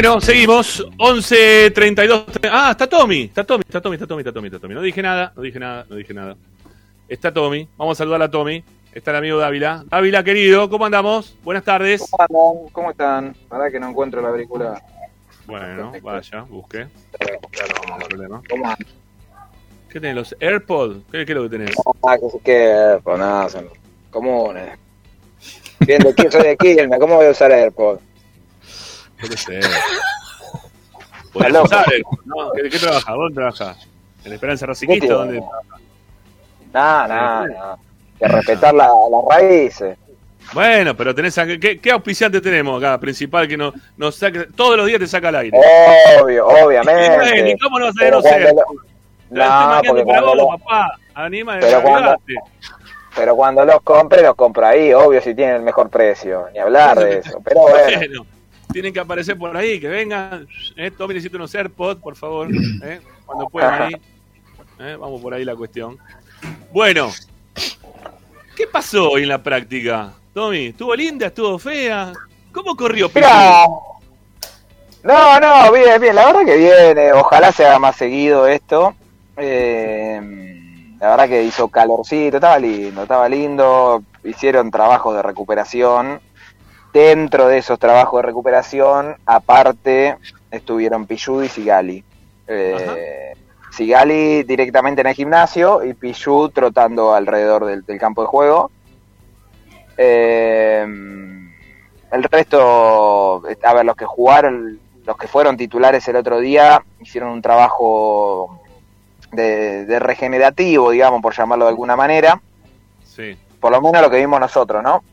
Bueno, 0.00 0.20
seguimos. 0.20 0.86
11, 0.96 1.72
32. 1.72 2.26
Ah, 2.52 2.68
está 2.70 2.86
Tommy. 2.86 3.22
Está 3.22 3.42
Tommy, 3.42 3.64
está 3.66 3.80
Tommy, 3.80 3.94
está 3.96 4.06
Tommy, 4.06 4.20
está 4.20 4.32
Tommy, 4.32 4.46
está 4.46 4.58
Tommy. 4.60 4.74
No 4.76 4.80
dije 4.80 5.02
nada, 5.02 5.32
no 5.34 5.42
dije 5.42 5.58
nada, 5.58 5.86
no 5.90 5.96
dije 5.96 6.14
nada. 6.14 6.36
Está 7.08 7.34
Tommy. 7.34 7.68
Vamos 7.76 7.98
a 7.98 7.98
saludar 7.98 8.22
a 8.22 8.30
Tommy. 8.30 8.62
Está 8.92 9.10
el 9.10 9.16
amigo 9.16 9.38
Dávila. 9.38 9.82
Dávila, 9.90 10.22
querido, 10.22 10.70
¿cómo 10.70 10.86
andamos? 10.86 11.36
Buenas 11.42 11.64
tardes. 11.64 12.08
¿Cómo 12.08 12.22
andan? 12.22 12.72
¿Cómo 12.72 12.90
están? 12.92 13.34
Para 13.48 13.72
que 13.72 13.80
no 13.80 13.88
encuentro 13.88 14.22
la 14.22 14.28
auricular. 14.28 14.80
Bueno, 15.48 15.92
vaya. 16.00 16.46
No 16.48 16.64
hay 16.70 18.06
problema. 18.08 18.40
¿Cómo 18.48 18.66
andan? 18.66 18.86
¿Qué 19.88 19.98
tenés? 19.98 20.14
¿Los 20.14 20.36
AirPods? 20.38 21.06
¿Qué, 21.10 21.26
qué 21.26 21.32
es 21.32 21.36
lo 21.36 21.42
que 21.42 21.58
tenés? 21.58 21.74
Ah, 22.06 22.16
que 22.16 22.38
que 22.44 23.00
pues 23.02 23.18
nada, 23.18 23.48
son 23.48 23.66
comunes. 24.10 24.78
Bien, 25.80 26.00
de 26.02 26.10
aquí 26.10 26.22
soy 26.30 26.42
de 26.42 26.56
Quilmes, 26.56 27.00
¿cómo 27.00 27.16
voy 27.16 27.26
a 27.26 27.30
usar 27.30 27.50
AirPods? 27.50 28.07
Puede 29.20 29.36
ser. 29.36 29.64
Podés 31.32 31.52
loco. 31.52 31.64
usar 31.66 31.84
AirPods, 31.92 32.26
¿no? 32.26 32.52
¿Qué, 32.52 32.68
qué 32.70 32.78
trabajas? 32.78 33.14
¿Dónde 33.14 33.34
trabajas? 33.34 33.88
¿En 34.24 34.32
Esperanza 34.32 34.66
Racinguista? 34.66 35.06
¿Qué 35.06 35.12
¿Dónde? 35.12 35.42
Nada, 36.72 37.08
nada, 37.08 37.46
nada. 37.46 37.78
Que 38.18 38.28
respetar 38.28 38.74
la- 38.74 38.86
las 38.88 39.24
raíces. 39.40 39.96
Bueno, 40.52 40.96
pero 40.96 41.14
tenés 41.14 41.36
a- 41.38 41.46
¿qué, 41.46 41.78
qué 41.78 41.90
auspiciante 41.92 42.40
tenemos 42.40 42.82
acá? 42.82 42.98
Principal 42.98 43.46
que 43.46 43.56
nos, 43.56 43.74
nos 43.96 44.16
saca, 44.16 44.46
todos 44.56 44.76
los 44.76 44.86
días 44.86 44.98
te 44.98 45.06
saca 45.06 45.28
al 45.28 45.36
aire. 45.36 45.58
Obvio, 46.22 46.48
Y 46.50 46.62
obviamente. 46.64 47.56
cómo 47.62 47.78
no 47.78 47.86
vas 47.86 47.94
a 47.96 47.98
Pero 48.00 48.20
lo- 48.20 48.64
No, 49.30 49.80
porque 49.86 50.04
para 50.04 50.22
vos, 50.22 50.36
lo- 50.36 50.48
papá. 50.48 50.90
Anima, 51.14 51.58
Pero 51.60 51.82
cuando-. 51.82 52.16
Pero 53.14 53.34
cuando 53.36 53.64
los 53.64 53.80
compre, 53.82 54.22
los 54.22 54.34
compro 54.36 54.64
ahí, 54.66 54.92
obvio, 54.94 55.20
si 55.20 55.34
tienen 55.34 55.56
el 55.56 55.62
mejor 55.62 55.90
precio. 55.90 56.46
Ni 56.52 56.60
hablar 56.60 56.98
de 56.98 57.18
eso. 57.18 57.40
Pero 57.44 57.60
bueno. 57.62 57.98
Bueno, 57.98 58.26
tienen 58.72 58.92
que 58.92 59.00
aparecer 59.00 59.36
por 59.38 59.56
ahí, 59.56 59.80
que 59.80 59.88
vengan. 59.88 60.46
Eh, 60.76 60.90
Tommy 60.90 61.14
necesita 61.14 61.36
unos 61.36 61.54
AirPods, 61.54 62.00
por 62.00 62.16
favor. 62.16 62.48
eh, 62.82 63.00
cuando 63.26 63.46
puedan 63.50 63.82
ahí. 63.82 63.92
Eh, 64.80 64.96
vamos 64.98 65.20
por 65.20 65.34
ahí 65.34 65.44
la 65.44 65.56
cuestión. 65.56 65.98
Bueno, 66.72 67.10
¿qué 68.56 68.66
pasó 68.66 69.10
hoy 69.10 69.22
en 69.22 69.28
la 69.28 69.42
práctica? 69.42 70.12
Tommy, 70.34 70.66
¿estuvo 70.66 70.94
linda? 70.94 71.26
¿Estuvo 71.26 71.58
fea? 71.58 72.12
¿Cómo 72.52 72.76
corrió 72.76 73.10
Mirá. 73.14 73.64
No, 75.02 75.40
no, 75.40 75.72
bien, 75.72 76.00
bien. 76.00 76.14
La 76.14 76.26
verdad 76.26 76.44
que 76.44 76.56
bien. 76.56 76.98
eh, 76.98 77.12
Ojalá 77.12 77.50
se 77.52 77.64
haga 77.64 77.78
más 77.78 77.96
seguido 77.96 78.46
esto. 78.46 78.94
Eh, 79.36 80.20
la 81.00 81.10
verdad 81.10 81.28
que 81.28 81.42
hizo 81.44 81.68
calorcito, 81.68 82.36
estaba 82.38 82.58
lindo, 82.58 83.02
estaba 83.02 83.28
lindo. 83.28 84.02
Hicieron 84.24 84.70
trabajos 84.70 85.14
de 85.14 85.22
recuperación. 85.22 86.20
Dentro 86.98 87.46
de 87.46 87.58
esos 87.58 87.78
trabajos 87.78 88.20
de 88.20 88.26
recuperación, 88.26 89.14
aparte, 89.24 90.16
estuvieron 90.50 91.06
Pichud 91.06 91.44
y 91.44 91.48
Sigali. 91.48 92.02
Eh, 92.48 93.34
Sigali 93.70 94.42
directamente 94.42 95.02
en 95.02 95.06
el 95.06 95.14
gimnasio 95.14 95.84
y 95.84 95.94
Pichud 95.94 96.50
trotando 96.50 97.14
alrededor 97.14 97.66
del, 97.66 97.84
del 97.84 98.00
campo 98.00 98.22
de 98.22 98.26
juego. 98.26 98.72
Eh, 99.96 100.84
el 102.10 102.22
resto, 102.24 103.44
a 103.62 103.74
ver, 103.74 103.84
los 103.84 103.94
que 103.94 104.04
jugaron, 104.04 104.80
los 105.04 105.16
que 105.16 105.28
fueron 105.28 105.56
titulares 105.56 106.08
el 106.08 106.16
otro 106.16 106.40
día, 106.40 106.82
hicieron 106.98 107.30
un 107.30 107.42
trabajo 107.42 108.60
de, 109.30 109.84
de 109.84 110.00
regenerativo, 110.00 110.90
digamos, 110.90 111.22
por 111.22 111.32
llamarlo 111.32 111.66
de 111.66 111.70
alguna 111.70 111.94
manera. 111.94 112.42
Sí. 113.04 113.38
Por 113.60 113.70
lo 113.70 113.80
menos 113.80 114.02
lo 114.02 114.10
que 114.10 114.18
vimos 114.18 114.40
nosotros, 114.40 114.82
¿no? 114.82 115.04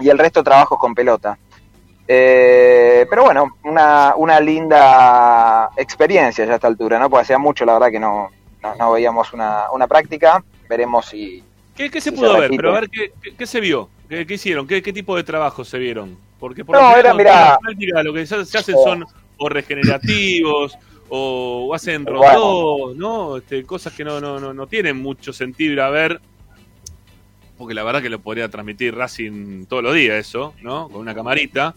Y 0.00 0.08
el 0.08 0.18
resto 0.18 0.42
trabajos 0.42 0.78
con 0.78 0.94
pelota. 0.94 1.38
Eh, 2.06 3.06
pero 3.10 3.24
bueno, 3.24 3.56
una, 3.64 4.14
una 4.16 4.40
linda 4.40 5.68
experiencia 5.76 6.44
ya 6.46 6.52
a 6.52 6.54
esta 6.54 6.66
altura, 6.68 6.98
¿no? 6.98 7.10
Porque 7.10 7.22
hacía 7.22 7.38
mucho, 7.38 7.64
la 7.66 7.74
verdad, 7.74 7.90
que 7.90 8.00
no, 8.00 8.30
no, 8.62 8.74
no 8.76 8.92
veíamos 8.92 9.32
una, 9.32 9.70
una 9.72 9.86
práctica. 9.86 10.42
Veremos 10.68 11.06
si, 11.06 11.42
¿Qué, 11.74 11.90
qué 11.90 12.00
se 12.00 12.10
si 12.10 12.16
pudo 12.16 12.38
ver? 12.38 12.50
Pero 12.54 12.70
a 12.70 12.80
ver, 12.80 12.88
¿qué, 12.90 13.12
qué- 13.22 13.34
qué 13.36 13.46
se 13.46 13.60
vio? 13.60 13.88
¿Qué, 14.08 14.26
qué 14.26 14.34
hicieron? 14.34 14.66
¿Qué, 14.66 14.82
qué 14.82 14.92
tipo 14.92 15.16
de 15.16 15.24
trabajos 15.24 15.68
se 15.68 15.78
vieron? 15.78 16.16
Porque 16.40 16.64
por 16.64 16.76
No, 16.76 16.96
era, 16.96 17.12
mirá. 17.12 17.58
práctica 17.60 18.02
lo 18.02 18.14
que 18.14 18.26
se, 18.26 18.36
hacen 18.36 18.76
son 18.82 19.04
o 19.36 19.48
regenerativos 19.48 20.78
o, 21.10 21.66
o 21.68 21.74
hacen 21.74 22.04
Bueno. 22.04 22.32
rondó, 22.32 22.94
¿no? 22.94 23.36
Este, 23.36 23.64
cosas 23.64 23.92
que 23.92 24.04
no, 24.04 24.20
no, 24.20 24.38
no, 24.40 24.54
no 24.54 24.66
tienen 24.66 24.96
mucho 24.96 25.32
sentido 25.32 25.72
ir 25.74 25.80
a 25.80 25.90
ver. 25.90 26.20
Porque 27.58 27.74
la 27.74 27.82
verdad 27.82 28.00
que 28.00 28.08
lo 28.08 28.20
podría 28.20 28.48
transmitir 28.48 28.94
Racing 28.96 29.66
todos 29.66 29.82
los 29.82 29.94
días 29.94 30.16
eso, 30.16 30.54
¿no? 30.62 30.88
Con 30.88 31.00
una 31.00 31.14
camarita. 31.14 31.74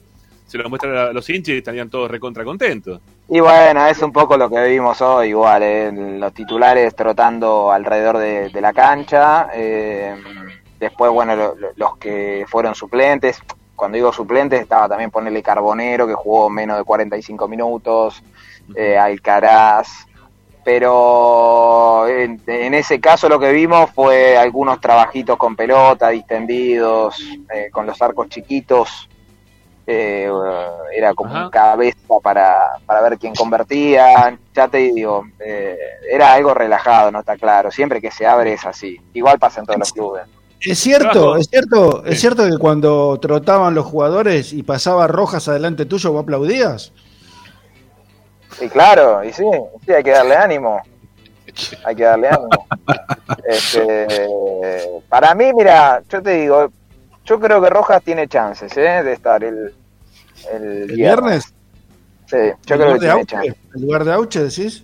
Se 0.48 0.58
lo 0.58 0.70
muestra 0.70 1.08
a 1.08 1.14
los 1.14 1.30
hinchas 1.30 1.56
y 1.56 1.58
estarían 1.60 1.90
todos 1.90 2.12
recontra 2.12 2.44
contentos. 2.44 2.99
Y 3.30 3.40
bueno, 3.40 3.86
es 3.88 4.02
un 4.02 4.12
poco 4.12 4.36
lo 4.38 4.49
que 4.49 4.62
vimos 4.68 5.02
hoy, 5.02 5.30
igual, 5.30 5.64
eh, 5.64 5.91
los 6.20 6.34
titulares 6.34 6.94
trotando 6.95 7.72
alrededor 7.72 8.18
de, 8.18 8.49
de 8.49 8.62
la 8.62 8.74
cancha. 8.74 9.48
eh, 9.53 10.16
después, 10.80 11.12
bueno, 11.12 11.36
lo- 11.36 11.56
lo- 11.56 11.70
los 11.76 11.98
que 11.98 12.45
fueron 12.49 12.76
suplentes. 12.76 13.40
Cuando 13.76 13.95
digo 13.95 14.12
suplentes, 14.12 14.62
estaba 14.62 14.90
también 14.90 15.10
ponerle 15.10 15.41
Carbonero, 15.41 16.06
que 16.06 16.14
jugó 16.14 16.49
menos 16.49 16.78
de 16.78 16.84
45 16.84 17.48
minutos, 17.48 18.22
eh, 18.76 18.98
Alcaraz. 18.98 19.88
Pero 20.63 22.07
en, 22.07 22.39
en 22.45 22.73
ese 22.73 22.99
caso 22.99 23.27
lo 23.27 23.39
que 23.39 23.51
vimos 23.51 23.89
fue 23.91 24.38
algunos 24.38 24.79
trabajitos 24.79 25.38
con 25.38 25.55
pelota, 25.55 26.09
distendidos, 26.09 27.19
eh, 27.53 27.69
con 27.71 27.85
los 27.85 27.99
arcos 28.01 28.29
chiquitos. 28.29 29.09
Eh, 29.88 30.29
era 30.95 31.13
como 31.15 31.33
Ajá. 31.35 31.45
un 31.45 31.51
cabeza 31.51 31.97
para, 32.21 32.73
para 32.85 33.01
ver 33.01 33.17
quién 33.17 33.33
convertía. 33.33 34.38
Ya 34.53 34.67
te 34.67 34.77
digo, 34.77 35.25
eh, 35.39 35.77
era 36.09 36.33
algo 36.33 36.53
relajado, 36.53 37.11
no 37.11 37.19
está 37.19 37.35
claro. 37.38 37.71
Siempre 37.71 37.99
que 37.99 38.11
se 38.11 38.25
abre 38.27 38.53
es 38.53 38.65
así. 38.65 38.97
Igual 39.13 39.39
pasa 39.39 39.61
en 39.61 39.65
todos 39.65 39.79
los 39.79 39.91
clubes. 39.91 40.23
Es 40.63 40.77
cierto, 40.77 41.38
es 41.38 41.47
cierto, 41.49 42.05
es 42.05 42.21
cierto 42.21 42.47
que 42.47 42.59
cuando 42.59 43.19
trotaban 43.19 43.73
los 43.73 43.85
jugadores 43.85 44.53
y 44.53 44.61
pasaba 44.61 45.07
Rojas 45.07 45.47
adelante 45.47 45.85
tuyo, 45.85 46.11
vos 46.11 46.21
aplaudías. 46.21 46.93
Y 48.61 48.69
claro, 48.69 49.23
y 49.23 49.33
sí, 49.33 49.43
sí, 49.85 49.91
hay 49.91 50.03
que 50.03 50.11
darle 50.11 50.35
ánimo. 50.35 50.81
Hay 51.83 51.95
que 51.95 52.03
darle 52.03 52.29
ánimo. 52.29 52.49
Este, 53.45 54.07
para 55.09 55.35
mí, 55.35 55.51
mira, 55.53 56.01
yo 56.07 56.21
te 56.21 56.31
digo, 56.35 56.71
yo 57.25 57.39
creo 57.41 57.61
que 57.61 57.69
Rojas 57.69 58.01
tiene 58.03 58.27
chances 58.29 58.71
¿eh? 58.77 59.03
de 59.03 59.11
estar 59.13 59.43
el, 59.43 59.73
el, 60.53 60.63
¿El 60.89 60.95
viernes? 60.95 61.53
Sí, 62.27 62.38
yo 62.38 62.41
¿En 62.41 62.55
creo 62.65 62.77
lugar 62.77 62.93
que 62.93 62.93
de 62.93 62.99
tiene 62.99 63.11
Auche? 63.11 63.25
chances. 63.35 63.55
¿En 63.75 63.81
lugar 63.81 64.03
de 64.05 64.13
Auche 64.13 64.43
decís? 64.43 64.83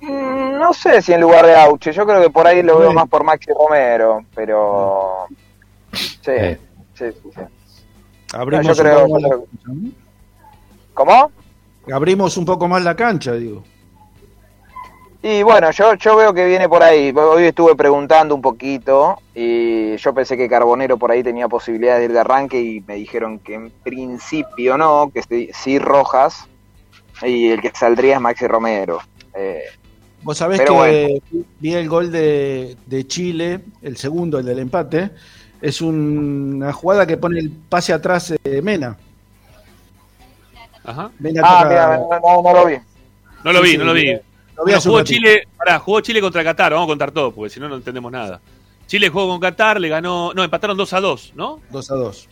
Mm, 0.00 0.58
No 0.58 0.72
sé 0.72 1.00
si 1.02 1.12
en 1.12 1.20
lugar 1.20 1.46
de 1.46 1.54
Auche, 1.54 1.92
yo 1.92 2.04
creo 2.06 2.20
que 2.20 2.30
por 2.30 2.46
ahí 2.48 2.62
lo 2.62 2.78
veo 2.78 2.88
Sí. 2.90 2.94
más 2.96 3.08
por 3.08 3.22
Maxi 3.22 3.50
Romero, 3.52 4.24
pero 4.34 5.26
sí, 5.92 6.30
Eh. 6.32 6.58
sí, 6.94 7.04
sí, 7.12 7.30
sí. 7.34 7.40
Abrimos, 8.32 8.66
yo 8.66 8.74
creo- 8.82 9.06
¿Cómo? 10.94 11.30
Abrimos 11.92 12.36
un 12.36 12.44
poco 12.44 12.66
más 12.68 12.82
la 12.82 12.94
cancha, 12.96 13.32
digo. 13.32 13.62
Y 15.22 15.42
bueno, 15.42 15.70
yo, 15.70 15.94
yo 15.94 16.16
veo 16.16 16.34
que 16.34 16.44
viene 16.44 16.68
por 16.68 16.82
ahí. 16.82 17.10
Hoy 17.16 17.44
estuve 17.44 17.74
preguntando 17.74 18.34
un 18.34 18.42
poquito 18.42 19.18
y 19.34 19.96
yo 19.96 20.12
pensé 20.12 20.36
que 20.36 20.48
Carbonero 20.50 20.98
por 20.98 21.10
ahí 21.10 21.22
tenía 21.22 21.48
posibilidad 21.48 21.98
de 21.98 22.04
ir 22.04 22.12
de 22.12 22.20
arranque 22.20 22.60
y 22.60 22.80
me 22.86 22.96
dijeron 22.96 23.38
que 23.38 23.54
en 23.54 23.70
principio 23.70 24.76
no, 24.76 25.10
que 25.14 25.22
sí, 25.22 25.48
sí 25.54 25.78
Rojas 25.78 26.46
y 27.22 27.48
el 27.48 27.60
que 27.62 27.70
saldría 27.74 28.16
es 28.16 28.20
Maxi 28.20 28.46
Romero. 28.46 28.98
Eh, 29.34 29.62
Vos 30.22 30.36
sabés 30.38 30.60
que 30.60 31.20
vi 31.58 31.74
el 31.74 31.88
gol 31.88 32.10
de, 32.12 32.76
de 32.86 33.06
Chile, 33.06 33.60
el 33.82 33.96
segundo, 33.96 34.38
el 34.38 34.44
del 34.46 34.58
empate. 34.58 35.10
Es 35.60 35.80
un- 35.80 36.54
una 36.56 36.72
jugada 36.72 37.06
que 37.06 37.16
pone 37.16 37.40
el 37.40 37.50
pase 37.50 37.92
atrás 37.94 38.34
de 38.44 38.62
Mena. 38.62 38.96
Ajá. 40.84 41.10
Ah, 41.42 41.64
mira, 41.68 41.96
no, 41.98 42.08
no, 42.20 42.42
no 42.42 42.52
lo 42.52 42.66
vi. 42.66 42.76
No 43.42 43.52
lo 43.52 43.58
Sí, 43.60 43.64
vi, 43.64 43.70
sí, 43.72 43.78
no 43.78 43.84
lo 43.84 43.92
vi. 43.94 44.06
lo 44.12 44.18
vi 44.18 44.20
Bueno, 44.72 44.80
jugó. 44.80 45.02
Chile, 45.02 45.48
pará, 45.56 45.78
jugó 45.78 46.00
Chile 46.00 46.20
contra 46.20 46.44
Qatar, 46.44 46.72
vamos 46.72 46.86
a 46.86 46.90
contar 46.92 47.10
todo, 47.10 47.32
porque 47.32 47.50
si 47.50 47.60
no, 47.60 47.68
no 47.68 47.76
entendemos 47.76 48.10
nada. 48.12 48.40
Chile 48.86 49.08
jugó 49.08 49.28
con 49.28 49.40
Qatar, 49.40 49.80
le 49.80 49.88
ganó, 49.88 50.32
no, 50.34 50.44
empataron 50.44 50.76
2 50.76 50.92
a 50.92 51.00
2, 51.00 51.32
¿no? 51.36 51.60
2 51.70 51.90
a 51.90 51.94
2. 51.94 52.28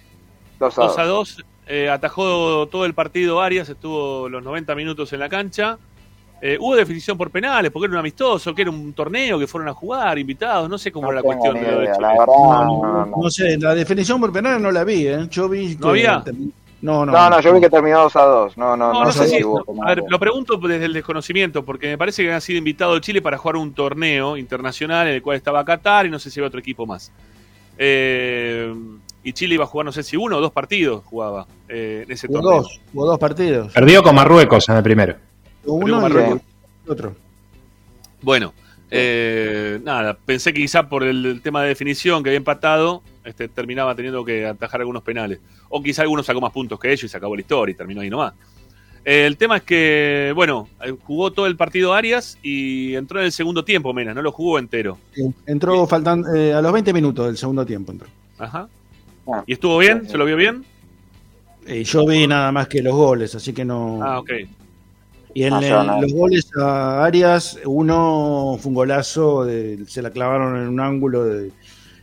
Dos 0.60 0.78
a 0.78 0.82
2 0.82 0.98
a 0.98 1.04
dos. 1.04 1.36
2, 1.38 1.46
eh, 1.66 1.88
atajó 1.90 2.66
todo 2.68 2.84
el 2.84 2.94
partido 2.94 3.40
Arias, 3.40 3.68
estuvo 3.68 4.28
los 4.28 4.42
90 4.44 4.74
minutos 4.74 5.12
en 5.12 5.20
la 5.20 5.28
cancha. 5.28 5.78
Eh, 6.44 6.58
hubo 6.60 6.74
definición 6.74 7.16
por 7.16 7.30
penales, 7.30 7.70
porque 7.70 7.84
era 7.86 7.92
un 7.94 7.98
amistoso, 8.00 8.52
que 8.54 8.62
era 8.62 8.70
un 8.72 8.92
torneo 8.94 9.38
que 9.38 9.46
fueron 9.46 9.68
a 9.68 9.74
jugar, 9.74 10.18
invitados, 10.18 10.68
no 10.68 10.76
sé 10.76 10.90
cómo 10.90 11.06
No 11.06 11.12
era 11.12 11.20
la 11.20 11.22
cuestión 11.22 11.54
de 11.54 11.60
de 11.60 11.66
idea, 11.84 11.94
Chile. 11.94 12.06
la 12.06 12.08
verdad, 12.18 12.26
No, 12.26 12.64
no, 12.64 12.82
no, 12.82 13.06
no. 13.06 13.16
no 13.22 13.30
sé, 13.30 13.56
la 13.58 13.74
definición 13.76 14.20
por 14.20 14.32
penal 14.32 14.60
no 14.60 14.72
la 14.72 14.82
vi, 14.82 15.06
¿eh? 15.06 15.28
Yo 15.30 15.48
vi 15.48 15.76
¿No 15.76 15.80
que 15.80 15.88
había? 15.88 16.24
No, 16.82 17.06
no. 17.06 17.12
No, 17.12 17.30
no, 17.30 17.40
yo 17.40 17.54
vi 17.54 17.60
que 17.60 17.70
terminó 17.70 18.00
2 18.02 18.16
a 18.16 18.22
2. 18.24 18.56
No, 18.58 18.76
no, 18.76 18.92
No, 18.92 18.92
no, 18.92 19.04
no 19.04 19.12
sé 19.12 19.28
si. 19.28 19.42
hubo 19.44 19.64
A 19.84 19.88
ver, 19.94 20.02
lo 20.08 20.18
pregunto 20.18 20.56
desde 20.56 20.84
el 20.84 20.92
desconocimiento, 20.92 21.64
porque 21.64 21.86
me 21.86 21.96
parece 21.96 22.22
que 22.24 22.32
ha 22.32 22.40
sido 22.40 22.58
invitado 22.58 22.98
Chile 22.98 23.22
para 23.22 23.38
jugar 23.38 23.56
un 23.56 23.72
torneo 23.72 24.36
internacional 24.36 25.06
en 25.06 25.14
el 25.14 25.22
cual 25.22 25.36
estaba 25.36 25.64
Qatar 25.64 26.06
y 26.06 26.10
no 26.10 26.18
sé 26.18 26.30
si 26.30 26.40
había 26.40 26.48
otro 26.48 26.58
equipo 26.60 26.84
más. 26.84 27.12
Eh, 27.78 28.74
y 29.24 29.32
Chile 29.32 29.54
iba 29.54 29.64
a 29.64 29.68
jugar, 29.68 29.84
no 29.86 29.92
sé 29.92 30.02
si 30.02 30.16
uno 30.16 30.36
o 30.38 30.40
dos 30.40 30.50
partidos 30.52 31.04
jugaba 31.04 31.46
eh, 31.68 32.02
en 32.04 32.12
ese 32.12 32.26
Hubo 32.26 32.40
torneo. 32.40 32.62
dos, 32.62 32.80
hubo 32.92 33.06
dos 33.06 33.18
partidos. 33.18 33.72
Perdió 33.72 34.02
con 34.02 34.14
Marruecos 34.16 34.68
en 34.68 34.76
el 34.76 34.82
primero. 34.82 35.16
Uno 35.64 35.98
y 35.98 36.00
Marruecos. 36.00 36.40
el 36.84 36.90
otro. 36.92 37.14
Bueno, 38.20 38.52
eh, 38.94 39.80
nada, 39.82 40.14
pensé 40.14 40.52
que 40.52 40.60
quizá 40.60 40.86
por 40.86 41.02
el, 41.02 41.40
tema 41.42 41.62
de 41.62 41.68
definición 41.68 42.22
que 42.22 42.28
había 42.28 42.36
empatado, 42.36 43.02
este, 43.24 43.48
terminaba 43.48 43.94
teniendo 43.94 44.22
que 44.22 44.46
atajar 44.46 44.80
algunos 44.82 45.02
penales. 45.02 45.40
O 45.70 45.82
quizá 45.82 46.02
alguno 46.02 46.22
sacó 46.22 46.42
más 46.42 46.52
puntos 46.52 46.78
que 46.78 46.88
ellos 46.88 47.04
y 47.04 47.08
se 47.08 47.16
acabó 47.16 47.34
la 47.34 47.40
historia 47.40 47.72
y 47.72 47.76
terminó 47.76 48.02
ahí 48.02 48.10
nomás. 48.10 48.34
Eh, 49.04 49.24
el 49.26 49.38
tema 49.38 49.56
es 49.56 49.62
que, 49.62 50.32
bueno, 50.34 50.68
eh, 50.84 50.94
jugó 51.04 51.32
todo 51.32 51.46
el 51.46 51.56
partido 51.56 51.94
Arias 51.94 52.38
y 52.42 52.94
entró 52.94 53.18
en 53.18 53.26
el 53.26 53.32
segundo 53.32 53.64
tiempo, 53.64 53.94
Mena, 53.94 54.12
no 54.12 54.20
lo 54.20 54.30
jugó 54.30 54.58
entero. 54.58 54.98
Sí, 55.14 55.22
Entró 55.46 55.86
faltando 55.86 56.28
a 56.28 56.60
los 56.60 56.72
20 56.72 56.92
minutos 56.92 57.26
del 57.26 57.38
segundo 57.38 57.64
tiempo. 57.64 57.92
Entró. 57.92 58.08
Ajá. 58.38 58.68
Ah. 59.26 59.42
¿Y 59.46 59.54
estuvo 59.54 59.78
bien? 59.78 60.06
¿Se 60.06 60.18
lo 60.18 60.26
vio 60.26 60.36
bien? 60.36 60.66
Y 61.66 61.84
yo 61.84 62.04
vi 62.06 62.26
nada 62.26 62.52
más 62.52 62.68
que 62.68 62.82
los 62.82 62.94
goles, 62.94 63.34
así 63.34 63.52
que 63.54 63.64
no. 63.64 64.00
Ah, 64.02 64.18
ok. 64.18 64.30
Y 65.34 65.44
en 65.44 65.54
los 66.00 66.12
goles 66.12 66.46
a 66.60 67.04
Arias, 67.04 67.58
uno 67.64 68.58
fue 68.60 68.68
un 68.70 68.74
golazo, 68.74 69.44
de- 69.44 69.84
se 69.88 70.02
la 70.02 70.10
clavaron 70.10 70.56
en 70.56 70.68
un 70.68 70.80
ángulo. 70.80 71.24
De, 71.24 71.50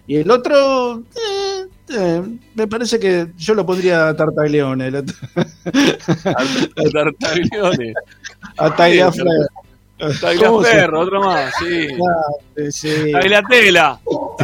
y 0.07 0.15
el 0.18 0.31
otro, 0.31 0.99
eh, 1.15 1.65
eh, 1.89 2.22
me 2.56 2.68
parece 2.68 2.99
que 2.99 3.27
yo 3.38 3.53
lo 3.53 3.65
pondría 3.65 4.07
a 4.10 4.15
Tartaglione. 4.15 4.88
el 4.88 4.95
otro. 4.95 5.15
Tartaglione. 6.91 7.93
a 8.57 8.76
Tagliaferro. 8.76 9.30
¿Cómo 9.99 10.14
se- 10.14 10.19
Tagliaferro, 10.22 10.99
otro 11.01 11.22
más, 11.23 11.53
sí. 11.60 11.88
Ah, 12.01 12.69
sí. 12.72 13.11
Tagliatela. 13.11 13.99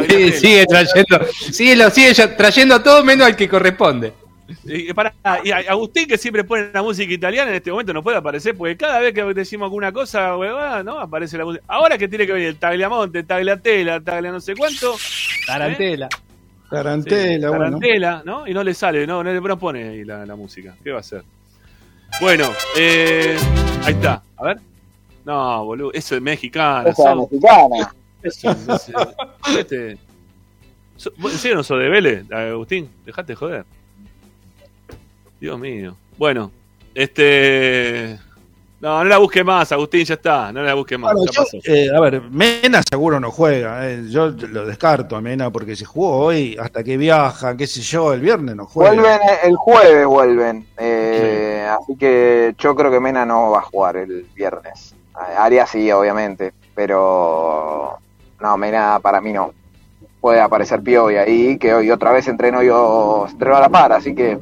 Sí, 0.09 0.31
sigue 0.33 0.65
trayendo, 0.65 1.19
sigue, 1.51 1.75
lo 1.77 1.89
sigue 1.89 2.13
ya- 2.13 2.35
trayendo 2.35 2.81
todo 2.81 3.03
menos 3.03 3.25
al 3.27 3.35
que 3.35 3.47
corresponde. 3.47 4.13
Y, 4.63 4.89
Agustín, 5.67 6.07
que 6.07 6.17
siempre 6.17 6.43
pone 6.43 6.69
la 6.71 6.81
música 6.83 7.11
italiana, 7.11 7.49
en 7.49 7.57
este 7.57 7.71
momento 7.71 7.93
no 7.93 8.03
puede 8.03 8.17
aparecer, 8.17 8.55
porque 8.55 8.77
cada 8.77 8.99
vez 8.99 9.13
que 9.13 9.23
decimos 9.33 9.65
alguna 9.65 9.91
cosa, 9.91 10.37
huevada, 10.37 10.83
¿no? 10.83 10.99
Aparece 10.99 11.37
la 11.37 11.45
música. 11.45 11.63
Ahora 11.67 11.97
que 11.97 12.07
tiene 12.07 12.27
que 12.27 12.33
venir 12.33 12.49
el 12.49 12.57
Tagliamonte, 12.57 13.23
Tagliatela, 13.23 14.01
Taglia 14.01 14.31
no 14.31 14.39
sé 14.39 14.55
cuánto. 14.55 14.95
Tarantela. 15.47 16.09
Tarantela, 16.69 17.49
bueno. 17.49 17.63
Tarantela, 17.65 18.21
¿no? 18.25 18.47
Y 18.47 18.53
no 18.53 18.63
le 18.63 18.73
sale, 18.73 19.05
no, 19.07 19.23
no 19.23 19.31
le 19.31 19.39
no 19.41 19.57
pone 19.59 19.89
ahí 19.89 20.03
la, 20.03 20.25
la 20.25 20.35
música. 20.35 20.75
¿Qué 20.83 20.91
va 20.91 20.97
a 20.97 21.01
hacer? 21.01 21.23
Bueno, 22.21 22.49
eh, 22.77 23.37
ahí 23.83 23.93
está. 23.93 24.21
A 24.37 24.43
ver. 24.45 24.57
No, 25.25 25.65
boludo, 25.65 25.91
eso 25.93 26.15
es 26.15 26.21
mexicano. 26.21 26.89
Esa 26.89 27.11
es 27.11 27.17
mexicana. 27.17 27.93
eso, 28.21 28.51
ese- 28.51 28.93
este- 29.59 29.97
so- 30.97 31.11
¿vos 31.17 31.31
¿En 31.33 31.37
serio 31.39 31.57
no 31.57 31.63
sos 31.63 31.79
de 31.79 31.89
Vélez, 31.89 32.31
Agustín? 32.31 32.89
Dejate 33.05 33.33
de 33.33 33.35
joder. 33.35 33.65
Dios 35.45 35.59
mío. 35.59 35.95
Bueno, 36.17 36.49
este. 36.95 38.17
No, 38.81 38.97
no 39.03 39.05
la 39.05 39.17
busque 39.19 39.43
más, 39.43 39.71
Agustín, 39.71 40.03
ya 40.03 40.15
está. 40.15 40.51
No 40.51 40.63
la 40.63 40.73
busque 40.73 40.97
más. 40.97 41.13
Bueno, 41.13 41.31
ya 41.31 41.37
yo, 41.37 41.43
pasó. 41.43 41.57
eh, 41.71 41.89
a 41.95 41.99
ver, 41.99 42.21
Mena 42.31 42.81
seguro 42.87 43.19
no 43.19 43.29
juega. 43.29 43.87
eh, 43.89 44.05
Yo 44.09 44.29
lo 44.29 44.65
descarto 44.65 45.15
a 45.15 45.21
Mena 45.21 45.51
porque 45.51 45.75
si 45.75 45.85
jugó 45.85 46.17
hoy, 46.25 46.57
hasta 46.59 46.83
que 46.83 46.97
viaja, 46.97 47.55
qué 47.55 47.67
sé 47.67 47.81
yo, 47.81 48.11
el 48.13 48.21
viernes 48.21 48.55
no 48.55 48.65
juega. 48.65 48.91
Vuelven 48.93 49.19
eh, 49.21 49.37
el 49.43 49.55
jueves, 49.55 50.05
vuelven. 50.07 50.67
Eh, 50.77 51.67
Así 51.79 51.95
que 51.95 52.55
yo 52.57 52.75
creo 52.75 52.89
que 52.91 52.99
Mena 52.99 53.23
no 53.25 53.51
va 53.51 53.59
a 53.59 53.63
jugar 53.63 53.97
el 53.97 54.25
viernes. 54.35 54.95
Arias 55.37 55.69
sí, 55.69 55.91
obviamente, 55.91 56.53
pero 56.73 57.97
no, 58.41 58.57
Mena 58.57 58.99
para 58.99 59.21
mí 59.21 59.31
no. 59.31 59.53
Puede 60.19 60.41
aparecer 60.41 60.81
Piovi 60.81 61.17
ahí, 61.17 61.57
que 61.59 61.71
hoy 61.73 61.91
otra 61.91 62.11
vez 62.11 62.27
entrenó 62.27 62.63
yo 62.63 63.27
entrenó 63.29 63.57
a 63.57 63.61
la 63.61 63.69
par, 63.69 63.93
así 63.93 64.15
que 64.15 64.39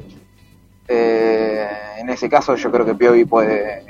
eh, 0.88 1.68
en 1.98 2.10
ese 2.10 2.28
caso 2.28 2.54
yo 2.56 2.70
creo 2.70 2.84
que 2.84 2.94
Piovi 2.94 3.24
puede 3.24 3.84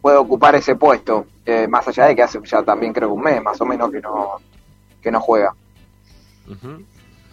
puede 0.00 0.16
ocupar 0.18 0.54
ese 0.54 0.76
puesto, 0.76 1.26
eh, 1.44 1.66
más 1.66 1.88
allá 1.88 2.06
de 2.06 2.14
que 2.14 2.22
hace 2.22 2.38
ya 2.44 2.62
también 2.62 2.92
creo 2.92 3.08
que 3.08 3.14
un 3.14 3.22
mes 3.22 3.42
más 3.42 3.60
o 3.60 3.66
menos 3.66 3.90
que 3.90 4.00
no 4.00 4.36
que 5.02 5.10
no 5.10 5.20
juega. 5.20 5.52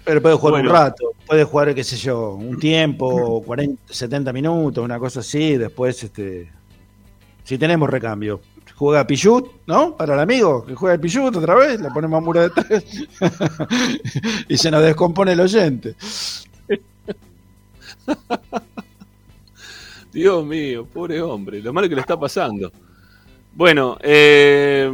Pero 0.03 0.22
puede 0.22 0.36
jugar 0.36 0.52
Bueno. 0.53 0.70
un 0.70 0.76
rato, 0.76 1.11
puede 1.28 1.44
jugar, 1.44 1.74
qué 1.76 1.84
sé 1.84 1.95
yo, 1.98 2.32
un 2.32 2.60
tiempo, 2.60 3.41
40, 3.45 3.94
70 3.94 4.34
minutos, 4.34 4.84
una 4.84 4.99
cosa 4.99 5.20
así, 5.22 5.56
después, 5.56 6.03
este, 6.03 6.52
si 7.44 7.57
tenemos 7.57 7.90
recambio. 7.90 8.41
Juega 8.76 9.06
Pichut, 9.06 9.49
¿no? 9.68 9.95
Para 9.95 10.15
el 10.15 10.20
amigo, 10.20 10.65
que 10.65 10.74
juega 10.76 10.98
Pichut 10.98 11.34
otra 11.36 11.53
vez, 11.56 11.80
le 11.80 11.90
ponemos 11.91 12.18
a 12.18 12.22
muro 12.22 12.41
de 12.41 12.49
tres 12.49 12.84
y 14.49 14.57
se 14.57 14.72
nos 14.72 14.82
descompone 14.82 15.34
el 15.34 15.40
oyente. 15.40 15.95
Dios 20.14 20.45
mío, 20.45 20.85
pobre 20.85 21.22
hombre. 21.22 21.61
Lo 21.61 21.73
malo 21.73 21.90
que 21.90 21.95
le 21.95 22.02
está 22.02 22.19
pasando. 22.19 22.72
Bueno, 23.56 23.98
eh. 24.02 24.91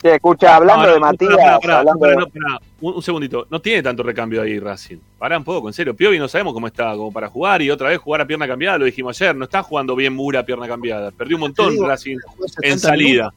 Che, 0.00 0.14
escucha, 0.14 0.54
hablando 0.54 0.82
no, 0.82 0.88
no, 0.88 0.94
de 0.94 1.00
Matías, 1.00 1.36
pará, 1.36 1.58
pará, 1.58 1.78
hablando 1.78 2.00
pará, 2.00 2.12
de- 2.12 2.18
no, 2.18 2.28
pará. 2.28 2.60
Un, 2.80 2.94
un 2.94 3.02
segundito. 3.02 3.46
No 3.50 3.60
tiene 3.60 3.82
tanto 3.82 4.02
recambio 4.04 4.42
ahí 4.42 4.60
Racing. 4.60 4.98
Pará 5.18 5.38
un 5.38 5.44
poco, 5.44 5.68
en 5.68 5.72
serio. 5.72 5.94
Piovi 5.96 6.18
no 6.18 6.28
sabemos 6.28 6.52
cómo 6.52 6.68
está 6.68 6.92
como 6.92 7.12
para 7.12 7.28
jugar 7.28 7.62
y 7.62 7.70
otra 7.70 7.88
vez 7.88 7.98
jugar 7.98 8.20
a 8.20 8.26
pierna 8.26 8.46
cambiada. 8.46 8.78
Lo 8.78 8.84
dijimos 8.84 9.20
ayer. 9.20 9.34
No 9.34 9.44
está 9.44 9.62
jugando 9.62 9.96
bien 9.96 10.14
Mura 10.14 10.40
a 10.40 10.42
pierna 10.44 10.68
cambiada. 10.68 11.10
Perdió 11.10 11.36
un 11.36 11.40
montón 11.40 11.70
digo, 11.72 11.86
Racing 11.86 12.18
en 12.62 12.78
70 12.78 12.78
salida. 12.78 13.34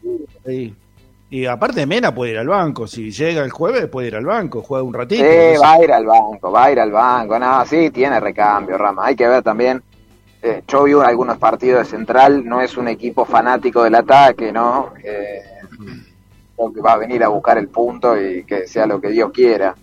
Y 1.32 1.46
aparte 1.46 1.86
Mena 1.86 2.14
puede 2.14 2.32
ir 2.32 2.38
al 2.40 2.48
banco, 2.48 2.88
si 2.88 3.12
llega 3.12 3.44
el 3.44 3.52
jueves 3.52 3.88
puede 3.88 4.08
ir 4.08 4.16
al 4.16 4.26
banco, 4.26 4.64
juega 4.64 4.84
un 4.84 4.94
ratito. 4.96 5.24
Sí, 5.24 5.30
no 5.30 5.54
sé. 5.54 5.58
va 5.60 5.74
a 5.74 5.84
ir 5.84 5.92
al 5.92 6.06
banco, 6.06 6.52
va 6.52 6.64
a 6.66 6.72
ir 6.72 6.80
al 6.80 6.92
banco. 6.92 7.38
No, 7.38 7.66
sí, 7.68 7.92
tiene 7.92 8.20
recambio, 8.20 8.78
Rama. 8.80 9.06
Hay 9.06 9.16
que 9.16 9.28
ver 9.28 9.44
también. 9.44 9.84
Eh, 10.42 10.64
yo 10.68 10.84
vi 10.84 10.94
algunos 10.94 11.38
partidos 11.38 11.80
de 11.80 11.98
Central, 11.98 12.46
no 12.46 12.62
es 12.62 12.78
un 12.78 12.88
equipo 12.88 13.26
fanático 13.26 13.84
del 13.84 13.96
ataque, 13.96 14.52
¿no? 14.52 14.94
Eh, 15.04 15.42
creo 16.56 16.74
que 16.74 16.82
va 16.82 16.94
a 16.94 16.98
venir 16.98 17.24
a 17.24 17.28
buscar 17.28 17.58
el 17.58 17.68
punto 17.68 18.20
y 18.20 18.44
que 18.46 18.68
sea 18.68 18.86
lo 18.86 19.02
que 19.02 19.10
Dios 19.10 19.32
quiera. 19.32 19.76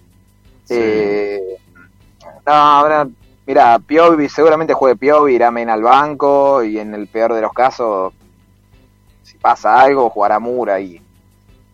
Eh, 0.68 1.58
no, 2.46 2.52
ahora, 2.52 3.06
mira, 3.46 3.78
Piovi, 3.78 4.28
seguramente 4.28 4.72
juegue 4.72 4.96
Piovi, 4.96 5.34
irá 5.34 5.50
Mena 5.50 5.74
al 5.74 5.82
banco 5.82 6.62
y 6.64 6.78
en 6.78 6.94
el 6.94 7.06
peor 7.06 7.34
de 7.34 7.42
los 7.42 7.52
casos, 7.52 8.14
si 9.22 9.36
pasa 9.36 9.78
algo, 9.78 10.08
jugará 10.08 10.38
Mura 10.38 10.80
y 10.80 11.02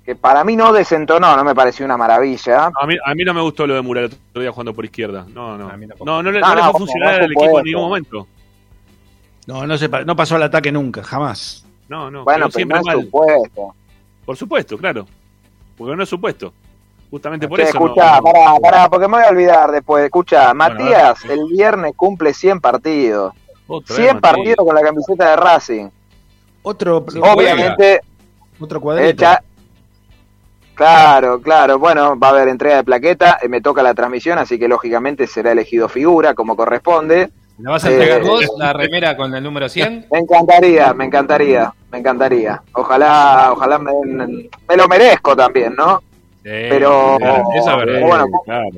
que 0.04 0.16
para 0.16 0.42
mí 0.42 0.56
no 0.56 0.72
desentonó, 0.72 1.36
no 1.36 1.44
me 1.44 1.54
pareció 1.54 1.84
una 1.84 1.96
maravilla. 1.96 2.72
A 2.74 2.86
mí, 2.86 2.96
a 3.04 3.14
mí 3.14 3.24
no 3.24 3.32
me 3.32 3.40
gustó 3.40 3.68
lo 3.68 3.74
de 3.74 3.82
Mura 3.82 4.00
el 4.00 4.06
otro 4.06 4.42
día 4.42 4.50
jugando 4.50 4.74
por 4.74 4.84
izquierda. 4.84 5.24
No, 5.32 5.56
no. 5.56 5.68
No, 5.68 5.76
no, 5.76 5.76
le, 5.76 5.86
No, 6.04 6.22
no 6.22 6.30
le 6.32 6.40
no, 6.40 6.70
fue 6.70 6.80
funcionar 6.80 7.22
al 7.22 7.32
equipo 7.32 7.58
en 7.60 7.64
ningún 7.64 7.82
momento. 7.82 8.26
No, 9.46 9.66
no, 9.66 9.76
se 9.76 9.88
pa- 9.88 10.04
no 10.04 10.14
pasó 10.16 10.36
al 10.36 10.44
ataque 10.44 10.70
nunca, 10.72 11.02
jamás. 11.02 11.64
No, 11.88 12.10
no. 12.10 12.24
Bueno, 12.24 12.46
pero 12.46 12.50
siempre 12.52 12.76
no 12.76 12.80
es 12.80 12.86
mal. 12.96 13.04
su 13.04 13.10
puesto. 13.10 13.74
Por 14.24 14.36
supuesto, 14.36 14.78
claro. 14.78 15.06
Porque 15.76 15.96
no 15.96 16.02
es 16.02 16.08
supuesto. 16.08 16.52
Justamente 17.10 17.46
por 17.48 17.58
Che, 17.58 17.64
eso. 17.64 17.72
escucha, 17.78 18.16
no- 18.16 18.22
pará, 18.22 18.54
pará, 18.60 18.88
porque 18.88 19.08
me 19.08 19.16
voy 19.18 19.24
a 19.26 19.28
olvidar 19.30 19.70
después. 19.72 20.04
Escucha, 20.04 20.54
Matías, 20.54 21.24
el 21.26 21.44
viernes 21.46 21.92
cumple 21.96 22.32
100 22.32 22.60
partidos. 22.60 23.34
Otra 23.66 23.96
vez, 23.96 24.04
100 24.06 24.16
Matías. 24.16 24.32
partidos 24.32 24.66
con 24.66 24.74
la 24.74 24.82
camiseta 24.82 25.30
de 25.30 25.36
Racing. 25.36 25.88
Otro, 26.62 26.98
Obviamente, 26.98 28.00
otro 28.60 28.80
cuadrito. 28.80 29.08
hecha. 29.10 29.42
Claro, 30.74 31.40
claro. 31.42 31.78
Bueno, 31.78 32.18
va 32.18 32.28
a 32.28 32.30
haber 32.30 32.48
entrega 32.48 32.76
de 32.76 32.84
plaqueta. 32.84 33.38
eh, 33.42 33.48
Me 33.48 33.60
toca 33.60 33.82
la 33.82 33.94
transmisión, 33.94 34.38
así 34.38 34.58
que 34.58 34.68
lógicamente 34.68 35.26
será 35.26 35.52
elegido 35.52 35.88
figura 35.88 36.34
como 36.34 36.56
corresponde. 36.56 37.30
¿La 37.62 37.70
vas 37.70 37.84
a 37.84 37.90
entregar 37.90 38.20
Eh, 38.22 38.28
vos, 38.28 38.44
la 38.58 38.72
remera 38.72 39.16
con 39.16 39.34
el 39.34 39.42
número 39.42 39.68
100? 39.68 40.06
Me 40.10 40.18
encantaría, 40.18 40.92
me 40.92 41.04
encantaría, 41.04 41.72
me 41.90 41.98
encantaría. 41.98 42.60
Ojalá, 42.74 43.50
ojalá 43.52 43.78
me, 43.78 43.92
me 44.04 44.76
lo 44.76 44.88
merezco 44.88 45.36
también, 45.36 45.74
¿no? 45.76 46.02
Pero- 46.42 47.18
Esa 47.54 47.72
es 47.72 47.76
verdad. 47.86 48.00
Bueno, 48.06 48.26
Claro. 48.44 48.68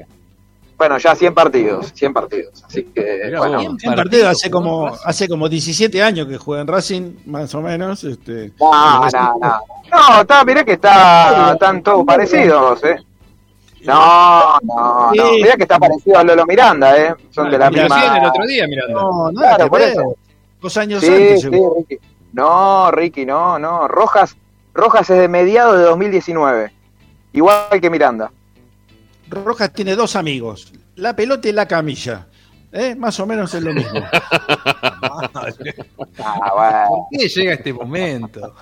Bueno, 0.77 0.99
ya 0.99 1.15
100 1.15 1.33
partidos, 1.33 1.93
100 1.95 2.13
partidos. 2.13 2.63
Así 2.65 2.83
que, 2.93 3.23
Mirá 3.27 3.39
bueno. 3.39 3.63
vos. 3.63 3.85
En 3.85 3.95
partido 3.95 4.29
hace 4.29 4.51
como 4.51 4.89
hace 5.05 5.29
como 5.29 5.49
17 5.49 6.03
años 6.03 6.27
que 6.27 6.37
juega 6.37 6.63
en 6.63 6.69
Racing, 6.69 7.13
más 7.27 7.55
o 7.55 7.63
menos. 7.63 8.03
Este, 8.05 8.51
No, 8.61 9.01
no, 9.09 9.39
no. 9.41 9.61
No, 9.91 10.21
está, 10.21 10.45
mirá 10.45 10.65
que 10.65 10.73
está, 10.73 11.53
están 11.53 11.81
todos 11.83 12.05
parecidos, 12.05 12.83
¿eh? 12.85 12.97
No, 13.85 14.59
no, 14.63 15.13
no. 15.13 15.13
Sí. 15.13 15.43
Mirá 15.43 15.57
que 15.57 15.63
está 15.63 15.79
parecido 15.79 16.19
a 16.19 16.25
Lolo 16.25 16.45
Miranda, 16.47 16.97
¿eh? 16.97 17.15
Son 17.31 17.51
de 17.51 17.59
la 17.59 17.71
Mirá, 17.71 17.83
misma. 17.85 17.97
hacían 17.99 18.17
el 18.17 18.25
otro 18.29 18.47
día, 18.47 18.67
mirando. 18.67 18.95
No, 19.01 19.33
nada 19.33 19.57
Claro, 19.57 19.71
por 19.71 19.83
eso. 19.83 20.17
Dos 20.61 20.77
años 20.77 21.03
Sí, 21.03 21.09
antes. 21.13 21.41
sí. 21.43 21.49
Ricky. 21.51 21.99
No, 22.33 22.91
Ricky, 22.91 23.27
no, 23.27 23.59
no. 23.59 23.87
Rojas, 23.89 24.37
Rojas 24.73 25.09
es 25.11 25.19
de 25.19 25.29
mediados 25.29 25.77
de 25.77 25.85
2019. 25.85 26.73
Igual 27.33 27.81
que 27.81 27.91
Miranda. 27.91 28.31
Rojas 29.29 29.73
tiene 29.73 29.95
dos 29.97 30.17
amigos, 30.17 30.73
la 30.97 31.15
pelota 31.17 31.49
y 31.49 31.53
la 31.53 31.67
camilla. 31.67 32.27
¿Eh? 32.73 32.95
Más 32.97 33.19
o 33.21 33.27
menos 33.27 33.55
es 33.55 33.63
lo 33.63 33.73
mismo. 33.73 34.01
Ah, 36.19 36.53
bueno, 36.55 36.89
¿Por 36.89 37.07
qué 37.21 37.29
llega 37.29 37.55
este 37.55 37.73
momento? 37.73 38.55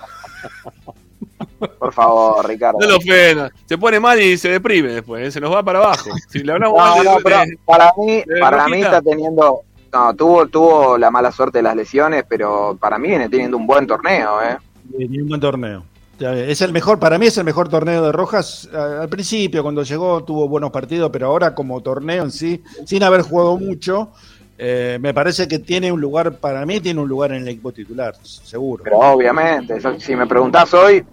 Por 1.79 1.93
favor, 1.93 2.47
Ricardo. 2.47 2.79
No 2.79 2.87
lo 2.87 2.97
ofendas. 2.97 3.51
Se 3.65 3.77
pone 3.77 3.99
mal 3.99 4.19
y 4.21 4.37
se 4.37 4.49
deprime 4.49 4.89
después. 4.93 5.27
¿eh? 5.27 5.31
Se 5.31 5.39
nos 5.39 5.53
va 5.53 5.63
para 5.63 5.79
abajo. 5.79 6.09
Si 6.29 6.39
le 6.39 6.51
hablamos 6.51 6.77
No, 6.77 6.83
mal 6.83 6.97
de- 6.99 7.09
no, 7.09 7.17
pero 7.23 7.39
de- 7.39 7.57
para 7.65 7.93
mí, 7.97 8.23
de 8.25 8.39
para 8.39 8.67
mí 8.67 8.81
está 8.81 9.01
teniendo, 9.01 9.61
no, 9.91 10.13
tuvo, 10.15 10.47
tuvo 10.47 10.97
la 10.97 11.11
mala 11.11 11.31
suerte 11.31 11.59
de 11.59 11.63
las 11.63 11.75
lesiones, 11.75 12.23
pero 12.27 12.77
para 12.79 12.97
mí 12.97 13.09
viene 13.09 13.29
teniendo 13.29 13.57
un 13.57 13.67
buen 13.67 13.85
torneo, 13.87 14.41
eh. 14.41 14.57
Un 14.93 15.27
buen 15.27 15.41
torneo. 15.41 15.83
Es 16.19 16.61
el 16.61 16.71
mejor, 16.71 16.99
para 16.99 17.17
mí 17.17 17.25
es 17.25 17.37
el 17.37 17.43
mejor 17.43 17.67
torneo 17.69 18.01
de 18.05 18.11
Rojas. 18.11 18.69
Al 18.73 19.09
principio, 19.09 19.61
cuando 19.63 19.83
llegó, 19.83 20.23
tuvo 20.23 20.47
buenos 20.47 20.71
partidos, 20.71 21.09
pero 21.11 21.27
ahora 21.27 21.53
como 21.55 21.81
torneo 21.81 22.23
en 22.23 22.31
sí, 22.31 22.63
sin 22.85 23.03
haber 23.03 23.23
jugado 23.23 23.57
mucho, 23.57 24.11
eh, 24.57 24.99
me 25.01 25.13
parece 25.13 25.47
que 25.47 25.59
tiene 25.59 25.91
un 25.91 25.99
lugar, 25.99 26.37
para 26.37 26.65
mí 26.65 26.79
tiene 26.79 27.01
un 27.01 27.09
lugar 27.09 27.31
en 27.31 27.41
el 27.41 27.47
equipo 27.49 27.71
titular, 27.73 28.15
seguro. 28.23 28.83
Pero 28.83 28.99
obviamente, 28.99 29.75
si 29.99 30.15
me 30.15 30.27
preguntás 30.27 30.73
hoy, 30.75 31.03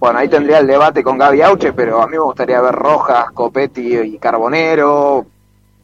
bueno, 0.00 0.18
ahí 0.18 0.28
tendría 0.28 0.58
el 0.58 0.66
debate 0.66 1.02
con 1.02 1.18
Gaby 1.18 1.42
Auche, 1.42 1.72
pero 1.74 2.00
a 2.02 2.06
mí 2.06 2.12
me 2.12 2.18
gustaría 2.20 2.60
ver 2.60 2.74
Rojas, 2.74 3.30
Copetti 3.32 3.96
y 3.98 4.18
Carbonero. 4.18 5.26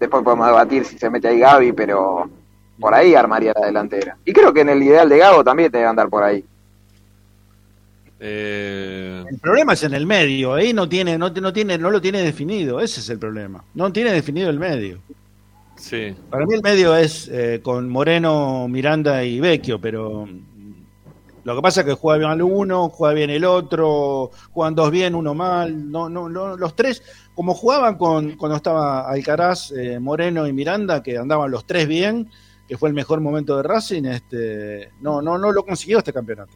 Después 0.00 0.22
podemos 0.24 0.46
debatir 0.46 0.84
si 0.84 0.98
se 0.98 1.10
mete 1.10 1.28
ahí 1.28 1.38
Gaby, 1.38 1.72
pero 1.72 2.28
por 2.80 2.94
ahí 2.94 3.14
armaría 3.14 3.52
la 3.58 3.66
delantera. 3.66 4.16
Y 4.24 4.32
creo 4.32 4.52
que 4.52 4.62
en 4.62 4.70
el 4.70 4.82
ideal 4.82 5.08
de 5.08 5.18
Gago 5.18 5.44
también 5.44 5.70
debe 5.70 5.86
andar 5.86 6.08
por 6.08 6.22
ahí. 6.24 6.44
Eh, 8.18 9.24
El 9.28 9.38
problema 9.38 9.74
es 9.74 9.82
en 9.82 9.92
el 9.94 10.06
medio, 10.06 10.54
ahí 10.54 10.72
no 10.72 10.88
tiene, 10.88 11.18
no, 11.18 11.28
no 11.30 11.52
tiene, 11.52 11.76
no 11.76 11.90
lo 11.90 12.00
tiene 12.00 12.22
definido, 12.22 12.80
ese 12.80 13.00
es 13.00 13.10
el 13.10 13.18
problema. 13.18 13.64
No 13.74 13.92
tiene 13.92 14.12
definido 14.12 14.48
el 14.48 14.58
medio. 14.58 15.02
sí. 15.76 16.16
Para 16.30 16.46
mí 16.46 16.54
el 16.54 16.62
medio 16.62 16.96
es 16.96 17.28
eh, 17.28 17.60
con 17.62 17.88
Moreno, 17.90 18.66
Miranda 18.68 19.22
y 19.24 19.40
Vecchio, 19.40 19.78
pero 19.80 20.26
Lo 21.46 21.54
que 21.54 21.62
pasa 21.62 21.82
es 21.82 21.86
que 21.86 21.92
juega 21.94 22.26
bien 22.34 22.42
uno, 22.42 22.88
juega 22.88 23.14
bien 23.14 23.30
el 23.30 23.44
otro, 23.44 24.32
juegan 24.50 24.74
dos 24.74 24.90
bien, 24.90 25.14
uno 25.14 25.32
mal. 25.32 25.88
No, 25.92 26.08
no, 26.08 26.28
no, 26.28 26.56
los 26.56 26.74
tres, 26.74 27.04
como 27.36 27.54
jugaban 27.54 27.96
con, 27.96 28.32
cuando 28.32 28.56
estaba 28.56 29.08
Alcaraz, 29.08 29.70
eh, 29.70 30.00
Moreno 30.00 30.48
y 30.48 30.52
Miranda, 30.52 31.04
que 31.04 31.16
andaban 31.16 31.52
los 31.52 31.64
tres 31.64 31.86
bien, 31.86 32.28
que 32.66 32.76
fue 32.76 32.88
el 32.88 32.96
mejor 32.96 33.20
momento 33.20 33.56
de 33.56 33.62
Racing, 33.62 34.06
este, 34.06 34.90
no, 35.00 35.22
no, 35.22 35.38
no 35.38 35.52
lo 35.52 35.64
consiguió 35.64 35.98
este 35.98 36.12
campeonato. 36.12 36.50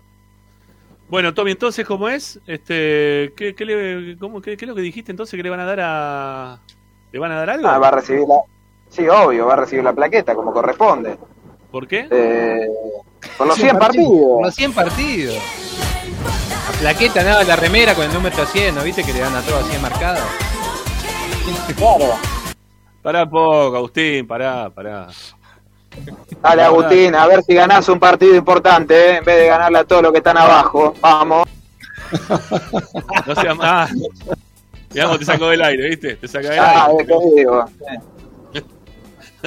Bueno, 1.09 1.35
Tommy, 1.35 1.53
entonces, 1.53 1.87
¿cómo 1.87 2.09
es? 2.09 2.41
Este, 2.49 3.33
¿qué, 3.37 3.55
qué, 3.57 3.65
le- 3.65 4.17
cómo- 4.19 4.41
qué- 4.43 4.57
qué 4.57 4.65
es 4.65 4.69
lo 4.69 4.75
que 4.75 4.83
dijiste 4.83 5.13
entonces 5.13 5.37
que 5.37 5.43
le 5.45 5.51
van 5.51 5.61
a 5.61 5.67
dar 5.67 5.79
a... 5.83 6.61
¿Le 7.13 7.19
van 7.21 7.31
a 7.31 7.37
dar 7.37 7.51
algo? 7.51 7.69
Ah, 7.69 7.79
va 7.79 7.89
a 7.89 7.93
recibir 7.93 8.27
la... 8.27 8.41
Sí, 8.89 9.07
obvio, 9.09 9.47
va 9.47 9.53
a 9.53 9.57
recibir 9.57 9.85
la 9.85 9.93
plaqueta 9.93 10.35
como 10.35 10.53
corresponde. 10.53 11.17
¿Por 11.71 11.87
qué? 11.87 12.09
Eh, 12.11 12.69
por 13.39 13.47
los 13.47 13.57
100 13.57 13.69
100 13.71 13.79
partidos. 13.79 14.43
Los 14.43 14.55
100 14.55 14.73
partidos. 14.73 15.37
La 16.75 16.79
plaqueta, 16.81 17.23
nada, 17.23 17.45
la 17.45 17.57
remera 17.57 17.95
con 17.95 18.05
el 18.07 18.13
número 18.13 18.45
100, 18.47 18.75
¿no 18.75 18.83
viste 18.83 19.05
que 19.05 19.13
le 19.13 19.21
dan 19.21 19.35
a 19.37 19.43
todas 19.43 19.65
así 19.69 19.79
marcadas? 19.81 20.23
Claro. 21.77 22.15
Pará 23.03 23.29
poco, 23.29 23.77
Agustín, 23.77 24.27
pará, 24.27 24.71
pará. 24.71 25.09
Dale, 26.43 26.63
Agustín, 26.63 27.15
a 27.15 27.27
ver 27.27 27.43
si 27.43 27.55
ganás 27.55 27.89
un 27.89 27.99
partido 27.99 28.35
importante, 28.35 28.95
¿eh? 28.95 29.17
en 29.19 29.25
vez 29.25 29.37
de 29.39 29.47
ganarle 29.47 29.79
a 29.79 29.85
todos 29.85 30.03
los 30.03 30.13
que 30.13 30.19
están 30.19 30.37
abajo. 30.39 30.95
Vamos. 31.01 31.49
No 33.27 33.35
seas 33.37 33.57
más. 33.57 33.91
Cómo 34.93 35.19
te 35.19 35.25
sacó 35.25 35.47
del 35.49 35.63
aire, 35.63 35.91
¿viste? 35.91 36.17
Te 36.17 36.27
saca 36.27 36.51
del 36.51 36.59
Ah, 36.59 36.87
aire. 36.87 37.03
es 37.03 37.07
que 37.09 37.41
digo. 37.41 37.65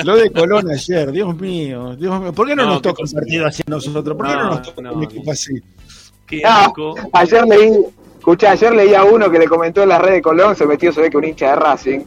Lo 0.03 0.15
de 0.15 0.31
Colón 0.31 0.69
ayer, 0.71 1.11
Dios 1.11 1.35
mío, 1.37 1.95
Dios 1.95 2.19
mío, 2.19 2.33
¿por 2.33 2.47
qué 2.47 2.55
no, 2.55 2.63
No, 2.65 2.69
nos 2.73 2.81
toca 2.81 3.03
un 3.03 3.11
partido 3.11 3.45
así 3.45 3.61
a 3.67 3.69
nosotros? 3.69 4.17
¿Por 4.17 4.25
qué 4.27 4.33
no, 4.33 4.43
No, 4.43 4.49
nos 4.51 4.61
toca 4.63 4.81
no, 4.81 4.93
un 4.93 5.03
equipo 5.03 5.31
así? 5.31 5.53
Qué 6.25 6.41
No, 6.41 6.49
asco. 6.49 6.95
ayer 7.13 7.45
leí, 7.47 7.71
escuchá, 8.17 8.51
ayer 8.51 8.73
leí 8.73 8.93
a 8.95 9.03
uno 9.03 9.29
que 9.29 9.37
le 9.39 9.47
comentó 9.47 9.83
en 9.83 9.89
las 9.89 10.01
redes 10.01 10.15
de 10.15 10.21
Colón, 10.21 10.55
se 10.55 10.65
metió, 10.65 10.91
se 10.91 11.01
ve 11.01 11.09
que 11.09 11.17
un 11.17 11.25
hincha 11.25 11.49
de 11.49 11.55
Racing, 11.57 11.99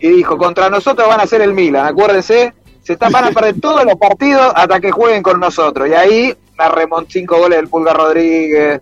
y 0.00 0.08
dijo, 0.08 0.36
contra 0.36 0.68
nosotros 0.68 1.08
van 1.08 1.20
a 1.20 1.26
ser 1.26 1.40
el 1.42 1.54
Milan, 1.54 1.86
acuérdense, 1.86 2.52
se 2.82 2.92
están, 2.94 3.12
van 3.12 3.24
a 3.26 3.30
perder 3.30 3.54
todos 3.60 3.84
los 3.84 3.94
partidos 3.96 4.52
hasta 4.54 4.80
que 4.80 4.90
jueguen 4.90 5.22
con 5.22 5.38
nosotros. 5.40 5.88
Y 5.88 5.94
ahí 5.94 6.34
la 6.58 6.68
remont 6.68 7.08
cinco 7.08 7.38
goles 7.38 7.58
del 7.58 7.68
Pulga 7.68 7.92
Rodríguez, 7.94 8.80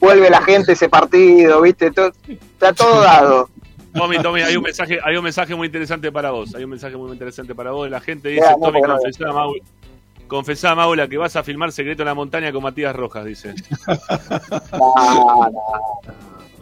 vuelve 0.00 0.30
la 0.30 0.42
gente 0.42 0.72
ese 0.72 0.88
partido, 0.88 1.60
viste, 1.60 1.90
todo- 1.90 2.12
está 2.28 2.72
todo 2.72 3.02
dado. 3.02 3.50
Tommy, 3.94 4.18
Tommy, 4.18 4.42
hay 4.42 4.56
un 4.56 4.62
mensaje, 4.62 4.98
hay 5.02 5.16
un 5.16 5.24
mensaje 5.24 5.54
muy 5.54 5.66
interesante 5.66 6.10
para 6.10 6.30
vos. 6.30 6.54
Hay 6.54 6.64
un 6.64 6.70
mensaje 6.70 6.96
muy 6.96 7.10
interesante 7.12 7.54
para 7.54 7.70
vos. 7.70 7.88
La 7.90 8.00
gente 8.00 8.28
dice, 8.28 8.44
no, 8.58 8.66
Tommy, 8.66 8.80
no- 8.80 8.88
confesá 8.96 9.28
a 9.28 9.32
Maula, 9.32 9.60
confesá 10.26 10.70
a 10.70 10.74
Maula 10.74 11.08
que 11.08 11.16
vas 11.16 11.36
a 11.36 11.42
filmar 11.42 11.70
Secreto 11.72 12.02
en 12.02 12.06
la 12.06 12.14
Montaña 12.14 12.52
con 12.52 12.62
Matías 12.62 12.94
Rojas, 12.94 13.24
dice. 13.24 13.54
No, 14.72 14.94
no, 14.96 15.50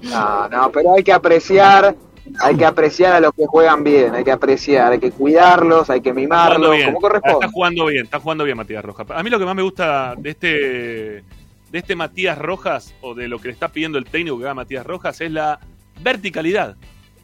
no, 0.02 0.48
no, 0.48 0.72
pero 0.72 0.94
hay 0.94 1.02
que 1.02 1.12
apreciar, 1.12 1.94
hay 2.40 2.56
que 2.56 2.64
apreciar 2.64 3.14
a 3.14 3.20
los 3.20 3.32
que 3.34 3.46
juegan 3.46 3.84
bien, 3.84 4.14
hay 4.14 4.24
que 4.24 4.32
apreciar, 4.32 4.92
hay 4.92 4.98
que 4.98 5.10
cuidarlos, 5.12 5.90
hay 5.90 6.00
que 6.00 6.12
mimarlos, 6.12 6.76
como 6.84 7.00
corresponde. 7.00 7.38
Está 7.38 7.52
jugando 7.52 7.86
bien, 7.86 8.04
está 8.04 8.20
jugando 8.20 8.44
bien 8.44 8.56
Matías 8.56 8.84
Rojas. 8.84 9.06
A 9.10 9.22
mí 9.22 9.30
lo 9.30 9.38
que 9.38 9.44
más 9.44 9.54
me 9.54 9.62
gusta 9.62 10.14
de 10.18 10.30
este 10.30 11.24
de 11.70 11.78
este 11.78 11.96
Matías 11.96 12.36
Rojas 12.36 12.94
o 13.00 13.14
de 13.14 13.28
lo 13.28 13.38
que 13.38 13.48
le 13.48 13.54
está 13.54 13.68
pidiendo 13.68 13.96
el 13.96 14.04
técnico 14.04 14.36
que 14.38 14.44
haga 14.44 14.54
Matías 14.54 14.84
Rojas 14.84 15.18
es 15.22 15.30
la 15.32 15.59
verticalidad, 16.02 16.76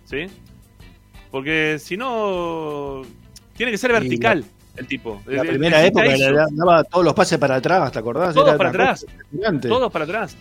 ¿sí? 0.08 0.26
Porque 1.30 1.76
si 1.78 1.96
no 1.96 3.02
tiene 3.56 3.72
que 3.72 3.78
ser 3.78 3.92
vertical 3.92 4.44
el 4.76 4.86
tipo. 4.86 5.20
La 5.26 5.42
El- 5.42 5.48
primera 5.48 5.84
época 5.84 6.04
le 6.04 6.32
daba 6.52 6.84
todos 6.84 7.04
los 7.04 7.14
pases 7.14 7.38
para 7.38 7.56
atrás, 7.56 7.92
¿te 7.92 7.98
acordás? 7.98 8.34
Todos 8.34 8.48
Era 8.48 8.56
para 8.58 8.68
atrás. 8.70 9.06
Todos 9.62 9.92
para 9.92 10.04
atrás. 10.04 10.36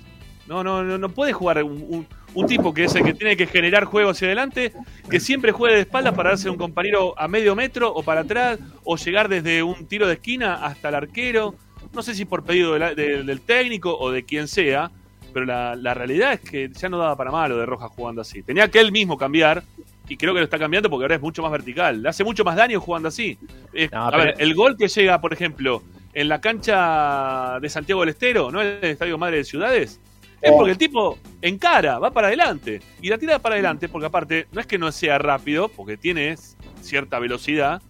No, 0.47 0.63
no, 0.63 0.81
no, 0.83 0.97
no 0.97 1.09
puede 1.09 1.33
jugar 1.33 1.61
un, 1.63 1.73
un- 1.89 2.07
un 2.33 2.47
tipo 2.47 2.73
que 2.73 2.85
es 2.85 2.95
el 2.95 3.03
que 3.03 3.13
tiene 3.13 3.35
que 3.35 3.47
generar 3.47 3.83
juego 3.85 4.11
hacia 4.11 4.27
adelante, 4.27 4.71
que 5.09 5.19
siempre 5.19 5.51
juegue 5.51 5.75
de 5.75 5.81
espalda 5.81 6.13
para 6.13 6.29
darse 6.29 6.47
a 6.47 6.51
un 6.51 6.57
compañero 6.57 7.19
a 7.19 7.27
medio 7.27 7.53
metro 7.55 7.91
o 7.93 8.01
para 8.03 8.21
atrás, 8.21 8.59
o 8.85 8.95
llegar 8.95 9.27
desde 9.27 9.61
un 9.63 9.87
tiro 9.87 10.07
de 10.07 10.13
esquina 10.13 10.63
hasta 10.65 10.87
el 10.89 10.95
arquero. 10.95 11.55
No 11.93 12.01
sé 12.03 12.13
si 12.15 12.23
por 12.25 12.43
pedido 12.43 12.73
de 12.73 12.79
la- 12.79 12.95
de- 12.95 13.23
del 13.23 13.41
técnico 13.41 13.97
o 13.97 14.09
de 14.11 14.23
quien 14.23 14.47
sea, 14.47 14.89
pero 15.37 15.45
la, 15.45 15.75
la 15.75 15.93
realidad 15.93 16.33
es 16.33 16.39
que 16.41 16.67
ya 16.73 16.89
no 16.89 16.97
daba 16.97 17.15
para 17.15 17.29
malo 17.29 17.57
de 17.57 17.65
Rojas 17.67 17.91
jugando 17.95 18.21
así. 18.21 18.41
Tenía 18.41 18.67
que 18.71 18.79
él 18.79 18.91
mismo 18.91 19.17
cambiar, 19.19 19.61
y 20.09 20.17
creo 20.17 20.33
que 20.33 20.39
lo 20.39 20.45
está 20.45 20.57
cambiando 20.57 20.89
porque 20.89 21.03
ahora 21.03 21.13
es 21.15 21.21
mucho 21.21 21.43
más 21.43 21.51
vertical. 21.51 22.01
Le 22.01 22.09
hace 22.09 22.23
mucho 22.23 22.43
más 22.43 22.55
daño 22.55 22.81
jugando 22.81 23.09
así. 23.09 23.37
Eh, 23.71 23.87
No, 23.91 24.07
a 24.07 24.09
pero- 24.11 24.23
ver, 24.23 24.35
el 24.39 24.55
gol 24.55 24.75
que 24.75 24.87
llega, 24.87 25.21
por 25.21 25.33
ejemplo, 25.33 25.83
en 26.15 26.27
la 26.27 26.41
cancha 26.41 27.59
de 27.61 27.69
Santiago 27.69 28.01
del 28.01 28.09
Estero, 28.09 28.49
¿no? 28.51 28.61
El 28.61 28.83
Estadio 28.83 29.17
Madre 29.19 29.37
de 29.37 29.43
Ciudades. 29.43 29.99
Es 30.41 30.51
porque 30.51 30.71
el 30.71 30.77
tipo 30.79 31.19
encara, 31.43 31.99
va 31.99 32.09
para 32.09 32.27
adelante. 32.27 32.81
Y 32.99 33.09
la 33.09 33.19
tira 33.19 33.37
para 33.37 33.53
adelante 33.55 33.89
porque 33.89 34.07
aparte 34.07 34.47
no 34.51 34.59
es 34.59 34.65
que 34.65 34.79
no 34.79 34.91
sea 34.91 35.19
rápido, 35.19 35.67
porque 35.69 35.97
tiene 35.97 36.35
cierta 36.81 37.19
velocidad, 37.19 37.81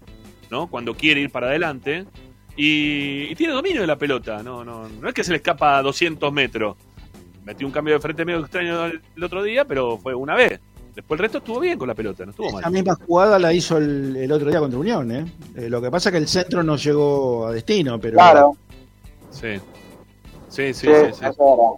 ¿no? 0.52 0.68
Cuando 0.68 0.95
quiere 0.95 1.22
ir 1.22 1.30
para 1.30 1.48
adelante. 1.48 2.06
Y, 2.56 3.28
y 3.30 3.36
tiene 3.36 3.53
dominio 3.53 3.82
de 3.82 3.88
la 3.88 3.98
pelota. 3.98 4.41
No, 4.44 4.65
no, 4.65 4.90
no 4.90 5.07
es 5.07 5.14
que 5.14 5.24
se 5.24 5.32
le 5.32 5.38
escapa 5.38 5.78
a 5.78 5.82
200 5.84 6.34
metros. 6.34 6.76
Metió 7.48 7.65
un 7.65 7.72
cambio 7.72 7.94
de 7.94 8.02
frente 8.02 8.26
medio 8.26 8.41
extraño 8.41 8.86
el 8.88 9.24
otro 9.24 9.41
día, 9.41 9.64
pero 9.64 9.98
fue 9.98 10.14
una 10.14 10.36
vez. 10.36 10.60
Después 10.94 11.18
el 11.18 11.24
resto 11.24 11.38
estuvo 11.38 11.61
bien 11.61 11.80
con 11.80 11.88
la 11.88 11.95
pelota, 11.95 12.26
no 12.26 12.32
estuvo 12.32 12.49
Esa 12.49 12.60
mal. 12.60 12.72
misma 12.74 12.95
jugada 13.07 13.40
la 13.40 13.53
hizo 13.53 13.78
el, 13.78 14.18
el 14.18 14.30
otro 14.34 14.49
día 14.49 14.60
contra 14.60 14.78
Unión, 14.78 15.10
¿eh? 15.14 15.26
Eh, 15.56 15.69
Lo 15.69 15.82
que 15.82 15.90
pasa 15.90 16.10
es 16.10 16.11
que 16.11 16.18
el 16.18 16.28
centro 16.28 16.61
no 16.61 16.76
llegó 16.76 17.48
a 17.48 17.53
destino, 17.53 17.99
pero... 18.02 18.15
Claro, 18.18 18.57
Sí. 19.32 19.61
Sí, 20.49 20.74
sí, 20.74 20.74
sí, 20.74 20.84
sí. 20.84 21.14
sí. 21.14 21.26
eso 21.26 21.30
es 21.30 21.38
verdad. 21.38 21.74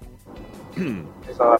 Eso 1.29 1.31
es 1.31 1.37
verdad. 1.37 1.59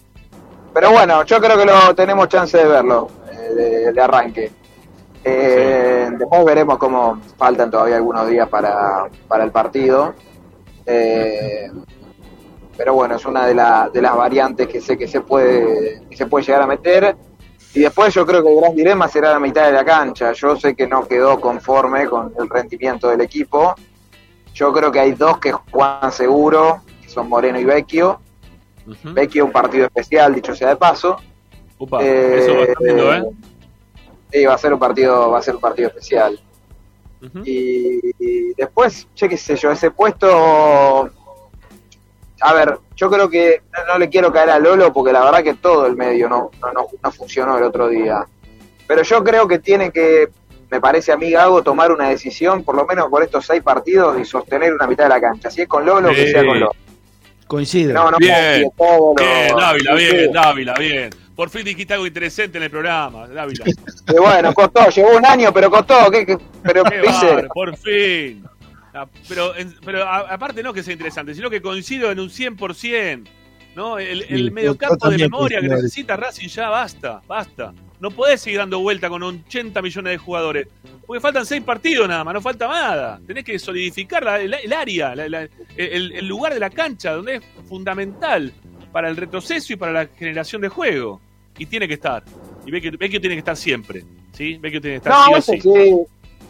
Pero 0.74 0.90
bueno, 0.90 1.24
yo 1.24 1.40
creo 1.40 1.56
que 1.56 1.64
lo 1.66 1.94
tenemos 1.94 2.28
chance 2.28 2.58
de 2.58 2.64
verlo, 2.64 3.08
eh, 3.30 3.54
de, 3.54 3.92
de 3.92 4.00
arranque. 4.00 4.50
Eh, 5.22 6.08
Después 6.18 6.44
veremos 6.44 6.78
cómo 6.78 7.20
faltan 7.36 7.70
todavía 7.70 7.96
algunos 7.96 8.28
días 8.28 8.48
para, 8.48 9.08
para 9.28 9.44
el 9.44 9.52
partido. 9.52 10.14
Eh, 10.86 11.70
pero 12.76 12.94
bueno, 12.94 13.16
es 13.16 13.24
una 13.26 13.46
de, 13.46 13.54
la- 13.54 13.90
de 13.92 14.00
las 14.02 14.16
variantes 14.16 14.68
que 14.68 14.80
sé 14.80 14.96
que 14.96 15.06
se 15.08 15.20
puede 15.20 16.02
que 16.08 16.16
se 16.16 16.26
puede 16.26 16.44
llegar 16.46 16.62
a 16.62 16.66
meter. 16.66 17.16
Y 17.74 17.80
después 17.80 18.12
yo 18.14 18.26
creo 18.26 18.42
que 18.42 18.52
el 18.52 18.60
gran 18.60 18.74
dilema 18.74 19.06
será 19.06 19.30
la 19.30 19.38
mitad 19.38 19.66
de 19.66 19.72
la 19.72 19.84
cancha. 19.84 20.32
Yo 20.32 20.56
sé 20.56 20.74
que 20.74 20.88
no 20.88 21.06
quedó 21.06 21.40
conforme 21.40 22.06
con 22.06 22.32
el 22.38 22.48
rendimiento 22.48 23.08
del 23.08 23.20
equipo. 23.20 23.74
Yo 24.54 24.72
creo 24.72 24.90
que 24.90 24.98
hay 24.98 25.12
dos 25.12 25.38
que 25.38 25.52
juegan 25.52 26.10
seguro, 26.10 26.82
que 27.00 27.08
son 27.08 27.28
Moreno 27.28 27.60
y 27.60 27.64
Vecchio. 27.64 28.20
Ujú. 28.86 29.12
Vecchio 29.14 29.44
un 29.44 29.52
partido 29.52 29.84
especial, 29.86 30.34
dicho 30.34 30.54
sea 30.54 30.70
de 30.70 30.76
paso. 30.76 31.16
Upa, 31.78 32.00
Eh, 32.02 32.38
eso 32.40 32.54
va 33.06 33.18
¿eh? 33.18 33.24
Sí, 34.32 34.44
va 34.44 34.54
a 34.54 34.58
ser 34.58 34.72
un 34.72 34.78
partido, 34.80 35.30
va 35.30 35.38
a 35.38 35.42
ser 35.42 35.54
un 35.54 35.60
partido 35.60 35.88
especial. 35.88 36.40
Y 37.44 38.54
después, 38.54 39.06
che, 39.14 39.28
qué 39.28 39.36
sé 39.36 39.54
yo, 39.56 39.70
ese 39.70 39.90
puesto. 39.90 41.10
A 42.40 42.52
ver, 42.54 42.78
yo 42.96 43.10
creo 43.10 43.28
que 43.28 43.62
no, 43.72 43.92
no 43.92 43.98
le 43.98 44.08
quiero 44.08 44.32
caer 44.32 44.50
a 44.50 44.58
Lolo 44.58 44.92
porque 44.92 45.12
la 45.12 45.24
verdad 45.24 45.42
que 45.42 45.54
todo 45.54 45.86
el 45.86 45.96
medio 45.96 46.28
no, 46.28 46.50
no, 46.60 46.72
no, 46.72 46.86
no 47.02 47.12
funcionó 47.12 47.58
el 47.58 47.64
otro 47.64 47.88
día. 47.88 48.24
Pero 48.86 49.02
yo 49.02 49.22
creo 49.22 49.46
que 49.46 49.58
tiene 49.58 49.90
que, 49.90 50.28
me 50.70 50.80
parece 50.80 51.12
a 51.12 51.16
mí, 51.16 51.30
Gago, 51.30 51.62
tomar 51.62 51.92
una 51.92 52.08
decisión, 52.08 52.64
por 52.64 52.74
lo 52.74 52.86
menos 52.86 53.08
por 53.08 53.22
estos 53.22 53.44
seis 53.46 53.62
partidos, 53.62 54.18
y 54.18 54.24
sostener 54.24 54.72
una 54.74 54.86
mitad 54.86 55.04
de 55.04 55.10
la 55.10 55.20
cancha. 55.20 55.50
Si 55.50 55.62
es 55.62 55.68
con 55.68 55.84
Lolo, 55.84 56.08
que 56.10 56.26
Sí. 56.26 56.32
sea 56.32 56.44
con 56.44 56.58
Lolo. 56.60 56.72
Coincide. 57.46 57.92
No, 57.92 58.10
no 58.10 58.18
Bien, 58.18 58.70
todo 58.76 59.14
lo- 59.16 59.22
Bien, 59.24 59.56
Dávila, 59.56 59.94
bien, 59.94 60.16
sí. 60.26 60.32
Dávila, 60.32 60.74
bien. 60.78 61.10
Por 61.34 61.50
fin 61.50 61.64
dijiste 61.64 61.94
algo 61.94 62.06
interesante 62.06 62.58
en 62.58 62.64
el 62.64 62.70
programa, 62.70 63.26
Dávila. 63.28 63.64
Y 64.08 64.18
bueno, 64.18 64.52
costó, 64.54 64.88
llevó 64.88 65.16
un 65.16 65.24
año, 65.26 65.52
pero 65.52 65.70
costó. 65.70 66.10
¿qué, 66.10 66.26
qué? 66.26 66.36
Pero, 66.62 66.82
Qué 66.84 67.02
por 67.54 67.76
fin. 67.76 68.44
Ah, 68.92 69.06
Pero, 69.28 69.54
en- 69.56 69.74
pero 69.84 70.02
a- 70.04 70.32
aparte 70.32 70.62
no 70.62 70.72
que 70.72 70.82
sea 70.82 70.92
interesante, 70.92 71.34
sino 71.34 71.48
que 71.50 71.60
coincido 71.62 72.10
en 72.10 72.20
un 72.20 72.28
100%. 72.30 73.28
¿no? 73.76 73.98
El, 74.00 74.22
el 74.28 74.46
Sí, 74.46 74.50
mediocampo 74.50 75.08
de 75.08 75.16
memoria 75.16 75.60
que 75.60 75.68
necesita 75.68 76.16
Racing 76.16 76.48
ya 76.48 76.68
basta, 76.68 77.22
basta. 77.28 77.72
No 78.00 78.10
podés 78.10 78.40
seguir 78.40 78.58
dando 78.58 78.80
vuelta 78.80 79.08
con 79.08 79.22
80 79.22 79.80
millones 79.80 80.12
de 80.14 80.18
jugadores. 80.18 80.66
Porque 81.06 81.20
faltan 81.20 81.46
6 81.46 81.62
partidos 81.62 82.08
nada 82.08 82.24
más, 82.24 82.34
no 82.34 82.40
falta 82.40 82.66
nada. 82.66 83.20
Tenés 83.26 83.44
que 83.44 83.58
solidificar 83.60 84.24
la- 84.24 84.40
el, 84.40 84.54
el 84.54 84.72
área, 84.72 85.14
la- 85.14 85.28
la- 85.28 85.48
el, 85.76 86.12
el 86.12 86.26
lugar 86.26 86.52
de 86.52 86.58
la 86.60 86.70
cancha, 86.70 87.12
donde 87.12 87.36
es 87.36 87.42
fundamental 87.68 88.52
para 88.90 89.08
el 89.08 89.16
retroceso 89.16 89.72
y 89.72 89.76
para 89.76 89.92
la 89.92 90.06
generación 90.06 90.60
de 90.62 90.68
juego. 90.68 91.20
Y 91.56 91.66
tiene 91.66 91.86
que 91.86 91.94
estar. 91.94 92.24
Y 92.66 92.70
Vecchio, 92.72 92.90
Vecchio 92.98 93.20
tiene 93.20 93.36
que 93.36 93.40
estar 93.40 93.56
siempre. 93.56 94.04
¿sí? 94.32 94.58
Vecchio 94.60 94.80
tiene 94.80 94.94
que 95.00 95.08
estar 95.08 95.12
No, 95.12 95.24
sí 95.26 95.32
o 95.32 95.36
eso 95.36 95.52
sí. 95.52 95.60
sí. 95.60 95.94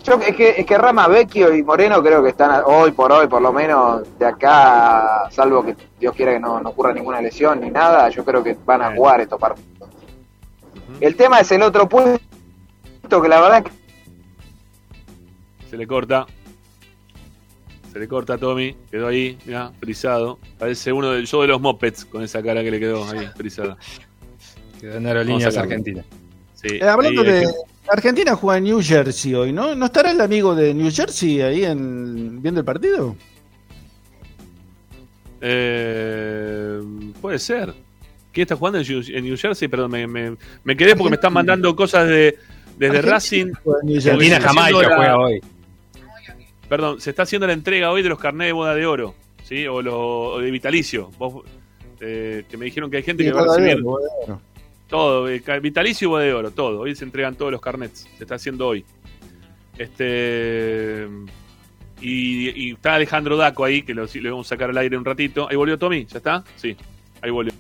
Yo, 0.02 0.14
es, 0.14 0.35
que, 0.35 0.51
es 0.60 0.64
que 0.66 0.78
Rama, 0.78 1.09
Vecchio 1.09 1.55
y 1.55 1.62
Moreno 1.62 2.02
creo 2.02 2.22
que 2.22 2.31
están 2.31 2.62
hoy 2.64 2.93
por 2.93 3.12
hoy, 3.12 3.27
por 3.28 3.43
lo 3.43 3.52
menos 3.52 4.02
de 4.18 4.27
acá, 4.27 5.28
salvo 5.31 5.62
que 5.64 5.77
Dios 5.98 6.14
quiera 6.14 6.32
que 6.32 6.40
no, 6.40 6.59
no 6.60 6.70
ocurra 6.70 6.93
ninguna 6.94 7.20
lesión 7.20 7.60
ni 7.60 7.70
nada, 7.70 8.09
yo 8.09 8.24
creo 8.24 8.43
que 8.43 8.56
van 8.64 8.81
a 8.82 8.89
Bien. 8.89 8.97
jugar 8.98 9.20
estos 9.20 9.39
partidos. 9.39 9.90
El 11.01 11.16
tema 11.16 11.40
es 11.40 11.52
el 11.52 11.62
otro 11.62 11.89
puesto, 11.89 12.18
que 13.22 13.28
la 13.28 13.40
verdad 13.40 13.62
que 13.64 13.70
Se 15.68 15.77
le 15.77 15.86
corta. 15.86 16.27
Se 17.93 17.98
le 17.98 18.06
corta 18.09 18.35
a 18.35 18.39
Tommy, 18.39 18.77
quedó 18.90 19.09
ahí, 19.09 19.36
mirá, 19.44 19.72
frisado. 19.81 20.39
Parece 20.59 20.93
uno 20.93 21.10
del 21.10 21.27
show 21.27 21.43
de 21.43 21.48
los 21.48 21.60
Mopeds 21.60 22.05
con 22.05 22.22
esa 22.22 22.43
cara 22.43 22.62
que 22.62 22.70
le 22.70 22.78
quedó 22.81 23.05
ahí, 23.10 23.28
frisada. 23.36 23.77
Quedó 24.81 24.97
en 24.97 25.06
Aerolíneas 25.06 25.55
Vamos 25.55 25.59
a 25.59 25.60
sacarlo. 25.60 25.74
Argentina. 25.74 26.05
Sí, 26.55 26.68
Eh, 26.81 26.89
hablando 26.89 27.22
de. 27.22 27.47
Argentina 27.92 28.34
juega 28.36 28.58
en 28.58 28.64
New 28.64 28.80
Jersey 28.82 29.34
hoy, 29.34 29.52
¿no? 29.52 29.74
¿No 29.74 29.86
estará 29.86 30.10
el 30.12 30.20
amigo 30.20 30.54
de 30.54 30.72
New 30.74 30.90
Jersey 30.92 31.40
ahí 31.42 31.64
en, 31.64 32.40
viendo 32.42 32.60
el 32.60 32.64
partido? 32.64 33.16
Eh, 35.40 36.80
puede 37.20 37.38
ser. 37.38 37.72
¿Quién 38.32 38.42
está 38.44 38.56
jugando 38.56 38.78
en 38.80 39.24
New, 39.24 39.36
Jersey? 39.36 39.66
Perdón, 39.68 39.90
me, 39.90 40.06
me- 40.06 40.36
me 40.62 40.76
quedé 40.76 40.94
porque 40.94 41.10
me 41.10 41.16
están 41.16 41.32
mandando 41.32 41.74
cosas 41.74 42.06
de, 42.08 42.38
desde 42.78 42.98
Argentina 42.98 43.10
Racing. 43.12 43.52
Argentina 43.96 44.40
Jamaica 44.40 44.88
la- 44.88 44.96
juega 44.96 45.18
hoy. 45.18 45.40
Perdón, 46.68 47.00
se 47.00 47.10
está 47.10 47.24
haciendo 47.24 47.48
la 47.48 47.52
entrega 47.54 47.90
hoy 47.90 48.02
de 48.02 48.08
los 48.08 48.18
carnés 48.20 48.46
de 48.48 48.52
boda 48.52 48.74
de 48.76 48.86
oro, 48.86 49.16
¿sí? 49.42 49.66
O, 49.66 49.82
lo, 49.82 49.98
o 50.34 50.38
de 50.38 50.48
vitalicio. 50.52 51.10
Vos, 51.18 51.42
eh, 52.00 52.44
que 52.48 52.56
me 52.56 52.66
dijeron 52.66 52.88
que 52.88 52.98
hay 52.98 53.02
gente 53.02 53.24
Sí, 53.24 53.30
que 53.30 53.34
va 53.34 53.42
a 53.42 53.56
recibir 53.56 53.82
bueno. 53.82 54.40
Todo, 54.90 55.28
eh, 55.28 55.40
vitalicio 55.62 56.20
y 56.20 56.24
de 56.26 56.34
oro, 56.34 56.50
todo. 56.50 56.80
Hoy 56.80 56.94
se 56.94 57.04
entregan 57.04 57.34
todos 57.36 57.52
los 57.52 57.60
carnets, 57.60 58.08
se 58.18 58.24
está 58.24 58.34
haciendo 58.34 58.66
hoy. 58.66 58.84
Este 59.78 61.06
y, 62.00 62.48
y 62.68 62.72
está 62.72 62.94
Alejandro 62.94 63.36
Daco 63.36 63.64
ahí, 63.64 63.82
que 63.82 63.94
lo, 63.94 64.04
lo 64.12 64.30
vamos 64.30 64.46
a 64.46 64.50
sacar 64.50 64.70
al 64.70 64.78
aire 64.78 64.96
un 64.96 65.04
ratito. 65.04 65.48
Ahí 65.48 65.56
volvió 65.56 65.78
Tommy, 65.78 66.04
¿ya 66.06 66.18
está? 66.18 66.44
Sí, 66.56 66.76
ahí 67.22 67.30
volvió. 67.30 67.52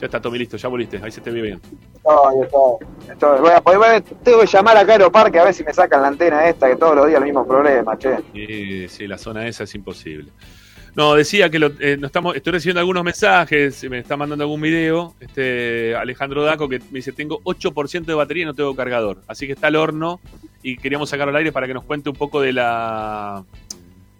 Ya 0.00 0.06
está 0.06 0.20
Tommy, 0.20 0.38
listo, 0.38 0.56
ya 0.56 0.68
volviste, 0.68 1.00
ahí 1.02 1.10
se 1.10 1.20
te 1.20 1.30
ve 1.32 1.42
bien. 1.42 1.60
Estoy, 1.96 2.42
estoy, 2.44 2.86
estoy. 3.12 3.40
Voy 3.40 3.50
a- 3.50 3.60
voy 3.60 3.88
a- 3.88 4.00
tengo 4.00 4.40
que 4.40 4.46
llamar 4.46 4.76
a 4.76 4.86
Caro 4.86 5.10
Parque 5.10 5.40
a 5.40 5.44
ver 5.44 5.54
si 5.54 5.64
me 5.64 5.72
sacan 5.74 6.02
la 6.02 6.08
antena 6.08 6.48
esta, 6.48 6.68
que 6.68 6.76
todos 6.76 6.94
los 6.94 7.06
días 7.08 7.18
el 7.18 7.24
mismo 7.24 7.46
problema, 7.46 7.98
che. 7.98 8.16
Sí, 8.32 8.88
sí, 8.88 9.06
la 9.08 9.18
zona 9.18 9.46
esa 9.48 9.64
es 9.64 9.74
imposible. 9.74 10.30
No, 10.94 11.14
decía 11.14 11.50
que 11.50 11.58
lo, 11.58 11.72
eh, 11.80 11.96
no 11.98 12.06
estamos, 12.06 12.34
estoy 12.34 12.52
recibiendo 12.52 12.80
algunos 12.80 13.04
mensajes, 13.04 13.88
me 13.88 13.98
está 13.98 14.16
mandando 14.16 14.44
algún 14.44 14.60
video, 14.60 15.14
este 15.20 15.94
Alejandro 15.94 16.44
Daco 16.44 16.68
que 16.68 16.78
me 16.78 16.98
dice, 16.98 17.12
tengo 17.12 17.40
8% 17.42 18.04
de 18.04 18.14
batería 18.14 18.42
y 18.42 18.46
no 18.46 18.54
tengo 18.54 18.74
cargador. 18.74 19.22
Así 19.26 19.46
que 19.46 19.52
está 19.52 19.68
al 19.68 19.76
horno 19.76 20.20
y 20.62 20.76
queríamos 20.76 21.10
sacarlo 21.10 21.30
al 21.30 21.36
aire 21.36 21.52
para 21.52 21.66
que 21.66 21.74
nos 21.74 21.84
cuente 21.84 22.10
un 22.10 22.16
poco 22.16 22.40
de 22.40 22.52
la 22.52 23.44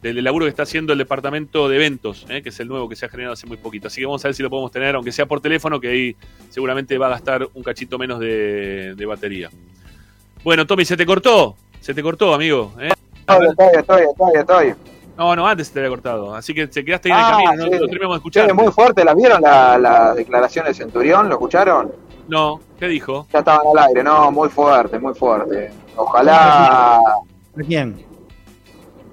del 0.02 0.22
laburo 0.22 0.46
que 0.46 0.50
está 0.50 0.62
haciendo 0.62 0.92
el 0.92 0.98
departamento 0.98 1.68
de 1.68 1.76
eventos, 1.76 2.24
eh, 2.28 2.42
que 2.42 2.50
es 2.50 2.60
el 2.60 2.68
nuevo 2.68 2.88
que 2.88 2.94
se 2.94 3.06
ha 3.06 3.08
generado 3.08 3.32
hace 3.32 3.46
muy 3.46 3.56
poquito. 3.56 3.88
Así 3.88 4.00
que 4.00 4.06
vamos 4.06 4.24
a 4.24 4.28
ver 4.28 4.34
si 4.34 4.42
lo 4.42 4.50
podemos 4.50 4.70
tener, 4.70 4.94
aunque 4.94 5.10
sea 5.10 5.26
por 5.26 5.40
teléfono, 5.40 5.80
que 5.80 5.88
ahí 5.88 6.16
seguramente 6.50 6.96
va 6.98 7.06
a 7.06 7.10
gastar 7.10 7.48
un 7.52 7.62
cachito 7.62 7.98
menos 7.98 8.20
de, 8.20 9.04
batería. 9.08 9.50
Bueno, 10.44 10.66
Tommy, 10.66 10.84
¿se 10.84 10.96
te 10.96 11.04
cortó? 11.04 11.56
Se 11.80 11.94
te 11.94 12.02
cortó, 12.02 12.32
amigo. 12.32 12.74
¿eh? 12.80 12.92
Estoy, 13.20 13.46
estoy, 13.76 14.02
estoy, 14.02 14.32
estoy. 14.34 14.97
No, 15.18 15.34
no, 15.34 15.46
antes 15.48 15.66
se 15.66 15.72
te 15.74 15.80
había 15.80 15.90
cortado. 15.90 16.34
Así 16.34 16.54
que 16.54 16.68
se 16.68 16.84
quedaste 16.84 17.12
ahí 17.12 17.18
en 17.20 17.26
el 17.26 17.32
Ah, 17.32 17.32
camino, 17.44 17.64
no, 17.64 17.70
no 17.72 17.86
terminamos 17.86 18.14
de 18.14 18.18
escuchar. 18.18 18.54
muy 18.54 18.72
fuerte, 18.72 19.04
¿las 19.04 19.16
vieron 19.16 19.42
la- 19.42 19.76
las 19.76 20.14
declaraciones 20.16 20.76
de 20.78 20.84
Centurión? 20.84 21.28
¿Lo 21.28 21.34
escucharon? 21.34 21.92
No, 22.28 22.60
¿qué 22.78 22.86
dijo? 22.86 23.26
Ya 23.32 23.40
estaban 23.40 23.66
al 23.66 23.86
aire, 23.88 24.04
no, 24.04 24.30
muy 24.30 24.48
fuerte, 24.48 24.98
muy 24.98 25.14
fuerte. 25.14 25.72
Ojalá. 25.96 26.98
¿A 26.98 27.62
quién? 27.66 28.06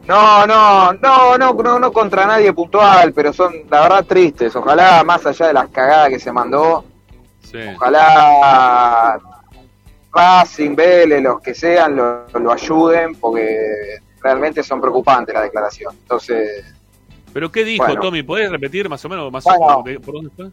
No, 0.07 0.45
no, 0.45 0.93
no, 0.93 1.37
no, 1.39 1.53
no, 1.53 1.79
no 1.79 1.91
contra 1.91 2.27
nadie 2.27 2.53
puntual, 2.53 3.11
pero 3.11 3.33
son 3.33 3.53
la 3.71 3.81
verdad 3.81 4.05
tristes. 4.05 4.55
Ojalá, 4.55 5.03
más 5.03 5.25
allá 5.25 5.47
de 5.47 5.53
las 5.53 5.69
cagadas 5.69 6.09
que 6.09 6.19
se 6.19 6.31
mandó, 6.31 6.83
Sí. 7.41 7.57
ojalá 7.75 9.17
Racing, 10.13 10.75
Vélez, 10.75 11.23
los 11.23 11.41
que 11.41 11.55
sean, 11.55 11.95
lo, 11.95 12.27
lo 12.39 12.51
ayuden, 12.51 13.15
porque 13.15 13.97
realmente 14.25 14.63
son 14.63 14.81
preocupantes 14.81 15.33
las 15.33 15.43
declaraciones. 15.43 15.99
Entonces, 16.01 16.65
¿Pero 17.31 17.51
qué 17.51 17.63
dijo, 17.63 17.85
Bueno. 17.85 18.01
Tommy? 18.01 18.23
¿Podés 18.23 18.49
repetir 18.49 18.89
más 18.89 19.03
o 19.05 19.09
menos? 19.09 19.31
Más 19.31 19.43
Bueno. 19.43 19.75
por, 19.75 19.83
de- 19.83 19.99
por 19.99 20.13
dónde 20.15 20.29
fue? 20.35 20.51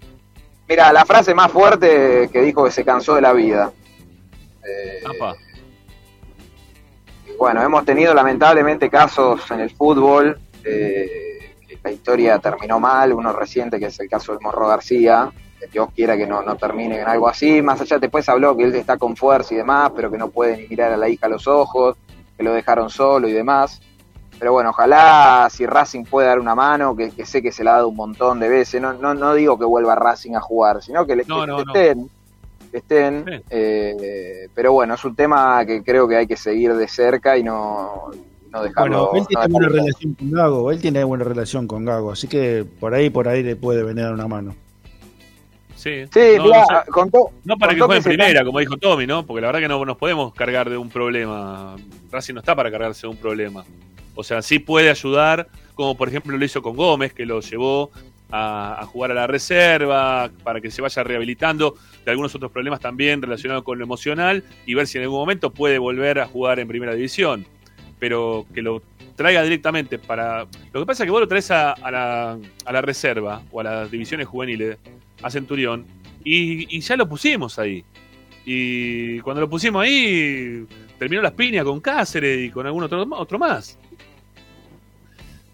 mira, 0.69 0.93
la 0.93 1.05
frase 1.05 1.32
más 1.35 1.51
fuerte 1.51 2.28
que 2.32 2.40
dijo 2.43 2.65
que 2.65 2.70
se 2.70 2.85
cansó 2.85 3.15
de 3.15 3.20
la 3.23 3.32
vida. 3.32 3.73
Eh, 4.69 5.03
bueno, 7.39 7.62
hemos 7.62 7.85
tenido 7.85 8.15
lamentablemente 8.15 8.89
casos 8.90 9.51
en 9.51 9.61
el 9.61 9.70
fútbol 9.70 10.39
eh, 10.65 11.55
que 11.66 11.78
la 11.82 11.90
historia 11.90 12.39
terminó 12.39 12.78
mal, 12.78 13.12
uno 13.12 13.32
reciente 13.32 13.78
que 13.78 13.86
es 13.86 13.99
el 14.01 14.09
caso 14.09 14.32
del 14.32 14.40
Morro 14.40 14.69
García, 14.69 15.31
Dios 15.73 15.89
quiera 15.94 16.16
que 16.16 16.27
no, 16.27 16.43
no 16.43 16.57
termine 16.57 17.01
en 17.01 17.07
algo 17.09 17.28
así, 17.28 17.62
más 17.62 17.81
allá 17.81 17.99
después 17.99 18.28
habló 18.28 18.57
que 18.57 18.65
él 18.65 18.74
está 18.74 18.97
con 18.97 19.16
fuerza 19.16 19.55
y 19.55 19.59
demás, 19.59 19.93
pero 19.94 20.11
que 20.11 20.19
no 20.19 20.28
puede 20.31 20.57
ni 20.57 20.66
mirar 20.69 20.93
a 20.93 20.97
la 20.97 21.09
hija 21.09 21.27
a 21.27 21.31
los 21.31 21.47
ojos, 21.47 21.97
que 22.43 22.48
lo 22.48 22.55
dejaron 22.55 22.90
solo 22.90 23.28
y 23.28 23.32
demás. 23.32 23.81
Pero 24.39 24.52
bueno, 24.52 24.70
ojalá 24.70 25.47
si 25.51 25.64
Racing 25.66 26.05
puede 26.05 26.27
dar 26.27 26.40
una 26.40 26.55
mano, 26.56 26.97
que, 26.97 27.10
que 27.12 27.24
sé 27.24 27.40
que 27.40 27.52
se 27.52 27.62
la 27.62 27.73
ha 27.73 27.74
dado 27.77 27.89
un 27.89 27.97
montón 27.97 28.40
de 28.40 28.48
veces, 28.48 28.82
no, 28.82 28.93
no, 28.93 29.14
no 29.14 29.35
digo 29.35 29.56
que 29.56 29.64
vuelva 29.64 29.94
Racing 29.94 30.35
a 30.35 30.40
jugar, 30.40 30.82
sino 30.82 31.06
que, 31.06 31.14
le, 31.14 31.24
No, 31.27 31.43
que 31.43 31.47
no, 31.47 31.64
no. 31.64 31.73
estén, 31.74 32.10
que 32.73 32.78
estén, 32.78 33.24
Sí. 33.24 33.44
eh, 33.51 34.48
pero 34.52 34.73
bueno, 34.73 34.94
es 34.94 35.05
un 35.05 35.14
tema 35.14 35.64
que 35.64 35.85
creo 35.85 36.09
que 36.09 36.16
hay 36.16 36.27
que 36.27 36.36
seguir 36.36 36.74
de 36.74 36.89
cerca 36.89 37.36
y 37.39 37.44
no, 37.44 38.10
no 38.51 38.62
dejarlo. 38.64 39.10
Bueno, 39.10 39.20
él 39.20 39.27
tiene 39.28 39.47
buena 39.48 39.69
relación 39.69 40.14
con 40.14 40.31
Gago, 40.32 40.70
él 40.73 40.81
tiene 40.81 41.05
buena 41.05 41.24
relación 41.24 41.66
con 41.69 41.85
Gago, 41.85 42.10
así 42.10 42.27
que 42.27 42.66
por 42.81 42.94
ahí, 42.94 43.10
por 43.10 43.28
ahí 43.28 43.44
le 43.44 43.55
puede 43.55 43.85
venir 43.85 44.06
a 44.06 44.10
una 44.12 44.27
mano. 44.27 44.56
Sí, 45.83 46.05
Sí, 46.13 46.21
no, 46.37 46.45
mirá, 46.45 46.61
no 46.61 46.67
sé. 46.85 46.91
contó, 46.91 47.31
No 47.45 47.57
para 47.57 47.75
que 47.75 47.81
juegue 47.81 47.97
en 47.99 48.05
primera, 48.05 48.45
como 48.45 48.61
dijo 48.61 48.77
Tommy, 48.77 49.07
¿no? 49.07 49.27
Porque 49.27 49.41
la 49.41 49.49
verdad 49.49 49.61
que 49.61 49.69
no 49.69 49.85
nos 49.85 49.97
podemos 49.97 50.33
cargar 50.33 50.71
de 50.71 50.77
un 50.77 50.89
problema. 50.89 51.75
Racing 52.11 52.35
no 52.35 52.41
está 52.41 52.55
para 52.55 52.71
cargarse 52.71 53.03
de 53.03 53.09
un 53.09 53.17
problema. 53.17 53.65
O 54.15 54.23
sea, 54.23 54.43
sí 54.43 54.59
puede 54.61 54.91
ayudar, 54.91 55.49
como 55.75 55.97
por 55.97 56.09
ejemplo 56.09 56.37
lo 56.37 56.45
hizo 56.45 56.63
con 56.63 56.77
Gómez, 56.77 57.13
que 57.15 57.27
lo 57.27 57.41
llevó 57.41 57.91
a, 58.31 58.81
a 58.81 58.87
jugar 58.87 59.11
a 59.11 59.15
la 59.15 59.27
reserva, 59.27 60.31
para 60.45 60.61
que 60.61 60.71
se 60.71 60.83
vaya 60.83 61.03
rehabilitando 61.03 61.75
de 62.05 62.11
algunos 62.11 62.35
otros 62.35 62.53
problemas 62.53 62.79
también 62.81 63.21
relacionados 63.21 63.65
con 63.65 63.79
lo 63.79 63.85
emocional 63.85 64.45
y 64.67 64.75
ver 64.75 64.87
si 64.87 64.99
en 64.99 65.05
algún 65.05 65.19
momento 65.19 65.51
puede 65.51 65.79
volver 65.79 66.21
a 66.21 66.27
jugar 66.27 66.61
en 66.61 66.69
primera 66.69 66.95
división. 66.95 67.45
Pero 67.99 68.47
que 68.55 68.63
lo 68.63 68.83
traiga 69.17 69.43
directamente 69.43 69.99
para... 69.99 70.47
Lo 70.73 70.81
que 70.81 70.87
pasa 70.87 71.03
es 71.03 71.07
que 71.07 71.11
vos 71.11 71.21
lo 71.21 71.29
traes 71.29 71.51
a, 71.51 71.73
a 71.73 71.91
la, 71.91 72.39
a 72.65 72.73
la 72.73 72.81
reserva 72.83 73.43
o 73.51 73.61
a 73.61 73.65
las 73.65 73.91
divisiones 73.91 74.27
juveniles, 74.27 74.79
a 75.23 75.31
Centurión, 75.31 75.86
y, 76.24 76.81
ya 76.81 76.97
lo 76.97 77.09
pusimos 77.09 77.59
ahí. 77.59 77.85
Y 78.44 79.20
cuando 79.20 79.40
lo 79.40 79.49
pusimos 79.49 79.82
ahí, 79.82 80.66
terminó 80.99 81.23
las 81.23 81.32
piñas 81.32 81.65
con 81.65 81.81
Cáceres 81.81 82.47
y 82.47 82.51
con 82.51 82.66
algún 82.66 82.85
otro, 82.85 83.07
otro 83.12 83.39
más. 83.39 83.78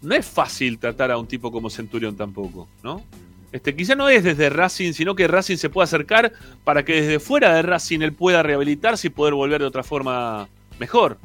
No 0.01 0.15
es 0.15 0.25
fácil 0.25 0.79
tratar 0.79 1.11
a 1.11 1.17
un 1.17 1.27
tipo 1.27 1.51
como 1.51 1.69
Centurión 1.69 2.15
tampoco, 2.15 2.67
¿no? 2.83 3.03
Este, 3.51 3.75
quizá 3.75 3.95
no 3.95 4.09
es 4.09 4.23
desde 4.23 4.49
Racing, 4.49 4.93
sino 4.93 5.15
que 5.15 5.27
Racing 5.27 5.57
se 5.57 5.69
pueda 5.69 5.85
acercar 5.85 6.31
para 6.63 6.85
que 6.85 7.01
desde 7.01 7.19
fuera 7.19 7.55
de 7.55 7.63
Racing 7.63 8.01
él 8.01 8.13
pueda 8.13 8.43
rehabilitarse 8.43 9.07
y 9.07 9.09
poder 9.09 9.33
volver 9.33 9.61
de 9.61 9.67
otra 9.67 9.83
forma 9.83 10.47
mejor. 10.79 11.17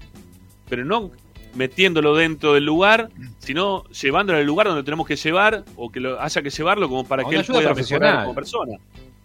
Pero 0.68 0.84
no 0.84 1.10
metiéndolo 1.54 2.14
dentro 2.14 2.54
del 2.54 2.64
lugar, 2.64 3.10
sino 3.38 3.84
llevándolo 3.88 4.38
al 4.38 4.44
lugar 4.44 4.66
donde 4.66 4.82
tenemos 4.82 5.06
que 5.06 5.16
llevar 5.16 5.64
o 5.76 5.90
que 5.90 6.00
lo, 6.00 6.20
haya 6.20 6.42
que 6.42 6.50
llevarlo 6.50 6.88
como 6.88 7.04
para 7.06 7.24
que 7.24 7.36
él 7.36 7.44
pueda 7.44 7.74
mejorar 7.74 8.22
como 8.24 8.34
persona. 8.34 8.78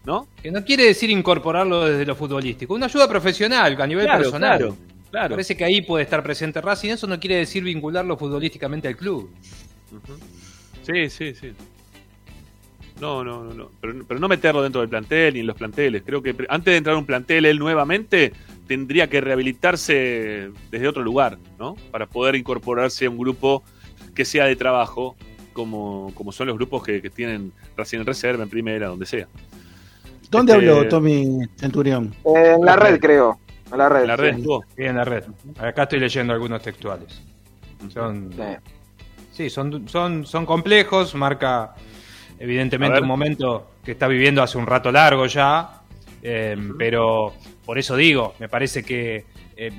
¿No? 0.05 0.27
Que 0.41 0.49
no 0.49 0.63
quiere 0.63 0.85
decir 0.85 1.09
incorporarlo 1.09 1.85
desde 1.85 2.05
lo 2.05 2.15
futbolístico. 2.15 2.73
Una 2.73 2.85
ayuda 2.85 3.07
profesional, 3.07 3.79
a 3.79 3.85
nivel 3.85 4.05
Claro, 4.05 4.23
personal. 4.23 4.57
claro, 4.57 4.77
claro. 5.11 5.35
Parece 5.35 5.57
que 5.57 5.65
ahí 5.65 5.81
puede 5.81 6.03
estar 6.05 6.23
presente 6.23 6.61
Racing. 6.61 6.91
Eso 6.91 7.05
no 7.05 7.19
quiere 7.19 7.35
decir 7.35 7.63
vincularlo 7.63 8.17
futbolísticamente 8.17 8.87
al 8.87 8.95
club. 8.95 9.29
Sí, 10.83 11.09
sí, 11.09 11.35
sí. 11.35 11.51
No, 12.99 13.23
no, 13.23 13.43
no, 13.43 13.53
no. 13.53 13.71
Pero, 13.79 14.05
pero 14.07 14.19
no 14.19 14.27
meterlo 14.27 14.61
dentro 14.61 14.81
del 14.81 14.89
plantel 14.89 15.33
ni 15.33 15.39
en 15.41 15.47
los 15.47 15.55
planteles. 15.55 16.03
Creo 16.05 16.21
que 16.21 16.35
antes 16.49 16.71
de 16.71 16.77
entrar 16.77 16.95
a 16.95 16.99
un 16.99 17.05
plantel 17.05 17.45
él 17.45 17.59
nuevamente 17.59 18.33
tendría 18.69 19.09
que 19.09 19.19
rehabilitarse 19.19 20.51
desde 20.69 20.87
otro 20.87 21.01
lugar, 21.01 21.39
¿no? 21.57 21.75
Para 21.91 22.05
poder 22.05 22.35
incorporarse 22.35 23.07
a 23.07 23.09
un 23.09 23.17
grupo 23.17 23.63
que 24.13 24.23
sea 24.25 24.45
de 24.45 24.55
trabajo, 24.55 25.15
como, 25.53 26.11
como 26.13 26.31
son 26.31 26.47
los 26.47 26.55
grupos 26.55 26.83
que, 26.83 27.01
que 27.01 27.09
tienen 27.09 27.51
recién 27.75 28.01
en 28.01 28.05
reserva, 28.05 28.43
en 28.43 28.49
primera, 28.49 28.87
donde 28.87 29.07
sea. 29.07 29.27
¿Dónde 30.29 30.53
Este- 30.53 30.69
habló 30.69 30.87
Tommy 30.87 31.39
Centurión? 31.55 32.13
En 32.23 32.61
la 32.63 32.75
red, 32.75 32.99
creo. 32.99 33.39
En 33.71 33.77
la 33.79 33.89
red. 33.89 34.01
En 34.01 34.07
la 34.07 34.15
red 34.15 34.35
sí. 34.35 34.43
Sí, 34.77 34.83
en 34.83 34.95
la 34.97 35.03
red. 35.03 35.23
Acá 35.57 35.83
estoy 35.83 35.99
leyendo 35.99 36.31
algunos 36.33 36.61
textuales. 36.61 37.21
Son, 37.91 38.31
Sí. 38.31 38.43
sí, 39.31 39.49
son, 39.49 39.89
son, 39.89 40.27
son 40.27 40.45
complejos. 40.45 41.15
Marca, 41.15 41.73
evidentemente, 42.37 42.99
un 43.01 43.07
momento 43.07 43.71
que 43.83 43.93
está 43.93 44.07
viviendo 44.07 44.43
hace 44.43 44.59
un 44.59 44.67
rato 44.67 44.91
largo 44.91 45.25
ya. 45.25 45.78
Eh, 46.23 46.57
Pero 46.77 47.33
por 47.65 47.77
eso 47.79 47.95
digo, 47.95 48.35
me 48.39 48.49
parece 48.49 48.83
que 48.83 49.25
eh, 49.57 49.71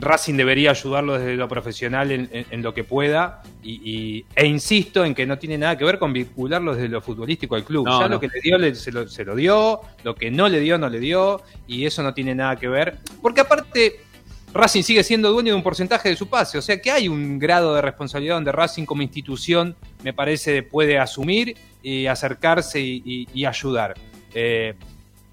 Racing 0.00 0.34
debería 0.36 0.70
ayudarlo 0.70 1.18
desde 1.18 1.34
lo 1.34 1.48
profesional 1.48 2.12
en, 2.12 2.28
en- 2.32 2.46
en 2.50 2.62
lo 2.62 2.72
que 2.72 2.84
pueda. 2.84 3.42
Y, 3.64 3.80
y- 3.82 4.24
e 4.36 4.46
insisto 4.46 5.04
en 5.04 5.12
que 5.14 5.26
no 5.26 5.38
tiene 5.38 5.58
nada 5.58 5.76
que 5.76 5.84
ver 5.84 5.98
con 5.98 6.12
vincularlo 6.12 6.74
desde 6.74 6.88
lo 6.88 7.00
futbolístico 7.02 7.56
al 7.56 7.64
club. 7.64 7.84
No, 7.86 7.98
ya 8.00 8.06
no. 8.06 8.14
lo 8.14 8.20
que 8.20 8.28
le 8.28 8.40
dio, 8.40 8.58
le- 8.58 8.74
se, 8.76 8.92
lo, 8.92 9.08
se 9.08 9.24
lo 9.24 9.34
dio. 9.34 9.80
Lo 10.04 10.14
que 10.14 10.30
no 10.30 10.48
le 10.48 10.60
dio, 10.60 10.78
no 10.78 10.88
le 10.88 11.00
dio. 11.00 11.42
Y 11.66 11.84
eso 11.84 12.04
no 12.04 12.14
tiene 12.14 12.32
nada 12.36 12.54
que 12.54 12.68
ver. 12.68 12.98
Porque 13.20 13.40
aparte, 13.40 14.00
Racing 14.54 14.82
sigue 14.82 15.02
siendo 15.02 15.32
dueño 15.32 15.52
de 15.52 15.56
un 15.56 15.64
porcentaje 15.64 16.08
de 16.10 16.16
su 16.16 16.28
pase, 16.28 16.56
o 16.58 16.62
sea 16.62 16.80
que 16.80 16.90
hay 16.90 17.06
un 17.08 17.38
grado 17.38 17.74
de 17.74 17.82
responsabilidad 17.82 18.36
donde 18.36 18.50
Racing 18.52 18.84
como 18.86 19.02
institución 19.02 19.76
me 20.02 20.14
parece 20.14 20.62
puede 20.62 20.98
asumir 20.98 21.54
y 21.82 22.06
acercarse 22.06 22.80
y, 22.80 23.02
y- 23.04 23.28
y 23.34 23.44
ayudar. 23.46 23.94
Eh, 24.32 24.74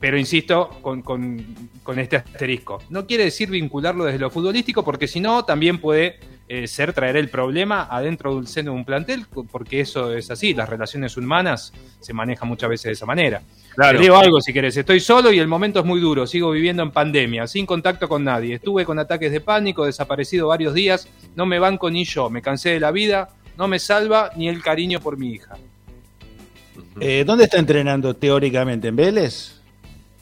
pero 0.05 0.19
insisto, 0.19 0.69
con, 0.83 1.01
con- 1.01 1.43
con 1.81 1.97
este 1.97 2.17
asterisco. 2.17 2.77
No 2.91 3.07
quiere 3.07 3.23
decir 3.23 3.49
vincularlo 3.49 4.05
desde 4.05 4.19
lo 4.19 4.29
futbolístico, 4.29 4.85
porque 4.85 5.07
si 5.07 5.19
no, 5.19 5.45
también 5.45 5.79
puede 5.79 6.19
eh, 6.47 6.67
ser 6.67 6.93
traer 6.93 7.17
el 7.17 7.27
problema 7.27 7.87
adentro 7.89 8.35
del 8.35 8.45
seno 8.45 8.73
de 8.73 8.77
un 8.77 8.85
plantel, 8.85 9.25
porque 9.51 9.79
eso 9.79 10.13
es 10.13 10.29
así, 10.29 10.53
las 10.53 10.69
relaciones 10.69 11.17
humanas 11.17 11.73
se 12.01 12.13
manejan 12.13 12.47
muchas 12.47 12.69
veces 12.69 12.83
de 12.83 12.91
esa 12.91 13.07
manera. 13.07 13.41
Claro. 13.73 13.97
Te 13.97 14.03
digo 14.03 14.15
algo 14.15 14.39
si 14.41 14.53
querés, 14.53 14.77
estoy 14.77 14.99
solo 14.99 15.31
y 15.31 15.39
el 15.39 15.47
momento 15.47 15.79
es 15.79 15.85
muy 15.87 15.99
duro, 15.99 16.27
sigo 16.27 16.51
viviendo 16.51 16.83
en 16.83 16.91
pandemia, 16.91 17.47
sin 17.47 17.65
contacto 17.65 18.07
con 18.07 18.23
nadie, 18.23 18.53
estuve 18.53 18.85
con 18.85 18.99
ataques 18.99 19.31
de 19.31 19.41
pánico, 19.41 19.87
desaparecido 19.87 20.49
varios 20.49 20.75
días, 20.75 21.09
no 21.35 21.47
me 21.47 21.57
banco 21.57 21.89
ni 21.89 22.05
yo, 22.05 22.29
me 22.29 22.43
cansé 22.43 22.69
de 22.69 22.79
la 22.79 22.91
vida, 22.91 23.29
no 23.57 23.67
me 23.67 23.79
salva 23.79 24.29
ni 24.35 24.49
el 24.49 24.61
cariño 24.61 24.99
por 24.99 25.17
mi 25.17 25.31
hija. 25.31 25.57
Eh, 26.99 27.23
¿Dónde 27.25 27.45
está 27.45 27.57
entrenando 27.57 28.15
teóricamente? 28.15 28.89
¿En 28.89 28.95
Vélez? 28.95 29.64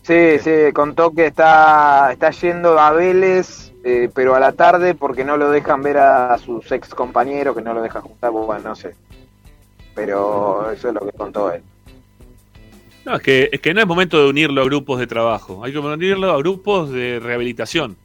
Sí, 0.03 0.38
sí, 0.39 0.51
contó 0.73 1.11
que 1.11 1.27
está, 1.27 2.11
está 2.11 2.30
yendo 2.31 2.77
a 2.77 2.91
Vélez, 2.91 3.71
eh, 3.85 4.09
pero 4.13 4.35
a 4.35 4.39
la 4.39 4.51
tarde 4.51 4.95
porque 4.95 5.23
no 5.23 5.38
lo 5.38 5.49
dejan 5.49 5.81
ver 5.81 5.97
a 5.97 6.38
sus 6.38 6.69
ex 6.73 6.89
compañeros, 6.89 7.55
que 7.55 7.61
no 7.61 7.73
lo 7.73 7.81
dejan 7.81 8.01
juntar, 8.01 8.31
bueno, 8.31 8.69
no 8.69 8.75
sé. 8.75 8.95
Pero 9.95 10.69
eso 10.71 10.89
es 10.89 10.93
lo 10.93 10.99
que 11.01 11.11
contó 11.13 11.53
él. 11.53 11.61
No, 13.05 13.15
es 13.15 13.21
que, 13.21 13.49
es 13.51 13.61
que 13.61 13.73
no 13.73 13.80
es 13.80 13.88
momento 13.88 14.21
de 14.21 14.30
unirlo 14.30 14.61
a 14.61 14.65
grupos 14.65 14.99
de 14.99 15.07
trabajo. 15.07 15.63
Hay 15.63 15.71
que 15.71 15.80
unirlo 15.80 16.31
a 16.31 16.38
grupos 16.38 16.91
de 16.91 17.19
rehabilitación. 17.21 17.95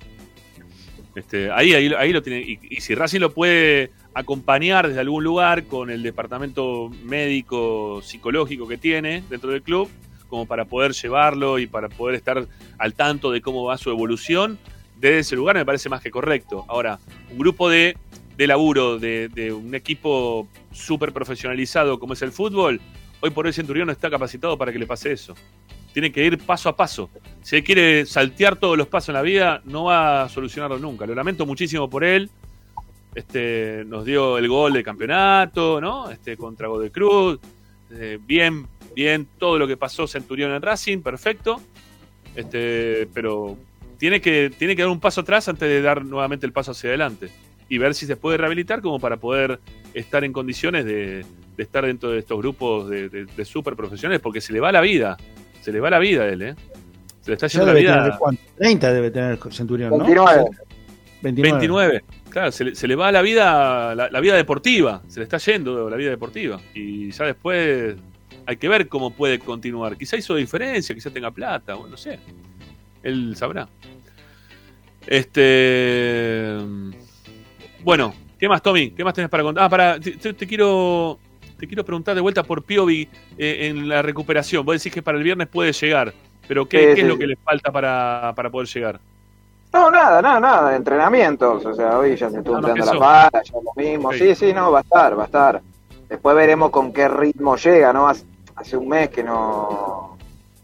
Este, 1.16 1.51
ahí, 1.51 1.75
ahí, 1.75 1.93
ahí 1.99 2.12
lo 2.12 2.23
tiene. 2.23 2.41
Y, 2.41 2.61
y 2.62 2.81
si 2.81 2.95
Racing 2.95 3.20
lo 3.20 3.33
puede 3.33 3.91
acompañar 4.15 4.87
desde 4.87 5.01
algún 5.01 5.25
lugar 5.25 5.65
con 5.65 5.91
el 5.91 6.05
departamento 6.05 6.91
médico 7.05 8.01
psicológico 8.03 8.69
que 8.69 8.77
tiene 8.77 9.25
dentro 9.29 9.51
del 9.51 9.62
club, 9.62 9.89
como 10.29 10.47
para 10.47 10.65
poder 10.65 10.93
llevarlo 10.93 11.59
y 11.59 11.67
para 11.67 11.89
poder 11.89 12.15
estar 12.15 12.47
al 12.79 12.95
tanto 12.95 13.31
de 13.31 13.41
cómo 13.41 13.65
va 13.65 13.79
su 13.79 13.91
evolución, 13.91 14.59
desde 14.97 15.21
ese 15.21 15.37
lugar 15.37 15.57
me 15.57 15.65
parece 15.65 15.89
más 15.89 16.03
que 16.03 16.11
correcto. 16.11 16.65
Ahora, 16.69 16.99
un 17.31 17.39
grupo 17.39 17.69
de, 17.69 17.97
de 18.37 18.47
laburo, 18.47 18.99
de, 18.99 19.53
un 19.53 19.75
equipo 19.75 20.49
súper 20.73 21.13
profesionalizado 21.13 21.99
como 21.99 22.13
es 22.13 22.23
el 22.23 22.33
fútbol, 22.33 22.81
hoy 23.21 23.31
por 23.31 23.47
hoy 23.47 23.53
Centurión 23.53 23.87
no 23.87 23.93
está 23.93 24.11
capacitado 24.11 24.57
para 24.57 24.73
que 24.73 24.79
le 24.79 24.87
pase 24.87 25.13
eso. 25.13 25.35
Tiene 25.93 26.13
que 26.13 26.25
ir 26.25 26.39
paso 26.39 26.69
a 26.69 26.77
paso. 26.77 27.11
Si 27.43 27.57
él 27.57 27.65
quiere 27.65 28.07
saltear 28.07 28.57
todos 28.57 28.77
los 28.77 28.87
pasos 28.87 29.09
en 29.09 29.15
la 29.15 29.23
vida, 29.23 29.63
no 29.65 29.85
va 29.85 30.23
a 30.23 30.29
solucionarlo 30.29 30.79
nunca. 30.79 31.07
Lo 31.07 31.15
lamento 31.15 31.47
muchísimo 31.47 31.89
por 31.89 32.05
él. 32.05 32.31
Este, 33.15 33.85
nos 33.87 34.05
dio 34.05 34.39
el 34.39 34.47
gol 34.47 34.75
de 34.75 34.85
campeonato, 34.85 35.81
¿no? 35.81 36.11
Este, 36.11 36.37
contra 36.37 36.69
Godoy 36.69 36.91
Cruz. 36.91 37.41
Eh, 37.91 38.19
bien, 38.21 38.69
bien, 38.99 39.29
todo 39.39 39.59
lo 39.59 39.69
que 39.69 39.77
pasó 39.77 40.09
Centurión 40.09 40.51
en 40.53 40.61
Racing, 40.61 41.03
perfecto. 41.03 41.61
Este, 42.35 43.09
pero 43.15 43.57
tiene 43.97 44.20
que, 44.20 44.51
tiene 44.51 44.75
que 44.75 44.83
dar 44.83 44.91
un 44.91 44.99
paso 44.99 45.20
atrás 45.20 45.49
antes 45.49 45.69
de 45.69 45.81
dar 45.81 46.05
nuevamente 46.05 46.47
el 46.47 46.53
paso 46.53 46.73
hacia 46.73 46.91
adelante. 46.91 47.31
Y 47.69 47.79
ver 47.79 47.95
si 47.95 48.07
se 48.07 48.16
puede 48.16 48.39
rehabilitar 48.39 48.81
como 48.81 48.99
para 48.99 49.19
poder 49.19 49.61
estar 49.95 50.25
en 50.25 50.33
condiciones 50.33 50.85
de, 50.85 51.25
de 51.57 51.62
estar 51.62 51.87
dentro 51.87 52.11
de 52.11 52.19
estos 52.19 52.39
grupos 52.39 52.91
de, 52.91 53.09
de, 53.09 53.27
de 53.27 53.45
super 53.45 53.77
profesionales, 53.77 54.20
porque 54.20 54.41
se 54.41 54.53
le 54.53 54.59
va 54.59 54.73
la 54.73 54.81
vida. 54.81 55.16
Se 55.61 55.70
le 55.70 55.79
va 55.79 55.91
la 55.91 56.01
vida 56.01 56.25
a 56.25 56.29
él, 56.29 56.43
¿eh? 56.43 56.55
Se 57.20 57.31
le 57.31 57.35
está 57.35 57.47
yendo 57.47 57.66
la 57.66 57.75
vida. 57.75 58.16
¿cuánto? 58.19 58.43
30 58.57 58.93
debe 58.93 59.11
tener 59.12 59.39
Centurión, 59.53 59.91
¿no? 59.91 59.99
29. 59.99 60.45
29. 61.23 61.59
29. 61.59 62.05
Claro, 62.31 62.51
se 62.51 62.65
le, 62.65 62.75
se 62.75 62.89
le 62.89 62.97
va 62.97 63.12
la 63.12 63.23
vida, 63.23 63.95
la, 63.95 64.11
la 64.11 64.20
vida 64.20 64.35
deportiva, 64.35 65.03
se 65.07 65.20
le 65.20 65.25
está 65.25 65.39
yendo 65.39 65.89
la 65.89 65.97
vida 65.97 66.11
deportiva. 66.11 66.61
Y 66.75 67.12
ya 67.12 67.27
después 67.27 67.97
hay 68.49 68.57
que 68.57 68.66
ver 68.66 68.89
cómo 68.89 69.11
puede 69.11 69.39
continuar. 69.39 69.99
Quizá 69.99 70.16
hizo 70.16 70.35
diferencia, 70.35 70.95
quizá 70.95 71.11
tenga 71.11 71.31
plata, 71.31 71.75
bueno, 71.75 71.91
no 71.91 71.97
sé. 71.99 72.19
Él 73.03 73.37
sabrá. 73.37 73.69
Este. 75.07 76.57
Bueno, 77.85 78.15
¿qué 78.39 78.49
más, 78.49 78.62
Tommy? 78.62 78.91
¿Qué 78.93 79.05
más 79.05 79.12
tenés 79.12 79.29
para 79.29 79.43
contar? 79.43 79.65
Ah, 79.65 79.69
para, 79.69 80.01
te, 80.01 80.35
quiero. 80.47 81.19
Te 81.59 81.66
quiero 81.66 81.85
preguntar 81.85 82.15
de 82.15 82.23
vuelta 82.23 82.43
por 82.43 82.62
Piovi 82.62 83.07
eh, 83.37 83.66
en 83.69 83.87
la 83.87 84.01
recuperación. 84.01 84.65
Vos 84.65 84.77
decís 84.77 84.95
que 84.95 85.03
para 85.03 85.19
el 85.19 85.25
viernes 85.25 85.49
puede 85.49 85.73
llegar, 85.75 86.15
pero 86.47 86.66
¿qué, 86.66 86.79
Sí, 86.79 86.87
qué 86.87 86.95
sí, 86.95 87.01
es 87.03 87.07
lo 87.07 87.19
que 87.19 87.27
le 87.27 87.37
falta 87.37 87.70
para, 87.70 88.33
para 88.35 88.49
poder 88.49 88.66
llegar? 88.69 88.99
No, 89.75 89.91
nada, 89.91 90.23
nada, 90.23 90.41
nada, 90.41 90.75
entrenamientos. 90.75 91.66
O 91.66 91.75
sea, 91.75 91.99
hoy 91.99 92.16
ya 92.16 92.31
se 92.31 92.39
estuvo 92.39 92.57
Ah, 92.57 92.61
entrenando 92.61 92.93
empezó. 92.93 92.95
la 92.95 93.29
pala, 93.31 93.43
ya 93.45 93.53
lo 93.53 93.73
mismo. 93.77 94.12
Sí, 94.15 94.35
sí, 94.35 94.55
no, 94.55 94.73
va 94.73 94.79
a 94.79 94.83
estar, 94.83 95.19
va 95.19 95.25
a 95.25 95.27
estar. 95.27 95.61
Después 96.09 96.35
veremos 96.35 96.70
con 96.70 96.95
qué 96.95 97.09
ritmo 97.09 97.57
llega, 97.57 97.93
¿no? 97.93 98.09
Hace, 98.09 98.25
hace 98.59 98.77
un 98.77 98.89
mes 98.89 99.09
que 99.09 99.23
no. 99.23 100.17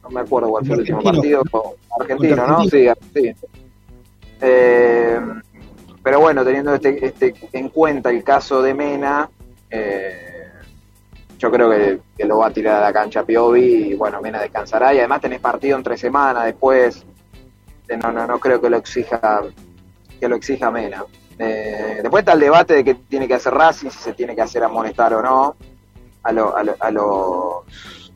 No 0.02 0.10
me 0.10 0.20
acuerdo 0.20 0.50
cuál 0.50 0.66
fue 0.66 0.74
el 0.74 0.80
último 0.80 1.02
partido. 1.02 1.42
Argentino, 1.98 2.46
¿no? 2.46 2.64
Sí, 2.64 2.88
argentino. 2.88 3.36
Eh, 4.40 5.20
pero 6.02 6.20
bueno, 6.20 6.44
teniendo 6.44 6.74
este, 6.74 7.06
este 7.06 7.34
en 7.52 7.70
cuenta 7.70 8.10
el 8.10 8.22
caso 8.22 8.60
de 8.60 8.74
Mena, 8.74 9.30
eh, 9.70 10.48
yo 11.38 11.50
creo 11.50 11.70
que, 11.70 12.00
que 12.18 12.26
lo 12.26 12.38
va 12.38 12.48
a 12.48 12.50
tirar 12.50 12.76
a 12.76 12.86
la 12.86 12.92
cancha 12.92 13.24
Piovi 13.24 13.92
y 13.92 13.94
bueno, 13.94 14.20
Mena 14.20 14.42
descansará 14.42 14.92
y 14.92 14.98
además 14.98 15.22
tenés 15.22 15.40
partido 15.40 15.78
entre 15.78 15.96
semanas 15.96 16.44
después. 16.44 17.04
No, 18.02 18.12
no, 18.12 18.26
no 18.26 18.38
creo 18.38 18.60
que 18.60 18.68
lo 18.68 18.76
exija 18.76 19.42
que 20.20 20.28
lo 20.28 20.36
exija 20.36 20.70
Mena. 20.70 21.04
Eh, 21.38 22.00
después 22.02 22.20
está 22.20 22.34
el 22.34 22.40
debate 22.40 22.74
de 22.74 22.84
qué 22.84 22.94
tiene 22.94 23.26
que 23.26 23.34
hacer 23.34 23.54
Racing, 23.54 23.88
si 23.88 23.98
se 23.98 24.12
tiene 24.12 24.34
que 24.34 24.42
hacer 24.42 24.62
amonestar 24.62 25.14
o 25.14 25.22
no 25.22 25.56
a, 26.24 26.32
lo- 26.32 26.56
a, 26.56 26.64
lo- 26.64 26.76
a 26.80 26.90
los 26.90 28.12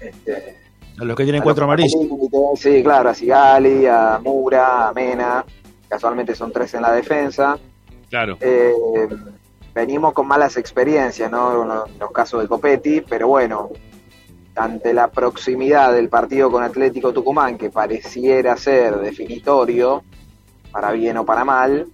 este, 0.00 0.56
A 0.98 1.04
los 1.04 1.16
que 1.16 1.24
tienen 1.24 1.42
cuatro 1.42 1.62
los 1.66 1.72
amarillos. 1.72 2.60
Sí, 2.60 2.82
claro, 2.82 3.10
a 3.10 3.14
Sigali, 3.14 3.86
a 3.86 4.20
Mura, 4.22 4.88
a 4.88 4.92
Mena, 4.92 5.44
casualmente 5.88 6.34
son 6.34 6.52
tres 6.52 6.74
en 6.74 6.82
la 6.82 6.92
defensa. 6.92 7.58
Claro. 8.10 8.36
Eh, 8.40 8.74
venimos 9.74 10.12
con 10.12 10.26
malas 10.28 10.56
experiencias, 10.56 11.30
¿no? 11.30 11.62
En 11.62 11.68
los, 11.68 11.88
en 11.90 11.98
los 11.98 12.12
casos 12.12 12.42
de 12.42 12.48
Copetti, 12.48 13.00
pero 13.00 13.28
bueno, 13.28 13.70
ante 14.56 14.92
la 14.94 15.08
proximidad 15.10 15.92
del 15.92 16.08
partido 16.08 16.50
con 16.50 16.62
Atlético 16.62 17.12
Tucumán, 17.12 17.58
que 17.58 17.70
pareciera 17.70 18.56
ser 18.56 18.98
definitorio, 18.98 20.04
para 20.70 20.92
bien 20.92 21.16
o 21.16 21.24
para 21.24 21.44
mal, 21.44 21.86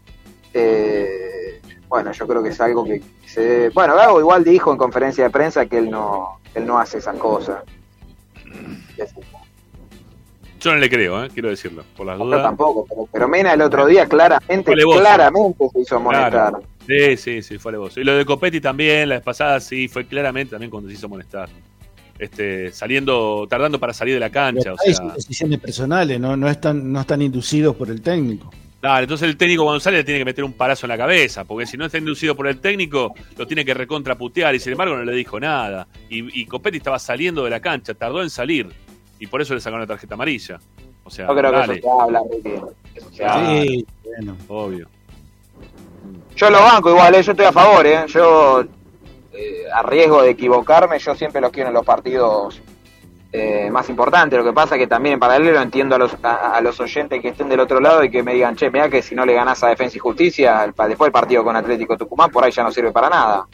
eh, 0.52 1.60
bueno, 1.88 2.12
yo 2.12 2.26
creo 2.26 2.42
que 2.42 2.50
es 2.50 2.60
algo 2.60 2.84
que 2.84 3.00
se... 3.32 3.68
Bueno, 3.70 3.94
Gago 3.96 4.20
igual 4.20 4.44
dijo 4.44 4.72
en 4.72 4.78
conferencia 4.78 5.24
de 5.24 5.30
prensa 5.30 5.66
que 5.66 5.78
él 5.78 5.90
no, 5.90 6.40
él 6.54 6.66
no 6.66 6.78
hace 6.78 6.98
esas 6.98 7.16
cosas. 7.16 7.62
Yo 10.60 10.72
no 10.74 10.78
le 10.78 10.90
creo, 10.90 11.24
¿eh? 11.24 11.30
quiero 11.32 11.48
decirlo, 11.48 11.84
por 11.96 12.06
las 12.06 12.18
Yo 12.18 12.24
dudas. 12.26 12.42
tampoco, 12.42 12.84
pero, 12.86 13.08
pero 13.10 13.28
Mena 13.28 13.54
el 13.54 13.62
otro 13.62 13.86
día 13.86 14.06
claramente, 14.06 14.74
claramente 14.74 15.68
se 15.72 15.80
hizo 15.80 15.96
amonestar. 15.96 16.30
Claro. 16.30 16.62
Sí, 16.86 17.16
sí, 17.16 17.42
sí, 17.42 17.58
fue 17.58 17.70
alevoso. 17.70 18.00
Y 18.00 18.04
lo 18.04 18.14
de 18.14 18.26
Copetti 18.26 18.60
también, 18.60 19.08
la 19.08 19.14
vez 19.16 19.24
pasada, 19.24 19.58
sí, 19.60 19.88
fue 19.88 20.06
claramente 20.06 20.50
también 20.50 20.70
cuando 20.70 20.88
se 20.90 20.96
hizo 20.96 21.08
molestar. 21.08 21.48
Este, 22.18 22.70
saliendo, 22.72 23.46
tardando 23.48 23.80
para 23.80 23.94
salir 23.94 24.12
de 24.12 24.20
la 24.20 24.28
cancha, 24.28 24.74
o 24.74 24.76
Hay 24.86 24.92
sea. 24.92 25.06
decisiones 25.14 25.58
personales, 25.60 26.20
no, 26.20 26.36
no, 26.36 26.50
están, 26.50 26.92
no 26.92 27.00
están 27.00 27.22
inducidos 27.22 27.74
por 27.76 27.88
el 27.88 28.02
técnico. 28.02 28.50
Claro, 28.80 29.02
entonces 29.02 29.28
el 29.28 29.36
técnico 29.36 29.64
cuando 29.64 29.78
sale 29.78 29.98
le 29.98 30.04
tiene 30.04 30.20
que 30.20 30.24
meter 30.24 30.42
un 30.42 30.54
palazo 30.54 30.86
en 30.86 30.88
la 30.88 30.96
cabeza, 30.96 31.44
porque 31.44 31.66
si 31.66 31.76
no 31.76 31.84
está 31.84 31.98
inducido 31.98 32.34
por 32.34 32.48
el 32.48 32.60
técnico, 32.60 33.14
lo 33.36 33.46
tiene 33.46 33.64
que 33.64 33.74
recontraputear 33.74 34.54
y 34.54 34.60
sin 34.60 34.72
embargo 34.72 34.96
no 34.96 35.04
le 35.04 35.12
dijo 35.12 35.38
nada. 35.38 35.86
Y, 36.08 36.40
y 36.40 36.46
Copetti 36.46 36.78
estaba 36.78 36.98
saliendo 36.98 37.44
de 37.44 37.50
la 37.50 37.60
cancha, 37.60 37.92
tardó 37.92 38.22
en 38.22 38.30
salir 38.30 38.68
y 39.18 39.26
por 39.26 39.42
eso 39.42 39.54
le 39.54 39.60
sacaron 39.60 39.82
la 39.82 39.86
tarjeta 39.86 40.14
amarilla. 40.14 40.58
O 41.04 41.10
sea, 41.10 41.26
Yo 41.28 41.34
creo 41.34 41.52
que 41.52 41.60
eso 41.60 41.74
se 41.74 42.02
habla, 42.02 42.22
Ricky. 42.30 42.54
Eso 42.94 43.10
se 43.12 43.24
habla. 43.24 43.62
Sí, 43.62 43.86
bueno. 44.02 44.36
obvio. 44.48 44.88
Yo 46.34 46.48
lo 46.48 46.60
banco 46.60 46.88
igual, 46.88 47.14
eh, 47.14 47.22
yo 47.22 47.32
estoy 47.32 47.46
a 47.46 47.52
favor, 47.52 47.86
¿eh? 47.86 48.04
yo 48.08 48.62
eh, 49.32 49.64
a 49.74 49.82
riesgo 49.82 50.22
de 50.22 50.30
equivocarme, 50.30 50.98
yo 50.98 51.14
siempre 51.14 51.42
los 51.42 51.50
quiero 51.50 51.68
en 51.68 51.74
los 51.74 51.84
partidos 51.84 52.62
eh, 53.32 53.68
más 53.70 53.88
importantes. 53.88 54.38
Lo 54.38 54.44
que 54.44 54.52
pasa 54.52 54.76
que 54.76 54.86
también 54.86 55.14
en 55.14 55.20
paralelo 55.20 55.60
entiendo 55.60 55.94
a 55.94 55.98
los, 55.98 56.12
a, 56.22 56.56
a 56.56 56.60
los 56.60 56.78
oyentes 56.80 57.20
que 57.22 57.28
estén 57.28 57.48
del 57.48 57.60
otro 57.60 57.80
lado 57.80 58.02
y 58.04 58.10
que 58.10 58.22
me 58.22 58.34
digan, 58.34 58.56
che, 58.56 58.70
mira 58.70 58.88
que 58.88 59.02
si 59.02 59.14
no 59.14 59.24
le 59.24 59.34
ganás 59.34 59.62
a 59.62 59.68
Defensa 59.68 59.96
y 59.96 60.00
Justicia, 60.00 60.64
el 60.64 60.72
después 60.88 61.08
el 61.08 61.12
partido 61.12 61.44
con 61.44 61.54
Atlético 61.56 61.96
Tucumán 61.96 62.30
por 62.30 62.44
ahí 62.44 62.50
ya 62.52 62.62
no 62.62 62.72
sirve 62.72 62.90
para 62.92 63.08
nada. 63.08 63.46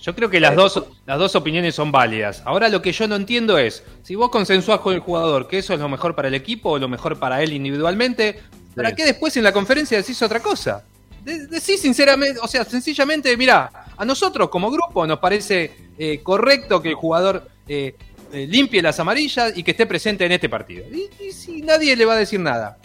Yo 0.00 0.14
creo 0.14 0.28
que 0.28 0.40
las 0.40 0.54
dos, 0.54 0.84
las 1.06 1.18
dos 1.18 1.34
opiniones 1.36 1.74
son 1.74 1.90
válidas. 1.90 2.42
Ahora 2.44 2.68
lo 2.68 2.82
que 2.82 2.92
yo 2.92 3.08
no 3.08 3.16
entiendo 3.16 3.56
es, 3.56 3.82
si 4.02 4.14
vos 4.14 4.28
consensuás 4.30 4.80
con 4.80 4.92
el 4.92 5.00
jugador 5.00 5.48
que 5.48 5.58
eso 5.58 5.72
es 5.72 5.80
lo 5.80 5.88
mejor 5.88 6.14
para 6.14 6.28
el 6.28 6.34
equipo 6.34 6.72
o 6.72 6.78
lo 6.78 6.88
mejor 6.88 7.18
para 7.18 7.42
él 7.42 7.52
individualmente, 7.52 8.40
¿para 8.74 8.92
qué 8.92 9.04
después 9.06 9.36
en 9.38 9.44
la 9.44 9.52
conferencia 9.52 9.96
decís 9.96 10.20
otra 10.22 10.40
cosa? 10.40 10.84
De- 11.24 11.46
decís 11.46 11.80
sinceramente, 11.80 12.38
o 12.42 12.46
sea, 12.46 12.64
sencillamente, 12.64 13.34
mira, 13.38 13.70
a 13.96 14.04
nosotros 14.04 14.50
como 14.50 14.70
grupo 14.70 15.06
nos 15.06 15.18
parece 15.18 15.74
eh, 15.98 16.20
correcto 16.22 16.82
que 16.82 16.90
el 16.90 16.94
jugador 16.94 17.48
eh, 17.66 17.94
eh, 18.32 18.46
limpie 18.46 18.82
las 18.82 18.98
amarillas 19.00 19.56
y 19.56 19.62
que 19.62 19.70
esté 19.72 19.86
presente 19.86 20.24
en 20.26 20.32
este 20.32 20.48
partido. 20.48 20.84
Y, 20.92 21.08
y 21.24 21.32
si 21.32 21.62
nadie 21.62 21.96
le 21.96 22.04
va 22.04 22.14
a 22.14 22.16
decir 22.16 22.40
nada. 22.40 22.78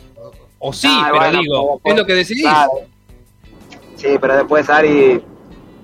O 0.59 0.71
sí, 0.71 0.87
Ah, 0.89 1.09
pero 1.11 1.17
bueno, 1.23 1.39
digo, 1.41 1.81
es 1.83 1.95
lo 1.97 2.05
que 2.05 2.13
decidís. 2.13 2.43
Claro. 2.43 2.71
Sí, 3.95 4.09
pero 4.19 4.35
después 4.35 4.69
Ari, 4.69 5.21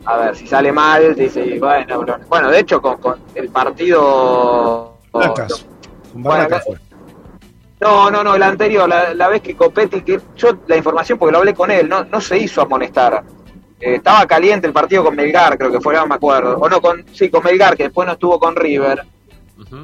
a 0.06 0.18
ver, 0.18 0.36
si 0.36 0.48
sale 0.48 0.72
mal, 0.72 1.16
dice, 1.16 1.46
y 1.46 1.60
bueno, 1.60 2.00
bro. 2.00 2.18
bueno, 2.30 2.50
de 2.52 2.60
hecho 2.60 2.82
con, 2.82 2.98
con 2.98 3.20
el 3.36 3.50
partido... 3.50 4.98
Con 5.12 5.34
Bueno, 6.14 6.60
fue. 6.66 6.78
No, 7.80 8.10
no, 8.10 8.24
no, 8.24 8.36
el 8.36 8.42
anterior, 8.44 8.90
la, 8.90 9.14
la 9.14 9.28
vez 9.28 9.42
que 9.42 9.56
Copetti, 9.56 10.02
que 10.02 10.20
yo 10.36 10.58
la 10.66 10.78
información 10.78 11.20
porque 11.20 11.32
lo 11.32 11.38
hablé 11.40 11.54
con 11.54 11.70
él, 11.70 11.88
no, 11.88 12.06
no 12.06 12.20
se 12.20 12.38
hizo 12.40 12.62
amonestar. 12.62 13.24
Eh, 13.80 13.96
estaba 13.96 14.26
caliente 14.26 14.66
el 14.66 14.74
partido 14.74 15.04
con 15.04 15.16
Melgar, 15.16 15.58
creo 15.60 15.72
que 15.72 15.80
fue, 15.80 15.94
no 15.94 16.08
me 16.08 16.16
acuerdo. 16.16 16.58
O 16.58 16.68
no, 16.68 16.82
con, 16.82 17.06
sí, 17.14 17.30
con 17.30 17.44
Melgar, 17.44 17.78
que 17.78 17.84
después 17.84 18.08
no 18.08 18.14
estuvo 18.14 18.40
con 18.40 18.56
River, 18.56 19.04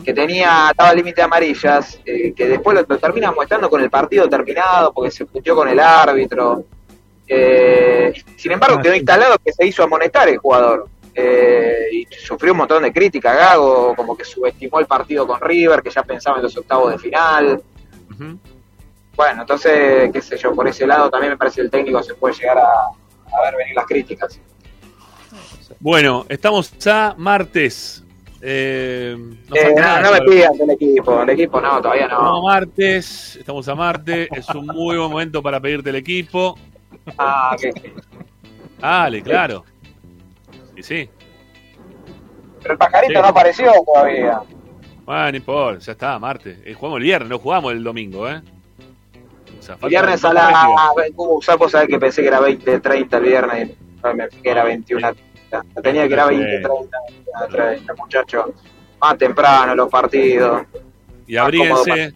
Que 0.03 0.13
tenía, 0.13 0.69
estaba 0.71 0.89
al 0.89 0.97
límite 0.97 1.15
de 1.17 1.23
amarillas, 1.23 1.99
eh, 2.05 2.33
que 2.33 2.47
después 2.47 2.75
lo, 2.75 2.85
lo 2.87 2.97
termina 2.99 3.31
mostrando 3.31 3.69
con 3.69 3.81
el 3.81 3.89
partido 3.89 4.29
terminado, 4.29 4.93
porque 4.93 5.11
se 5.11 5.23
discutió 5.23 5.55
con 5.55 5.67
el 5.67 5.79
árbitro. 5.79 6.63
Eh, 7.27 8.13
sin 8.37 8.51
embargo, 8.51 8.77
Ah, 8.79 8.81
quedó 8.81 8.95
instalado 8.95 9.37
que 9.43 9.51
se 9.51 9.65
hizo 9.65 9.83
amonestar 9.83 10.29
el 10.29 10.37
jugador. 10.37 10.87
Eh, 11.15 11.87
y 11.91 12.07
sufrió 12.15 12.53
un 12.53 12.59
montón 12.59 12.83
de 12.83 12.91
crítica, 12.91 13.33
Gago, 13.33 13.95
como 13.95 14.17
que 14.17 14.25
subestimó 14.25 14.79
el 14.79 14.85
partido 14.87 15.27
con 15.27 15.39
River, 15.41 15.81
que 15.81 15.89
ya 15.89 16.03
pensaba 16.03 16.37
en 16.37 16.43
los 16.43 16.57
octavos 16.57 16.91
de 16.91 16.97
final. 16.99 17.61
Ujú. 18.11 18.37
Bueno, 19.15 19.41
entonces, 19.41 20.11
qué 20.11 20.21
sé 20.21 20.37
yo, 20.37 20.53
por 20.55 20.67
ese 20.67 20.87
lado 20.87 21.09
también 21.09 21.33
me 21.33 21.37
parece 21.37 21.57
que 21.57 21.61
el 21.61 21.69
técnico 21.69 22.01
se 22.01 22.15
puede 22.15 22.33
llegar 22.35 22.57
a, 22.57 22.63
a 22.63 23.41
ver 23.43 23.55
venir 23.57 23.75
las 23.75 23.85
críticas. 23.85 24.39
Bueno, 25.79 26.25
estamos 26.29 26.77
ya 26.79 27.13
martes. 27.17 28.02
Eh, 28.45 29.15
no 29.17 29.55
Eh, 29.55 29.73
no, 29.73 29.81
nada, 29.81 30.01
no 30.01 30.11
me 30.11 30.21
pidan 30.21 30.57
del 30.57 30.69
equipo, 30.71 31.21
el 31.21 31.29
equipo 31.29 31.61
no, 31.61 31.81
todavía 31.81 32.09
No, 32.09 32.21
no. 32.21 32.41
martes, 32.43 33.37
estamos 33.37 33.65
a 33.69 33.75
martes, 33.75 34.27
es 34.35 34.49
un 34.49 34.67
muy 34.67 34.97
buen 34.97 35.09
momento 35.09 35.41
para 35.41 35.61
pedirte 35.61 35.91
el 35.91 35.95
equipo. 35.95 36.57
Ah, 37.17 37.55
que- 37.59 37.71
Dale, 38.79 39.21
claro. 39.21 39.63
Y 40.75 40.83
sí, 40.83 41.09
pero 42.61 42.73
el 42.73 42.77
pajarito 42.77 43.13
Sí. 43.13 43.19
no 43.21 43.27
apareció 43.27 43.71
todavía. 43.85 44.41
bueno, 45.05 45.31
no 45.31 45.37
importa, 45.37 45.79
ya 45.79 45.91
está, 45.93 46.19
martes. 46.19 46.57
Eh, 46.65 46.73
jugamos 46.73 46.97
el 46.97 47.03
viernes, 47.03 47.29
no 47.29 47.39
jugamos 47.39 47.71
el 47.71 47.81
domingo, 47.83 48.27
¿eh? 48.29 48.41
O 49.57 49.61
sea, 49.61 49.75
El 49.75 49.79
falta- 49.81 49.87
viernes 49.87 50.25
a 50.25 50.33
la... 50.33 50.91
Uh, 51.15 51.39
que 51.87 51.99
pensé 51.99 52.21
que 52.21 52.27
era 52.27 52.41
20, 52.41 52.79
30 52.81 53.17
el 53.17 53.23
viernes, 53.23 53.69
y 53.69 54.01
no, 54.03 54.13
me 54.15 54.27
fijé 54.27 54.41
que 54.41 54.49
era 54.49 54.63
21. 54.65 55.11
Tenía 55.83 56.07
que 56.07 56.13
era 56.13 56.25
20, 56.27 56.45
30, 56.61 56.97
30, 57.51 57.93
muchachos. 57.95 58.45
Más 59.01 59.17
temprano 59.17 59.75
los 59.75 59.89
partidos. 59.89 60.63
Y 61.27 61.35
abríguense, 61.37 62.13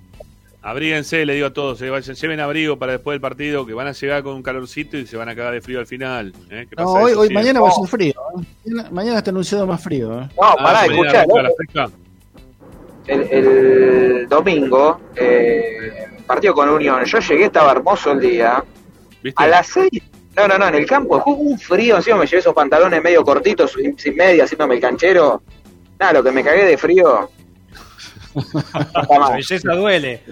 abríguense, 0.62 1.26
le 1.26 1.34
digo 1.36 1.48
a 1.48 1.54
todos, 1.54 1.82
eh, 1.82 1.90
vayan, 1.90 2.16
lleven 2.16 2.40
abrigo 2.40 2.78
para 2.78 2.94
después 2.94 3.14
del 3.16 3.22
partido, 3.22 3.66
que 3.66 3.74
van 3.74 3.88
a 3.88 3.92
llegar 3.92 4.24
con 4.24 4.36
un 4.36 4.44
calorcito 4.44 4.98
y 4.98 5.06
se 5.06 5.18
van 5.18 5.28
a 5.30 5.36
cagar 5.36 5.54
de 5.54 5.62
frío 5.62 5.80
al 5.80 5.88
final. 5.88 6.34
¿eh? 6.50 6.66
¿Qué 6.70 6.76
No, 6.78 6.94
hoy, 6.94 7.12
eso 7.12 7.20
hoy 7.22 7.28
siempre? 7.28 7.34
mañana 7.36 7.62
va 7.62 7.70
a 7.70 7.72
ser 7.72 7.88
frío. 7.88 8.12
¿eh? 8.14 8.46
Mañana, 8.66 8.90
mañana 8.92 9.18
está 9.18 9.32
anunciado 9.32 9.68
más 9.68 9.82
frío. 9.84 10.14
¿eh? 10.22 10.28
No, 10.36 10.44
Ah, 10.44 10.56
pará, 10.62 10.86
escuchá, 10.86 11.26
el, 13.08 13.22
el 13.32 14.28
domingo, 14.28 15.00
eh, 15.16 16.08
partido 16.26 16.54
con 16.54 16.68
Unión, 16.70 17.04
yo 17.06 17.20
llegué, 17.20 17.46
estaba 17.46 17.72
hermoso 17.72 18.12
el 18.12 18.20
día. 18.20 18.64
¿Viste? 19.24 19.42
A 19.42 19.48
las 19.48 19.68
6, 19.68 19.90
no, 20.38 20.48
no, 20.48 20.58
no, 20.58 20.68
en 20.68 20.76
el 20.76 20.86
campo, 20.86 21.24
un 21.26 21.58
frío, 21.58 21.98
encima 21.98 22.18
me 22.18 22.26
llevé 22.28 22.40
esos 22.40 22.54
pantalones 22.54 23.02
medio 23.02 23.24
cortitos, 23.24 23.72
sin, 23.74 23.98
sin 23.98 24.16
media, 24.16 24.44
haciéndome 24.44 24.76
el 24.76 24.82
canchero. 24.82 25.42
Nada, 26.00 26.14
lo 26.14 26.24
que 26.24 26.32
me 26.32 26.44
cagué 26.44 26.66
de 26.66 26.78
frío. 26.78 27.30
La 29.10 29.30
belleza 29.32 29.74
duele. 29.74 30.24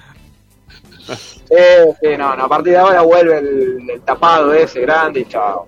Sí, 1.07 1.55
sí, 2.01 2.17
no, 2.17 2.35
no, 2.35 2.45
a 2.45 2.47
partir 2.49 2.73
de 2.73 2.79
ahora 2.79 3.01
vuelve 3.01 3.37
el, 3.39 3.89
el 3.89 4.01
tapado 4.01 4.53
ese 4.53 4.81
grande 4.81 5.21
y 5.21 5.25
chao. 5.25 5.65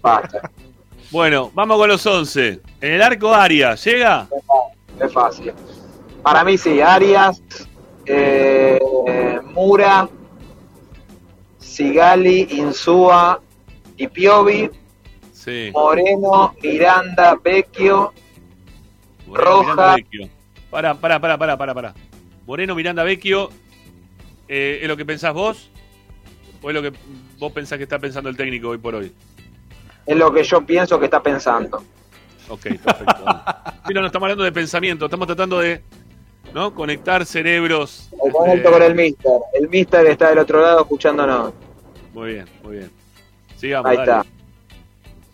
Basta, 0.00 0.50
Bueno, 1.10 1.50
vamos 1.54 1.76
con 1.76 1.88
los 1.88 2.04
11. 2.06 2.60
En 2.80 2.92
el 2.92 3.02
arco 3.02 3.32
Aria, 3.32 3.74
¿llega? 3.74 4.28
es 5.00 5.12
fácil. 5.12 5.52
Para 6.22 6.44
mí 6.44 6.56
sí, 6.58 6.80
Arias, 6.80 7.42
eh, 8.06 8.78
Mura, 9.52 10.08
Sigali, 11.58 12.48
Insúa 12.50 13.40
y 13.96 14.08
Piovi, 14.08 14.70
Sí. 15.32 15.70
Moreno, 15.74 16.54
Miranda, 16.62 17.38
Vecchio, 17.42 18.12
Moreno, 19.26 19.64
Roja. 19.64 19.96
Pará, 20.70 20.94
pará, 20.94 21.20
pará, 21.20 21.38
pará, 21.38 21.56
pará, 21.58 21.74
pará. 21.74 21.94
Moreno, 22.46 22.74
Miranda, 22.74 23.04
Vecchio, 23.04 23.50
eh, 24.48 24.78
¿es 24.82 24.88
lo 24.88 24.96
que 24.96 25.04
pensás 25.04 25.34
vos? 25.34 25.70
¿O 26.62 26.70
es 26.70 26.74
lo 26.74 26.82
que 26.82 26.92
vos 27.38 27.52
pensás 27.52 27.76
que 27.76 27.84
está 27.84 27.98
pensando 27.98 28.30
el 28.30 28.36
técnico 28.36 28.70
hoy 28.70 28.78
por 28.78 28.94
hoy? 28.94 29.12
es 30.06 30.16
lo 30.16 30.32
que 30.32 30.42
yo 30.44 30.64
pienso 30.64 30.98
que 30.98 31.06
está 31.06 31.22
pensando. 31.22 31.82
Ok, 32.48 32.62
perfecto. 32.82 33.24
Sí, 33.86 33.92
no, 33.92 34.06
estamos 34.06 34.24
hablando 34.24 34.44
de 34.44 34.52
pensamiento, 34.52 35.04
estamos 35.04 35.26
tratando 35.26 35.58
de 35.58 35.82
¿no? 36.54 36.74
conectar 36.74 37.26
cerebros. 37.26 38.08
Me 38.12 38.32
conecto 38.32 38.68
este, 38.68 38.70
con 38.70 38.82
el 38.82 38.94
Mister. 38.94 39.32
El 39.52 39.68
Mister 39.68 40.06
está 40.06 40.30
del 40.30 40.38
otro 40.38 40.62
lado 40.62 40.80
escuchándonos. 40.80 41.52
Muy 42.14 42.32
bien, 42.32 42.46
muy 42.62 42.76
bien. 42.78 43.03
Sigamos, 43.56 43.90
Ahí 43.90 43.96
dale. 43.98 44.10
está. 44.12 44.26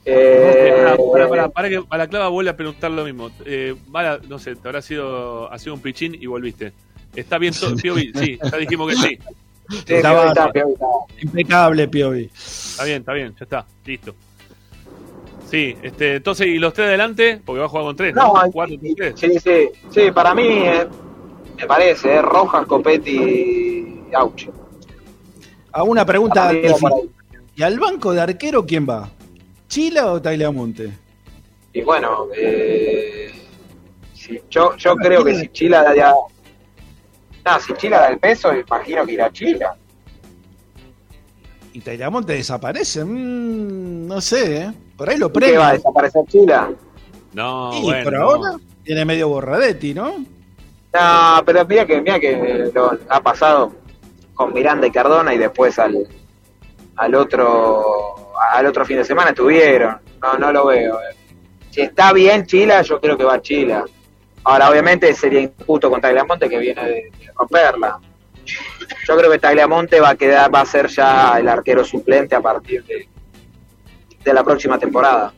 Eh, 0.02 0.72
Eh, 0.72 0.82
pará, 0.82 0.97
pará, 0.97 1.28
pará, 1.28 1.48
pará 1.51 1.68
que 1.68 1.82
a 1.88 1.98
la 1.98 2.09
clava 2.09 2.28
vuelve 2.28 2.51
a 2.51 2.56
preguntar 2.56 2.90
lo 2.90 3.05
mismo. 3.05 3.30
Eh, 3.44 3.76
Mala, 3.88 4.18
no 4.28 4.38
sé, 4.38 4.56
te 4.56 4.66
habrá 4.66 4.80
sido, 4.80 5.52
ha 5.52 5.59
sido 5.59 5.74
un 5.74 5.80
pichín 5.82 6.14
y 6.18 6.24
volviste. 6.26 6.72
¿Está 7.14 7.36
bien 7.36 7.52
todo? 7.52 7.76
Piovi? 7.82 8.10
Sí, 8.14 8.38
ya 8.51 8.56
dijimos 8.59 8.88
que 8.90 8.97
sí. 8.97 9.18
sí, 9.68 9.84
Estaba- 9.94 10.28
está, 10.28 10.51
Piovi 10.51 10.72
está. 10.72 10.86
Impecable, 11.20 11.86
Piovi. 11.88 12.30
Está 12.34 12.84
bien, 12.84 13.01
está 13.01 13.12
bien, 13.12 13.34
ya 13.38 13.44
está, 13.44 13.66
listo. 13.84 14.14
Sí, 15.51 15.76
este, 15.82 16.16
entonces, 16.16 16.47
¿y 16.47 16.59
los 16.59 16.72
tres 16.72 16.88
adelante? 16.88 17.40
Porque 17.44 17.60
va 17.60 17.66
a 17.66 17.68
jugar 17.68 17.84
con 17.84 17.97
tres, 17.97 18.14
¿no? 18.14 18.32
No, 18.32 18.51
Cuatro, 18.52 18.76
sí, 18.80 18.94
tres. 18.97 19.14
sí, 19.20 19.38
sí, 19.38 19.68
sí, 19.90 20.10
para 20.12 20.34
mí 20.34 20.44
eh, 20.47 20.86
me 21.59 21.66
parece, 21.66 22.14
eh, 22.14 22.22
Rojas, 22.22 22.64
Copetti 22.66 23.16
y 24.10 24.14
Auchi. 24.14 24.48
A 25.72 25.82
una 25.82 26.06
pregunta 26.06 26.34
Para 26.47 26.52
difícil. 26.52 26.88
¿Y 27.61 27.62
al 27.62 27.78
banco 27.78 28.15
de 28.15 28.23
arquero 28.23 28.65
quién 28.65 28.87
va? 28.89 29.07
¿Chila 29.69 30.11
o 30.12 30.23
Tagliamonte? 30.23 30.95
Y 31.74 31.82
bueno, 31.82 32.28
eh, 32.35 33.31
si- 34.15 34.41
yo, 34.49 34.74
yo 34.78 34.97
creo 34.97 35.23
que 35.23 35.35
si 35.35 35.49
Chila 35.49 35.82
da 35.82 35.95
ya... 35.95 36.15
No, 37.45 37.61
si 37.61 37.74
Chila 37.74 37.99
da 38.01 38.09
el 38.09 38.19
peso, 38.19 38.57
imagino 38.57 39.05
que 39.05 39.12
irá 39.12 39.31
Chila. 39.31 39.77
¿Y 41.74 41.81
Tagliamonte 41.82 42.32
desaparece? 42.32 43.05
Mm, 43.05 44.07
no 44.07 44.23
sé, 44.23 44.57
¿eh? 44.62 44.73
Por 44.97 45.11
ahí 45.11 45.19
lo 45.19 45.27
¿Y 45.27 45.32
¿Qué 45.32 45.39
va 45.59 45.69
a 45.69 45.70
premia. 45.70 45.73
desaparecer 45.73 46.24
Chila? 46.28 46.73
No, 47.35 47.73
Y 47.74 47.82
bueno. 47.82 48.05
por 48.05 48.12
no. 48.15 48.23
ahora 48.24 48.57
tiene 48.85 49.05
medio 49.05 49.28
borradetti, 49.28 49.93
¿no? 49.93 50.24
No, 50.95 51.43
pero 51.45 51.66
mira 51.66 51.85
que, 51.85 52.01
mira 52.01 52.19
que 52.19 52.70
lo 52.74 52.99
ha 53.11 53.20
pasado 53.23 53.70
con 54.32 54.55
Miranda 54.55 54.87
y 54.87 54.91
Cardona 54.91 55.35
y 55.35 55.39
después 55.39 55.78
al, 55.78 56.09
al 57.01 57.14
otro 57.14 58.32
al 58.52 58.66
otro 58.66 58.85
fin 58.85 58.97
de 58.98 59.05
semana 59.05 59.31
estuvieron. 59.31 59.98
No, 60.22 60.36
no 60.39 60.52
lo 60.52 60.66
veo. 60.66 61.01
eh. 61.01 61.14
Si 61.70 61.81
está 61.82 62.12
bien 62.12 62.47
Chila, 62.47 62.82
yo 62.82 63.01
creo 63.01 63.16
que 63.16 63.24
va 63.24 63.40
Chila. 63.40 63.85
Ahora, 64.44 64.70
obviamente 64.70 65.12
sería 65.14 65.40
injusto 65.40 65.90
con 65.90 66.01
Tagliamonte 66.01 66.48
que 66.48 66.59
viene 66.59 66.82
de, 66.82 66.94
de 66.94 67.32
romperla. 67.36 67.98
Yo 69.06 69.16
creo 69.16 69.31
que 69.31 69.39
Tagliamonte 69.39 70.01
va 70.01 70.10
a 70.10 70.14
quedar, 70.16 70.52
va 70.52 70.62
a 70.62 70.66
ser 70.66 70.89
ya 70.89 71.39
el 71.39 71.48
arquero 71.48 71.85
suplente 71.85 72.35
a 72.35 72.40
partir 72.40 72.82
de, 72.85 73.09
de 74.24 74.32
la 74.35 74.43
próxima 74.43 74.78
temporada. 74.78 75.32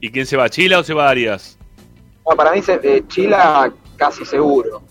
¿Y 0.00 0.10
quién 0.10 0.26
se 0.26 0.36
va? 0.36 0.48
¿Chila 0.48 0.78
o 0.78 0.84
se 0.84 0.94
va 0.94 1.08
Arias? 1.08 1.58
No, 2.28 2.36
para 2.36 2.52
mí 2.52 2.62
se- 2.62 2.80
eh, 2.82 3.02
Chila 3.08 3.72
casi 3.96 4.24
seguro. 4.24 4.82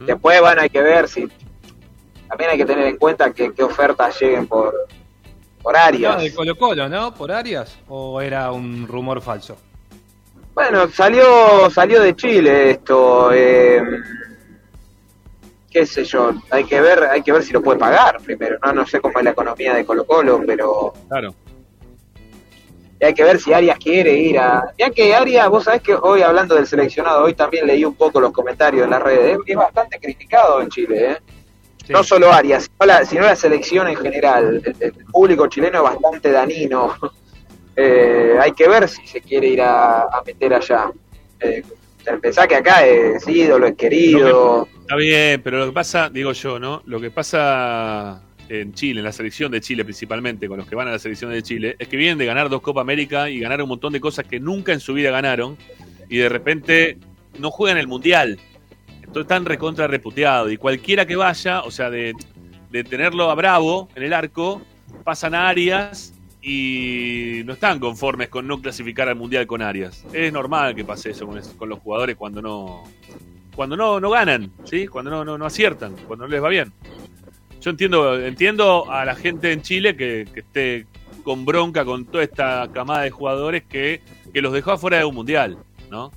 Después, 0.00 0.40
bueno, 0.40 0.62
hay 0.62 0.70
que 0.70 0.80
ver 0.82 1.08
si. 1.08 1.28
También 2.36 2.50
hay 2.50 2.58
que 2.58 2.66
tener 2.66 2.86
en 2.86 2.98
cuenta 2.98 3.32
que 3.32 3.54
qué 3.54 3.62
ofertas 3.62 4.20
lleguen 4.20 4.46
por, 4.46 4.74
por 5.62 5.74
Arias. 5.74 6.16
No, 6.16 6.22
de 6.22 6.34
Colo 6.34 6.54
Colo, 6.58 6.86
¿no? 6.86 7.14
¿Por 7.14 7.32
Arias? 7.32 7.78
¿O 7.88 8.20
era 8.20 8.52
un 8.52 8.86
rumor 8.86 9.22
falso? 9.22 9.56
Bueno, 10.52 10.86
salió 10.88 11.70
salió 11.70 12.02
de 12.02 12.14
Chile 12.14 12.72
esto. 12.72 13.32
eh, 13.32 13.80
qué 15.70 15.86
sé 15.86 16.04
yo, 16.04 16.32
hay 16.50 16.64
que 16.64 16.78
ver 16.78 17.04
hay 17.04 17.22
que 17.22 17.32
ver 17.32 17.42
si 17.42 17.54
lo 17.54 17.62
puede 17.62 17.78
pagar 17.78 18.18
primero. 18.20 18.58
No 18.62 18.74
no 18.74 18.86
sé 18.86 19.00
cómo 19.00 19.18
es 19.18 19.24
la 19.24 19.30
economía 19.30 19.72
de 19.74 19.86
Colo 19.86 20.04
Colo, 20.06 20.42
pero 20.46 20.92
Claro. 21.08 21.34
hay 23.00 23.14
que 23.14 23.24
ver 23.24 23.40
si 23.40 23.54
Arias 23.54 23.78
quiere 23.78 24.12
ir 24.12 24.38
a... 24.38 24.74
Ya 24.76 24.90
que 24.90 25.14
Arias, 25.14 25.48
vos 25.48 25.64
sabés 25.64 25.80
que 25.80 25.94
hoy 25.94 26.20
hablando 26.20 26.54
del 26.54 26.66
seleccionado, 26.66 27.24
hoy 27.24 27.32
también 27.32 27.66
leí 27.66 27.82
un 27.82 27.94
poco 27.94 28.20
los 28.20 28.30
comentarios 28.32 28.84
en 28.84 28.90
las 28.90 29.02
redes, 29.02 29.38
es 29.46 29.56
bastante 29.56 29.98
criticado 29.98 30.60
en 30.60 30.68
Chile, 30.68 31.12
¿eh? 31.12 31.18
Sí. 31.86 31.92
No 31.92 32.02
solo 32.02 32.32
Arias, 32.32 32.64
sino 32.64 32.86
la, 32.86 33.04
sino 33.04 33.22
la 33.22 33.36
selección 33.36 33.88
en 33.88 33.96
general. 33.96 34.62
El, 34.64 34.76
el 34.80 34.92
público 35.06 35.46
chileno 35.46 35.78
es 35.78 35.84
bastante 35.84 36.30
danino. 36.30 36.94
Eh, 37.78 38.36
hay 38.40 38.52
que 38.52 38.66
ver 38.68 38.88
si 38.88 39.06
se 39.06 39.20
quiere 39.20 39.48
ir 39.48 39.60
a, 39.60 40.04
a 40.04 40.22
meter 40.24 40.54
allá. 40.54 40.90
Eh, 41.40 41.62
pensá 42.22 42.48
que 42.48 42.56
acá 42.56 42.86
es 42.86 43.28
ídolo, 43.28 43.66
es 43.66 43.76
querido. 43.76 44.66
Está 44.80 44.96
bien, 44.96 45.42
pero 45.42 45.58
lo 45.58 45.66
que 45.66 45.72
pasa, 45.72 46.08
digo 46.08 46.32
yo, 46.32 46.58
¿no? 46.58 46.82
Lo 46.86 47.00
que 47.00 47.10
pasa 47.10 48.22
en 48.48 48.72
Chile, 48.72 49.00
en 49.00 49.04
la 49.04 49.12
selección 49.12 49.52
de 49.52 49.60
Chile 49.60 49.84
principalmente, 49.84 50.48
con 50.48 50.58
los 50.58 50.66
que 50.66 50.74
van 50.74 50.88
a 50.88 50.92
la 50.92 50.98
selección 50.98 51.30
de 51.32 51.42
Chile, 51.42 51.76
es 51.78 51.88
que 51.88 51.96
vienen 51.96 52.18
de 52.18 52.26
ganar 52.26 52.48
dos 52.48 52.62
Copa 52.62 52.80
América 52.80 53.28
y 53.28 53.40
ganar 53.40 53.60
un 53.60 53.68
montón 53.68 53.92
de 53.92 54.00
cosas 54.00 54.24
que 54.26 54.40
nunca 54.40 54.72
en 54.72 54.80
su 54.80 54.94
vida 54.94 55.10
ganaron 55.10 55.58
y 56.08 56.18
de 56.18 56.28
repente 56.28 56.98
no 57.38 57.50
juegan 57.50 57.78
el 57.78 57.88
Mundial. 57.88 58.38
Están 59.22 59.44
recontra 59.44 59.86
reputeados 59.86 60.52
y 60.52 60.56
cualquiera 60.56 61.06
que 61.06 61.16
vaya, 61.16 61.62
o 61.62 61.70
sea, 61.70 61.90
de, 61.90 62.14
de 62.70 62.84
tenerlo 62.84 63.30
a 63.30 63.34
Bravo 63.34 63.88
en 63.94 64.02
el 64.02 64.12
arco, 64.12 64.62
pasan 65.04 65.34
a 65.34 65.48
Arias 65.48 66.12
y 66.42 67.42
no 67.44 67.54
están 67.54 67.80
conformes 67.80 68.28
con 68.28 68.46
no 68.46 68.60
clasificar 68.60 69.08
al 69.08 69.16
Mundial 69.16 69.46
con 69.46 69.62
Arias. 69.62 70.04
Es 70.12 70.32
normal 70.32 70.74
que 70.74 70.84
pase 70.84 71.10
eso 71.10 71.26
con, 71.26 71.40
con 71.56 71.68
los 71.68 71.78
jugadores 71.80 72.16
cuando 72.16 72.40
no 72.42 72.84
cuando 73.54 73.74
no, 73.74 73.98
no 74.00 74.10
ganan, 74.10 74.52
¿sí? 74.64 74.86
Cuando 74.86 75.10
no, 75.10 75.24
no, 75.24 75.38
no 75.38 75.46
aciertan, 75.46 75.94
cuando 76.06 76.26
no 76.26 76.30
les 76.30 76.42
va 76.44 76.50
bien. 76.50 76.72
Yo 77.62 77.70
entiendo, 77.70 78.20
entiendo 78.20 78.90
a 78.92 79.04
la 79.06 79.14
gente 79.14 79.50
en 79.50 79.62
Chile 79.62 79.96
que, 79.96 80.28
esté 80.34 80.86
con 81.24 81.46
bronca 81.46 81.84
con 81.86 82.04
toda 82.04 82.22
esta 82.22 82.68
camada 82.72 83.00
de 83.02 83.10
jugadores 83.10 83.64
que, 83.64 84.02
que 84.32 84.42
los 84.42 84.52
dejó 84.52 84.72
afuera 84.72 84.98
de 84.98 85.06
un 85.06 85.14
mundial, 85.14 85.56
¿no? 85.90 86.12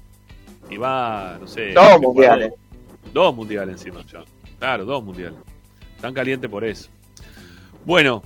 Y 0.69 0.75
va, 0.77 1.37
no 1.39 1.47
sé. 1.47 1.71
Dos 1.71 1.83
jugador- 1.85 2.01
mundiales. 2.01 2.53
Dos 3.13 3.35
mundiales 3.35 3.73
encima, 3.75 4.01
ya. 4.11 4.23
Claro, 4.59 4.85
dos 4.85 5.03
mundiales. 5.03 5.39
Están 5.95 6.13
calientes 6.13 6.49
por 6.49 6.63
eso. 6.63 6.89
Bueno, 7.85 8.21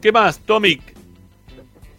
¿qué 0.00 0.10
más, 0.12 0.38
Tomic? 0.40 0.94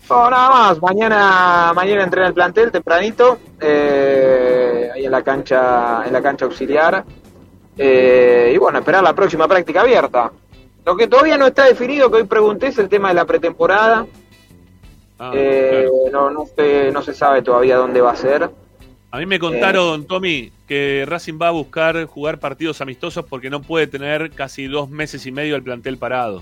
No, 0.09 0.29
nada 0.29 0.49
más. 0.49 0.81
Mañana, 0.81 1.71
mañana 1.73 2.03
entrena 2.03 2.27
el 2.27 2.33
plantel 2.33 2.71
tempranito, 2.71 3.37
eh, 3.59 4.89
ahí 4.93 5.05
en 5.05 5.11
la 5.11 5.21
cancha, 5.23 6.03
en 6.05 6.13
la 6.13 6.21
cancha 6.21 6.45
auxiliar. 6.45 7.03
Eh, 7.77 8.51
y 8.53 8.57
bueno, 8.57 8.79
esperar 8.79 9.03
la 9.03 9.13
próxima 9.15 9.47
práctica 9.47 9.81
abierta. 9.81 10.31
Lo 10.85 10.97
que 10.97 11.07
todavía 11.07 11.37
no 11.37 11.47
está 11.47 11.65
definido, 11.65 12.11
que 12.11 12.17
hoy 12.17 12.23
pregunté, 12.25 12.67
es 12.67 12.77
el 12.77 12.89
tema 12.89 13.07
de 13.09 13.13
la 13.15 13.25
pretemporada. 13.25 14.05
Ah, 15.19 15.31
Eh, 15.33 15.87
no, 16.11 16.29
no, 16.29 16.45
se, 16.55 16.91
no 16.91 17.01
se 17.01 17.13
sabe 17.13 17.41
todavía 17.41 17.77
dónde 17.77 18.01
va 18.01 18.11
a 18.11 18.15
ser. 18.15 18.49
A 19.13 19.19
mí 19.19 19.27
me 19.27 19.37
contaron, 19.37 20.07
Tommy, 20.07 20.51
que 20.67 21.05
Racing 21.07 21.37
va 21.39 21.49
a 21.49 21.51
buscar 21.51 22.05
jugar 22.05 22.39
partidos 22.39 22.81
amistosos 22.81 23.23
porque 23.23 23.47
no 23.51 23.61
puede 23.61 23.85
tener 23.85 24.31
casi 24.31 24.65
dos 24.65 24.89
meses 24.89 25.23
y 25.27 25.31
medio 25.31 25.55
el 25.55 25.61
plantel 25.61 25.99
parado. 25.99 26.41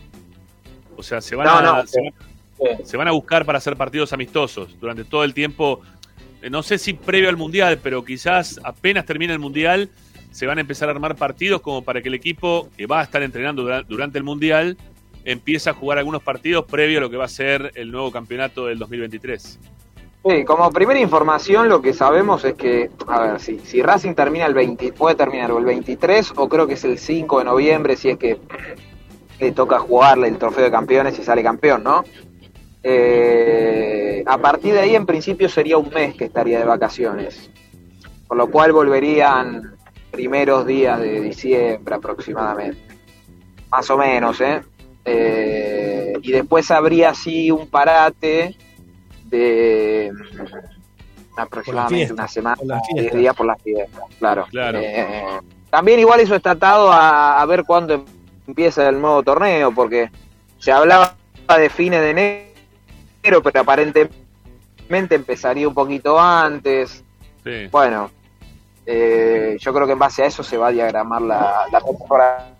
O 0.95 1.03
sea, 1.03 1.19
se 1.19 1.35
van, 1.35 1.47
No, 1.47 1.57
a, 1.57 1.61
no, 1.81 1.85
se, 1.85 1.99
van- 2.01 2.85
se 2.85 2.95
van 2.95 3.09
a 3.09 3.11
buscar 3.11 3.43
para 3.45 3.57
hacer 3.57 3.75
partidos 3.75 4.13
amistosos 4.13 4.79
durante 4.79 5.03
todo 5.03 5.25
el 5.25 5.33
tiempo. 5.33 5.81
eh, 6.41 6.49
No 6.49 6.63
sé 6.63 6.77
si 6.77 6.93
previo 6.93 7.27
al 7.27 7.35
Mundial, 7.35 7.77
pero 7.83 8.05
quizás 8.05 8.57
apenas 8.63 9.05
termine 9.05 9.33
el 9.33 9.39
Mundial, 9.39 9.89
se 10.31 10.45
van 10.47 10.57
a 10.57 10.61
empezar 10.61 10.87
a 10.87 10.93
armar 10.93 11.17
partidos 11.17 11.59
como 11.59 11.83
para 11.83 12.01
que 12.01 12.07
el 12.07 12.13
equipo 12.15 12.69
que 12.77 12.85
va 12.85 13.01
a 13.01 13.03
estar 13.03 13.21
entrenando 13.21 13.63
dura- 13.63 13.83
durante 13.83 14.17
el 14.17 14.23
Mundial 14.23 14.77
empiece 15.25 15.69
a 15.69 15.73
jugar 15.73 15.97
algunos 15.97 16.23
partidos 16.23 16.63
previo 16.71 16.99
a 16.99 17.01
lo 17.01 17.09
que 17.09 17.17
va 17.17 17.25
a 17.25 17.27
ser 17.27 17.73
el 17.75 17.91
nuevo 17.91 18.13
campeonato 18.13 18.67
del 18.67 18.79
2023. 18.79 19.59
Sí, 20.23 20.45
como 20.45 20.69
primera 20.71 20.99
información 20.99 21.67
lo 21.67 21.81
que 21.81 21.93
sabemos 21.93 22.45
es 22.45 22.53
que, 22.53 22.91
a 23.07 23.19
ver, 23.21 23.39
si, 23.39 23.57
si 23.59 23.81
Racing 23.81 24.13
termina 24.13 24.45
el 24.45 24.53
20, 24.53 24.93
puede 24.93 25.15
terminar 25.15 25.51
o 25.51 25.57
el 25.57 25.65
23 25.65 26.33
o 26.35 26.47
creo 26.47 26.67
que 26.67 26.75
es 26.75 26.83
el 26.83 26.99
5 26.99 27.39
de 27.39 27.45
noviembre 27.45 27.95
si 27.95 28.09
es 28.09 28.17
que 28.17 28.39
le 29.39 29.51
toca 29.51 29.79
jugarle 29.79 30.27
el 30.27 30.37
trofeo 30.37 30.65
de 30.65 30.71
campeones 30.71 31.17
y 31.17 31.23
sale 31.23 31.41
campeón, 31.41 31.83
¿no? 31.83 32.03
Eh, 32.83 34.23
a 34.27 34.37
partir 34.37 34.73
de 34.73 34.81
ahí 34.81 34.95
en 34.95 35.07
principio 35.07 35.49
sería 35.49 35.79
un 35.79 35.89
mes 35.89 36.15
que 36.15 36.25
estaría 36.25 36.59
de 36.59 36.65
vacaciones, 36.65 37.49
por 38.27 38.37
lo 38.37 38.51
cual 38.51 38.73
volverían 38.73 39.75
primeros 40.11 40.67
días 40.67 40.99
de 40.99 41.19
diciembre 41.19 41.95
aproximadamente, 41.95 42.79
más 43.71 43.89
o 43.89 43.97
menos, 43.97 44.39
¿eh? 44.41 44.61
Eh, 45.03 46.13
y 46.21 46.31
después 46.31 46.69
habría 46.69 47.09
así 47.09 47.49
un 47.49 47.67
parate 47.67 48.55
de 49.31 50.11
aproximadamente 51.37 52.13
una 52.13 52.27
semana, 52.27 52.55
por 52.57 52.67
la 52.67 52.75
10 52.75 52.85
fiesta. 52.93 53.17
días 53.17 53.35
por 53.35 53.45
las 53.47 53.61
fiestas, 53.61 54.03
claro. 54.19 54.45
Claro. 54.51 54.79
Eh, 54.81 55.39
también 55.69 55.99
igual 55.99 56.19
eso 56.19 56.35
está 56.35 56.51
atado 56.51 56.91
a, 56.91 57.41
a 57.41 57.45
ver 57.45 57.63
cuándo 57.63 58.05
empieza 58.45 58.87
el 58.89 58.99
nuevo 59.01 59.23
torneo, 59.23 59.71
porque 59.71 60.11
se 60.59 60.71
hablaba 60.71 61.15
de 61.57 61.69
fines 61.69 62.01
de 62.01 62.09
enero, 62.11 63.41
pero 63.41 63.61
aparentemente 63.61 65.15
empezaría 65.15 65.67
un 65.67 65.73
poquito 65.73 66.19
antes. 66.19 67.03
Sí. 67.43 67.67
Bueno, 67.71 68.11
eh, 68.85 69.57
yo 69.59 69.73
creo 69.73 69.87
que 69.87 69.93
en 69.93 69.99
base 69.99 70.23
a 70.23 70.25
eso 70.27 70.43
se 70.43 70.57
va 70.57 70.67
a 70.67 70.71
diagramar 70.71 71.21
la, 71.21 71.65
la 71.71 71.79
temporada. 71.81 72.53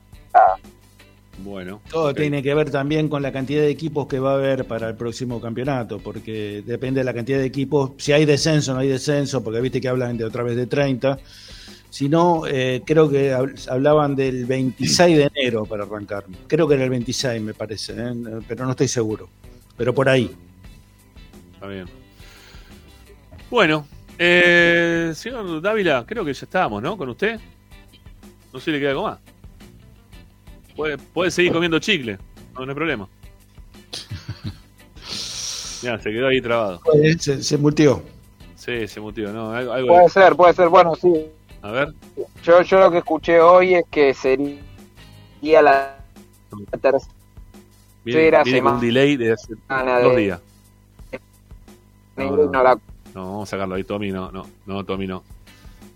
Bueno. 1.43 1.81
Todo 1.89 2.13
tiene 2.13 2.43
que 2.43 2.53
ver 2.53 2.69
también 2.69 3.07
con 3.09 3.22
la 3.22 3.31
cantidad 3.31 3.61
de 3.61 3.69
equipos 3.69 4.07
que 4.07 4.19
va 4.19 4.31
a 4.31 4.35
haber 4.35 4.65
para 4.65 4.89
el 4.89 4.95
próximo 4.95 5.41
campeonato, 5.41 5.99
porque 5.99 6.63
depende 6.65 6.99
de 6.99 7.03
la 7.05 7.13
cantidad 7.13 7.39
de 7.39 7.45
equipos. 7.45 7.91
Si 7.97 8.11
hay 8.11 8.26
descenso, 8.26 8.73
no 8.73 8.80
hay 8.80 8.89
descenso, 8.89 9.43
porque 9.43 9.59
viste 9.61 9.81
que 9.81 9.88
hablan 9.88 10.18
de 10.18 10.26
otra 10.26 10.43
vez 10.43 10.55
de 10.55 10.68
30. 10.68 11.18
Si 11.89 12.07
no, 12.07 12.43
eh, 12.47 12.81
creo 12.85 13.09
que 13.09 13.34
hab- 13.34 13.69
hablaban 13.69 14.15
del 14.15 14.45
26 14.45 15.18
de 15.18 15.30
enero 15.35 15.65
para 15.65 15.84
arrancar. 15.84 16.26
Creo 16.47 16.68
que 16.68 16.76
era 16.76 16.84
el 16.85 16.89
26, 16.89 17.41
me 17.41 17.53
parece, 17.53 17.93
¿eh? 17.97 18.13
pero 18.47 18.63
no 18.65 18.72
estoy 18.72 18.88
seguro. 18.88 19.27
Pero 19.77 19.93
por 19.93 20.07
ahí. 20.07 20.30
Está 21.53 21.68
bien. 21.68 21.85
Bueno, 23.49 23.85
eh, 24.18 25.11
señor 25.15 25.61
Dávila, 25.61 26.05
creo 26.07 26.23
que 26.23 26.34
ya 26.34 26.45
estábamos, 26.45 26.81
¿no? 26.81 26.95
Con 26.97 27.09
usted. 27.09 27.39
No 28.53 28.59
sé 28.59 28.65
si 28.65 28.72
le 28.72 28.80
queda 28.80 28.91
algo 28.91 29.03
más. 29.03 29.19
Puede, 30.82 30.98
puede 30.98 31.30
seguir 31.30 31.52
comiendo 31.53 31.78
chicle, 31.78 32.18
no, 32.56 32.66
no 32.66 32.72
hay 32.72 32.76
problema. 32.76 33.08
Ya, 35.84 35.98
se 35.99 36.12
quedó 36.12 36.28
ahí 36.28 36.40
trabado. 36.41 36.80
Se, 37.20 37.41
se 37.41 37.58
multió. 37.58 38.03
Sí, 38.56 38.88
se 38.88 38.99
mutió, 38.99 39.32
¿no? 39.34 39.52
Algo, 39.52 39.74
algo- 39.74 39.88
Puede 39.88 40.10
ser, 40.10 40.36
puede 40.36 40.53
ser, 40.53 40.70
bueno, 40.70 40.94
sí. 40.95 41.26
A 41.64 41.72
ver. 41.72 41.94
Yo, 42.44 42.62
yo 42.62 42.80
lo 42.80 42.91
que 42.91 42.99
escuché 42.99 43.40
hoy 43.40 43.74
es 43.76 43.86
que 43.90 44.14
sería 44.14 45.62
la 45.64 45.98
tercera 46.82 46.98
Viene, 48.03 48.22
Tercera 48.22 48.44
viene 48.44 48.60
con 48.62 48.74
un 48.74 48.80
semana 48.80 48.82
delay 48.82 49.18
de 49.18 49.34
hace 49.34 49.53
dos 50.03 50.16
días. 50.16 50.40
No, 52.18 52.36
no, 52.36 52.45
no. 52.45 52.64
la 52.64 52.80
No, 53.16 53.26
vamos 53.26 53.49
a 53.49 53.52
sacarlo 53.52 53.76
ahí, 53.76 53.84
Tommy, 53.84 54.12
no, 54.12 54.32
no, 54.32 54.48
no, 54.68 54.84
Tommy, 54.84 55.06
no. 55.08 55.24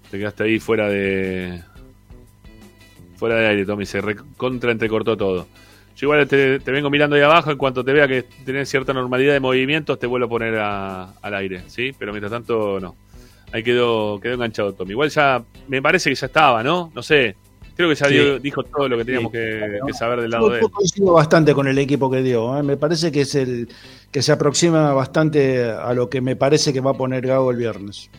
Te 0.09 0.17
quedaste 0.19 0.43
ahí 0.43 0.59
fuera 0.59 0.87
de. 0.89 1.63
Fuera 3.17 3.35
de 3.35 3.47
aire, 3.47 3.65
Tommy, 3.65 3.85
se 3.85 4.01
contra 4.37 4.71
entrecortó 4.71 5.15
todo. 5.15 5.47
Yo 5.95 6.07
igual 6.07 6.27
te, 6.27 6.59
te 6.59 6.71
vengo 6.71 6.89
mirando 6.89 7.15
ahí 7.15 7.21
abajo, 7.21 7.51
en 7.51 7.57
cuanto 7.57 7.83
te 7.83 7.93
vea 7.93 8.07
que 8.07 8.23
tenés 8.45 8.67
cierta 8.69 8.91
normalidad 8.93 9.31
de 9.33 9.39
movimientos, 9.39 9.97
te 9.97 10.07
vuelvo 10.07 10.25
a 10.25 10.29
poner 10.29 10.55
a- 10.57 11.13
al 11.21 11.33
aire, 11.35 11.63
¿sí? 11.67 11.93
Pero 11.97 12.11
mientras 12.11 12.31
tanto, 12.31 12.79
no. 12.81 12.95
Ahí 13.53 13.63
quedó, 13.63 14.19
quedó 14.19 14.33
enganchado 14.33 14.73
Tommy. 14.73 14.91
Igual 14.91 15.09
ya, 15.09 15.41
me 15.69 15.81
parece 15.81 16.09
que 16.09 16.15
ya 16.15 16.25
estaba, 16.25 16.61
¿no? 16.63 16.91
No 16.93 17.01
sé. 17.01 17.35
Creo 17.77 17.87
que 17.89 17.95
ya 17.95 18.07
Sí. 18.07 18.13
dio- 18.13 18.39
dijo 18.39 18.63
todo 18.63 18.89
lo 18.89 18.97
que 18.97 19.05
teníamos 19.05 19.31
que, 19.31 19.79
que 19.85 19.93
saber 19.93 20.21
del 20.21 20.31
lado 20.31 20.47
Yo, 20.47 20.53
de 20.55 20.59
yo 20.61 20.65
él. 20.67 20.71
coincido 20.73 21.13
bastante 21.13 21.53
con 21.53 21.67
el 21.67 21.77
equipo 21.77 22.09
que 22.11 22.21
dio. 22.21 22.57
¿eh? 22.57 22.63
Me 22.63 22.75
parece 22.77 23.11
que 23.11 23.21
es 23.21 23.35
el 23.35 23.69
que 24.11 24.21
se 24.21 24.31
aproxima 24.33 24.91
bastante 24.93 25.63
a 25.63 25.93
lo 25.93 26.09
que 26.09 26.19
me 26.21 26.35
parece 26.35 26.73
que 26.73 26.79
va 26.81 26.91
a 26.91 26.93
poner 26.95 27.25
Gago 27.25 27.51
el 27.51 27.57
viernes. 27.57 28.09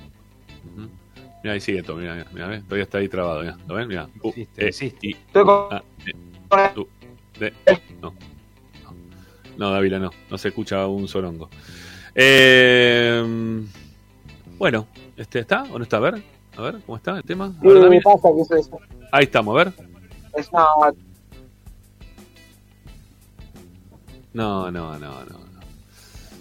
Mira, 1.46 1.54
ahí 1.54 1.60
sigue 1.60 1.80
Tommy, 1.84 2.00
mira, 2.00 2.26
mira, 2.32 2.48
mira, 2.48 2.60
todavía 2.62 2.82
está 2.82 2.98
ahí 2.98 3.08
trabado, 3.08 3.38
mira. 3.42 3.56
¿Lo 3.68 3.74
ven? 3.76 3.86
Mira. 3.86 4.08
Uh, 4.20 4.32
eh, 4.56 4.70
y- 5.00 5.12
Estoy 5.12 5.44
con- 5.44 5.68
ah, 5.70 5.82
eh, 6.04 6.70
tú, 6.74 6.88
de- 7.38 7.52
no, 8.02 8.10
no. 8.10 8.14
No, 9.56 9.70
Dávila, 9.70 10.00
no. 10.00 10.10
No 10.28 10.38
se 10.38 10.48
escucha 10.48 10.84
un 10.88 11.06
sorongo. 11.06 11.48
Eh, 12.16 13.24
bueno, 14.58 14.88
este 15.16 15.38
¿está 15.38 15.62
o 15.70 15.78
no 15.78 15.84
está? 15.84 15.98
A 15.98 16.00
ver, 16.00 16.20
a 16.56 16.62
ver, 16.62 16.80
¿cómo 16.84 16.96
está 16.96 17.16
el 17.18 17.22
tema? 17.22 17.44
A 17.44 17.60
Sí, 17.60 17.68
ver, 17.68 17.80
Dávila. 17.80 18.02
pasa 18.02 18.28
que 18.34 18.40
eso 18.42 18.56
es, 18.56 18.70
Ahí 19.12 19.22
estamos, 19.22 19.54
a 19.54 19.64
ver. 19.66 19.72
es 20.34 20.48
una- 20.48 20.66
No, 24.34 24.68
no, 24.72 24.98
no, 24.98 25.24
no. 25.26 25.36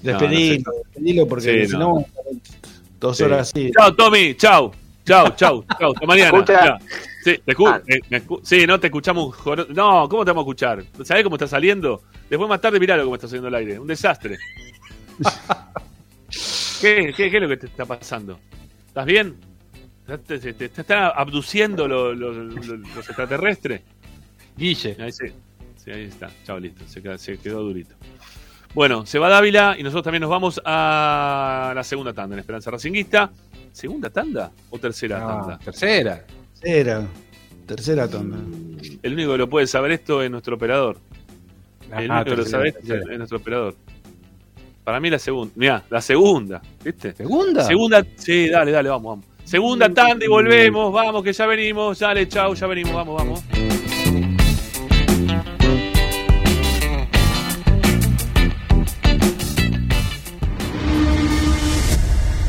Despedilo, 0.01 0.63
No, 0.65 0.71
no 0.71 0.71
sé. 0.73 0.79
despedilo 0.89 1.27
porque 1.27 1.43
Sí, 1.65 1.67
si 1.67 1.73
no. 1.73 1.79
no, 1.99 2.05
dos 2.99 3.17
Sí. 3.17 3.23
horas 3.23 3.51
así. 3.51 3.69
Chao, 3.71 3.95
Tommy, 3.95 4.33
chau. 4.33 4.71
Chau, 5.05 5.29
chau, 5.35 5.63
chau. 5.79 5.93
Hasta 5.93 6.05
mañana. 6.05 6.45
Ya. 6.47 6.77
Sí, 7.23 7.37
te 7.45 7.55
escu- 7.55 7.69
Ah. 7.69 7.81
eh, 7.87 7.99
me 8.09 8.21
escu- 8.23 8.39
sí, 8.43 8.65
no 8.67 8.79
te 8.79 8.87
escuchamos. 8.87 9.35
No, 9.69 10.09
¿cómo 10.09 10.25
te 10.25 10.31
vamos 10.31 10.41
a 10.41 10.45
escuchar? 10.45 10.83
¿Sabés 11.03 11.23
cómo 11.23 11.35
está 11.35 11.47
saliendo? 11.47 12.03
Después 12.29 12.49
más 12.49 12.59
tarde 12.61 12.79
mirá 12.79 12.97
lo 12.97 13.03
cómo 13.03 13.15
está 13.15 13.27
saliendo 13.27 13.47
el 13.49 13.55
aire. 13.55 13.79
Un 13.79 13.87
desastre. 13.87 14.37
¿Qué, 16.81 17.13
qué, 17.15 17.29
qué 17.31 17.37
es 17.37 17.41
lo 17.41 17.47
que 17.49 17.57
te 17.57 17.67
está 17.67 17.85
pasando? 17.85 18.39
¿Estás 18.87 19.05
bien? 19.05 19.35
¿Te, 20.05 20.17
te- 20.17 20.53
te- 20.53 20.69
te 20.69 20.81
están 20.81 21.11
abduciendo 21.15 21.87
lo- 21.87 22.13
lo- 22.13 22.31
lo- 22.33 22.75
los 22.77 23.07
extraterrestres? 23.07 23.81
Guille. 24.57 24.95
Ahí 24.99 25.11
sí. 25.11 25.25
Sí, 25.77 25.91
ahí 25.91 26.03
está. 26.05 26.29
Chao, 26.45 26.59
listo. 26.59 26.83
Se 26.87 27.37
quedó 27.37 27.61
durito. 27.63 27.95
Bueno, 28.75 29.05
se 29.05 29.17
va 29.19 29.29
Dávila 29.29 29.75
y 29.79 29.83
nosotros 29.83 30.03
también 30.03 30.21
nos 30.21 30.29
vamos 30.29 30.61
a 30.65 31.71
la 31.73 31.83
segunda 31.83 32.11
tanda 32.13 32.35
en 32.35 32.39
Esperanza 32.39 32.69
Racinguista. 32.71 33.31
¿Segunda 33.71 34.09
tanda 34.09 34.51
o 34.69 34.77
tercera 34.77 35.19
No, 35.19 35.27
tanda? 35.27 35.59
tercera. 35.59 36.25
Era. 36.61 37.07
Tercera 37.65 38.07
tanda. 38.09 38.37
El 39.01 39.13
único 39.13 39.31
que 39.31 39.37
lo 39.37 39.49
puede 39.49 39.65
saber 39.67 39.91
esto 39.91 40.21
es 40.21 40.29
nuestro 40.29 40.55
operador. 40.55 40.97
El 41.97 42.11
Ah, 42.11 42.15
único 42.17 42.23
que 42.25 42.29
lo 42.31 42.35
tercera, 42.37 42.49
sabe 42.57 42.67
esto 42.69 42.79
tercera. 42.81 43.11
es 43.13 43.17
nuestro 43.17 43.37
operador. 43.37 43.75
Para 44.83 44.99
mí 44.99 45.09
la 45.09 45.19
segunda. 45.19 45.53
Mirá, 45.55 45.83
la 45.89 46.01
segunda. 46.01 46.61
¿Viste? 46.83 47.13
¿Segunda? 47.13 47.63
Segunda. 47.63 48.05
Sí, 48.17 48.49
dale, 48.49 48.71
dale, 48.71 48.89
vamos, 48.89 49.05
vamos. 49.19 49.25
Segunda 49.45 49.89
tanda 49.89 50.25
y 50.25 50.27
volvemos. 50.27 50.91
Vamos, 50.91 51.23
que 51.23 51.31
ya 51.33 51.45
venimos. 51.47 51.97
Dale, 51.99 52.27
chau, 52.27 52.53
ya 52.53 52.67
venimos. 52.67 52.93
Vamos, 52.93 53.15
vamos. 53.15 53.74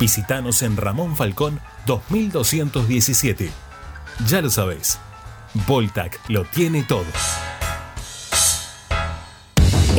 Visítanos 0.00 0.62
en 0.62 0.78
Ramón 0.78 1.14
Falcón 1.14 1.60
2217. 1.86 3.50
Ya 4.26 4.40
lo 4.40 4.48
sabés, 4.48 4.98
Voltac 5.66 6.18
lo 6.28 6.44
tiene 6.44 6.82
todo. 6.82 7.04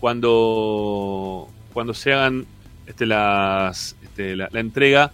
Cuando, 0.00 1.48
cuando 1.72 1.94
se 1.94 2.12
hagan 2.12 2.46
este, 2.86 3.06
las, 3.06 3.96
este, 4.02 4.36
la, 4.36 4.48
la 4.52 4.60
entrega 4.60 5.12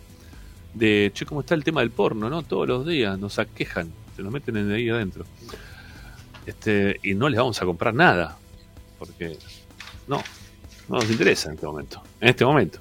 de, 0.75 1.11
che, 1.15 1.27
¿cómo 1.27 1.41
está 1.41 1.55
el 1.55 1.65
tema 1.65 1.81
del 1.81 1.91
porno, 1.91 2.31
no? 2.31 2.43
Todos 2.43 2.69
los 2.69 2.87
días 2.87 3.19
nos 3.19 3.39
aquejan, 3.39 3.93
se 4.17 4.23
nos 4.23 4.33
meten 4.33 4.57
en 4.57 4.73
ahí 4.73 4.89
adentro. 4.89 5.25
Este, 6.47 6.99
y 7.03 7.15
no 7.15 7.29
les 7.29 7.39
vamos 7.39 7.61
a 7.61 7.65
comprar 7.67 7.95
nada, 7.95 8.39
porque 8.99 9.37
no, 10.07 10.23
no 10.89 10.97
nos 10.97 11.11
interesa 11.11 11.49
en 11.49 11.55
este 11.55 11.67
momento. 11.67 12.03
En 12.21 12.29
este 12.29 12.45
momento. 12.45 12.81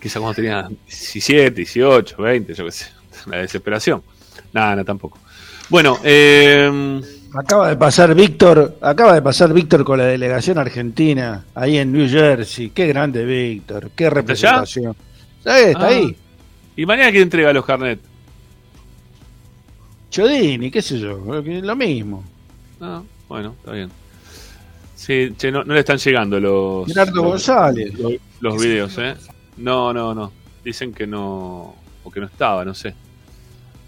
Quizá 0.00 0.20
cuando 0.20 0.34
tenía 0.34 0.68
17, 0.68 1.50
18, 1.50 2.16
20, 2.16 2.54
yo 2.54 2.64
qué 2.64 2.72
sé. 2.72 2.86
La 3.26 3.38
desesperación. 3.38 4.02
Nada, 4.52 4.76
no, 4.76 4.84
tampoco. 4.84 5.18
Bueno, 5.68 5.98
eh, 6.04 7.00
Acaba 7.34 7.68
de 7.68 7.76
pasar 7.76 8.14
Víctor, 8.14 8.76
acaba 8.82 9.14
de 9.14 9.22
pasar 9.22 9.52
Víctor 9.54 9.84
con 9.84 9.98
la 9.98 10.04
delegación 10.04 10.58
argentina 10.58 11.44
ahí 11.54 11.78
en 11.78 11.90
New 11.92 12.08
Jersey. 12.08 12.70
Qué 12.70 12.86
grande 12.88 13.24
Víctor, 13.24 13.90
qué 13.96 14.10
representación. 14.10 14.94
Está 15.38 15.56
Ah. 15.80 15.86
ahí. 15.88 16.14
¿Y 16.76 16.84
mañana 16.84 17.10
quién 17.10 17.22
entrega 17.24 17.52
los 17.52 17.64
carnet? 17.64 18.00
Chodini, 20.10 20.70
qué 20.70 20.82
sé 20.82 20.98
yo, 20.98 21.18
lo 21.42 21.76
mismo. 21.76 22.22
Ah, 22.80 23.02
bueno, 23.28 23.54
está 23.58 23.72
bien. 23.72 23.90
Sí, 24.94 25.32
che, 25.36 25.50
no, 25.50 25.64
no 25.64 25.72
le 25.74 25.80
están 25.80 25.96
llegando 25.96 26.38
los. 26.38 26.86
Gerardo 26.86 27.22
González. 27.22 27.98
Los, 27.98 28.12
los 28.40 28.62
videos, 28.62 28.96
¿eh? 28.98 29.14
No, 29.56 29.92
no, 29.92 30.14
no. 30.14 30.32
Dicen 30.62 30.92
que 30.92 31.06
no. 31.06 31.74
O 32.04 32.10
que 32.10 32.20
no 32.20 32.26
estaba, 32.26 32.64
no 32.64 32.74
sé. 32.74 32.94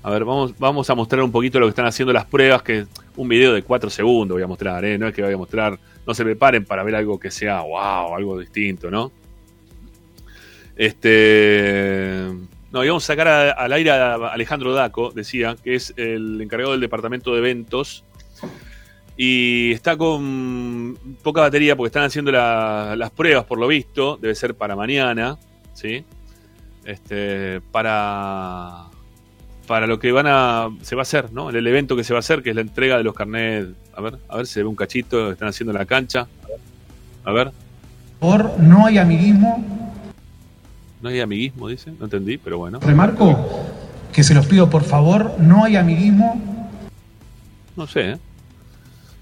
A 0.02 0.10
ver, 0.10 0.24
vamos, 0.24 0.54
vamos 0.58 0.88
a 0.90 0.94
mostrar 0.94 1.22
un 1.22 1.30
poquito 1.30 1.60
lo 1.60 1.66
que 1.66 1.70
están 1.70 1.86
haciendo 1.86 2.12
las 2.12 2.24
pruebas. 2.24 2.62
Que 2.62 2.86
un 3.16 3.28
video 3.28 3.52
de 3.52 3.62
4 3.62 3.90
segundos 3.90 4.34
voy 4.34 4.42
a 4.42 4.46
mostrar, 4.46 4.84
¿eh? 4.84 4.98
No 4.98 5.06
es 5.08 5.14
que 5.14 5.22
voy 5.22 5.32
a 5.32 5.36
mostrar. 5.36 5.78
No 6.06 6.14
se 6.14 6.24
preparen 6.24 6.64
para 6.64 6.82
ver 6.82 6.94
algo 6.96 7.18
que 7.18 7.30
sea, 7.30 7.60
wow, 7.62 8.14
algo 8.14 8.38
distinto, 8.38 8.90
¿no? 8.90 9.12
Este. 10.76 12.28
No, 12.72 12.82
íbamos 12.84 13.04
a 13.04 13.06
sacar 13.06 13.28
al 13.28 13.72
aire 13.72 13.90
a 13.92 14.14
Alejandro 14.14 14.72
Daco, 14.74 15.12
decía, 15.12 15.56
que 15.62 15.76
es 15.76 15.94
el 15.96 16.40
encargado 16.40 16.72
del 16.72 16.80
departamento 16.80 17.32
de 17.32 17.38
eventos. 17.38 18.04
Y 19.16 19.70
está 19.70 19.96
con 19.96 20.98
poca 21.22 21.42
batería 21.42 21.76
porque 21.76 21.86
están 21.86 22.02
haciendo 22.02 22.32
la- 22.32 22.96
las 22.98 23.12
pruebas, 23.12 23.44
por 23.44 23.58
lo 23.60 23.68
visto. 23.68 24.16
Debe 24.20 24.34
ser 24.34 24.56
para 24.56 24.74
mañana, 24.74 25.38
¿sí? 25.72 26.04
Este, 26.84 27.60
para, 27.70 28.86
para 29.66 29.86
lo 29.86 29.98
que 29.98 30.12
van 30.12 30.26
a, 30.28 30.68
se 30.82 30.94
va 30.94 31.02
a 31.02 31.04
hacer, 31.04 31.32
¿no? 31.32 31.50
El 31.50 31.66
evento 31.66 31.96
que 31.96 32.04
se 32.04 32.12
va 32.12 32.18
a 32.18 32.20
hacer, 32.20 32.42
que 32.42 32.50
es 32.50 32.56
la 32.56 32.62
entrega 32.62 32.96
de 32.96 33.04
los 33.04 33.14
carnets. 33.14 33.70
A 33.94 34.00
ver, 34.00 34.18
a 34.28 34.36
ver 34.36 34.46
si 34.46 34.54
se 34.54 34.62
ve 34.62 34.68
un 34.68 34.76
cachito, 34.76 35.32
están 35.32 35.48
haciendo 35.48 35.72
en 35.72 35.78
la 35.78 35.86
cancha. 35.86 36.26
A 37.24 37.32
ver, 37.32 37.50
Por 38.18 38.58
no 38.60 38.86
hay 38.86 38.98
amiguismo. 38.98 39.64
no 41.00 41.08
hay 41.08 41.20
amiguismo, 41.20 41.68
dice, 41.68 41.92
no 41.98 42.04
entendí, 42.04 42.38
pero 42.38 42.58
bueno. 42.58 42.80
Remarco 42.80 43.38
que 44.12 44.22
se 44.22 44.34
los 44.34 44.46
pido 44.46 44.70
por 44.70 44.84
favor, 44.84 45.34
no 45.38 45.64
hay 45.64 45.76
amiguismo. 45.76 46.40
No 47.76 47.86
sé, 47.86 48.10
¿eh? 48.12 48.18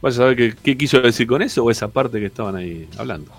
Vaya 0.03 0.15
a 0.15 0.17
saber 0.19 0.37
qué, 0.37 0.55
qué 0.61 0.77
quiso 0.77 1.01
decir 1.01 1.27
con 1.27 1.43
eso 1.43 1.65
o 1.65 1.71
esa 1.71 1.89
parte 1.89 2.19
que 2.19 2.27
estaban 2.27 2.57
ahí 2.57 2.89
hablando. 2.99 3.31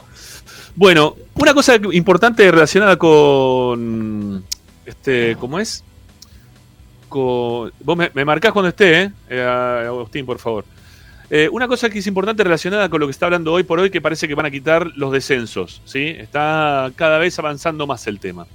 Bueno, 0.76 1.16
una 1.36 1.54
cosa 1.54 1.76
importante 1.92 2.50
relacionada 2.50 2.98
con. 2.98 4.44
Este, 4.86 5.36
¿Cómo 5.40 5.60
es? 5.60 5.84
Vos 7.20 7.98
me, 7.98 8.12
me 8.14 8.26
marcás 8.26 8.52
cuando 8.52 8.70
esté, 8.70 9.02
¿eh? 9.04 9.12
Eh, 9.30 9.42
Agustín, 9.88 10.26
por 10.26 10.40
favor. 10.40 10.66
Eh, 11.30 11.50
una 11.52 11.68
cosa 11.68 11.90
que 11.90 12.00
es 12.00 12.08
importante 12.08 12.44
relacionada 12.44 12.90
con 12.90 13.00
lo 13.00 13.08
que 13.08 13.12
está 13.12 13.26
hablando 13.26 13.54
hoy 13.54 13.64
por 13.64 13.80
hoy, 13.80 13.90
que 13.90 14.02
parece 14.02 14.28
que 14.28 14.36
van 14.36 14.46
a 14.46 14.52
quitar 14.52 14.88
los 14.96 15.12
descensos, 15.12 15.82
¿sí? 15.86 16.08
Está 16.18 16.92
cada 16.96 17.18
vez 17.18 17.38
avanzando 17.40 17.88
más 17.88 18.06
el 18.08 18.20
tema. 18.20 18.46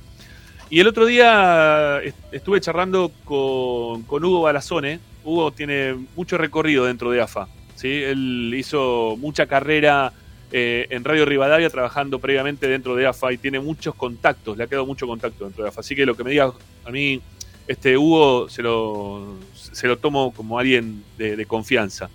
Y 0.70 0.80
el 0.80 0.86
otro 0.86 1.06
día 1.06 2.00
est- 2.02 2.16
estuve 2.32 2.60
charlando 2.60 3.10
con, 3.24 4.02
con 4.02 4.22
Hugo 4.24 4.42
Balazone. 4.42 5.00
Hugo 5.24 5.50
tiene 5.50 5.96
mucho 6.14 6.36
recorrido 6.38 6.84
dentro 6.84 7.10
de 7.10 7.20
AFA. 7.22 7.48
¿sí? 7.74 7.88
Él 8.02 8.52
hizo 8.56 9.16
mucha 9.18 9.46
carrera 9.46 10.12
en 10.50 11.04
Radio 11.04 11.24
Rivadavia 11.26 11.68
trabajando 11.68 12.18
previamente 12.18 12.68
dentro 12.68 12.96
de 12.96 13.06
AFA 13.06 13.32
y 13.34 13.38
tiene 13.38 13.60
muchos 13.60 13.94
contactos, 13.94 14.56
le 14.56 14.64
ha 14.64 14.66
quedado 14.66 14.86
mucho 14.86 15.06
contacto 15.06 15.44
dentro 15.44 15.62
de 15.64 15.68
AFA. 15.70 15.80
Así 15.80 15.94
que 15.94 16.06
lo 16.06 16.16
que 16.16 16.24
me 16.24 16.30
diga 16.30 16.50
a 16.86 16.90
mí, 16.90 17.20
este 17.68 17.96
Hugo, 17.96 18.48
se 18.48 18.62
lo, 18.62 19.36
se 19.54 19.86
lo 19.86 19.98
tomo 19.98 20.32
como 20.32 20.58
alguien 20.58 21.04
de, 21.16 21.36
de 21.36 21.46
confianza. 21.46 22.10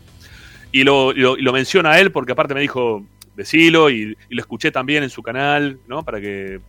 Y 0.72 0.84
lo, 0.84 1.14
lo, 1.14 1.36
lo 1.38 1.54
menciona 1.54 1.92
a 1.92 2.00
él 2.00 2.12
porque 2.12 2.32
aparte 2.34 2.54
me 2.56 2.62
dijo, 2.62 3.06
decilo, 3.36 3.90
y, 3.90 4.18
y 4.30 4.36
lo 4.36 4.42
escuché 4.42 4.72
también 4.72 5.04
en 5.04 5.10
su 5.10 5.22
canal, 5.24 5.78
¿no? 5.88 6.04
Para 6.04 6.20
que 6.20 6.60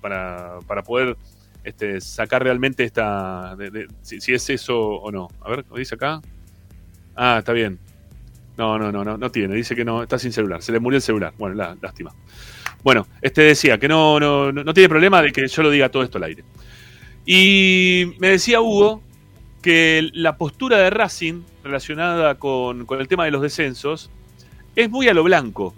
para, 0.00 0.58
para 0.66 0.82
poder 0.82 1.16
este, 1.64 2.00
sacar 2.00 2.42
realmente 2.42 2.84
esta. 2.84 3.54
de- 3.56 3.86
si, 4.02 4.20
si 4.20 4.34
es 4.34 4.50
eso 4.50 4.78
o 4.78 5.10
no. 5.10 5.28
A 5.40 5.48
ver, 5.50 5.64
¿lo 5.70 5.76
dice 5.76 5.94
acá? 5.94 6.20
Ah, 7.14 7.36
está 7.38 7.52
bien. 7.52 7.78
No, 8.58 8.78
no, 8.78 8.90
no, 8.90 9.04
no, 9.04 9.16
no 9.16 9.30
tiene. 9.30 9.54
Dice 9.54 9.74
que 9.76 9.84
no, 9.84 10.02
está 10.02 10.18
sin 10.18 10.32
celular. 10.32 10.62
Se 10.62 10.72
le 10.72 10.80
murió 10.80 10.96
el 10.96 11.02
celular. 11.02 11.32
Bueno, 11.38 11.54
la- 11.56 11.76
lástima. 11.80 12.12
Bueno, 12.82 13.06
este 13.20 13.42
decía 13.42 13.78
que 13.78 13.88
no, 13.88 14.18
no, 14.20 14.52
no 14.52 14.74
tiene 14.74 14.88
problema 14.88 15.22
de 15.22 15.32
que 15.32 15.46
yo 15.46 15.62
lo 15.62 15.70
diga 15.70 15.88
todo 15.88 16.02
esto 16.02 16.18
al 16.18 16.24
aire. 16.24 16.44
Y 17.26 18.14
me 18.18 18.28
decía 18.28 18.60
Hugo 18.60 19.02
que 19.60 20.08
la 20.14 20.38
postura 20.38 20.78
de 20.78 20.90
Racing 20.90 21.42
relacionada 21.64 22.36
con, 22.36 22.86
el 22.88 23.08
tema 23.08 23.24
de 23.24 23.32
los 23.32 23.42
descensos 23.42 24.10
es 24.76 24.88
muy 24.88 25.08
a 25.08 25.14
lo 25.14 25.24
blanco, 25.24 25.74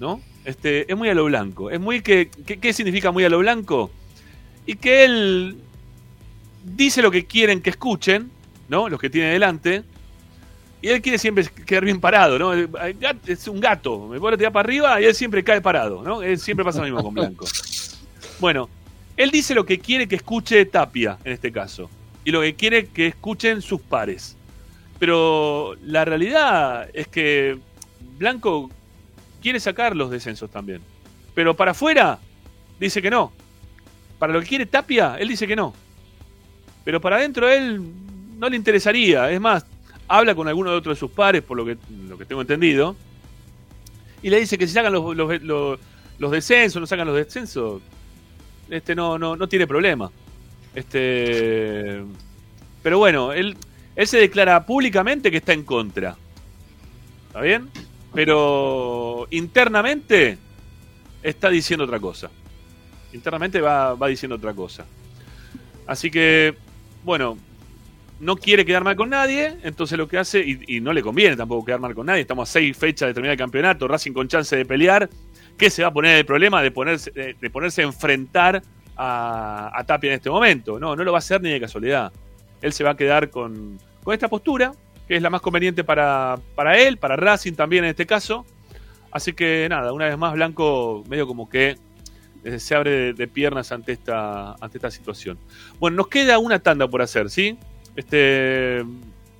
¿no? 0.00 0.20
Este, 0.44 0.90
es 0.90 0.98
muy 0.98 1.08
a 1.08 1.14
lo 1.14 1.24
blanco. 1.26 1.70
Es 1.70 1.78
muy 1.78 2.00
que, 2.00 2.28
¿Qué 2.28 2.72
significa 2.72 3.12
muy 3.12 3.24
a 3.24 3.28
lo 3.28 3.38
blanco? 3.38 3.92
Y 4.66 4.74
que 4.74 5.04
él 5.04 5.56
dice 6.64 7.00
lo 7.00 7.10
que 7.10 7.26
quieren 7.26 7.62
que 7.62 7.70
escuchen, 7.70 8.30
¿no? 8.68 8.88
Los 8.88 9.00
que 9.00 9.08
tiene 9.08 9.30
delante. 9.30 9.84
Y 10.82 10.88
él 10.88 11.02
quiere 11.02 11.18
siempre 11.18 11.46
quedar 11.64 11.84
bien 11.84 12.00
parado, 12.00 12.38
¿no? 12.38 12.52
Es 12.54 13.48
un 13.48 13.60
gato, 13.60 14.08
me 14.08 14.18
pone 14.18 14.36
tirar 14.36 14.52
para 14.52 14.66
arriba 14.66 15.00
y 15.00 15.04
él 15.04 15.14
siempre 15.14 15.44
cae 15.44 15.60
parado, 15.60 16.02
¿no? 16.02 16.22
Él 16.22 16.38
siempre 16.38 16.64
pasa 16.64 16.78
lo 16.78 16.84
mismo 16.84 17.02
con 17.02 17.14
Blanco. 17.14 17.46
Bueno, 18.38 18.68
él 19.18 19.30
dice 19.30 19.54
lo 19.54 19.66
que 19.66 19.78
quiere 19.78 20.08
que 20.08 20.16
escuche 20.16 20.64
Tapia, 20.64 21.18
en 21.24 21.32
este 21.32 21.52
caso. 21.52 21.90
Y 22.24 22.30
lo 22.30 22.40
que 22.40 22.54
quiere 22.54 22.86
que 22.86 23.08
escuchen 23.08 23.60
sus 23.62 23.80
pares. 23.80 24.36
Pero 24.98 25.74
la 25.82 26.04
realidad 26.04 26.88
es 26.94 27.08
que 27.08 27.58
Blanco 28.16 28.70
quiere 29.42 29.60
sacar 29.60 29.94
los 29.94 30.10
descensos 30.10 30.50
también. 30.50 30.80
Pero 31.34 31.54
para 31.54 31.72
afuera 31.72 32.18
dice 32.80 33.02
que 33.02 33.10
no. 33.10 33.32
Para 34.18 34.32
lo 34.32 34.40
que 34.40 34.46
quiere 34.46 34.66
Tapia, 34.66 35.16
él 35.18 35.28
dice 35.28 35.46
que 35.46 35.54
no. 35.56 35.74
Pero 36.84 37.00
para 37.00 37.16
adentro 37.16 37.48
él 37.48 37.80
no 38.38 38.48
le 38.48 38.56
interesaría. 38.56 39.30
Es 39.30 39.40
más, 39.40 39.64
habla 40.08 40.34
con 40.34 40.48
alguno 40.48 40.70
de 40.70 40.76
otros 40.76 40.96
de 40.96 41.00
sus 41.00 41.10
pares, 41.10 41.42
por 41.42 41.56
lo 41.56 41.64
que, 41.64 41.76
lo 42.08 42.16
que 42.18 42.24
tengo 42.24 42.40
entendido. 42.40 42.96
Y 44.22 44.30
le 44.30 44.40
dice 44.40 44.58
que 44.58 44.66
si 44.66 44.74
sacan 44.74 44.92
los- 44.92 45.16
los 46.18 46.30
descensos, 46.32 46.80
no 46.80 46.86
sacan 46.86 47.06
los 47.06 47.16
descensos, 47.16 47.80
este 48.70 48.94
no, 48.94 49.18
no, 49.18 49.36
no 49.36 49.48
tiene 49.48 49.66
problema. 49.66 50.10
Este. 50.74 52.02
Pero 52.82 52.98
bueno, 52.98 53.32
él, 53.32 53.56
él 53.96 54.06
se 54.06 54.18
declara 54.18 54.64
públicamente 54.64 55.30
que 55.30 55.38
está 55.38 55.52
en 55.52 55.64
contra. 55.64 56.16
¿Está 57.28 57.40
bien? 57.40 57.68
Pero 58.14 59.26
internamente 59.30 60.38
está 61.22 61.50
diciendo 61.50 61.84
otra 61.84 62.00
cosa. 62.00 62.30
Internamente 63.12 63.60
va, 63.60 63.94
va 63.94 64.08
diciendo 64.08 64.36
otra 64.36 64.54
cosa. 64.54 64.84
Así 65.86 66.10
que, 66.10 66.54
bueno, 67.04 67.38
no 68.20 68.36
quiere 68.36 68.64
quedar 68.64 68.84
mal 68.84 68.96
con 68.96 69.10
nadie, 69.10 69.56
entonces 69.62 69.96
lo 69.96 70.08
que 70.08 70.18
hace, 70.18 70.40
y, 70.40 70.60
y 70.66 70.80
no 70.80 70.92
le 70.92 71.02
conviene 71.02 71.36
tampoco 71.36 71.64
quedar 71.64 71.80
mal 71.80 71.94
con 71.94 72.06
nadie, 72.06 72.22
estamos 72.22 72.48
a 72.48 72.52
seis 72.52 72.76
fechas 72.76 73.08
de 73.08 73.14
terminar 73.14 73.32
el 73.32 73.38
campeonato, 73.38 73.88
Racing 73.88 74.12
con 74.12 74.28
chance 74.28 74.54
de 74.54 74.64
pelear, 74.64 75.08
¿qué 75.58 75.70
se 75.70 75.82
va 75.82 75.88
a 75.88 75.92
poner 75.92 76.16
el 76.16 76.24
problema 76.24 76.62
de 76.62 76.70
ponerse, 76.70 77.10
de, 77.10 77.50
ponerse 77.50 77.82
a 77.82 77.84
enfrentar 77.84 78.62
a, 78.96 79.84
Tapia 79.86 80.08
en 80.08 80.14
este 80.14 80.30
momento? 80.30 80.78
No, 80.78 80.96
no 80.96 81.04
lo 81.04 81.12
va 81.12 81.18
a 81.18 81.20
hacer 81.20 81.42
ni 81.42 81.50
de 81.50 81.60
casualidad. 81.60 82.12
Él 82.62 82.72
se 82.72 82.84
va 82.84 82.90
a 82.90 82.96
quedar 82.96 83.28
con, 83.28 83.78
con 84.02 84.14
esta 84.14 84.28
postura, 84.28 84.72
que 85.06 85.16
es 85.16 85.22
la 85.22 85.30
más 85.30 85.40
conveniente 85.40 85.84
para, 85.84 86.38
para 86.54 86.78
él, 86.78 86.96
para 86.96 87.16
Racing 87.16 87.52
también 87.52 87.84
en 87.84 87.90
este 87.90 88.06
caso. 88.06 88.46
Así 89.10 89.32
que 89.32 89.66
nada, 89.68 89.92
una 89.92 90.06
vez 90.06 90.16
más 90.16 90.34
Blanco 90.34 91.04
medio 91.08 91.26
como 91.26 91.48
que 91.48 91.76
eh, 92.44 92.58
se 92.58 92.74
abre 92.74 92.90
de, 92.90 93.12
de 93.14 93.28
piernas 93.28 93.72
ante 93.72 93.92
esta, 93.92 94.52
ante 94.60 94.78
esta 94.78 94.90
situación. 94.90 95.38
Bueno, 95.80 95.96
nos 95.96 96.08
queda 96.08 96.38
una 96.38 96.58
tanda 96.58 96.86
por 96.86 97.02
hacer, 97.02 97.30
¿sí? 97.30 97.58
Este, 97.96 98.84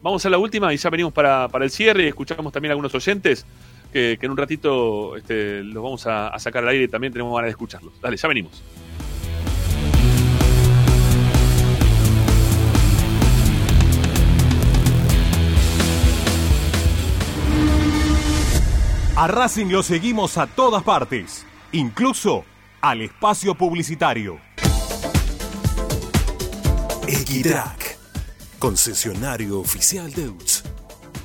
vamos 0.03 0.25
a 0.27 0.31
la 0.31 0.39
última 0.39 0.73
y 0.73 0.77
ya 0.77 0.91
venimos 0.91 1.13
para, 1.13 1.49
para 1.49 1.65
el 1.65 1.71
cierre 1.71 2.05
y 2.05 2.07
escuchamos 2.09 2.53
también 2.53 2.71
a 2.71 2.73
algunos 2.73 2.95
oyentes 2.95 3.47
que, 3.93 4.17
que 4.19 4.27
en 4.27 4.33
un 4.33 4.37
ratito 4.37 5.17
este, 5.17 5.63
los 5.63 5.83
vamos 5.83 6.07
a, 6.07 6.29
a 6.29 6.39
sacar 6.39 6.63
al 6.65 6.71
aire 6.71 6.85
y 6.85 6.89
también 6.89 7.13
tenemos 7.13 7.35
ganas 7.35 7.47
de 7.47 7.51
escucharlos. 7.51 8.01
Dale, 8.01 8.17
ya 8.17 8.29
venimos. 8.29 8.63
A 19.19 19.27
Racing 19.27 19.67
lo 19.67 19.83
seguimos 19.83 20.39
a 20.39 20.47
todas 20.47 20.85
partes, 20.85 21.45
incluso 21.73 22.45
al 22.81 23.01
espacio 23.01 23.57
publicitario. 23.57 24.39
Equitrack, 27.09 27.99
concesionario 28.61 29.59
oficial 29.59 30.13
de 30.13 30.29
UTS. 30.29 30.78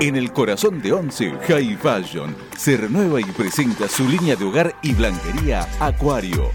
En 0.00 0.16
el 0.16 0.32
corazón 0.32 0.80
de 0.80 0.92
Once, 0.94 1.30
High 1.46 1.76
Fashion 1.76 2.34
se 2.56 2.78
renueva 2.78 3.20
y 3.20 3.24
presenta 3.24 3.86
su 3.86 4.08
línea 4.08 4.34
de 4.34 4.46
hogar 4.46 4.74
y 4.82 4.94
blanquería 4.94 5.68
Acuario. 5.78 6.50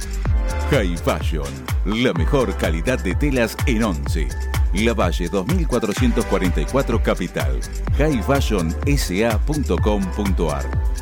High 0.72 0.98
Fashion, 0.98 1.46
la 1.86 2.12
mejor 2.14 2.58
calidad 2.58 2.98
de 3.04 3.14
telas 3.14 3.56
en 3.68 3.84
Once. 3.84 4.28
La 4.74 4.96
Valle 4.96 5.30
2444 5.30 7.04
Capital. 7.04 7.60
highfashionsa.com.ar 8.00 10.96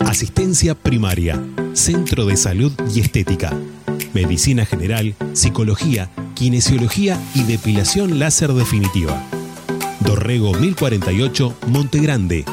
Asistencia 0.00 0.74
primaria, 0.74 1.38
Centro 1.74 2.24
de 2.24 2.38
Salud 2.38 2.72
y 2.94 3.00
Estética, 3.00 3.52
Medicina 4.14 4.64
General, 4.64 5.14
Psicología, 5.32 6.08
Kinesiología 6.34 7.20
y 7.34 7.42
Depilación 7.44 8.18
Láser 8.18 8.52
Definitiva. 8.52 9.22
Dorrego 10.00 10.52
1048, 10.54 11.54
Monte 11.68 12.00
Grande. 12.00 12.44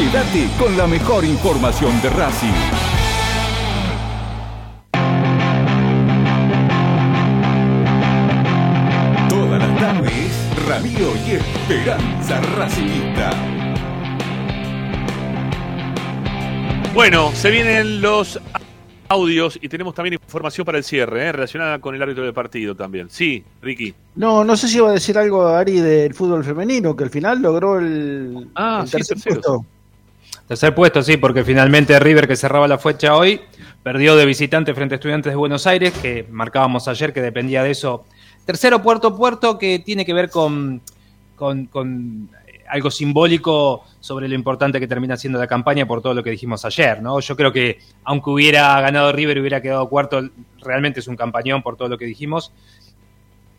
Quédate 0.00 0.48
con 0.58 0.78
la 0.78 0.86
mejor 0.86 1.26
información 1.26 2.00
de 2.00 2.08
Racing. 2.08 2.54
Todas 9.28 9.58
las 9.60 9.78
tardes, 9.78 10.66
Radio 10.68 11.08
y 11.26 11.30
Esperanza 11.32 12.40
Racingista. 12.56 13.30
Bueno, 16.94 17.30
se 17.34 17.50
vienen 17.50 18.00
los 18.00 18.40
audios 19.08 19.58
y 19.62 19.68
tenemos 19.68 19.94
también 19.94 20.14
información 20.14 20.64
para 20.64 20.78
el 20.78 20.84
cierre, 20.84 21.26
¿eh? 21.28 21.32
relacionada 21.32 21.78
con 21.80 21.94
el 21.94 22.02
árbitro 22.02 22.24
del 22.24 22.34
partido 22.34 22.74
también. 22.74 23.08
Sí, 23.10 23.44
Ricky. 23.62 23.94
No, 24.16 24.44
no 24.44 24.56
sé 24.56 24.68
si 24.68 24.78
iba 24.78 24.90
a 24.90 24.92
decir 24.92 25.16
algo 25.18 25.46
Ari 25.46 25.80
del 25.80 26.14
fútbol 26.14 26.44
femenino, 26.44 26.94
que 26.96 27.04
al 27.04 27.10
final 27.10 27.40
logró 27.40 27.78
el, 27.78 28.48
Ah, 28.54 28.80
el 28.82 28.88
sí, 28.88 28.92
tercer 28.96 29.16
terceros. 29.16 29.44
puesto. 29.46 29.66
Tercer 30.50 30.74
puesto, 30.74 31.00
sí, 31.00 31.16
porque 31.16 31.44
finalmente 31.44 31.96
River, 32.00 32.26
que 32.26 32.34
cerraba 32.34 32.66
la 32.66 32.76
fecha 32.76 33.14
hoy, 33.14 33.40
perdió 33.84 34.16
de 34.16 34.26
visitante 34.26 34.74
frente 34.74 34.94
a 34.94 34.96
Estudiantes 34.96 35.30
de 35.30 35.36
Buenos 35.36 35.64
Aires, 35.68 35.92
que 35.92 36.26
marcábamos 36.28 36.88
ayer 36.88 37.12
que 37.12 37.22
dependía 37.22 37.62
de 37.62 37.70
eso 37.70 38.04
tercero 38.44 38.82
puerto 38.82 39.16
puerto 39.16 39.58
que 39.58 39.78
tiene 39.78 40.04
que 40.04 40.12
ver 40.12 40.28
con, 40.28 40.82
con, 41.36 42.28
algo 42.68 42.90
simbólico 42.90 43.84
sobre 44.00 44.26
lo 44.26 44.34
importante 44.34 44.80
que 44.80 44.88
termina 44.88 45.16
siendo 45.16 45.38
la 45.38 45.46
campaña 45.46 45.86
por 45.86 46.02
todo 46.02 46.14
lo 46.14 46.24
que 46.24 46.30
dijimos 46.30 46.64
ayer, 46.64 47.00
¿no? 47.00 47.20
Yo 47.20 47.36
creo 47.36 47.52
que 47.52 47.78
aunque 48.02 48.30
hubiera 48.30 48.80
ganado 48.80 49.12
River 49.12 49.36
y 49.36 49.40
hubiera 49.42 49.62
quedado 49.62 49.88
cuarto, 49.88 50.20
realmente 50.62 50.98
es 50.98 51.06
un 51.06 51.14
campañón 51.14 51.62
por 51.62 51.76
todo 51.76 51.88
lo 51.88 51.96
que 51.96 52.06
dijimos. 52.06 52.52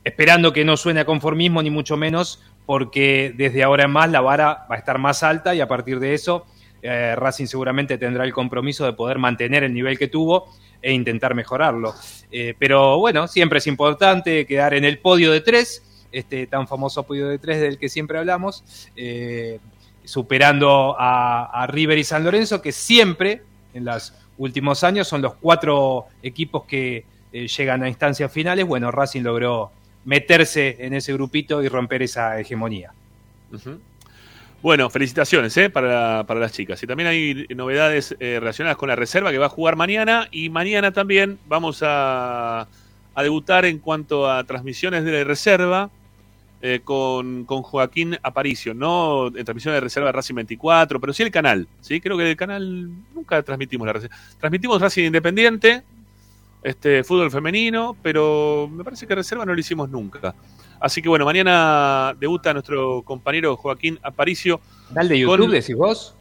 Esperando 0.03 0.51
que 0.51 0.65
no 0.65 0.76
suene 0.76 0.99
a 0.99 1.05
conformismo 1.05 1.63
ni 1.63 1.69
mucho 1.69 1.95
menos, 1.95 2.43
porque 2.65 3.34
desde 3.38 3.63
ahora 3.63 3.85
en 3.85 3.91
más 3.91 4.11
la 4.11 4.19
vara 4.19 4.65
va 4.69 4.76
a 4.76 4.77
estar 4.77 4.97
más 4.97 5.23
alta 5.23 5.55
y 5.55 5.61
a 5.61 5.69
partir 5.69 6.01
de 6.01 6.15
eso 6.15 6.45
eh, 6.81 7.15
Racing 7.15 7.45
seguramente 7.45 7.97
tendrá 7.97 8.23
el 8.23 8.33
compromiso 8.33 8.85
de 8.85 8.93
poder 8.93 9.17
mantener 9.19 9.63
el 9.63 9.73
nivel 9.73 9.97
que 9.97 10.07
tuvo 10.07 10.53
e 10.81 10.91
intentar 10.93 11.35
mejorarlo. 11.35 11.93
Eh, 12.31 12.55
pero 12.57 12.97
bueno, 12.97 13.27
siempre 13.27 13.59
es 13.59 13.67
importante 13.67 14.45
quedar 14.45 14.73
en 14.73 14.85
el 14.85 14.97
podio 14.99 15.31
de 15.31 15.41
tres, 15.41 15.83
este 16.11 16.47
tan 16.47 16.67
famoso 16.67 17.03
podio 17.03 17.27
de 17.27 17.37
tres 17.37 17.61
del 17.61 17.77
que 17.77 17.89
siempre 17.89 18.17
hablamos, 18.17 18.63
eh, 18.95 19.59
superando 20.03 20.95
a, 20.97 21.67
River 21.67 21.99
y 21.99 22.03
San 22.03 22.23
Lorenzo, 22.23 22.61
que 22.61 22.71
siempre 22.71 23.43
en 23.73 23.85
los 23.85 24.13
últimos 24.37 24.83
años 24.83 25.07
son 25.07 25.21
los 25.21 25.35
cuatro 25.35 26.07
equipos 26.23 26.65
que 26.65 27.05
llegan 27.31 27.83
a 27.83 27.87
instancias 27.87 28.31
finales. 28.31 28.65
Bueno, 28.65 28.89
Racing 28.89 29.21
logró 29.21 29.71
meterse 30.03 30.77
en 30.79 30.95
ese 30.95 31.13
grupito 31.13 31.61
y 31.61 31.69
romper 31.69 32.01
esa 32.01 32.39
hegemonía. 32.39 32.91
Bueno, 34.61 34.91
felicitaciones 34.91 35.57
¿eh? 35.57 35.71
para, 35.71 36.23
para 36.27 36.39
las 36.39 36.51
chicas. 36.51 36.81
Y 36.83 36.88
también 36.88 37.09
hay 37.09 37.47
novedades 37.55 38.15
eh, 38.19 38.38
relacionadas 38.39 38.77
con 38.77 38.89
la 38.89 38.95
reserva 38.95 39.31
que 39.31 39.39
va 39.39 39.47
a 39.47 39.49
jugar 39.49 39.75
mañana. 39.75 40.27
Y 40.31 40.49
mañana 40.49 40.91
también 40.91 41.39
vamos 41.47 41.81
a, 41.83 42.67
a 43.15 43.23
debutar 43.23 43.65
en 43.65 43.79
cuanto 43.79 44.29
a 44.29 44.43
transmisiones 44.43 45.03
de 45.03 45.11
la 45.11 45.23
reserva 45.23 45.89
eh, 46.61 46.81
con, 46.83 47.45
con 47.45 47.63
Joaquín 47.63 48.19
Aparicio. 48.21 48.75
No 48.75 49.27
en 49.27 49.43
transmisión 49.43 49.73
de 49.73 49.79
reserva 49.79 50.11
Racing 50.11 50.35
24, 50.35 50.99
pero 50.99 51.11
sí 51.11 51.23
el 51.23 51.31
canal. 51.31 51.67
¿sí? 51.79 51.99
Creo 51.99 52.15
que 52.15 52.29
el 52.29 52.38
canal 52.38 52.88
nunca 53.15 53.41
transmitimos 53.41 53.88
la 53.88 53.93
reserva. 53.93 54.15
Transmitimos 54.39 54.79
Racing 54.79 55.05
Independiente, 55.05 55.81
este 56.63 57.03
fútbol 57.03 57.31
femenino, 57.31 57.95
pero 58.01 58.69
me 58.71 58.83
parece 58.83 59.07
que 59.07 59.15
reserva 59.15 59.45
no 59.45 59.53
lo 59.53 59.59
hicimos 59.59 59.89
nunca. 59.89 60.35
Así 60.79 61.01
que 61.01 61.09
bueno, 61.09 61.25
mañana 61.25 62.15
debuta 62.19 62.53
nuestro 62.53 63.03
compañero 63.03 63.55
Joaquín 63.55 63.99
Aparicio. 64.01 64.59
¿Canal 64.89 65.09
de 65.09 65.19
YouTube 65.19 65.51
decís 65.51 65.75
vos? 65.75 66.15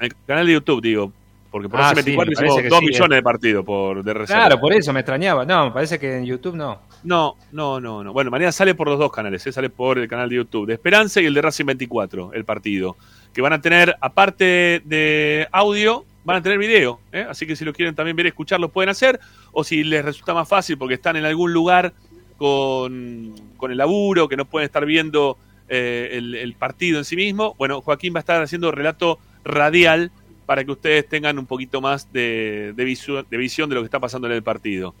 El 0.00 0.14
canal 0.26 0.46
de 0.46 0.54
YouTube, 0.54 0.80
digo. 0.82 1.12
Porque 1.50 1.68
por 1.68 1.80
Ah, 1.80 1.90
Racing 1.94 2.04
sí, 2.04 2.16
24 2.16 2.26
me 2.26 2.32
hicimos 2.32 2.54
parece 2.54 2.62
que 2.62 2.68
2 2.68 2.78
sí, 2.78 2.86
millones 2.86 3.12
eh. 3.12 3.14
de 3.16 3.22
partidos 3.22 3.64
por, 3.64 4.04
de 4.04 4.14
reserva. 4.14 4.42
Claro, 4.42 4.60
por 4.60 4.72
eso 4.72 4.92
me 4.92 5.00
extrañaba. 5.00 5.44
No, 5.44 5.66
me 5.66 5.70
parece 5.70 5.98
que 5.98 6.18
en 6.18 6.24
YouTube 6.24 6.56
no. 6.56 6.80
No, 7.04 7.36
no, 7.52 7.80
no, 7.80 8.02
no. 8.02 8.12
Bueno, 8.12 8.30
mañana 8.30 8.52
sale 8.52 8.74
por 8.74 8.88
los 8.88 8.98
dos 8.98 9.12
canales, 9.12 9.46
¿eh? 9.46 9.52
sale 9.52 9.70
por 9.70 9.98
el 9.98 10.08
canal 10.08 10.28
de 10.28 10.36
YouTube 10.36 10.66
de 10.66 10.74
Esperanza 10.74 11.20
y 11.20 11.26
el 11.26 11.34
de 11.34 11.42
Racing 11.42 11.66
24, 11.66 12.32
el 12.32 12.44
partido. 12.44 12.96
Que 13.32 13.42
van 13.42 13.52
a 13.52 13.60
tener, 13.60 13.96
aparte 14.00 14.82
de 14.84 15.46
audio, 15.52 16.04
van 16.26 16.36
a 16.38 16.42
tener 16.42 16.58
video. 16.58 16.98
¿eh? 17.12 17.24
Así 17.28 17.46
que 17.46 17.54
si 17.56 17.64
lo 17.64 17.72
quieren 17.72 17.94
también 17.94 18.16
ver 18.16 18.26
y 18.26 18.30
escuchar, 18.30 18.58
lo 18.60 18.68
pueden 18.68 18.90
hacer. 18.90 19.18
O 19.52 19.62
si 19.64 19.84
les 19.84 20.04
resulta 20.04 20.34
más 20.34 20.48
fácil 20.48 20.76
porque 20.76 20.94
están 20.94 21.16
en 21.16 21.24
algún 21.24 21.52
lugar 21.52 21.94
con, 22.36 23.32
con 23.56 23.70
el 23.70 23.78
laburo, 23.78 24.28
que 24.28 24.36
no 24.36 24.44
pueden 24.44 24.66
estar 24.66 24.84
viendo 24.84 25.38
eh, 25.68 26.10
el, 26.12 26.54
partido 26.54 26.98
en 26.98 27.04
sí 27.04 27.16
mismo, 27.16 27.54
bueno, 27.58 27.80
Joaquín 27.80 28.12
va 28.14 28.18
a 28.18 28.20
estar 28.20 28.42
haciendo 28.42 28.70
relato 28.72 29.18
radial 29.44 30.10
para 30.46 30.64
que 30.64 30.72
ustedes 30.72 31.08
tengan 31.08 31.38
un 31.38 31.46
poquito 31.46 31.80
más 31.80 32.12
de, 32.12 32.74
visión 32.76 33.68
de 33.68 33.74
lo 33.74 33.80
que 33.80 33.86
está 33.86 34.00
pasando 34.00 34.26
en 34.26 34.34
el 34.34 34.42
partido. 34.42 34.94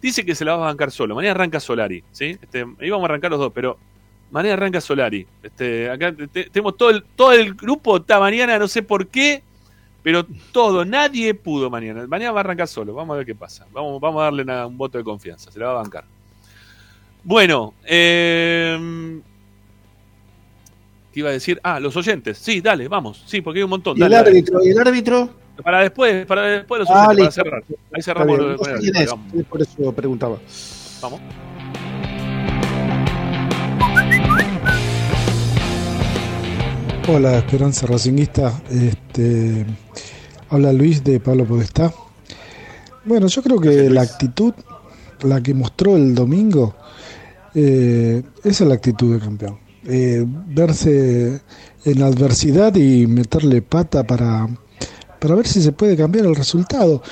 Dice 0.00 0.24
que 0.24 0.34
se 0.34 0.44
la 0.44 0.56
va 0.56 0.64
a 0.64 0.66
bancar 0.66 0.90
solo. 0.90 1.14
Mañana 1.14 1.32
arranca 1.32 1.60
Solari, 1.60 2.02
¿sí? 2.10 2.36
Este, 2.42 2.66
íbamos 2.80 3.04
a 3.04 3.06
arrancar 3.06 3.30
los 3.30 3.38
dos, 3.38 3.52
pero 3.54 3.78
mañana 4.32 4.54
arranca 4.54 4.80
Solari. 4.80 5.26
Este, 5.42 5.88
acá 5.88 6.12
te- 6.12 6.50
tenemos 6.50 6.76
todo 6.76 6.90
el, 6.90 7.04
todo 7.14 7.32
el 7.32 7.54
grupo, 7.54 7.98
está 7.98 8.18
mañana, 8.18 8.58
no 8.58 8.66
sé 8.66 8.82
por 8.82 9.06
qué, 9.06 9.42
pero 10.02 10.26
todo, 10.52 10.84
nadie 10.84 11.34
pudo 11.34 11.70
mañana. 11.70 12.06
Mañana 12.06 12.32
va 12.32 12.40
a 12.40 12.44
arrancar 12.44 12.68
solo, 12.68 12.92
vamos 12.94 13.14
a 13.14 13.18
ver 13.18 13.26
qué 13.26 13.34
pasa. 13.34 13.66
Vamos, 13.72 14.00
vamos 14.00 14.20
a 14.20 14.24
darle 14.24 14.42
una- 14.42 14.66
un 14.66 14.76
voto 14.76 14.98
de 14.98 15.04
confianza, 15.04 15.50
se 15.50 15.58
la 15.58 15.66
va 15.66 15.72
a 15.72 15.82
bancar. 15.82 16.04
Bueno, 17.24 17.74
eh, 17.84 19.20
¿qué 21.12 21.20
iba 21.20 21.28
a 21.28 21.32
decir? 21.32 21.60
Ah, 21.62 21.78
los 21.78 21.96
oyentes. 21.96 22.38
Sí, 22.38 22.60
dale, 22.60 22.88
vamos. 22.88 23.22
Sí, 23.26 23.40
porque 23.40 23.60
hay 23.60 23.64
un 23.64 23.70
montón. 23.70 23.96
¿Y 23.96 24.02
el 24.02 24.10
Dale, 24.10 24.16
dale. 24.16 24.30
árbitro? 24.30 24.64
¿Y 24.64 24.70
el 24.70 24.78
árbitro? 24.78 25.30
Para 25.62 25.80
después, 25.82 26.26
para 26.26 26.42
después 26.46 26.80
los 26.80 26.90
Ah, 26.90 27.08
oyentes, 27.10 27.16
para 27.16 27.24
listo. 27.28 27.42
cerrar. 27.44 27.64
Ahí 27.92 28.02
cerramos 28.02 28.38
bien, 28.38 28.52
no 28.56 28.64
sé 28.64 28.74
quién 28.80 28.96
es 28.96 29.46
por 29.46 29.62
eso 29.62 29.92
preguntaba. 29.92 30.38
Vamos. 31.00 31.20
Hola, 37.08 37.38
Esperanza 37.38 37.84
Racinguista. 37.88 38.62
Este, 38.70 39.66
habla 40.50 40.72
Luis 40.72 41.02
de 41.02 41.18
Pablo 41.18 41.44
Podestá. 41.44 41.92
Bueno, 43.04 43.26
yo 43.26 43.42
creo 43.42 43.58
que 43.58 43.90
la 43.90 44.02
actitud, 44.02 44.54
la 45.22 45.42
que 45.42 45.52
mostró 45.52 45.96
el 45.96 46.14
domingo, 46.14 46.76
eh, 47.56 48.22
esa 48.44 48.64
es 48.64 48.68
la 48.68 48.74
actitud 48.74 49.14
de 49.14 49.18
campeón. 49.18 49.58
Eh, 49.84 50.24
verse 50.26 51.40
en 51.84 52.00
la 52.00 52.06
adversidad 52.06 52.76
y 52.76 53.08
meterle 53.08 53.62
pata 53.62 54.04
para, 54.04 54.48
para 55.18 55.34
ver 55.34 55.48
si 55.48 55.60
se 55.60 55.72
puede 55.72 55.96
cambiar 55.96 56.26
el 56.26 56.36
resultado. 56.36 57.02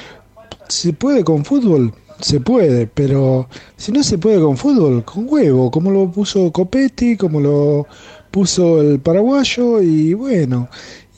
Se 0.69 0.93
puede 0.93 1.25
con 1.25 1.45
fútbol, 1.45 1.93
se 2.21 2.39
puede, 2.41 2.87
pero 2.87 3.49
si 3.77 3.91
no 3.91 4.05
se 4.05 4.19
puede 4.19 4.41
con 4.41 4.57
fútbol, 4.57 5.05
con 5.05 5.27
huevo, 5.29 5.69
como 5.69 5.91
lo 5.91 6.09
puso 6.13 6.53
Copetti, 6.53 7.17
como 7.17 7.41
lo 7.41 7.87
puso 8.31 8.81
el 8.81 9.01
paraguayo 9.01 9.83
y 9.83 10.15
bueno, 10.15 10.69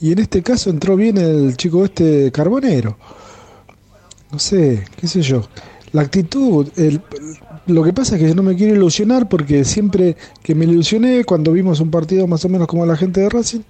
y 0.01 0.11
en 0.11 0.19
este 0.19 0.41
caso 0.41 0.69
entró 0.69 0.95
bien 0.95 1.17
el 1.17 1.55
chico 1.55 1.85
este 1.85 2.31
carbonero. 2.31 2.97
No 4.31 4.39
sé, 4.39 4.83
qué 4.97 5.07
sé 5.07 5.21
yo. 5.21 5.43
La 5.91 6.01
actitud, 6.01 6.67
el, 6.75 7.01
lo 7.67 7.83
que 7.83 7.93
pasa 7.93 8.15
es 8.15 8.21
que 8.21 8.35
no 8.35 8.41
me 8.41 8.55
quiero 8.55 8.73
ilusionar 8.75 9.29
porque 9.29 9.63
siempre 9.63 10.17
que 10.41 10.55
me 10.55 10.65
ilusioné 10.65 11.23
cuando 11.23 11.51
vimos 11.51 11.79
un 11.79 11.91
partido 11.91 12.27
más 12.27 12.43
o 12.45 12.49
menos 12.49 12.67
como 12.67 12.85
la 12.85 12.97
gente 12.97 13.21
de 13.21 13.29
Racing, 13.29 13.61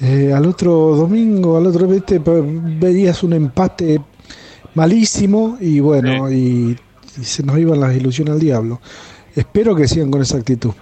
eh, 0.00 0.32
al 0.32 0.46
otro 0.46 0.96
domingo, 0.96 1.56
al 1.56 1.66
otro 1.66 1.86
viste, 1.86 2.20
veías 2.20 3.22
un 3.22 3.32
empate 3.32 4.00
malísimo 4.74 5.58
y 5.60 5.80
bueno, 5.80 6.30
y, 6.30 6.76
y 7.20 7.24
se 7.24 7.42
nos 7.42 7.58
iban 7.58 7.80
las 7.80 7.94
ilusiones 7.96 8.34
al 8.34 8.40
diablo. 8.40 8.80
Espero 9.34 9.74
que 9.74 9.88
sigan 9.88 10.10
con 10.10 10.22
esa 10.22 10.38
actitud. 10.38 10.72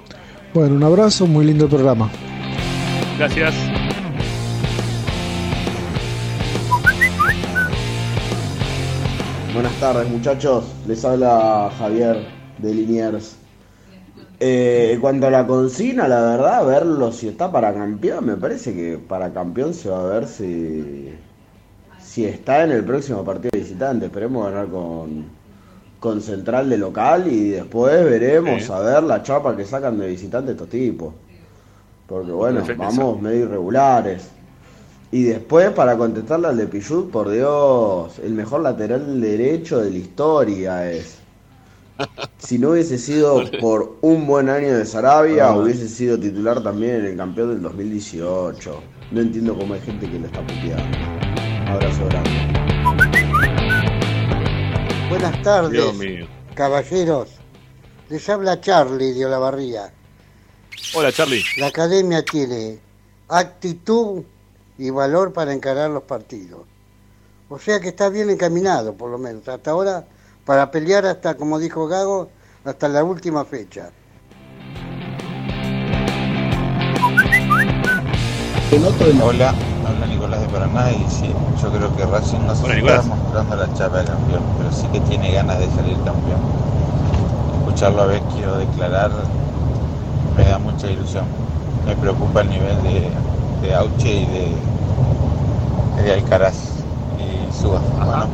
Bueno, 0.53 0.75
un 0.75 0.83
abrazo, 0.83 1.29
muy 1.29 1.45
lindo 1.45 1.67
el 1.67 1.71
programa. 1.71 2.11
Gracias. 3.17 3.55
Buenas 9.55 9.73
tardes 9.79 10.09
muchachos, 10.09 10.65
les 10.89 11.05
habla 11.05 11.71
Javier 11.79 12.27
de 12.59 12.75
Liniers. 12.75 13.37
Eh, 14.41 14.93
en 14.95 15.01
cuanto 15.01 15.29
a 15.29 15.31
la 15.31 15.47
consigna, 15.47 16.09
la 16.09 16.21
verdad, 16.21 16.67
verlo 16.67 17.13
si 17.13 17.29
está 17.29 17.53
para 17.53 17.73
campeón, 17.73 18.27
me 18.27 18.37
parece 18.37 18.75
que 18.75 18.99
para 18.99 19.33
campeón 19.33 19.73
se 19.73 19.89
va 19.89 20.01
a 20.01 20.07
ver 20.07 20.27
si, 20.27 21.15
si 22.01 22.25
está 22.25 22.65
en 22.65 22.73
el 22.73 22.85
próximo 22.85 23.23
partido 23.23 23.51
de 23.53 23.61
visitante. 23.61 24.07
Esperemos 24.07 24.51
ganar 24.51 24.67
con, 24.69 25.27
con 26.01 26.21
Central 26.23 26.69
de 26.71 26.79
local 26.79 27.31
y 27.31 27.51
después 27.51 28.05
veremos 28.05 28.65
Sí. 28.65 28.73
a 28.73 28.81
ver 28.81 29.03
la 29.05 29.23
chapa 29.23 29.57
que 29.57 29.65
sacan 29.65 29.99
de 29.99 30.09
visitante 30.09 30.53
estos 30.53 30.69
tipos. 30.69 31.15
Porque 32.07 32.33
bueno, 32.33 32.65
vamos 32.77 33.21
medio 33.23 33.45
irregulares. 33.45 34.29
Y 35.13 35.25
después, 35.25 35.71
para 35.71 35.97
contestarle 35.97 36.49
al 36.49 36.57
de 36.57 36.67
Pichut, 36.67 37.11
por 37.11 37.31
Dios, 37.31 38.19
el 38.21 38.33
mejor 38.33 38.63
lateral 38.63 39.21
derecho 39.21 39.81
de 39.81 39.91
la 39.91 39.97
historia 39.99 40.91
es. 40.91 41.19
Si 42.39 42.59
no 42.59 42.71
hubiese 42.71 42.97
sido 42.97 43.43
por 43.61 43.97
un 44.01 44.27
buen 44.27 44.49
año 44.49 44.77
de 44.79 44.87
Sarabia, 44.87 45.49
Ah. 45.49 45.57
hubiese 45.57 45.87
sido 45.89 46.19
titular 46.19 46.63
también 46.63 46.97
en 46.97 47.05
el 47.07 47.17
campeón 47.17 47.51
del 47.51 47.63
2018. 47.63 48.81
No 49.13 49.21
entiendo 49.21 49.57
cómo 49.59 49.75
hay 49.75 49.81
gente 49.81 50.11
que 50.11 50.19
lo 50.19 50.27
está 50.27 50.41
puteando. 50.41 50.97
Abrazo 51.69 52.07
grande. 52.09 52.60
Buenas 55.11 55.43
tardes, 55.43 55.73
Dios 55.73 55.95
mío. 55.97 56.29
caballeros. 56.55 57.31
Les 58.09 58.29
habla 58.29 58.61
Charlie 58.61 59.13
de 59.13 59.27
Olavarría. 59.27 59.93
Hola, 60.95 61.11
Charlie. 61.11 61.43
La 61.57 61.67
academia 61.67 62.25
tiene 62.25 62.79
actitud 63.27 64.23
y 64.79 64.91
valor 64.91 65.33
para 65.33 65.53
encarar 65.53 65.91
los 65.91 66.05
partidos. 66.05 66.61
O 67.49 67.59
sea 67.59 67.81
que 67.81 67.89
está 67.89 68.09
bien 68.09 68.31
encaminado, 68.31 68.95
por 68.95 69.11
lo 69.11 69.19
menos, 69.19 69.49
hasta 69.49 69.73
ahora, 69.73 70.07
para 70.45 70.71
pelear 70.71 71.05
hasta, 71.05 71.37
como 71.37 71.59
dijo 71.59 71.89
Gago, 71.89 72.31
hasta 72.65 72.89
la 72.89 73.03
última 73.03 73.45
fecha. 73.45 73.91
Hola, 79.21 79.55
habla 79.91 80.07
Nicolás 80.07 80.41
de 80.41 80.49
Paraná 80.49 80.91
y 80.93 81.05
sí, 81.11 81.33
yo 81.61 81.71
creo 81.71 81.95
que 81.97 82.07
Racing 82.07 82.39
no 82.47 82.55
se 82.55 82.63
está 82.63 82.75
Nicolás. 82.75 83.07
mostrando 83.07 83.57
la 83.57 83.75
chapa 83.75 83.99
de 83.99 84.05
campeón, 84.07 84.43
pero 84.59 84.73
sí 84.73 84.87
que 84.93 85.01
tiene 85.01 85.33
ganas 85.33 85.59
de 85.59 85.67
salir 85.71 85.97
campeón. 86.05 86.41
escucharlo 87.61 88.03
a 88.03 88.07
Vecchio 88.07 88.57
declarar 88.59 89.11
me 90.37 90.45
da 90.45 90.59
mucha 90.59 90.91
ilusión. 90.91 91.25
Me 91.87 91.95
preocupa 91.97 92.43
el 92.43 92.51
nivel 92.51 92.83
de, 92.83 93.11
de 93.67 93.75
Auche 93.75 94.23
y 94.23 94.27
de, 94.27 96.03
de 96.03 96.13
Alcaraz 96.15 96.57
y 97.19 97.53
Suba. 97.53 97.81
Bueno, 97.97 98.25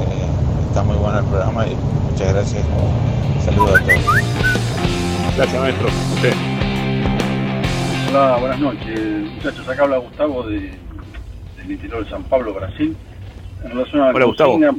eh, 0.00 0.68
está 0.68 0.82
muy 0.82 0.96
bueno 0.96 1.18
el 1.18 1.24
programa 1.26 1.66
y 1.66 1.76
muchas 2.10 2.32
gracias. 2.32 2.62
Saludos 3.44 3.80
a 3.80 3.84
todos. 3.84 4.04
Gracias, 5.36 5.60
maestro. 5.60 5.88
Usted. 6.14 6.34
Hola, 8.10 8.36
buenas 8.38 8.60
noches. 8.60 9.00
Muchachos, 9.36 9.68
acá 9.68 9.82
habla 9.82 9.96
Gustavo 9.98 10.42
de, 10.44 10.78
del 11.72 11.84
interior 11.84 12.04
de 12.04 12.10
San 12.10 12.24
Pablo, 12.24 12.54
Brasil. 12.54 12.96
En 13.64 13.70
relación 13.70 14.02
a 14.02 14.06
la 14.08 14.12
consigna, 14.58 14.72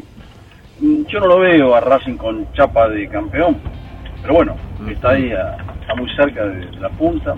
mm, 0.79 1.05
yo 1.07 1.19
no 1.19 1.27
lo 1.27 1.39
veo 1.39 1.75
a 1.75 1.79
Racing 1.79 2.17
con 2.17 2.51
chapa 2.53 2.89
de 2.89 3.07
campeón, 3.07 3.59
pero 4.21 4.33
bueno, 4.35 4.55
está 4.89 5.11
ahí, 5.11 5.31
a- 5.31 5.55
está 5.81 5.95
muy 5.95 6.09
cerca 6.11 6.45
de 6.45 6.71
la 6.79 6.89
punta, 6.89 7.35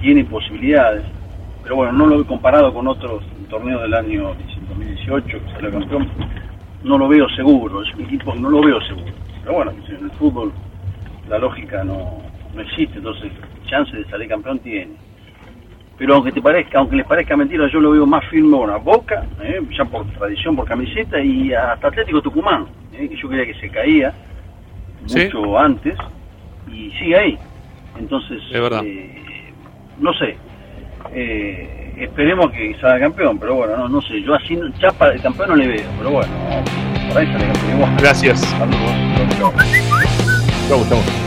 tiene 0.00 0.24
posibilidades, 0.24 1.04
pero 1.62 1.76
bueno, 1.76 1.92
no 1.92 2.06
lo 2.06 2.16
veo 2.16 2.26
comparado 2.26 2.72
con 2.72 2.86
otros 2.88 3.22
torneos 3.48 3.82
del 3.82 3.94
año 3.94 4.34
2018 4.68 5.26
que 5.44 5.52
salió 5.52 5.70
campeón, 5.72 6.08
no 6.82 6.98
lo 6.98 7.08
veo 7.08 7.28
seguro, 7.30 7.82
es 7.82 7.94
un 7.94 8.04
equipo 8.04 8.32
que 8.32 8.38
no 8.40 8.50
lo 8.50 8.60
veo 8.62 8.80
seguro. 8.82 9.12
Pero 9.42 9.54
bueno, 9.54 9.72
en 9.88 10.04
el 10.04 10.10
fútbol 10.12 10.52
la 11.28 11.38
lógica 11.38 11.84
no, 11.84 12.20
no 12.54 12.60
existe, 12.62 12.98
entonces 12.98 13.30
chance 13.66 13.96
de 13.96 14.04
salir 14.06 14.28
campeón 14.28 14.58
tiene. 14.60 15.05
Pero 15.98 16.14
aunque 16.14 16.30
te 16.32 16.42
parezca, 16.42 16.78
aunque 16.78 16.96
les 16.96 17.06
parezca 17.06 17.36
mentira, 17.36 17.66
yo 17.72 17.80
lo 17.80 17.92
veo 17.92 18.06
más 18.06 18.24
firme 18.26 18.54
bueno, 18.56 18.74
a 18.74 18.78
Boca, 18.78 19.24
eh, 19.42 19.60
ya 19.76 19.84
por 19.86 20.04
tradición, 20.12 20.54
por 20.54 20.66
camiseta, 20.66 21.18
y 21.20 21.54
hasta 21.54 21.88
Atlético 21.88 22.20
Tucumán, 22.20 22.66
eh, 22.92 23.08
que 23.08 23.16
yo 23.16 23.28
creía 23.28 23.46
que 23.46 23.54
se 23.54 23.70
caía 23.70 24.12
Sí. 25.06 25.24
mucho 25.24 25.58
antes, 25.58 25.96
y 26.70 26.90
sigue 26.98 27.16
ahí. 27.18 27.38
Entonces, 27.98 28.42
eh, 28.84 29.22
no 29.98 30.12
sé, 30.14 30.36
eh, 31.14 31.94
esperemos 31.96 32.50
que 32.50 32.74
salga 32.78 33.00
campeón, 33.00 33.38
pero 33.38 33.54
bueno, 33.54 33.76
no, 33.78 33.88
no 33.88 34.02
sé, 34.02 34.20
yo 34.22 34.34
así 34.34 34.54
no- 34.54 34.68
chapa 34.78 35.10
de 35.10 35.20
campeón 35.20 35.48
no 35.50 35.56
le 35.56 35.66
veo, 35.66 35.86
pero 35.96 36.10
bueno, 36.10 36.32
por 37.08 37.18
ahí 37.18 37.26
sale 37.28 37.46
campeón 37.46 37.76
igual. 37.76 37.96
Gracias. 37.98 38.56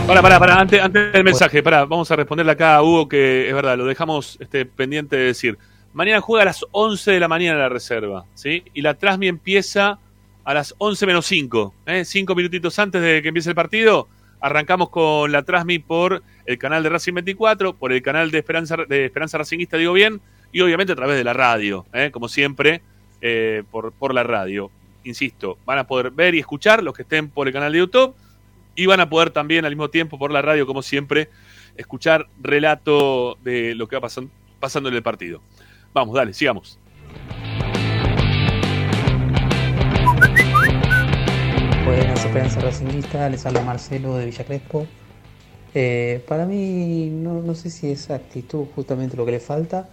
Para, 0.05 0.21
para, 0.21 0.37
para, 0.37 0.59
antes, 0.59 0.81
antes 0.81 1.13
del 1.13 1.23
mensaje, 1.23 1.63
para, 1.63 1.85
vamos 1.85 2.11
a 2.11 2.15
responderle 2.17 2.51
acá 2.51 2.75
a 2.75 2.83
Hugo 2.83 3.07
que 3.07 3.47
es 3.47 3.55
verdad, 3.55 3.77
lo 3.77 3.85
dejamos 3.85 4.37
este, 4.41 4.65
pendiente 4.65 5.15
de 5.15 5.23
decir. 5.23 5.57
Mañana 5.93 6.19
juega 6.19 6.41
a 6.41 6.45
las 6.45 6.65
11 6.71 7.11
de 7.11 7.19
la 7.21 7.29
mañana 7.29 7.57
la 7.57 7.69
reserva, 7.69 8.25
¿sí? 8.33 8.65
Y 8.73 8.81
la 8.81 8.95
Trasmi 8.95 9.29
empieza 9.29 9.97
a 10.43 10.53
las 10.53 10.75
11 10.77 11.05
menos 11.05 11.25
5, 11.25 11.73
¿eh? 11.85 12.03
Cinco 12.03 12.35
minutitos 12.35 12.77
antes 12.79 13.01
de 13.01 13.21
que 13.21 13.29
empiece 13.29 13.47
el 13.47 13.55
partido, 13.55 14.09
arrancamos 14.41 14.89
con 14.89 15.31
la 15.31 15.43
Trasmi 15.43 15.79
por 15.79 16.21
el 16.45 16.57
canal 16.57 16.83
de 16.83 16.89
Racing 16.89 17.13
24, 17.13 17.75
por 17.75 17.93
el 17.93 18.01
canal 18.01 18.31
de 18.31 18.39
Esperanza, 18.39 18.75
de 18.89 19.05
Esperanza 19.05 19.37
Racingista, 19.37 19.77
digo 19.77 19.93
bien, 19.93 20.19
y 20.51 20.59
obviamente 20.59 20.91
a 20.91 20.97
través 20.97 21.15
de 21.15 21.23
la 21.23 21.31
radio, 21.31 21.85
¿eh? 21.93 22.11
como 22.11 22.27
siempre, 22.27 22.81
eh, 23.21 23.63
por, 23.71 23.93
por 23.93 24.13
la 24.13 24.23
radio. 24.23 24.69
Insisto, 25.05 25.57
van 25.65 25.79
a 25.79 25.87
poder 25.87 26.11
ver 26.11 26.35
y 26.35 26.39
escuchar 26.39 26.83
los 26.83 26.93
que 26.93 27.03
estén 27.03 27.29
por 27.29 27.47
el 27.47 27.53
canal 27.53 27.71
de 27.71 27.79
YouTube 27.79 28.13
y 28.79 28.85
van 28.85 29.01
a 29.01 29.09
poder 29.09 29.29
también 29.31 29.65
al 29.65 29.71
mismo 29.71 29.89
tiempo 29.89 30.17
por 30.17 30.31
la 30.31 30.41
radio, 30.41 30.65
como 30.65 30.81
siempre, 30.81 31.29
escuchar 31.75 32.27
relato 32.41 33.37
de 33.43 33.75
lo 33.75 33.89
que 33.89 33.97
va 33.97 34.01
pasan- 34.03 34.29
pasando 34.61 34.87
en 34.87 34.95
el 34.95 35.03
partido. 35.03 35.41
Vamos, 35.93 36.15
dale, 36.15 36.33
sigamos. 36.33 36.79
Buenas, 41.85 42.23
Esperanza 42.23 42.61
Racingista, 42.61 43.27
les 43.29 43.45
habla 43.45 43.61
Marcelo 43.63 44.15
de 44.15 44.27
Villa 44.27 44.45
Crespo. 44.45 44.87
Eh, 45.73 46.23
para 46.25 46.45
mí, 46.45 47.09
no, 47.11 47.41
no 47.41 47.55
sé 47.55 47.69
si 47.69 47.91
es 47.91 48.09
actitud 48.09 48.65
justamente 48.75 49.17
lo 49.17 49.25
que 49.25 49.31
le 49.31 49.39
falta. 49.41 49.89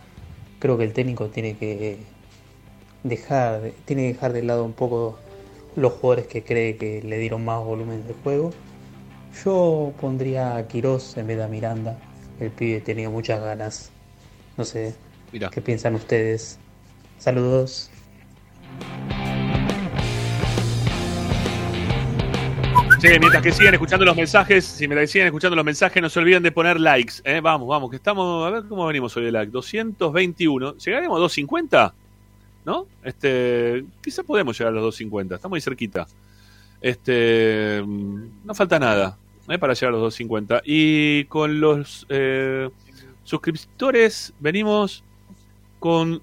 Creo 0.60 0.78
que 0.78 0.84
el 0.84 0.92
técnico 0.92 1.26
tiene 1.26 1.56
que 1.56 1.98
dejar, 3.02 3.72
tiene 3.84 4.02
que 4.02 4.12
dejar 4.14 4.32
de 4.32 4.44
lado 4.44 4.64
un 4.64 4.74
poco 4.74 5.18
los 5.74 5.92
jugadores 5.94 6.28
que 6.28 6.44
cree 6.44 6.76
que 6.76 7.02
le 7.02 7.18
dieron 7.18 7.44
más 7.44 7.64
volumen 7.64 8.06
de 8.06 8.14
juego. 8.22 8.52
Yo 9.44 9.92
pondría 10.00 10.56
a 10.56 10.66
Quirós 10.66 11.16
en 11.16 11.26
vez 11.26 11.36
de 11.36 11.44
a 11.44 11.48
Miranda. 11.48 11.98
El 12.40 12.50
pibe 12.50 12.80
tenía 12.80 13.10
muchas 13.10 13.40
ganas. 13.40 13.90
No 14.56 14.64
sé, 14.64 14.94
¿qué 15.30 15.60
piensan 15.60 15.94
ustedes? 15.94 16.58
Saludos. 17.18 17.90
Sí, 23.00 23.08
mientras 23.20 23.42
que 23.42 23.52
siguen 23.52 23.74
escuchando 23.74 24.06
los 24.06 24.16
mensajes, 24.16 24.64
si 24.64 24.88
me 24.88 24.94
la 24.94 25.06
siguen 25.06 25.26
escuchando 25.26 25.54
los 25.54 25.64
mensajes, 25.64 26.02
no 26.02 26.08
se 26.08 26.18
olviden 26.18 26.42
de 26.42 26.50
poner 26.50 26.80
likes. 26.80 27.14
¿eh? 27.24 27.40
Vamos, 27.40 27.68
vamos, 27.68 27.90
que 27.90 27.96
estamos, 27.96 28.46
a 28.46 28.50
ver 28.50 28.64
cómo 28.66 28.86
venimos 28.86 29.14
hoy 29.16 29.24
de 29.24 29.32
like. 29.32 29.52
221. 29.52 30.76
¿Llegaremos 30.78 31.16
a 31.16 31.20
250? 31.20 31.94
¿No? 32.64 32.86
Este, 33.04 33.84
quizá 34.02 34.22
podemos 34.22 34.58
llegar 34.58 34.72
a 34.72 34.76
los 34.76 34.84
250, 34.84 35.34
estamos 35.34 35.52
muy 35.52 35.60
cerquita. 35.60 36.06
Este, 36.80 37.82
mm, 37.84 38.44
no 38.44 38.54
falta 38.54 38.78
nada 38.78 39.16
¿eh? 39.48 39.59
para 39.59 39.74
llegar 39.74 39.89
a 39.89 39.93
los 39.93 40.01
250. 40.02 40.62
Y 40.64 41.24
con 41.24 41.60
los 41.60 42.06
eh, 42.09 42.68
suscriptores 43.24 44.32
venimos 44.40 45.02
con 45.78 46.20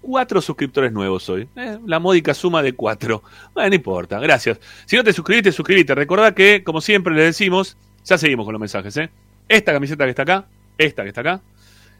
cuatro 0.00 0.40
suscriptores 0.40 0.92
nuevos 0.92 1.28
hoy. 1.28 1.48
¿eh? 1.56 1.78
La 1.86 1.98
módica 1.98 2.34
suma 2.34 2.62
de 2.62 2.72
cuatro. 2.74 3.22
Bueno, 3.54 3.68
no 3.70 3.74
importa, 3.74 4.18
gracias. 4.20 4.58
Si 4.86 4.96
no 4.96 5.04
te 5.04 5.12
suscribiste, 5.12 5.52
suscríbete. 5.52 5.94
Recordá 5.94 6.34
que, 6.34 6.62
como 6.64 6.80
siempre 6.80 7.14
le 7.14 7.22
decimos, 7.22 7.76
ya 8.04 8.18
seguimos 8.18 8.44
con 8.44 8.52
los 8.52 8.60
mensajes. 8.60 8.96
¿eh? 8.96 9.10
Esta 9.48 9.72
camiseta 9.72 10.04
que 10.04 10.10
está 10.10 10.22
acá, 10.22 10.46
esta 10.78 11.02
que 11.02 11.08
está 11.08 11.20
acá, 11.20 11.40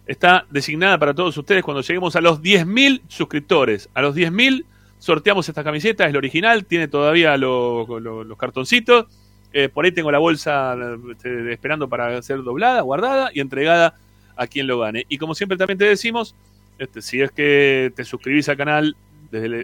está 0.06 0.46
designada 0.50 0.98
para 0.98 1.14
todos 1.14 1.36
ustedes 1.36 1.62
cuando 1.62 1.80
lleguemos 1.82 2.16
a 2.16 2.20
los 2.20 2.40
10.000 2.42 3.02
suscriptores. 3.08 3.88
A 3.94 4.02
los 4.02 4.16
10.000 4.16 4.64
sorteamos 4.98 5.48
esta 5.48 5.62
camiseta, 5.64 6.06
es 6.06 6.12
la 6.12 6.18
original, 6.18 6.64
tiene 6.64 6.88
todavía 6.88 7.36
lo- 7.36 7.86
lo- 8.00 8.24
los 8.24 8.38
cartoncitos. 8.38 9.06
Eh, 9.52 9.68
por 9.68 9.84
ahí 9.84 9.92
tengo 9.92 10.10
la 10.10 10.18
bolsa 10.18 10.76
este, 11.10 11.52
esperando 11.52 11.88
para 11.88 12.20
ser 12.22 12.42
doblada, 12.42 12.80
guardada 12.80 13.30
y 13.34 13.40
entregada 13.40 13.94
a 14.36 14.46
quien 14.46 14.66
lo 14.66 14.78
gane. 14.78 15.04
Y 15.08 15.18
como 15.18 15.34
siempre 15.34 15.58
también 15.58 15.78
te 15.78 15.84
decimos, 15.84 16.34
este, 16.78 17.02
si 17.02 17.20
es 17.20 17.30
que 17.30 17.92
te 17.94 18.04
suscribís 18.04 18.48
al 18.48 18.56
canal 18.56 18.96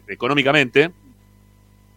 económicamente, 0.09 0.91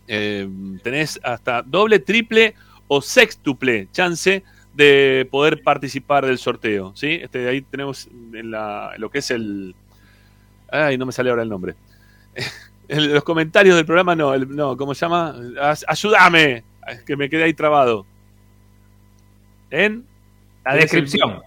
eh, 0.08 0.48
tenés 0.84 1.20
hasta 1.24 1.62
doble, 1.62 2.00
triple 2.00 2.54
o 2.88 3.02
sextuple 3.02 3.88
chance 3.92 4.44
de 4.74 5.28
poder 5.30 5.62
participar 5.64 6.26
del 6.26 6.38
sorteo. 6.38 6.94
¿sí? 6.96 7.20
Este, 7.22 7.48
ahí 7.48 7.62
tenemos 7.62 8.08
lo 8.12 9.10
que 9.10 9.20
es 9.20 9.32
el... 9.32 9.76
Ay, 10.70 10.98
no 10.98 11.06
me 11.06 11.12
sale 11.12 11.30
ahora 11.30 11.44
el 11.44 11.50
nombre. 11.50 11.76
Los 12.88 13.24
comentarios 13.24 13.76
del 13.76 13.86
programa, 13.86 14.16
no, 14.16 14.34
el- 14.34 14.54
no 14.54 14.76
¿cómo 14.76 14.94
se 14.94 15.02
llama? 15.06 15.34
As- 15.62 15.86
Que 17.06 17.16
me 17.16 17.30
quedé 17.30 17.44
ahí 17.44 17.54
trabado. 17.54 18.06
En 19.70 20.06
La 20.66 20.76
descripción. 20.76 21.42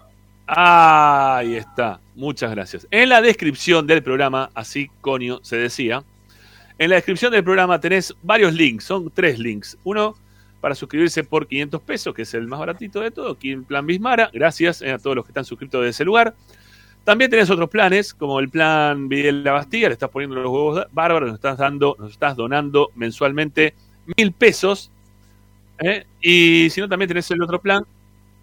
Ahí 0.46 1.56
está. 1.56 2.00
Muchas 2.14 2.50
gracias. 2.50 2.86
En 2.90 3.08
la 3.08 3.22
descripción 3.22 3.86
del 3.86 4.02
programa, 4.02 4.50
así 4.54 4.90
Conio 5.00 5.40
se 5.42 5.56
decía, 5.56 6.04
en 6.78 6.90
la 6.90 6.96
descripción 6.96 7.32
del 7.32 7.44
programa 7.44 7.80
tenés 7.80 8.14
varios 8.22 8.52
links, 8.52 8.84
son 8.84 9.10
tres 9.10 9.38
links. 9.38 9.78
Uno 9.84 10.16
para 10.60 10.74
suscribirse 10.74 11.22
por 11.24 11.46
500 11.46 11.82
pesos, 11.82 12.14
que 12.14 12.22
es 12.22 12.34
el 12.34 12.46
más 12.46 12.58
baratito 12.58 13.00
de 13.00 13.10
todo, 13.10 13.32
aquí 13.32 13.52
en 13.52 13.64
Plan 13.64 13.86
Bismara. 13.86 14.30
Gracias 14.32 14.80
eh, 14.82 14.92
a 14.92 14.98
todos 14.98 15.14
los 15.14 15.24
que 15.24 15.30
están 15.30 15.44
suscritos 15.44 15.82
de 15.82 15.90
ese 15.90 16.04
lugar. 16.04 16.34
También 17.04 17.30
tenés 17.30 17.50
otros 17.50 17.68
planes, 17.68 18.14
como 18.14 18.40
el 18.40 18.48
plan 18.48 19.08
Videl 19.08 19.44
La 19.44 19.52
Bastilla, 19.52 19.88
le 19.88 19.92
estás 19.92 20.08
poniendo 20.08 20.36
los 20.36 20.50
huevos 20.50 20.86
bárbaros, 20.90 21.28
nos 21.28 21.36
estás 21.36 21.58
dando, 21.58 21.96
nos 21.98 22.12
estás 22.12 22.34
donando 22.34 22.90
mensualmente 22.94 23.74
mil 24.16 24.32
pesos. 24.32 24.90
¿Eh? 25.78 26.06
Y 26.20 26.70
si 26.70 26.80
no, 26.80 26.88
también 26.88 27.08
tenés 27.08 27.30
el 27.30 27.42
otro 27.42 27.60
plan, 27.60 27.84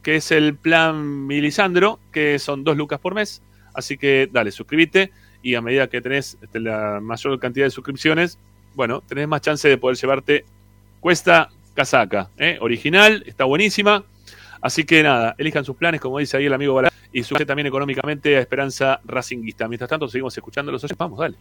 que 0.03 0.15
es 0.15 0.31
el 0.31 0.55
plan 0.55 1.27
Milisandro, 1.27 1.99
que 2.11 2.39
son 2.39 2.63
dos 2.63 2.77
lucas 2.77 2.99
por 2.99 3.13
mes. 3.13 3.41
Así 3.73 3.97
que 3.97 4.29
dale, 4.31 4.51
suscríbete 4.51 5.11
y 5.41 5.55
a 5.55 5.61
medida 5.61 5.87
que 5.87 6.01
tenés 6.01 6.37
este, 6.41 6.59
la 6.59 6.99
mayor 7.01 7.39
cantidad 7.39 7.65
de 7.65 7.71
suscripciones, 7.71 8.37
bueno, 8.75 9.01
tenés 9.01 9.27
más 9.27 9.41
chance 9.41 9.67
de 9.67 9.77
poder 9.77 9.97
llevarte 9.97 10.45
cuesta 10.99 11.49
casaca, 11.73 12.29
¿eh? 12.37 12.57
original, 12.61 13.23
está 13.25 13.45
buenísima. 13.45 14.03
Así 14.61 14.83
que 14.83 15.01
nada, 15.01 15.35
elijan 15.39 15.65
sus 15.65 15.75
planes, 15.75 15.99
como 15.99 16.19
dice 16.19 16.37
ahí 16.37 16.45
el 16.45 16.53
amigo 16.53 16.75
Balá, 16.75 16.91
y 17.11 17.23
suscríbete 17.23 17.47
también 17.47 17.67
económicamente 17.67 18.37
a 18.37 18.41
Esperanza 18.41 19.01
Racinguista. 19.03 19.67
Mientras 19.67 19.89
tanto, 19.89 20.07
seguimos 20.07 20.37
escuchando 20.37 20.71
los 20.71 20.83
oyentes. 20.83 20.97
Vamos, 20.99 21.19
dale. 21.19 21.35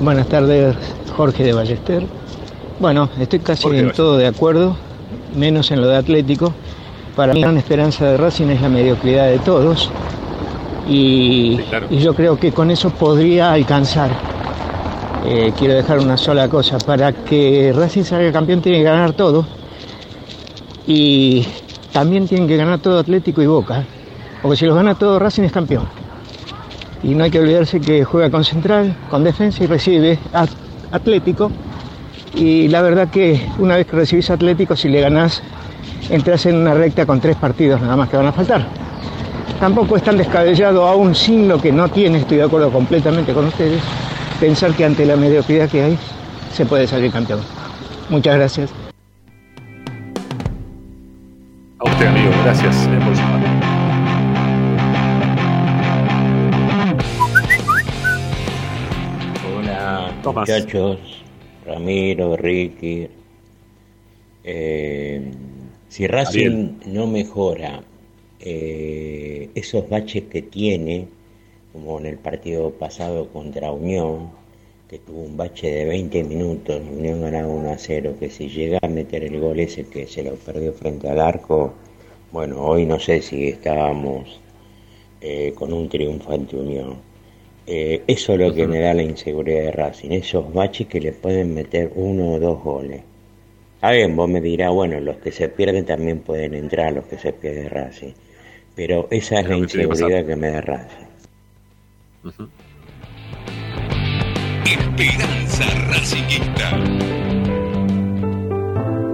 Buenas 0.00 0.28
tardes, 0.28 0.74
Jorge 1.14 1.44
de 1.44 1.52
Ballester. 1.52 2.06
Bueno, 2.78 3.10
estoy 3.20 3.40
casi 3.40 3.62
Jorge 3.62 3.80
en 3.80 3.84
Ballester. 3.86 4.04
todo 4.04 4.16
de 4.16 4.26
acuerdo, 4.26 4.74
menos 5.36 5.70
en 5.70 5.82
lo 5.82 5.88
de 5.88 5.96
Atlético. 5.96 6.54
Para 7.14 7.34
mí, 7.34 7.40
la 7.40 7.48
gran 7.48 7.58
esperanza 7.58 8.06
de 8.06 8.16
Racing 8.16 8.46
es 8.48 8.62
la 8.62 8.70
mediocridad 8.70 9.28
de 9.28 9.38
todos. 9.40 9.90
Y, 10.88 11.60
y 11.90 11.98
yo 11.98 12.14
creo 12.14 12.38
que 12.38 12.50
con 12.50 12.70
eso 12.70 12.88
podría 12.88 13.52
alcanzar. 13.52 14.10
Eh, 15.26 15.52
quiero 15.58 15.74
dejar 15.74 15.98
una 15.98 16.16
sola 16.16 16.48
cosa. 16.48 16.78
Para 16.78 17.12
que 17.12 17.70
Racing 17.76 18.04
salga 18.04 18.32
campeón 18.32 18.62
tiene 18.62 18.78
que 18.78 18.84
ganar 18.84 19.12
todo. 19.12 19.44
Y 20.86 21.46
también 21.92 22.26
tienen 22.26 22.48
que 22.48 22.56
ganar 22.56 22.78
todo 22.78 22.98
Atlético 22.98 23.42
y 23.42 23.46
Boca. 23.46 23.84
Porque 24.40 24.56
si 24.56 24.64
los 24.64 24.74
gana 24.74 24.94
todo 24.94 25.18
Racing 25.18 25.42
es 25.42 25.52
campeón. 25.52 25.99
Y 27.02 27.14
no 27.14 27.24
hay 27.24 27.30
que 27.30 27.40
olvidarse 27.40 27.80
que 27.80 28.04
juega 28.04 28.30
con 28.30 28.44
central, 28.44 28.94
con 29.08 29.24
defensa 29.24 29.64
y 29.64 29.66
recibe 29.66 30.18
a 30.32 30.46
Atlético. 30.92 31.50
Y 32.34 32.68
la 32.68 32.82
verdad 32.82 33.08
que 33.08 33.46
una 33.58 33.76
vez 33.76 33.86
que 33.86 33.96
recibís 33.96 34.30
Atlético, 34.30 34.76
si 34.76 34.88
le 34.88 35.00
ganás, 35.00 35.42
entras 36.10 36.46
en 36.46 36.56
una 36.56 36.74
recta 36.74 37.06
con 37.06 37.20
tres 37.20 37.36
partidos 37.36 37.80
nada 37.80 37.96
más 37.96 38.08
que 38.08 38.16
van 38.16 38.26
a 38.26 38.32
faltar. 38.32 38.66
Tampoco 39.58 39.96
es 39.96 40.02
tan 40.02 40.16
descabellado, 40.16 40.86
aún 40.86 41.14
sin 41.14 41.46
lo 41.48 41.60
que 41.60 41.70
no 41.70 41.88
tiene, 41.88 42.18
estoy 42.18 42.38
de 42.38 42.44
acuerdo 42.44 42.70
completamente 42.70 43.32
con 43.32 43.46
ustedes, 43.46 43.82
pensar 44.40 44.72
que 44.72 44.84
ante 44.84 45.04
la 45.04 45.16
mediocridad 45.16 45.68
que 45.68 45.82
hay, 45.82 45.98
se 46.52 46.64
puede 46.64 46.86
salir 46.86 47.12
campeón. 47.12 47.40
Muchas 48.08 48.36
gracias. 48.36 48.70
A 51.78 51.90
usted, 51.90 52.06
amigo, 52.06 52.30
gracias 52.44 52.86
eh, 52.86 52.98
por 53.04 53.29
Tomás. 60.22 60.48
muchachos. 60.48 60.98
Ramiro, 61.66 62.36
Ricky. 62.36 63.08
Eh, 64.44 65.22
si 65.88 66.06
Racing 66.06 66.80
no 66.86 67.06
mejora 67.06 67.82
eh, 68.40 69.50
esos 69.54 69.88
baches 69.88 70.24
que 70.24 70.42
tiene, 70.42 71.08
como 71.72 71.98
en 71.98 72.06
el 72.06 72.18
partido 72.18 72.70
pasado 72.70 73.28
contra 73.28 73.70
Unión, 73.70 74.30
que 74.88 74.98
tuvo 74.98 75.22
un 75.22 75.36
bache 75.36 75.70
de 75.70 75.84
20 75.84 76.24
minutos, 76.24 76.80
Unión 76.90 77.20
ganaba 77.20 77.48
1 77.48 77.70
a 77.70 77.78
0, 77.78 78.16
que 78.18 78.30
si 78.30 78.48
llega 78.48 78.78
a 78.82 78.88
meter 78.88 79.24
el 79.24 79.38
gol 79.38 79.60
ese 79.60 79.84
que 79.84 80.06
se 80.06 80.22
lo 80.22 80.34
perdió 80.34 80.72
frente 80.72 81.08
al 81.08 81.20
arco, 81.20 81.74
bueno, 82.32 82.60
hoy 82.64 82.86
no 82.86 82.98
sé 82.98 83.22
si 83.22 83.48
estábamos 83.48 84.40
eh, 85.20 85.52
con 85.54 85.72
un 85.72 85.88
triunfo 85.88 86.32
ante 86.32 86.56
Unión. 86.56 87.09
Eh, 87.72 88.02
eso 88.08 88.32
es 88.32 88.40
lo 88.40 88.52
que 88.52 88.66
me 88.66 88.80
da 88.80 88.92
la 88.92 89.04
inseguridad 89.04 89.62
de 89.62 89.70
Racing, 89.70 90.10
esos 90.10 90.52
baches 90.52 90.88
que 90.88 91.00
le 91.00 91.12
pueden 91.12 91.54
meter 91.54 91.92
uno 91.94 92.32
o 92.32 92.40
dos 92.40 92.60
goles. 92.64 93.00
A 93.80 93.92
bien, 93.92 94.16
vos 94.16 94.28
me 94.28 94.40
dirás, 94.40 94.72
bueno, 94.72 94.98
los 94.98 95.18
que 95.18 95.30
se 95.30 95.48
pierden 95.48 95.86
también 95.86 96.18
pueden 96.18 96.54
entrar, 96.54 96.92
los 96.92 97.04
que 97.04 97.16
se 97.16 97.32
pierde 97.32 97.68
Racing. 97.68 98.10
Pero 98.74 99.06
esa 99.12 99.36
es 99.36 99.44
Es 99.44 99.48
la 99.48 99.54
que 99.54 99.54
que 99.54 99.58
inseguridad 99.58 100.26
que 100.26 100.34
me 100.34 100.50
da 100.50 100.60
Racing. 100.62 101.06
Esperanza 104.66 105.64
Racingista. 105.92 106.76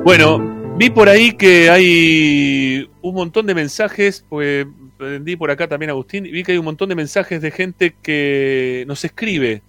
Bueno, 0.03 0.75
vi 0.79 0.89
por 0.89 1.11
ahí 1.11 1.33
que 1.33 1.69
hay 1.69 2.89
un 3.03 3.15
montón 3.15 3.45
de 3.45 3.55
mensajes, 3.55 4.25
pues 4.31 4.67
prendí 4.97 5.37
por 5.37 5.51
acá 5.51 5.69
también 5.69 5.91
Agustín, 5.91 6.27
y 6.27 6.31
vi 6.31 6.43
que 6.43 6.53
hay 6.53 6.59
un 6.59 6.65
montón 6.65 6.89
de 6.89 6.95
mensajes 6.95 7.41
de 7.43 7.51
gente 7.51 7.95
que 8.03 8.85
nos 8.87 9.05
escribe, 9.05 9.63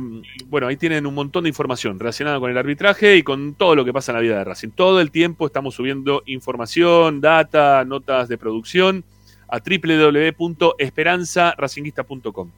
bueno, 0.46 0.66
ahí 0.66 0.76
tienen 0.76 1.06
un 1.06 1.14
montón 1.14 1.44
de 1.44 1.48
información 1.50 2.00
relacionada 2.00 2.40
con 2.40 2.50
el 2.50 2.58
arbitraje 2.58 3.16
y 3.16 3.22
con 3.22 3.54
todo 3.54 3.76
lo 3.76 3.84
que 3.84 3.92
pasa 3.92 4.10
en 4.10 4.16
la 4.16 4.22
vida 4.22 4.38
de 4.38 4.44
Racing. 4.44 4.70
Todo 4.70 5.00
el 5.00 5.12
tiempo 5.12 5.46
estamos 5.46 5.76
subiendo 5.76 6.24
información, 6.26 7.20
data, 7.20 7.84
notas 7.84 8.28
de 8.28 8.36
producción 8.38 9.04
a 9.46 9.60
www.esperanzaracinguista.com. 9.60 12.50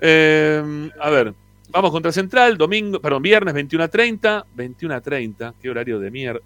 Eh, 0.00 0.90
a 1.00 1.10
ver, 1.10 1.34
vamos 1.70 1.90
contra 1.90 2.12
Central, 2.12 2.56
domingo, 2.56 3.00
perdón, 3.00 3.22
viernes 3.22 3.54
21 3.54 3.84
a 3.84 3.88
30, 3.88 4.46
21 4.54 4.94
a 4.94 5.00
30, 5.00 5.54
qué 5.60 5.70
horario 5.70 5.98
de 5.98 6.10
mierda. 6.10 6.40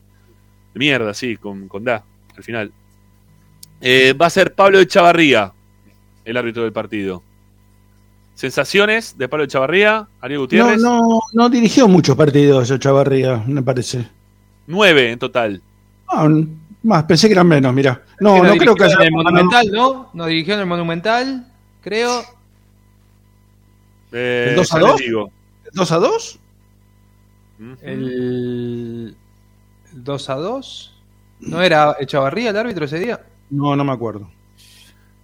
De 0.72 0.78
mierda, 0.78 1.14
sí, 1.14 1.36
con, 1.36 1.68
con 1.68 1.84
Da, 1.84 2.02
al 2.36 2.42
final. 2.42 2.72
Eh, 3.80 4.12
va 4.14 4.26
a 4.26 4.30
ser 4.30 4.54
Pablo 4.54 4.80
Echavarría, 4.80 5.52
el 6.24 6.36
árbitro 6.36 6.62
del 6.62 6.72
partido. 6.72 7.22
¿Sensaciones 8.34 9.16
de 9.16 9.28
Pablo 9.28 9.44
Echavarría? 9.44 10.08
Ariel 10.20 10.38
No, 10.38 10.42
Gutiérrez. 10.44 10.80
no, 10.80 11.20
no 11.32 11.48
dirigió 11.48 11.86
muchos 11.86 12.16
partidos 12.16 12.76
Chavarría, 12.80 13.44
me 13.46 13.62
parece. 13.62 14.08
Nueve 14.66 15.12
en 15.12 15.18
total. 15.18 15.62
Ah, 16.08 16.28
más, 16.82 17.04
pensé 17.04 17.28
que 17.28 17.32
eran 17.34 17.46
menos, 17.46 17.72
mira. 17.72 18.02
No, 18.20 18.42
no 18.42 18.56
creo 18.56 18.74
que 18.74 18.84
haya. 18.84 18.96
en 18.96 19.02
el 19.02 19.12
Monumental, 19.12 19.70
¿no? 19.70 20.10
Nos 20.14 20.26
dirigió 20.26 20.54
en 20.54 20.60
el 20.60 20.66
Monumental, 20.66 21.46
creo. 21.80 22.22
Eh, 24.16 24.46
¿El 24.50 24.56
2 24.56 24.72
a 24.72 24.76
ya 24.76 24.82
les 24.82 24.90
2? 24.92 25.00
digo. 25.00 25.30
¿2 25.72 25.90
a 25.90 25.96
2? 25.98 26.38
El 27.82 29.16
2 29.92 30.30
a 30.30 30.34
2. 30.36 30.94
¿No 31.40 31.60
era 31.62 31.96
Echavarría 31.98 32.50
el 32.50 32.56
árbitro 32.56 32.84
ese 32.84 32.98
día? 32.98 33.20
No, 33.50 33.76
no 33.76 33.84
me 33.84 33.92
acuerdo. 33.92 34.30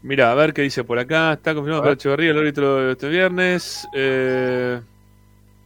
Mira, 0.02 0.32
a 0.32 0.34
ver 0.34 0.52
qué 0.52 0.62
dice 0.62 0.82
por 0.84 0.98
acá. 0.98 1.34
Está 1.34 1.54
confirmado 1.54 1.82
A 1.82 1.86
ver. 1.86 1.94
Echeverría, 1.94 2.30
el 2.30 2.38
árbitro 2.38 2.76
de 2.76 2.92
este 2.92 3.08
viernes. 3.08 3.86
Eh, 3.94 4.80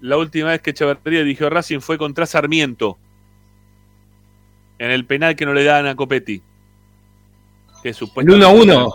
la 0.00 0.16
última 0.16 0.50
vez 0.50 0.60
que 0.60 0.70
Echeverría 0.70 1.20
dirigió 1.20 1.46
a 1.46 1.50
Racing 1.50 1.80
fue 1.80 1.96
contra 1.98 2.26
Sarmiento. 2.26 2.98
En 4.78 4.90
el 4.90 5.04
penal 5.06 5.36
que 5.36 5.46
no 5.46 5.54
le 5.54 5.64
dan 5.64 5.86
a 5.86 5.94
Copetti. 5.94 6.42
Que 7.82 7.92
supuestamente- 7.94 8.44
1-1. 8.46 8.94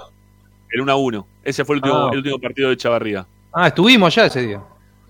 El 0.71 0.81
1 0.81 0.91
a 0.91 0.95
1. 0.97 1.27
Ese 1.43 1.65
fue 1.65 1.75
el 1.77 1.81
último, 1.81 1.95
Ah. 1.97 2.09
el 2.11 2.17
último 2.19 2.39
partido 2.39 2.67
de 2.69 2.75
Echeverría. 2.75 3.25
Ah, 3.51 3.67
estuvimos 3.67 4.13
ya 4.13 4.25
ese 4.25 4.41
día. 4.41 4.61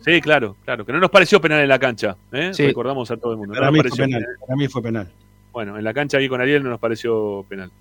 Sí, 0.02 0.22
claro, 0.22 0.56
claro. 0.64 0.86
Que 0.86 0.94
no 0.94 1.00
nos 1.00 1.10
pareció 1.10 1.42
penal 1.42 1.60
en 1.62 1.70
la 1.70 1.80
cancha. 1.80 2.16
¿eh? 2.32 2.52
Sí. 2.54 2.66
Recordamos 2.68 3.12
a 3.12 3.18
todo 3.18 3.34
el 3.34 3.38
mundo. 3.38 3.54
No 3.54 3.60
Para 3.60 3.68
nos 3.68 3.74
mí 3.74 3.80
fue 3.80 3.90
pareció 3.90 4.06
penal. 4.06 4.26
Para 4.40 4.56
mí 4.56 4.68
fue 4.68 4.82
penal. 4.82 5.12
bueno, 5.52 5.78
en 5.78 5.84
la 5.84 5.94
cancha 5.94 6.18
ahí 6.18 6.30
con 6.30 6.40
Ariel 6.40 6.64
no 6.64 6.70
nos 6.70 6.80
pareció 6.80 7.46
penal. 7.50 7.72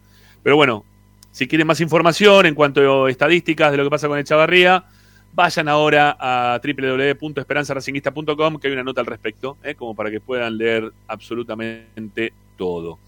Pero 0.42 0.56
bueno, 0.56 0.84
si 1.30 1.46
quieren 1.46 1.66
más 1.66 1.80
información 1.80 2.46
en 2.46 2.54
cuanto 2.54 3.04
a 3.04 3.10
estadísticas 3.10 3.70
de 3.70 3.76
lo 3.76 3.84
que 3.84 3.90
pasa 3.90 4.08
con 4.08 4.18
Echavarría, 4.18 4.84
vayan 5.32 5.68
ahora 5.68 6.16
a 6.18 6.60
www.esperanzaracinguista.com 6.62 8.58
que 8.58 8.66
hay 8.66 8.72
una 8.72 8.82
nota 8.82 9.00
al 9.00 9.06
respecto, 9.06 9.56
¿eh? 9.62 9.74
como 9.74 9.94
para 9.94 10.10
que 10.10 10.20
puedan 10.20 10.58
leer 10.58 10.90
absolutamente 11.06 12.32
todo. 12.56 12.98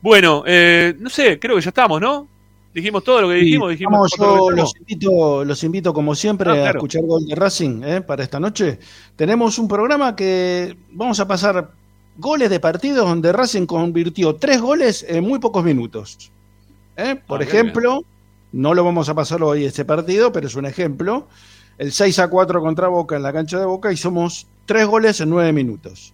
Bueno, 0.00 0.44
eh, 0.46 0.94
no 0.98 1.10
sé, 1.10 1.40
creo 1.40 1.56
que 1.56 1.62
ya 1.62 1.70
estamos, 1.70 2.00
¿no? 2.00 2.28
Dijimos 2.78 3.02
todo 3.02 3.22
lo 3.22 3.28
que 3.28 3.34
dijimos, 3.34 3.70
dijimos 3.70 3.92
Vamos, 3.92 4.12
yo 4.16 4.50
los 4.50 4.72
invito, 4.78 5.44
los 5.44 5.64
invito 5.64 5.92
como 5.92 6.14
siempre 6.14 6.50
Ah, 6.50 6.68
a 6.68 6.70
escuchar 6.70 7.02
Gol 7.04 7.26
de 7.26 7.34
Racing 7.34 7.82
¿eh? 7.84 8.00
para 8.02 8.22
esta 8.22 8.38
noche. 8.38 8.78
Tenemos 9.16 9.58
un 9.58 9.66
programa 9.66 10.14
que 10.14 10.76
vamos 10.92 11.18
a 11.18 11.26
pasar 11.26 11.70
goles 12.16 12.50
de 12.50 12.60
partidos 12.60 13.08
donde 13.08 13.32
Racing 13.32 13.66
convirtió 13.66 14.36
tres 14.36 14.60
goles 14.60 15.04
en 15.08 15.24
muy 15.24 15.40
pocos 15.40 15.64
minutos. 15.64 16.30
¿eh? 16.96 17.16
Por 17.26 17.42
Ah, 17.42 17.44
qué 17.44 17.50
ejemplo, 17.50 18.04
no 18.52 18.74
lo 18.74 18.84
vamos 18.84 19.08
a 19.08 19.14
pasar 19.14 19.42
hoy 19.42 19.64
este 19.64 19.84
partido, 19.84 20.30
pero 20.32 20.46
es 20.46 20.54
un 20.54 20.66
ejemplo. 20.66 21.26
El 21.78 21.90
6 21.92 22.18
a 22.20 22.28
4 22.28 22.60
contra 22.60 22.86
Boca 22.88 23.16
en 23.16 23.22
la 23.24 23.32
cancha 23.32 23.58
de 23.58 23.64
Boca 23.66 23.92
y 23.92 23.96
somos 23.96 24.46
tres 24.66 24.86
goles 24.86 25.20
en 25.20 25.30
nueve 25.30 25.52
minutos. 25.52 26.12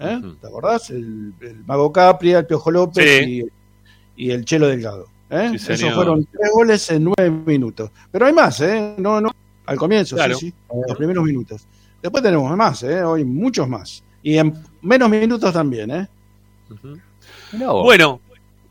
¿Eh? 0.00 0.20
¿Te 0.40 0.46
acordás? 0.46 0.90
El, 0.90 1.32
el 1.40 1.64
Mago 1.66 1.92
Capria, 1.92 2.40
el 2.40 2.46
Piojo 2.46 2.70
López 2.70 3.04
Sí. 3.24 3.44
y, 4.16 4.26
y 4.26 4.30
el 4.32 4.44
Chelo 4.44 4.66
Delgado. 4.68 5.06
¿Eh? 5.34 5.58
Sí, 5.58 5.72
Esos 5.72 5.92
fueron 5.94 6.24
tres 6.26 6.50
goles 6.52 6.90
en 6.90 7.04
nueve 7.04 7.30
minutos. 7.30 7.90
Pero 8.10 8.26
hay 8.26 8.32
más, 8.32 8.60
¿eh? 8.60 8.94
No, 8.98 9.20
no. 9.20 9.30
Al 9.66 9.76
comienzo, 9.76 10.16
Claro. 10.16 10.36
sí, 10.36 10.50
sí. 10.50 10.54
Los 10.88 10.96
primeros 10.96 11.24
minutos. 11.24 11.66
Después 12.02 12.22
tenemos 12.22 12.54
más, 12.56 12.82
¿eh? 12.82 13.02
Hoy 13.02 13.24
muchos 13.24 13.66
más. 13.68 14.02
Y 14.22 14.36
en 14.38 14.54
menos 14.82 15.08
minutos 15.08 15.52
también, 15.52 15.90
¿eh? 15.90 16.08
Bueno, 17.52 18.20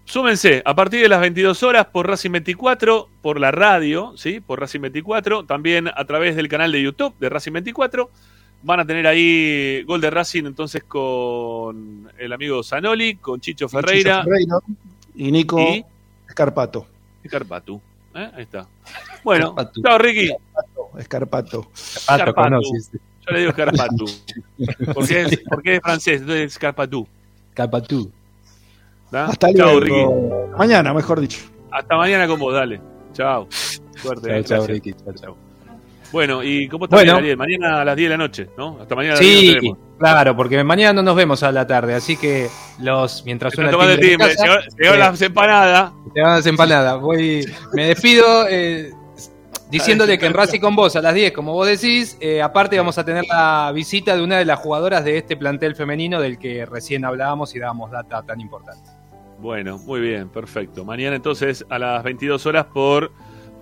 súmense 0.06 0.62
a 0.66 0.76
partir 0.76 1.02
de 1.02 1.10
las 1.10 1.22
22 1.22 1.64
horas 1.64 1.86
por 1.92 2.08
Racing 2.08 2.32
24, 2.32 3.08
por 3.22 3.40
la 3.40 3.52
radio, 3.52 4.14
¿sí? 4.18 4.40
Por 4.40 4.60
Racing 4.60 4.82
24, 4.82 5.46
también 5.46 5.88
a 5.88 6.06
través 6.06 6.36
del 6.36 6.48
canal 6.50 6.72
de 6.72 6.82
YouTube 6.82 7.14
de 7.20 7.30
Racing 7.30 7.54
24. 7.54 8.10
Van 8.66 8.80
a 8.80 8.86
tener 8.86 9.06
ahí 9.08 9.84
gol 9.84 10.00
de 10.00 10.10
Racing 10.10 10.46
entonces 10.46 10.84
con 10.84 12.10
el 12.18 12.32
amigo 12.34 12.64
Zanoli, 12.64 13.16
con 13.16 13.42
Chicho 13.42 13.68
Ferreira 13.68 14.20
Chicho 14.22 14.30
Ferreira 14.30 14.58
y 15.16 15.32
Nico 15.32 15.60
Y- 15.60 15.84
Escarpato. 16.34 16.88
y 17.24 17.30
Carpatu. 17.30 17.80
¿eh? 18.16 18.32
Ahí 18.34 18.42
está. 18.42 18.68
Bueno, 19.24 19.56
chao 19.84 19.98
Ricky. 20.00 20.34
Escarpato. 20.98 21.68
Escarpatu. 21.76 22.60
Yo 22.60 23.32
le 23.32 23.40
digo 23.40 23.52
Escarpatu. 23.52 24.06
Porque 24.96 25.22
es, 25.22 25.40
porque 25.48 25.76
es 25.76 25.82
francés, 25.82 26.22
entonces 26.22 26.46
es 26.46 26.54
Escarpatu. 26.54 27.08
Escarpatu. 27.50 28.12
Hasta 29.12 29.54
Chao, 29.54 29.80
luego. 29.80 30.40
Ricky. 30.42 30.58
Mañana, 30.58 30.92
mejor 30.92 31.20
dicho. 31.20 31.40
Hasta 31.70 31.96
mañana 31.96 32.28
con 32.28 32.40
vos, 32.40 32.52
dale. 32.52 32.82
Chao. 33.14 33.48
Suerte. 34.02 34.28
Chao, 34.28 34.38
eh, 34.40 34.44
chao. 34.44 34.68
Ricky. 34.68 34.94
Chao, 34.94 35.14
chao. 35.14 35.53
Bueno, 36.14 36.44
¿y 36.44 36.68
cómo 36.68 36.86
está 36.86 36.98
Bueno. 36.98 37.16
Ariel? 37.16 37.36
Mañana 37.36 37.82
a 37.82 37.86
las 37.86 37.96
10 37.98 38.06
de 38.06 38.18
la 38.18 38.24
noche, 38.24 38.50
¿no? 38.56 38.78
Hasta 38.80 38.96
mañana 38.96 39.16
a 39.16 39.18
las 39.18 39.26
10 39.26 39.60
Sí, 39.60 39.70
nos 39.70 39.78
claro, 39.98 40.36
porque 40.36 40.64
mañana 40.64 40.94
no 40.94 41.02
nos 41.02 41.16
vemos 41.16 41.42
a 41.42 41.52
la 41.52 41.66
tarde, 41.66 41.96
así 41.96 42.16
que 42.18 42.48
los 42.80 43.26
mientras 43.26 43.54
suena 43.54 43.72
el 43.72 44.00
timbre 44.00 44.28
de 44.28 44.36
casa, 44.36 44.60
Llegó, 44.80 44.94
eh, 44.94 44.98
las 45.00 45.22
empanadas. 45.24 45.92
van 46.16 46.36
las 46.36 46.46
empanadas. 46.46 47.02
Voy, 47.02 47.44
me 47.74 47.88
despido 47.88 48.48
eh, 48.48 48.92
diciéndole 49.72 50.20
que 50.20 50.28
en 50.28 50.34
Racing 50.36 50.60
con 50.60 50.76
vos 50.76 50.96
a 50.96 51.02
las 51.02 51.16
10, 51.16 51.32
como 51.32 51.54
vos 51.54 51.66
decís, 51.66 52.16
eh, 52.22 52.44
aparte 52.44 52.78
vamos 52.78 53.00
a 53.00 53.04
tener 53.04 53.26
la 53.26 53.72
visita 53.74 54.16
de 54.16 54.22
una 54.22 54.38
de 54.38 54.46
las 54.46 54.60
jugadoras 54.60 55.04
de 55.04 55.18
este 55.18 55.36
plantel 55.36 55.76
femenino 55.76 56.22
del 56.22 56.38
que 56.38 56.68
recién 56.68 57.06
hablábamos 57.06 57.56
y 57.56 57.60
dábamos 57.60 57.90
data 57.90 58.22
tan 58.22 58.40
importante. 58.40 58.88
Bueno, 59.40 59.80
muy 59.80 60.00
bien, 60.00 60.30
perfecto. 60.30 60.86
Mañana 60.86 61.16
entonces 61.16 61.66
a 61.70 61.80
las 61.80 62.04
22 62.04 62.46
horas 62.46 62.68
por, 62.72 63.12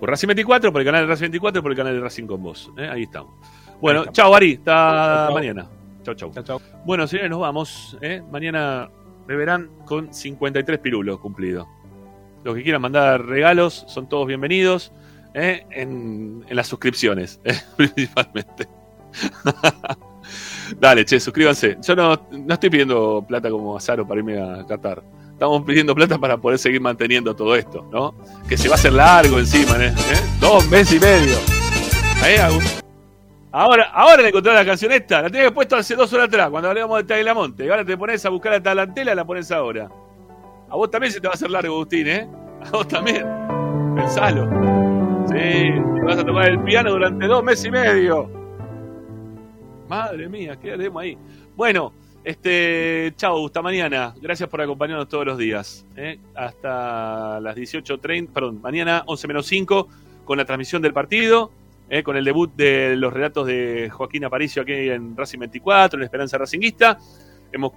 por 0.02 0.10
Racing 0.10 0.26
24, 0.26 0.72
por 0.72 0.80
el 0.80 0.84
canal 0.84 1.02
de 1.02 1.06
Racing 1.06 1.26
24 1.26 1.60
y 1.60 1.62
por 1.62 1.70
el 1.70 1.76
canal 1.76 1.94
de 1.94 2.00
Racing 2.00 2.26
con 2.26 2.42
vos. 2.42 2.72
¿eh? 2.76 2.88
Ahí 2.90 3.04
estamos. 3.04 3.34
Bueno, 3.80 4.06
chao, 4.06 4.34
Ari. 4.34 4.54
Hasta 4.54 5.30
mañana. 5.32 5.68
Chao, 6.02 6.16
chao. 6.16 6.60
Bueno, 6.84 7.06
señores, 7.06 7.30
nos 7.30 7.38
vamos. 7.38 7.96
¿eh? 8.00 8.20
Mañana 8.32 8.90
me 9.28 9.36
verán 9.36 9.70
con 9.84 10.12
53 10.12 10.80
pirulos 10.80 11.20
cumplidos. 11.20 11.68
Los 12.42 12.56
que 12.56 12.64
quieran 12.64 12.82
mandar 12.82 13.24
regalos 13.24 13.84
son 13.86 14.08
todos 14.08 14.26
bienvenidos 14.26 14.90
¿eh? 15.34 15.66
en, 15.70 16.44
en 16.48 16.56
las 16.56 16.66
suscripciones, 16.66 17.40
principalmente. 17.76 18.66
Dale, 20.80 21.04
che, 21.04 21.20
suscríbanse. 21.20 21.78
Yo 21.80 21.94
no, 21.94 22.26
no 22.32 22.54
estoy 22.54 22.70
pidiendo 22.70 23.24
plata 23.24 23.50
como 23.50 23.76
Azaro 23.76 24.04
para 24.04 24.18
irme 24.18 24.36
a 24.36 24.66
Qatar. 24.66 25.00
Estamos 25.42 25.64
pidiendo 25.64 25.92
plata 25.92 26.18
para 26.18 26.36
poder 26.36 26.56
seguir 26.56 26.80
manteniendo 26.80 27.34
todo 27.34 27.56
esto, 27.56 27.84
¿no? 27.90 28.14
Que 28.48 28.56
se 28.56 28.68
va 28.68 28.74
a 28.74 28.78
hacer 28.78 28.92
largo 28.92 29.40
encima, 29.40 29.74
¿eh? 29.84 29.88
¿Eh? 29.88 30.20
Dos 30.38 30.68
meses 30.68 30.92
y 30.92 31.00
medio. 31.00 31.34
Ahí, 32.22 32.36
Agus. 32.36 32.80
Ahora, 33.50 33.90
ahora 33.92 34.22
le 34.22 34.28
encontré 34.28 34.54
la 34.54 34.64
canción 34.64 34.92
esta. 34.92 35.22
La 35.22 35.30
tenía 35.30 35.52
puesto 35.52 35.74
hace 35.74 35.96
dos 35.96 36.12
horas 36.12 36.28
atrás, 36.28 36.48
cuando 36.48 36.68
hablábamos 36.68 36.98
de 36.98 37.04
Tagliamonte. 37.04 37.66
Y 37.66 37.70
ahora 37.70 37.84
te 37.84 37.96
pones 37.96 38.24
a 38.24 38.28
buscar 38.28 38.52
la 38.52 38.62
talantela 38.62 39.14
y 39.14 39.16
la 39.16 39.24
pones 39.24 39.50
ahora. 39.50 39.90
A 40.70 40.76
vos 40.76 40.88
también 40.88 41.12
se 41.12 41.20
te 41.20 41.26
va 41.26 41.32
a 41.32 41.34
hacer 41.34 41.50
largo, 41.50 41.74
Agustín, 41.74 42.06
¿eh? 42.06 42.28
A 42.64 42.70
vos 42.70 42.86
también. 42.86 43.26
Pensalo. 43.96 44.44
Sí, 45.26 45.34
te 45.34 46.04
vas 46.04 46.18
a 46.18 46.24
tocar 46.24 46.50
el 46.50 46.62
piano 46.62 46.92
durante 46.92 47.26
dos 47.26 47.42
meses 47.42 47.64
y 47.64 47.70
medio. 47.72 48.30
Madre 49.88 50.28
mía, 50.28 50.56
¿qué 50.56 50.74
haremos 50.74 51.02
ahí? 51.02 51.18
Bueno, 51.56 51.94
este, 52.24 53.12
chao, 53.16 53.46
hasta 53.46 53.62
mañana. 53.62 54.14
Gracias 54.20 54.48
por 54.48 54.60
acompañarnos 54.60 55.08
todos 55.08 55.26
los 55.26 55.38
días. 55.38 55.84
¿eh? 55.96 56.18
Hasta 56.34 57.40
las 57.40 57.56
18.30, 57.56 58.28
perdón, 58.32 58.60
mañana 58.62 59.02
11 59.06 59.28
menos 59.28 59.46
5 59.46 59.88
con 60.24 60.38
la 60.38 60.44
transmisión 60.44 60.82
del 60.82 60.92
partido, 60.92 61.50
¿eh? 61.90 62.02
con 62.02 62.16
el 62.16 62.24
debut 62.24 62.54
de 62.54 62.94
los 62.96 63.12
relatos 63.12 63.46
de 63.46 63.90
Joaquín 63.90 64.24
Aparicio 64.24 64.62
aquí 64.62 64.72
en 64.72 65.16
Racing 65.16 65.40
24, 65.40 65.98
en 65.98 66.04
Esperanza 66.04 66.38
Racinguista. 66.38 66.98
Hemos 67.50 67.72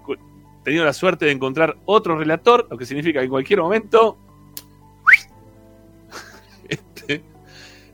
tenido 0.64 0.85
la 0.85 0.93
suerte 0.93 1.25
de 1.25 1.32
encontrar 1.32 1.77
otro 1.85 2.17
relator, 2.17 2.67
lo 2.69 2.77
que 2.77 2.85
significa 2.85 3.19
que 3.19 3.25
en 3.25 3.32
cualquier 3.32 3.61
momento 3.61 4.17
este, 6.69 7.24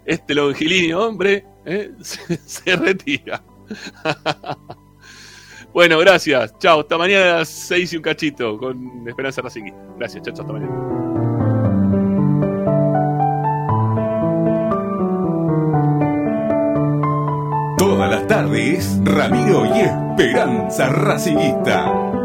este 0.05 0.35
longilíneo 0.35 1.07
hombre 1.07 1.45
¿eh? 1.65 1.91
se, 2.01 2.37
se 2.37 2.75
retira. 2.75 3.41
bueno, 5.73 5.99
gracias. 5.99 6.57
Chao. 6.59 6.81
Hasta 6.81 6.97
mañana 6.97 7.35
a 7.35 7.37
las 7.39 7.49
6 7.49 7.93
y 7.93 7.97
un 7.97 8.03
cachito 8.03 8.57
con 8.57 9.07
Esperanza 9.07 9.41
Racing. 9.41 9.71
Gracias. 9.97 10.23
Chao, 10.23 10.33
chao. 10.33 10.45
Hasta 10.45 10.53
mañana. 10.53 11.01
Todas 17.77 18.11
las 18.11 18.27
tardes, 18.27 18.99
Ramiro 19.03 19.65
y 19.65 19.79
Esperanza 19.79 20.89
Racingista. 20.89 22.20